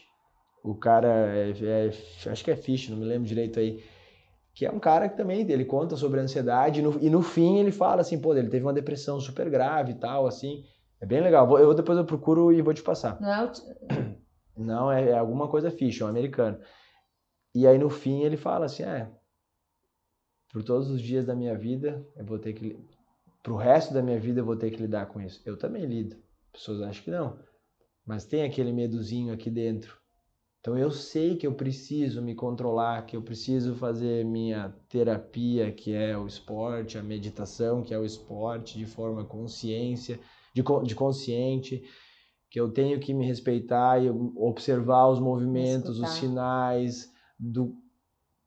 o 0.64 0.74
cara, 0.74 1.08
é, 1.08 1.50
é- 1.62 2.30
acho 2.30 2.44
que 2.44 2.50
é 2.50 2.56
Fish, 2.56 2.88
não 2.88 2.96
me 2.96 3.04
lembro 3.04 3.26
direito 3.28 3.58
aí, 3.58 3.82
que 4.54 4.66
é 4.66 4.70
um 4.70 4.78
cara 4.78 5.08
que 5.08 5.16
também, 5.16 5.40
ele 5.50 5.64
conta 5.64 5.96
sobre 5.96 6.20
a 6.20 6.22
ansiedade 6.22 6.80
e 6.80 6.82
no, 6.82 6.98
e 7.00 7.08
no 7.10 7.22
fim 7.22 7.58
ele 7.58 7.72
fala 7.72 8.00
assim, 8.02 8.20
pô, 8.20 8.34
ele 8.34 8.48
teve 8.48 8.64
uma 8.64 8.72
depressão 8.72 9.18
super 9.20 9.48
grave 9.50 9.92
e 9.92 9.94
tal, 9.96 10.26
assim, 10.26 10.64
é 11.00 11.06
bem 11.06 11.20
legal, 11.20 11.46
Vou- 11.46 11.58
eu 11.58 11.74
depois 11.74 11.96
eu 11.98 12.04
procuro 12.04 12.52
e 12.52 12.60
vou 12.62 12.72
te 12.74 12.82
passar. 12.82 13.20
Não 13.20 13.28
é 13.32 13.52
Não, 14.56 14.92
é, 14.92 15.08
é 15.10 15.18
alguma 15.18 15.48
coisa 15.48 15.70
Fish, 15.70 16.00
é 16.00 16.04
um 16.04 16.08
americano. 16.08 16.58
E 17.54 17.66
aí 17.66 17.78
no 17.78 17.88
fim 17.90 18.22
ele 18.22 18.36
fala 18.36 18.66
assim, 18.66 18.82
é, 18.82 19.08
por 20.52 20.62
todos 20.62 20.90
os 20.90 21.00
dias 21.00 21.24
da 21.26 21.34
minha 21.34 21.56
vida, 21.56 22.06
eu 22.16 22.24
vou 22.24 22.38
ter 22.38 22.52
que, 22.52 22.78
li- 23.42 23.52
pro 23.52 23.56
resto 23.56 23.92
da 23.94 24.02
minha 24.02 24.18
vida 24.20 24.40
eu 24.40 24.44
vou 24.46 24.56
ter 24.56 24.70
que 24.70 24.82
lidar 24.82 25.06
com 25.06 25.20
isso. 25.20 25.42
Eu 25.44 25.56
também 25.58 25.84
lido, 25.86 26.16
pessoas 26.52 26.82
acham 26.82 27.04
que 27.04 27.10
não, 27.10 27.38
mas 28.06 28.24
tem 28.24 28.44
aquele 28.44 28.72
medozinho 28.72 29.32
aqui 29.32 29.50
dentro. 29.50 29.96
Então 30.60 30.78
eu 30.78 30.92
sei 30.92 31.36
que 31.36 31.46
eu 31.46 31.54
preciso 31.54 32.22
me 32.22 32.34
controlar, 32.34 33.06
que 33.06 33.16
eu 33.16 33.22
preciso 33.22 33.74
fazer 33.74 34.24
minha 34.24 34.70
terapia, 34.88 35.72
que 35.72 35.92
é 35.92 36.16
o 36.16 36.26
esporte, 36.26 36.98
a 36.98 37.02
meditação, 37.02 37.82
que 37.82 37.94
é 37.94 37.98
o 37.98 38.04
esporte, 38.04 38.78
de 38.78 38.86
forma 38.86 39.24
consciência, 39.24 40.20
de, 40.54 40.62
de 40.84 40.94
consciente, 40.94 41.82
que 42.50 42.60
eu 42.60 42.70
tenho 42.70 43.00
que 43.00 43.14
me 43.14 43.26
respeitar 43.26 44.02
e 44.04 44.10
observar 44.36 45.08
os 45.08 45.18
movimentos, 45.18 45.98
os 45.98 46.10
sinais 46.10 47.12
do 47.38 47.76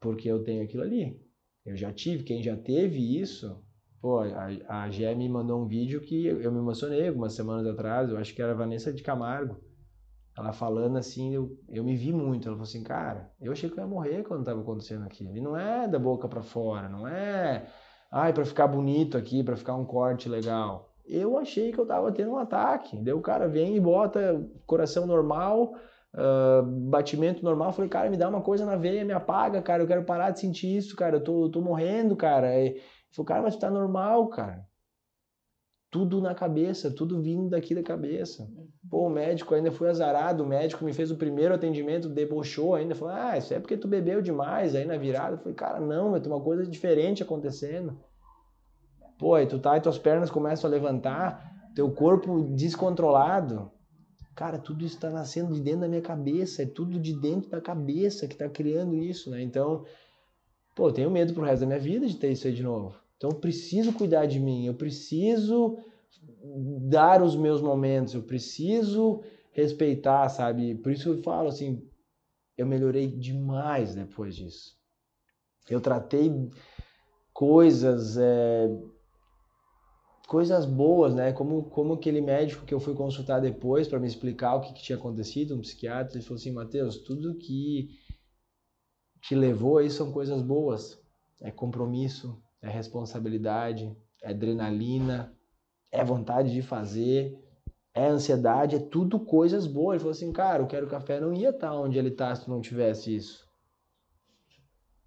porque 0.00 0.28
eu 0.28 0.42
tenho 0.44 0.62
aquilo 0.64 0.84
ali. 0.84 1.20
Eu 1.64 1.76
já 1.76 1.92
tive, 1.92 2.24
quem 2.24 2.42
já 2.42 2.56
teve 2.56 3.20
isso, 3.20 3.62
pô, 4.00 4.20
a, 4.20 4.82
a 4.82 4.90
Gé 4.90 5.14
me 5.14 5.28
mandou 5.28 5.62
um 5.62 5.66
vídeo 5.66 6.00
que 6.00 6.26
eu, 6.26 6.52
me 6.52 6.58
emocionei 6.58 7.08
algumas 7.08 7.34
semanas 7.34 7.66
atrás, 7.66 8.10
eu 8.10 8.18
acho 8.18 8.34
que 8.34 8.42
era 8.42 8.54
Vanessa 8.54 8.92
de 8.92 9.02
Camargo. 9.02 9.56
Ela 10.36 10.52
falando 10.52 10.98
assim, 10.98 11.34
eu, 11.34 11.56
eu 11.68 11.82
me 11.82 11.96
vi 11.96 12.12
muito. 12.12 12.46
Ela 12.46 12.56
falou 12.56 12.68
assim, 12.68 12.82
cara, 12.82 13.30
eu 13.40 13.52
achei 13.52 13.70
que 13.70 13.78
eu 13.78 13.82
ia 13.82 13.88
morrer 13.88 14.22
quando 14.22 14.40
estava 14.40 14.60
acontecendo 14.60 15.04
aquilo. 15.04 15.34
E 15.34 15.40
não 15.40 15.56
é 15.56 15.88
da 15.88 15.98
boca 15.98 16.28
para 16.28 16.42
fora, 16.42 16.88
não 16.88 17.08
é, 17.08 17.66
ai, 18.12 18.34
para 18.34 18.44
ficar 18.44 18.66
bonito 18.66 19.16
aqui, 19.16 19.42
para 19.42 19.56
ficar 19.56 19.74
um 19.74 19.84
corte 19.86 20.28
legal. 20.28 20.92
Eu 21.06 21.38
achei 21.38 21.72
que 21.72 21.78
eu 21.78 21.86
tava 21.86 22.12
tendo 22.12 22.32
um 22.32 22.38
ataque. 22.38 23.00
Daí 23.02 23.14
o 23.14 23.20
cara 23.22 23.48
vem 23.48 23.76
e 23.76 23.80
bota 23.80 24.44
coração 24.66 25.06
normal, 25.06 25.72
ah, 26.16 26.62
batimento 26.64 27.44
normal. 27.44 27.72
Falei, 27.72 27.90
cara, 27.90 28.10
me 28.10 28.16
dá 28.16 28.28
uma 28.28 28.40
coisa 28.40 28.64
na 28.64 28.76
veia, 28.76 29.04
me 29.04 29.12
apaga, 29.12 29.60
cara. 29.60 29.82
Eu 29.82 29.86
quero 29.86 30.04
parar 30.04 30.30
de 30.30 30.40
sentir 30.40 30.76
isso, 30.76 30.96
cara. 30.96 31.16
Eu 31.16 31.20
tô, 31.24 31.44
eu 31.44 31.50
tô 31.50 31.60
morrendo, 31.60 32.16
cara. 32.16 32.58
E, 32.58 32.80
falou, 33.16 33.26
cara, 33.26 33.42
mas 33.42 33.56
tu 33.56 33.60
tá 33.60 33.70
normal, 33.70 34.28
cara. 34.28 34.66
Tudo 35.90 36.20
na 36.20 36.34
cabeça, 36.34 36.90
tudo 36.90 37.22
vindo 37.22 37.48
daqui 37.48 37.74
da 37.74 37.82
cabeça. 37.82 38.46
Pô, 38.90 39.06
o 39.06 39.10
médico 39.10 39.54
ainda 39.54 39.72
foi 39.72 39.88
azarado, 39.88 40.44
o 40.44 40.46
médico 40.46 40.84
me 40.84 40.92
fez 40.92 41.10
o 41.10 41.16
primeiro 41.16 41.54
atendimento, 41.54 42.08
debochou 42.08 42.74
ainda, 42.74 42.94
falou, 42.94 43.14
ah, 43.14 43.38
isso 43.38 43.54
é 43.54 43.58
porque 43.58 43.76
tu 43.76 43.88
bebeu 43.88 44.20
demais 44.20 44.74
aí 44.74 44.84
na 44.84 44.98
virada. 44.98 45.34
Eu 45.34 45.38
falei, 45.38 45.54
cara, 45.54 45.80
não, 45.80 46.20
ter 46.20 46.28
uma 46.28 46.40
coisa 46.40 46.66
diferente 46.66 47.22
acontecendo. 47.22 47.98
Pô, 49.18 49.34
aí 49.34 49.46
tu 49.46 49.58
tá 49.58 49.76
e 49.76 49.80
tuas 49.80 49.98
pernas 49.98 50.30
começam 50.30 50.68
a 50.68 50.70
levantar, 50.70 51.70
teu 51.74 51.90
corpo 51.90 52.42
descontrolado. 52.54 53.70
Cara, 54.34 54.58
tudo 54.58 54.84
isso 54.84 55.00
tá 55.00 55.08
nascendo 55.08 55.54
de 55.54 55.62
dentro 55.62 55.80
da 55.80 55.88
minha 55.88 56.02
cabeça, 56.02 56.62
é 56.62 56.66
tudo 56.66 57.00
de 57.00 57.18
dentro 57.18 57.48
da 57.48 57.60
cabeça 57.60 58.28
que 58.28 58.36
tá 58.36 58.46
criando 58.50 58.94
isso, 58.94 59.30
né? 59.30 59.40
Então, 59.40 59.86
pô, 60.74 60.88
eu 60.88 60.92
tenho 60.92 61.10
medo 61.10 61.32
pro 61.32 61.42
resto 61.42 61.60
da 61.60 61.66
minha 61.66 61.78
vida 61.78 62.06
de 62.06 62.16
ter 62.16 62.32
isso 62.32 62.46
aí 62.46 62.52
de 62.52 62.62
novo. 62.62 62.94
Então, 63.16 63.30
eu 63.30 63.36
preciso 63.36 63.92
cuidar 63.92 64.26
de 64.26 64.38
mim, 64.38 64.66
eu 64.66 64.74
preciso 64.74 65.78
dar 66.88 67.22
os 67.22 67.34
meus 67.34 67.60
momentos, 67.60 68.14
eu 68.14 68.22
preciso 68.22 69.22
respeitar, 69.52 70.28
sabe? 70.28 70.74
Por 70.74 70.92
isso 70.92 71.08
eu 71.08 71.22
falo 71.22 71.48
assim, 71.48 71.82
eu 72.56 72.66
melhorei 72.66 73.06
demais 73.06 73.94
depois 73.94 74.36
disso. 74.36 74.76
Eu 75.68 75.80
tratei 75.80 76.30
coisas, 77.32 78.16
é, 78.16 78.68
coisas 80.28 80.66
boas, 80.66 81.14
né? 81.14 81.32
Como, 81.32 81.64
como 81.64 81.94
aquele 81.94 82.20
médico 82.20 82.64
que 82.64 82.74
eu 82.74 82.80
fui 82.80 82.94
consultar 82.94 83.40
depois 83.40 83.88
para 83.88 83.98
me 83.98 84.06
explicar 84.06 84.56
o 84.56 84.60
que, 84.60 84.74
que 84.74 84.82
tinha 84.82 84.98
acontecido, 84.98 85.54
um 85.54 85.60
psiquiatra, 85.60 86.16
ele 86.16 86.24
falou 86.24 86.38
assim, 86.38 86.52
Matheus, 86.52 86.98
tudo 86.98 87.36
que 87.36 87.88
te 89.22 89.34
levou 89.34 89.78
aí 89.78 89.90
são 89.90 90.12
coisas 90.12 90.42
boas. 90.42 91.00
É 91.40 91.50
compromisso, 91.50 92.40
é 92.66 92.70
responsabilidade, 92.70 93.96
é 94.22 94.30
adrenalina, 94.30 95.32
é 95.90 96.04
vontade 96.04 96.52
de 96.52 96.62
fazer, 96.62 97.38
é 97.94 98.06
ansiedade, 98.06 98.76
é 98.76 98.78
tudo 98.78 99.20
coisas 99.20 99.66
boas. 99.66 99.94
Ele 99.94 100.00
falou 100.00 100.12
assim, 100.12 100.32
cara, 100.32 100.62
o 100.62 100.66
Quero 100.66 100.88
Café 100.88 101.20
não 101.20 101.32
ia 101.32 101.50
estar 101.50 101.74
onde 101.74 101.98
ele 101.98 102.08
está 102.08 102.34
se 102.34 102.44
tu 102.44 102.50
não 102.50 102.60
tivesse 102.60 103.14
isso. 103.14 103.46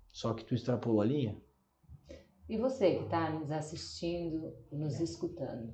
Só 0.08 0.34
que 0.34 0.44
tu 0.44 0.56
extrapolou 0.56 1.02
a 1.02 1.06
linha. 1.06 1.38
E 2.48 2.58
você 2.58 2.96
que 2.96 3.04
está 3.04 3.30
nos 3.30 3.52
assistindo, 3.52 4.56
nos 4.72 5.00
escutando, 5.00 5.72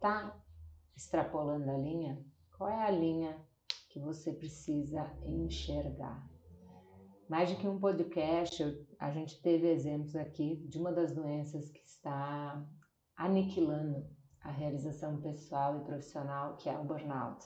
tá 0.00 0.36
extrapolando 0.96 1.70
a 1.70 1.78
linha? 1.78 2.18
Qual 2.56 2.68
é 2.68 2.86
a 2.86 2.90
linha 2.90 3.36
que 3.90 4.00
você 4.00 4.32
precisa 4.32 5.08
enxergar? 5.24 6.26
Mais 7.28 7.48
de 7.48 7.56
que 7.56 7.66
um 7.66 7.78
podcast, 7.78 8.62
eu- 8.62 8.86
a 8.98 9.10
gente 9.10 9.40
teve 9.42 9.68
exemplos 9.68 10.14
aqui 10.14 10.56
de 10.68 10.78
uma 10.78 10.92
das 10.92 11.12
doenças 11.12 11.70
que 11.70 11.80
está 11.84 12.64
aniquilando 13.16 14.06
a 14.42 14.50
realização 14.50 15.20
pessoal 15.20 15.76
e 15.78 15.84
profissional, 15.84 16.56
que 16.56 16.68
é 16.68 16.78
o 16.78 16.84
burnout. 16.84 17.44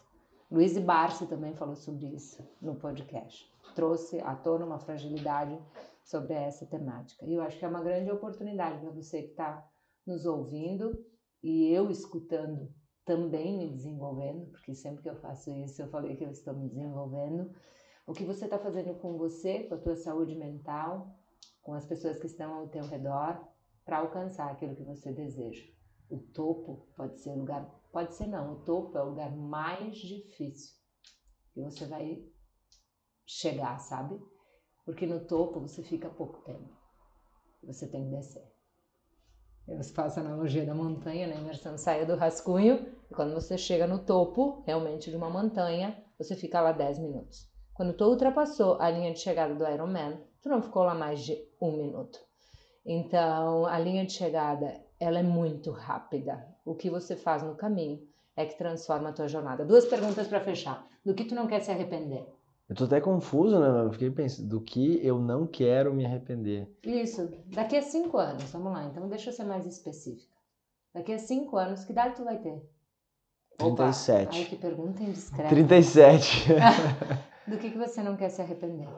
Luiz 0.50 0.76
Barsi 0.78 1.26
também 1.26 1.54
falou 1.54 1.76
sobre 1.76 2.06
isso 2.08 2.46
no 2.60 2.74
podcast. 2.74 3.50
Trouxe 3.74 4.20
à 4.20 4.34
tona 4.34 4.66
uma 4.66 4.78
fragilidade 4.80 5.58
sobre 6.04 6.34
essa 6.34 6.66
temática. 6.66 7.24
E 7.24 7.34
eu 7.34 7.42
acho 7.42 7.58
que 7.58 7.64
é 7.64 7.68
uma 7.68 7.82
grande 7.82 8.10
oportunidade 8.10 8.80
para 8.80 8.90
você 8.90 9.22
que 9.22 9.30
está 9.30 9.66
nos 10.06 10.26
ouvindo 10.26 11.02
e 11.42 11.68
eu 11.72 11.90
escutando 11.90 12.68
também 13.04 13.56
me 13.56 13.70
desenvolvendo, 13.70 14.46
porque 14.50 14.74
sempre 14.74 15.02
que 15.02 15.08
eu 15.08 15.16
faço 15.16 15.50
isso 15.50 15.80
eu 15.80 15.88
falei 15.88 16.16
que 16.16 16.24
eu 16.24 16.30
estou 16.30 16.52
me 16.54 16.68
desenvolvendo. 16.68 17.50
O 18.10 18.12
que 18.12 18.24
você 18.24 18.46
está 18.46 18.58
fazendo 18.58 18.92
com 18.98 19.16
você, 19.16 19.68
com 19.68 19.76
a 19.76 19.78
tua 19.78 19.94
saúde 19.94 20.34
mental, 20.34 21.16
com 21.62 21.74
as 21.74 21.86
pessoas 21.86 22.18
que 22.18 22.26
estão 22.26 22.52
ao 22.54 22.66
teu 22.66 22.84
redor, 22.84 23.40
para 23.84 23.98
alcançar 23.98 24.50
aquilo 24.50 24.74
que 24.74 24.82
você 24.82 25.12
deseja. 25.12 25.62
O 26.10 26.18
topo 26.18 26.88
pode 26.96 27.20
ser 27.20 27.30
o 27.30 27.38
lugar, 27.38 27.64
pode 27.92 28.12
ser 28.16 28.26
não, 28.26 28.54
o 28.54 28.64
topo 28.64 28.98
é 28.98 29.02
o 29.04 29.10
lugar 29.10 29.30
mais 29.30 29.96
difícil 29.96 30.74
que 31.52 31.62
você 31.62 31.86
vai 31.86 32.20
chegar, 33.24 33.78
sabe? 33.78 34.20
Porque 34.84 35.06
no 35.06 35.24
topo 35.24 35.60
você 35.60 35.80
fica 35.80 36.10
pouco 36.10 36.42
tempo. 36.42 36.68
Você 37.62 37.86
tem 37.86 38.06
que 38.06 38.16
descer. 38.16 38.52
Eu 39.68 39.84
faço 39.84 40.18
a 40.18 40.24
analogia 40.24 40.66
da 40.66 40.74
montanha, 40.74 41.28
né? 41.28 41.40
imersão 41.40 41.78
saia 41.78 42.04
do 42.04 42.16
rascunho, 42.16 42.92
e 43.08 43.14
quando 43.14 43.34
você 43.34 43.56
chega 43.56 43.86
no 43.86 44.04
topo, 44.04 44.64
realmente 44.66 45.10
de 45.10 45.16
uma 45.16 45.30
montanha, 45.30 46.04
você 46.18 46.34
fica 46.34 46.60
lá 46.60 46.72
10 46.72 46.98
minutos. 46.98 47.49
Quando 47.80 47.94
tu 47.94 48.04
ultrapassou 48.04 48.76
a 48.78 48.90
linha 48.90 49.10
de 49.10 49.20
chegada 49.20 49.54
do 49.54 49.66
Ironman, 49.66 50.20
tu 50.42 50.50
não 50.50 50.60
ficou 50.60 50.82
lá 50.82 50.94
mais 50.94 51.24
de 51.24 51.42
um 51.58 51.72
minuto. 51.72 52.20
Então, 52.84 53.64
a 53.64 53.78
linha 53.78 54.04
de 54.04 54.12
chegada, 54.12 54.78
ela 55.00 55.20
é 55.20 55.22
muito 55.22 55.70
rápida. 55.70 56.46
O 56.62 56.74
que 56.74 56.90
você 56.90 57.16
faz 57.16 57.42
no 57.42 57.54
caminho 57.54 58.06
é 58.36 58.44
que 58.44 58.58
transforma 58.58 59.08
a 59.08 59.12
tua 59.14 59.28
jornada. 59.28 59.64
Duas 59.64 59.86
perguntas 59.86 60.28
para 60.28 60.40
fechar. 60.40 60.86
Do 61.02 61.14
que 61.14 61.24
tu 61.24 61.34
não 61.34 61.46
quer 61.46 61.60
se 61.60 61.70
arrepender? 61.70 62.26
Eu 62.68 62.76
tô 62.76 62.84
até 62.84 63.00
confuso, 63.00 63.58
né? 63.58 63.86
Eu 63.86 63.92
fiquei 63.92 64.10
pensando, 64.10 64.46
do 64.46 64.60
que 64.60 65.00
eu 65.02 65.18
não 65.18 65.46
quero 65.46 65.94
me 65.94 66.04
arrepender. 66.04 66.68
Isso. 66.82 67.30
Daqui 67.46 67.78
a 67.78 67.82
cinco 67.82 68.18
anos, 68.18 68.42
vamos 68.52 68.74
lá. 68.74 68.84
Então 68.84 69.08
deixa 69.08 69.30
eu 69.30 69.32
ser 69.32 69.44
mais 69.44 69.64
específica. 69.64 70.36
Daqui 70.92 71.14
a 71.14 71.18
cinco 71.18 71.56
anos, 71.56 71.82
que 71.82 71.92
idade 71.92 72.16
tu 72.16 72.24
vai 72.24 72.36
ter? 72.36 72.62
37. 73.56 74.28
Opa, 74.28 74.36
ai, 74.36 74.44
que 74.44 74.56
pergunta 74.56 75.02
indiscreta. 75.02 75.48
37. 75.48 76.44
do 77.50 77.58
que, 77.58 77.70
que 77.70 77.78
você 77.78 78.02
não 78.02 78.16
quer 78.16 78.30
se 78.30 78.40
arrepender? 78.40 78.88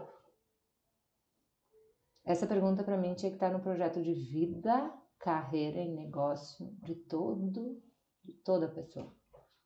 Essa 2.24 2.46
pergunta 2.46 2.84
para 2.84 2.98
mim 2.98 3.14
tinha 3.14 3.30
que 3.30 3.36
estar 3.36 3.50
no 3.50 3.60
projeto 3.60 4.00
de 4.00 4.12
vida, 4.12 4.92
carreira 5.18 5.80
e 5.80 5.88
negócio 5.88 6.70
de 6.82 6.94
todo, 6.94 7.82
de 8.22 8.32
toda 8.44 8.68
pessoa. 8.68 9.12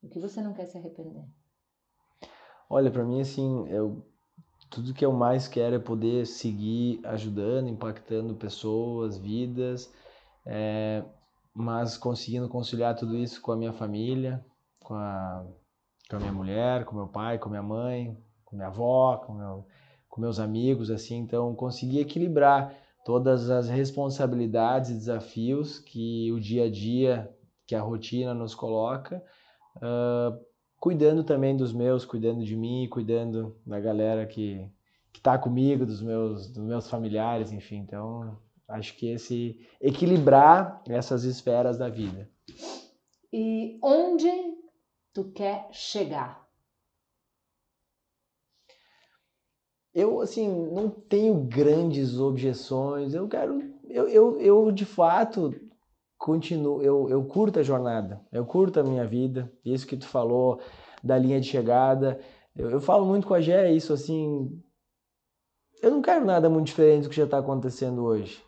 O 0.02 0.08
que 0.08 0.20
você 0.20 0.40
não 0.40 0.54
quer 0.54 0.66
se 0.66 0.78
arrepender? 0.78 1.24
Olha, 2.70 2.90
para 2.90 3.04
mim, 3.04 3.20
assim, 3.20 3.68
eu, 3.68 4.06
tudo 4.70 4.94
que 4.94 5.04
eu 5.04 5.12
mais 5.12 5.48
quero 5.48 5.76
é 5.76 5.80
poder 5.80 6.24
seguir 6.24 7.00
ajudando, 7.04 7.68
impactando 7.68 8.36
pessoas, 8.36 9.18
vidas, 9.18 9.92
é, 10.46 11.04
mas 11.52 11.98
conseguindo 11.98 12.48
conciliar 12.48 12.94
tudo 12.94 13.16
isso 13.16 13.40
com 13.42 13.52
a 13.52 13.56
minha 13.56 13.72
família, 13.72 14.44
com 14.80 14.94
a, 14.94 15.46
com 16.08 16.16
a 16.16 16.20
minha 16.20 16.32
mulher, 16.32 16.84
com 16.84 16.96
meu 16.96 17.08
pai, 17.08 17.38
com 17.38 17.48
minha 17.48 17.62
mãe, 17.62 18.16
com 18.57 18.59
minha 18.59 18.69
avó, 18.69 19.19
com, 19.19 19.35
meu, 19.35 19.66
com 20.09 20.20
meus 20.20 20.41
amigos, 20.41 20.91
assim, 20.91 21.19
então 21.19 21.55
conseguir 21.55 22.01
equilibrar 22.01 22.74
todas 23.05 23.51
as 23.51 23.69
responsabilidades 23.69 24.91
e 24.91 24.95
desafios 24.95 25.78
que 25.78 26.33
o 26.33 26.41
dia 26.41 26.65
a 26.65 26.70
dia, 26.70 27.31
que 27.66 27.74
a 27.74 27.81
rotina 27.81 28.35
nos 28.35 28.55
coloca, 28.55 29.23
uh, 29.77 30.39
cuidando 30.81 31.23
também 31.23 31.57
dos 31.57 31.73
meus, 31.73 32.05
cuidando 32.05 32.45
de 32.45 32.57
mim, 32.57 32.89
cuidando 32.89 33.57
da 33.65 33.78
galera 33.78 34.27
que 34.27 34.70
que 35.12 35.20
está 35.20 35.39
comigo, 35.39 35.87
dos 35.87 36.03
meus, 36.03 36.47
dos 36.49 36.62
meus 36.62 36.91
familiares, 36.91 37.51
enfim. 37.51 37.77
Então, 37.77 38.39
acho 38.69 38.95
que 38.97 39.09
esse 39.09 39.59
equilibrar 39.81 40.83
essas 40.87 41.24
esferas 41.24 41.78
da 41.78 41.89
vida. 41.89 42.28
E 43.33 43.78
onde 43.83 44.31
tu 45.15 45.33
quer 45.33 45.69
chegar? 45.73 46.45
Eu, 49.97 50.20
assim, 50.20 50.47
não 50.47 50.90
tenho 50.90 51.35
grandes 51.44 52.20
objeções. 52.20 53.14
Eu 53.14 53.27
quero. 53.27 53.62
Eu, 53.89 54.06
eu, 54.06 54.39
eu 54.39 54.70
de 54.70 54.85
fato, 54.85 55.55
continuo, 56.18 56.82
eu, 56.82 57.09
eu 57.09 57.24
curto 57.24 57.60
a 57.60 57.62
jornada, 57.62 58.20
eu 58.31 58.44
curto 58.44 58.78
a 58.78 58.82
minha 58.82 59.06
vida, 59.06 59.51
isso 59.64 59.86
que 59.86 59.97
tu 59.97 60.06
falou 60.06 60.60
da 61.02 61.16
linha 61.16 61.40
de 61.40 61.48
chegada. 61.48 62.20
Eu, 62.55 62.68
eu 62.68 62.78
falo 62.78 63.06
muito 63.06 63.27
com 63.27 63.32
a 63.32 63.40
Gé 63.40 63.73
isso 63.73 63.94
assim. 63.94 64.60
Eu 65.82 65.93
não 65.93 66.02
quero 66.02 66.27
nada 66.27 66.51
muito 66.51 66.66
diferente 66.66 67.05
do 67.05 67.09
que 67.09 67.16
já 67.16 67.24
está 67.24 67.39
acontecendo 67.39 68.05
hoje. 68.05 68.44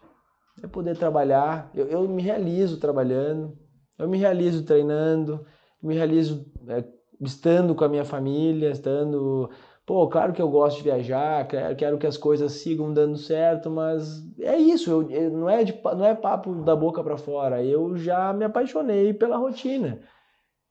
É 0.63 0.67
poder 0.67 0.99
trabalhar. 0.99 1.71
Eu, 1.75 1.87
eu, 1.87 2.07
me 2.07 2.21
realizo 2.21 2.79
trabalhando, 2.79 3.57
eu 3.99 4.07
me 4.07 4.19
realizo 4.19 4.67
treinando, 4.67 5.47
me 5.83 5.95
realizo 5.95 6.45
é, 6.69 6.85
estando 7.23 7.75
com 7.75 7.85
a 7.85 7.89
minha 7.89 8.05
família, 8.05 8.71
estando 8.71 9.49
Pô, 9.89 10.07
claro 10.07 10.35
que 10.35 10.43
eu 10.43 10.51
gosto 10.51 10.77
de 10.77 10.83
viajar, 10.83 11.49
quero 11.49 11.97
que 11.97 12.07
as 12.07 12.19
coisas 12.19 12.53
sigam 12.53 12.93
dando 12.93 13.17
certo, 13.17 13.71
mas 13.71 14.23
é 14.39 14.55
isso, 14.55 15.03
eu, 15.11 15.31
não, 15.31 15.49
é 15.49 15.65
de, 15.65 15.81
não 15.83 16.05
é 16.05 16.15
papo 16.15 16.57
da 16.57 16.77
boca 16.77 17.03
para 17.03 17.17
fora. 17.17 17.65
Eu 17.65 17.97
já 17.97 18.35
me 18.35 18.45
apaixonei 18.45 19.15
pela 19.15 19.39
rotina. 19.39 19.99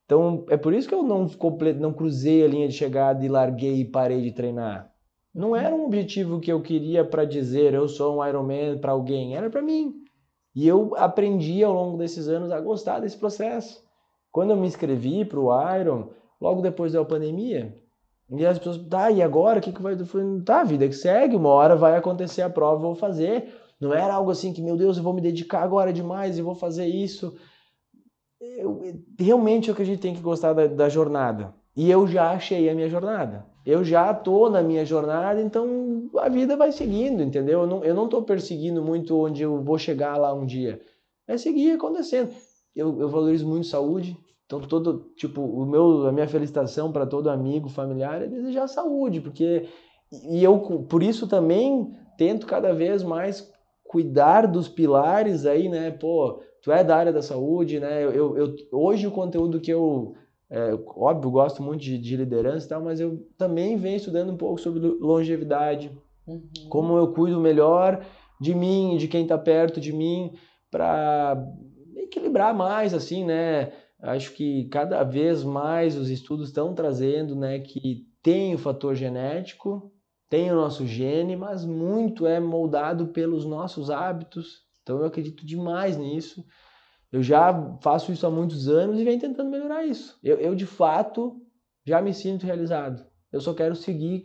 Então, 0.04 0.46
é 0.48 0.56
por 0.56 0.72
isso 0.72 0.88
que 0.88 0.94
eu 0.94 1.02
não, 1.02 1.28
não 1.80 1.92
cruzei 1.92 2.44
a 2.44 2.46
linha 2.46 2.68
de 2.68 2.74
chegada 2.74 3.24
e 3.24 3.28
larguei 3.28 3.80
e 3.80 3.84
parei 3.84 4.22
de 4.22 4.30
treinar. 4.30 4.88
Não 5.34 5.56
era 5.56 5.74
um 5.74 5.86
objetivo 5.86 6.38
que 6.38 6.52
eu 6.52 6.62
queria 6.62 7.04
para 7.04 7.24
dizer 7.24 7.74
eu 7.74 7.88
sou 7.88 8.18
um 8.18 8.24
Ironman 8.24 8.78
para 8.78 8.92
alguém, 8.92 9.34
era 9.34 9.50
para 9.50 9.60
mim. 9.60 9.96
E 10.54 10.68
eu 10.68 10.94
aprendi 10.96 11.64
ao 11.64 11.74
longo 11.74 11.98
desses 11.98 12.28
anos 12.28 12.52
a 12.52 12.60
gostar 12.60 13.00
desse 13.00 13.18
processo. 13.18 13.82
Quando 14.30 14.50
eu 14.50 14.56
me 14.56 14.68
inscrevi 14.68 15.24
para 15.24 15.40
o 15.40 15.50
Iron, 15.76 16.10
logo 16.40 16.62
depois 16.62 16.92
da 16.92 17.04
pandemia, 17.04 17.76
e 18.30 18.44
as 18.44 18.58
pessoas, 18.58 18.78
tá, 18.88 19.10
e 19.10 19.22
agora? 19.22 19.58
O 19.58 19.62
que, 19.62 19.72
que 19.72 19.80
vai. 19.80 19.94
Eu 19.94 20.04
falei, 20.06 20.40
tá, 20.42 20.60
a 20.60 20.64
vida 20.64 20.86
que 20.86 20.94
segue, 20.94 21.34
uma 21.34 21.48
hora 21.48 21.74
vai 21.74 21.96
acontecer 21.96 22.42
a 22.42 22.50
prova, 22.50 22.82
vou 22.82 22.94
fazer. 22.94 23.54
Não 23.80 23.94
era 23.94 24.12
algo 24.12 24.30
assim 24.30 24.52
que, 24.52 24.60
meu 24.60 24.76
Deus, 24.76 24.96
eu 24.96 25.02
vou 25.02 25.14
me 25.14 25.20
dedicar 25.20 25.62
agora 25.62 25.92
demais 25.92 26.36
e 26.36 26.42
vou 26.42 26.54
fazer 26.54 26.86
isso. 26.86 27.34
Eu, 28.40 28.82
realmente 29.18 29.68
eu 29.68 29.72
acredito 29.72 29.96
que 29.96 30.02
tem 30.02 30.14
que 30.14 30.20
gostar 30.20 30.52
da, 30.52 30.66
da, 30.66 30.88
jornada. 30.88 31.54
E 31.74 31.90
eu 31.90 32.06
já 32.06 32.32
achei 32.32 32.68
a 32.68 32.74
minha 32.74 32.88
jornada. 32.88 33.46
Eu 33.64 33.84
já 33.84 34.12
tô 34.12 34.50
na 34.50 34.62
minha 34.62 34.84
jornada, 34.84 35.40
então 35.40 36.10
a 36.18 36.28
vida 36.28 36.56
vai 36.56 36.72
seguindo, 36.72 37.22
entendeu? 37.22 37.60
Eu 37.60 37.66
não, 37.66 37.84
eu 37.84 37.94
não 37.94 38.08
tô 38.08 38.22
perseguindo 38.22 38.82
muito 38.82 39.16
onde 39.16 39.42
eu 39.42 39.62
vou 39.62 39.78
chegar 39.78 40.16
lá 40.16 40.34
um 40.34 40.44
dia. 40.44 40.80
É 41.26 41.36
seguir 41.36 41.72
acontecendo. 41.72 42.30
Eu, 42.74 43.00
eu 43.00 43.08
valorizo 43.08 43.46
muito 43.46 43.66
saúde, 43.66 44.16
então, 44.48 44.60
todo, 44.62 45.12
tipo, 45.14 45.42
o 45.42 45.66
meu, 45.66 46.08
a 46.08 46.12
minha 46.12 46.26
felicitação 46.26 46.90
para 46.90 47.04
todo 47.04 47.28
amigo, 47.28 47.68
familiar 47.68 48.22
é 48.22 48.26
desejar 48.26 48.66
saúde, 48.66 49.20
porque 49.20 49.68
e 50.10 50.42
eu 50.42 50.58
por 50.88 51.02
isso 51.02 51.28
também 51.28 51.92
tento 52.16 52.46
cada 52.46 52.72
vez 52.72 53.02
mais 53.02 53.52
cuidar 53.84 54.46
dos 54.46 54.66
pilares 54.66 55.44
aí, 55.44 55.68
né? 55.68 55.90
Pô, 55.90 56.40
tu 56.62 56.72
é 56.72 56.82
da 56.82 56.96
área 56.96 57.12
da 57.12 57.20
saúde, 57.20 57.78
né? 57.78 58.02
Eu, 58.02 58.38
eu 58.38 58.54
hoje 58.72 59.06
o 59.06 59.10
conteúdo 59.10 59.60
que 59.60 59.70
eu 59.70 60.14
é, 60.50 60.70
óbvio, 60.96 61.30
gosto 61.30 61.62
muito 61.62 61.82
de, 61.82 61.98
de, 61.98 62.16
liderança 62.16 62.64
e 62.64 62.68
tal, 62.70 62.82
mas 62.82 63.00
eu 63.00 63.22
também 63.36 63.76
venho 63.76 63.98
estudando 63.98 64.32
um 64.32 64.36
pouco 64.38 64.58
sobre 64.58 64.80
longevidade, 64.80 65.92
uhum. 66.26 66.40
como 66.70 66.96
eu 66.96 67.12
cuido 67.12 67.38
melhor 67.38 68.02
de 68.40 68.54
mim, 68.54 68.96
de 68.96 69.08
quem 69.08 69.24
está 69.24 69.36
perto 69.36 69.78
de 69.78 69.92
mim, 69.92 70.32
para 70.70 71.36
equilibrar 71.96 72.54
mais, 72.54 72.94
assim, 72.94 73.26
né? 73.26 73.72
Acho 74.00 74.32
que 74.32 74.68
cada 74.68 75.02
vez 75.02 75.42
mais 75.42 75.96
os 75.96 76.08
estudos 76.08 76.48
estão 76.48 76.74
trazendo 76.74 77.34
né, 77.34 77.58
que 77.58 78.06
tem 78.22 78.54
o 78.54 78.58
fator 78.58 78.94
genético, 78.94 79.92
tem 80.28 80.52
o 80.52 80.54
nosso 80.54 80.86
gene, 80.86 81.36
mas 81.36 81.64
muito 81.64 82.26
é 82.26 82.38
moldado 82.38 83.08
pelos 83.08 83.44
nossos 83.44 83.90
hábitos. 83.90 84.62
Então 84.82 84.98
eu 84.98 85.06
acredito 85.06 85.44
demais 85.44 85.96
nisso. 85.96 86.44
Eu 87.10 87.22
já 87.22 87.76
faço 87.80 88.12
isso 88.12 88.26
há 88.26 88.30
muitos 88.30 88.68
anos 88.68 89.00
e 89.00 89.04
venho 89.04 89.20
tentando 89.20 89.50
melhorar 89.50 89.84
isso. 89.84 90.18
Eu, 90.22 90.38
eu 90.38 90.54
de 90.54 90.66
fato 90.66 91.40
já 91.84 92.00
me 92.02 92.12
sinto 92.12 92.46
realizado. 92.46 93.04
Eu 93.32 93.40
só 93.40 93.54
quero 93.54 93.74
seguir 93.74 94.22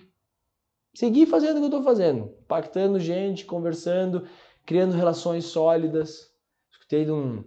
seguir 0.93 1.25
fazendo 1.25 1.53
o 1.53 1.59
que 1.59 1.63
eu 1.63 1.65
estou 1.65 1.83
fazendo, 1.83 2.35
impactando 2.43 2.99
gente, 2.99 3.45
conversando, 3.45 4.27
criando 4.65 4.93
relações 4.93 5.45
sólidas. 5.45 6.31
Escutei 6.71 7.05
de 7.05 7.11
um, 7.11 7.43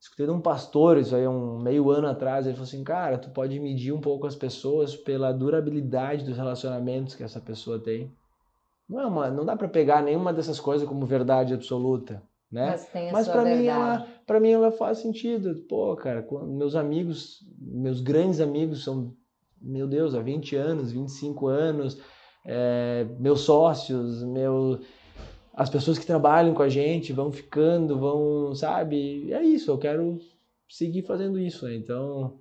Escutei 0.00 0.24
de 0.24 0.32
um 0.32 0.40
pastor, 0.40 0.96
isso 0.96 1.14
aí 1.14 1.28
um 1.28 1.58
meio 1.58 1.90
ano 1.90 2.08
atrás, 2.08 2.46
ele 2.46 2.54
falou 2.54 2.66
assim, 2.66 2.82
cara, 2.82 3.18
tu 3.18 3.28
pode 3.30 3.60
medir 3.60 3.92
um 3.92 4.00
pouco 4.00 4.26
as 4.26 4.34
pessoas 4.34 4.96
pela 4.96 5.30
durabilidade 5.30 6.24
dos 6.24 6.38
relacionamentos 6.38 7.14
que 7.14 7.22
essa 7.22 7.38
pessoa 7.38 7.78
tem. 7.78 8.10
Não 8.88 8.98
é 8.98 9.06
uma, 9.06 9.30
não 9.30 9.44
dá 9.44 9.54
para 9.54 9.68
pegar 9.68 10.02
nenhuma 10.02 10.32
dessas 10.32 10.58
coisas 10.58 10.88
como 10.88 11.04
verdade 11.04 11.52
absoluta, 11.52 12.22
né? 12.50 12.70
Mas, 12.70 13.12
Mas 13.12 13.28
para 13.28 13.44
mim 13.44 13.66
ela, 13.66 14.06
para 14.26 14.40
mim 14.40 14.50
ela 14.50 14.72
faz 14.72 14.98
sentido. 14.98 15.54
Pô, 15.68 15.94
cara, 15.94 16.26
meus 16.44 16.74
amigos, 16.74 17.46
meus 17.60 18.00
grandes 18.00 18.40
amigos 18.40 18.82
são, 18.82 19.14
meu 19.60 19.86
Deus, 19.86 20.14
há 20.14 20.22
20 20.22 20.56
anos, 20.56 20.92
25 20.92 21.46
anos, 21.46 22.00
é, 22.46 23.06
meus 23.18 23.42
sócios, 23.42 24.24
meu 24.24 24.80
as 25.60 25.68
pessoas 25.68 25.98
que 25.98 26.06
trabalham 26.06 26.54
com 26.54 26.62
a 26.62 26.70
gente 26.70 27.12
vão 27.12 27.30
ficando, 27.30 27.98
vão, 27.98 28.54
sabe? 28.54 29.30
É 29.30 29.42
isso, 29.42 29.70
eu 29.70 29.76
quero 29.76 30.18
seguir 30.66 31.02
fazendo 31.02 31.38
isso, 31.38 31.66
né? 31.66 31.74
Então, 31.74 32.40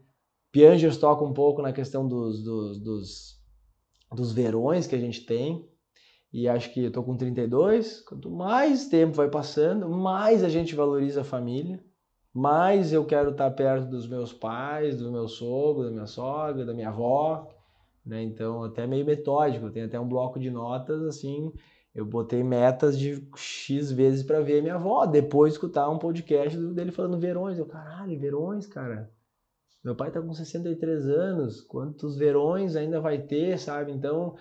Piangers 0.53 0.95
toca 0.95 1.25
um 1.25 1.33
pouco 1.33 1.61
na 1.61 1.73
questão 1.73 2.07
dos, 2.07 2.41
dos, 2.41 2.79
dos, 2.79 3.41
dos 4.15 4.31
verões 4.31 4.87
que 4.87 4.95
a 4.95 4.99
gente 4.99 5.25
tem. 5.25 5.67
E 6.31 6.47
acho 6.47 6.73
que 6.73 6.85
eu 6.85 6.91
tô 6.93 7.03
com 7.03 7.17
32. 7.17 7.99
Quanto 8.03 8.31
mais 8.31 8.87
tempo 8.87 9.17
vai 9.17 9.29
passando, 9.29 9.89
mais 9.89 10.41
a 10.41 10.47
gente 10.47 10.73
valoriza 10.73 11.19
a 11.19 11.25
família. 11.25 11.83
Mais 12.33 12.93
eu 12.93 13.03
quero 13.03 13.31
estar 13.31 13.51
perto 13.51 13.89
dos 13.89 14.07
meus 14.07 14.31
pais, 14.31 14.95
do 14.95 15.11
meu 15.11 15.27
sogro, 15.27 15.83
da 15.83 15.91
minha 15.91 16.07
sogra, 16.07 16.65
da 16.65 16.73
minha 16.73 16.87
avó. 16.87 17.49
Né? 18.05 18.23
Então, 18.23 18.63
até 18.63 18.87
meio 18.87 19.05
metódico. 19.05 19.69
Tem 19.69 19.83
até 19.83 19.99
um 19.99 20.07
bloco 20.07 20.39
de 20.39 20.49
notas 20.49 21.03
assim 21.03 21.51
eu 21.99 22.05
botei 22.05 22.41
metas 22.41 22.97
de 22.97 23.27
X 23.35 23.91
vezes 23.91 24.23
para 24.23 24.39
ver 24.39 24.61
minha 24.61 24.75
avó, 24.75 25.05
depois 25.05 25.53
escutar 25.53 25.89
um 25.89 25.99
podcast 25.99 26.57
dele 26.73 26.93
falando 26.93 27.19
verões. 27.19 27.57
Eu, 27.57 27.65
caralho, 27.65 28.17
verões, 28.17 28.65
cara. 28.65 29.11
Meu 29.83 29.95
pai 29.95 30.09
tá 30.09 30.21
com 30.21 30.33
63 30.33 31.07
anos, 31.07 31.59
quantos 31.59 32.17
verões 32.17 32.77
ainda 32.77 33.01
vai 33.01 33.21
ter, 33.21 33.59
sabe? 33.59 33.91
Então, 33.91 34.37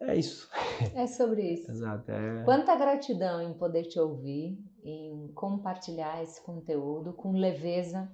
é 0.00 0.16
isso. 0.16 0.48
É 0.94 1.06
sobre 1.08 1.42
isso. 1.54 1.68
Exato. 1.72 2.10
É... 2.12 2.44
Quanta 2.44 2.76
gratidão 2.76 3.42
em 3.42 3.54
poder 3.54 3.84
te 3.84 3.98
ouvir, 3.98 4.56
em 4.84 5.32
compartilhar 5.34 6.22
esse 6.22 6.40
conteúdo 6.44 7.12
com 7.12 7.32
leveza, 7.32 8.08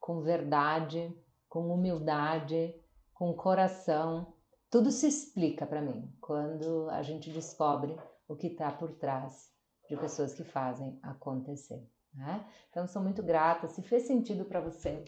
com 0.00 0.20
verdade, 0.20 1.16
com 1.48 1.72
humildade, 1.72 2.74
com 3.14 3.32
coração 3.34 4.32
tudo 4.70 4.92
se 4.92 5.08
explica 5.08 5.66
para 5.66 5.82
mim 5.82 6.08
quando 6.20 6.88
a 6.90 7.02
gente 7.02 7.28
descobre 7.30 7.96
o 8.28 8.36
que 8.36 8.46
está 8.46 8.70
por 8.70 8.92
trás 8.92 9.50
de 9.88 9.96
pessoas 9.96 10.32
que 10.32 10.44
fazem 10.44 10.96
acontecer. 11.02 11.84
Né? 12.14 12.46
Então, 12.70 12.86
sou 12.86 13.02
muito 13.02 13.22
grata. 13.22 13.66
Se 13.66 13.82
fez 13.82 14.04
sentido 14.04 14.44
para 14.44 14.60
você, 14.60 15.04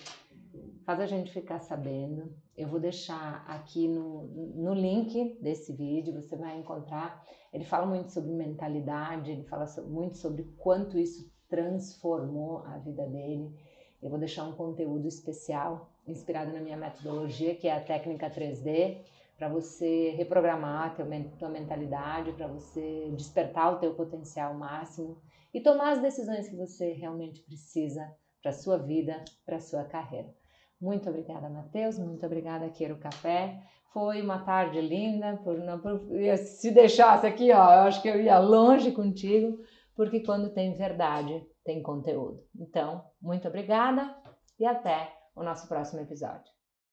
faz 0.84 0.98
a 0.98 1.06
gente 1.06 1.32
ficar 1.32 1.60
sabendo. 1.60 2.34
Eu 2.56 2.66
vou 2.66 2.80
deixar 2.80 3.44
aqui 3.46 3.86
no, 3.86 4.26
no 4.56 4.74
link 4.74 5.38
desse 5.40 5.72
vídeo, 5.72 6.12
você 6.14 6.36
vai 6.36 6.58
encontrar. 6.58 7.24
Ele 7.52 7.64
fala 7.64 7.86
muito 7.86 8.10
sobre 8.10 8.32
mentalidade, 8.32 9.30
ele 9.30 9.44
fala 9.44 9.66
muito 9.86 10.16
sobre 10.16 10.42
quanto 10.58 10.98
isso 10.98 11.30
transformou 11.48 12.58
a 12.66 12.78
vida 12.78 13.06
dele. 13.06 13.54
Eu 14.02 14.10
vou 14.10 14.18
deixar 14.18 14.42
um 14.44 14.52
conteúdo 14.52 15.06
especial 15.06 15.88
inspirado 16.04 16.52
na 16.52 16.60
minha 16.60 16.76
metodologia, 16.76 17.54
que 17.54 17.68
é 17.68 17.76
a 17.76 17.80
técnica 17.80 18.28
3D 18.28 19.04
para 19.36 19.48
você 19.48 20.10
reprogramar 20.10 20.86
a 20.86 21.36
tua 21.38 21.48
mentalidade, 21.48 22.32
para 22.32 22.46
você 22.46 23.12
despertar 23.16 23.72
o 23.72 23.78
teu 23.78 23.94
potencial 23.94 24.54
máximo 24.54 25.20
e 25.52 25.60
tomar 25.60 25.92
as 25.92 26.00
decisões 26.00 26.48
que 26.48 26.56
você 26.56 26.92
realmente 26.92 27.42
precisa 27.42 28.10
para 28.42 28.52
sua 28.52 28.78
vida, 28.78 29.24
para 29.44 29.60
sua 29.60 29.84
carreira. 29.84 30.32
Muito 30.80 31.08
obrigada, 31.08 31.48
Matheus. 31.48 31.98
Muito 31.98 32.26
obrigada, 32.26 32.68
Queiro 32.70 32.98
Café. 32.98 33.62
Foi 33.92 34.20
uma 34.20 34.40
tarde 34.40 34.80
linda. 34.80 35.36
Por 35.44 35.58
não, 35.58 35.78
por, 35.80 36.00
se 36.36 36.72
deixasse 36.72 37.26
aqui, 37.26 37.52
ó, 37.52 37.72
eu 37.72 37.80
acho 37.82 38.02
que 38.02 38.08
eu 38.08 38.20
ia 38.20 38.38
longe 38.38 38.90
contigo, 38.90 39.58
porque 39.94 40.20
quando 40.20 40.52
tem 40.52 40.74
verdade, 40.74 41.46
tem 41.64 41.82
conteúdo. 41.82 42.42
Então, 42.58 43.04
muito 43.20 43.46
obrigada 43.46 44.16
e 44.58 44.66
até 44.66 45.12
o 45.36 45.42
nosso 45.42 45.68
próximo 45.68 46.00
episódio. 46.00 46.50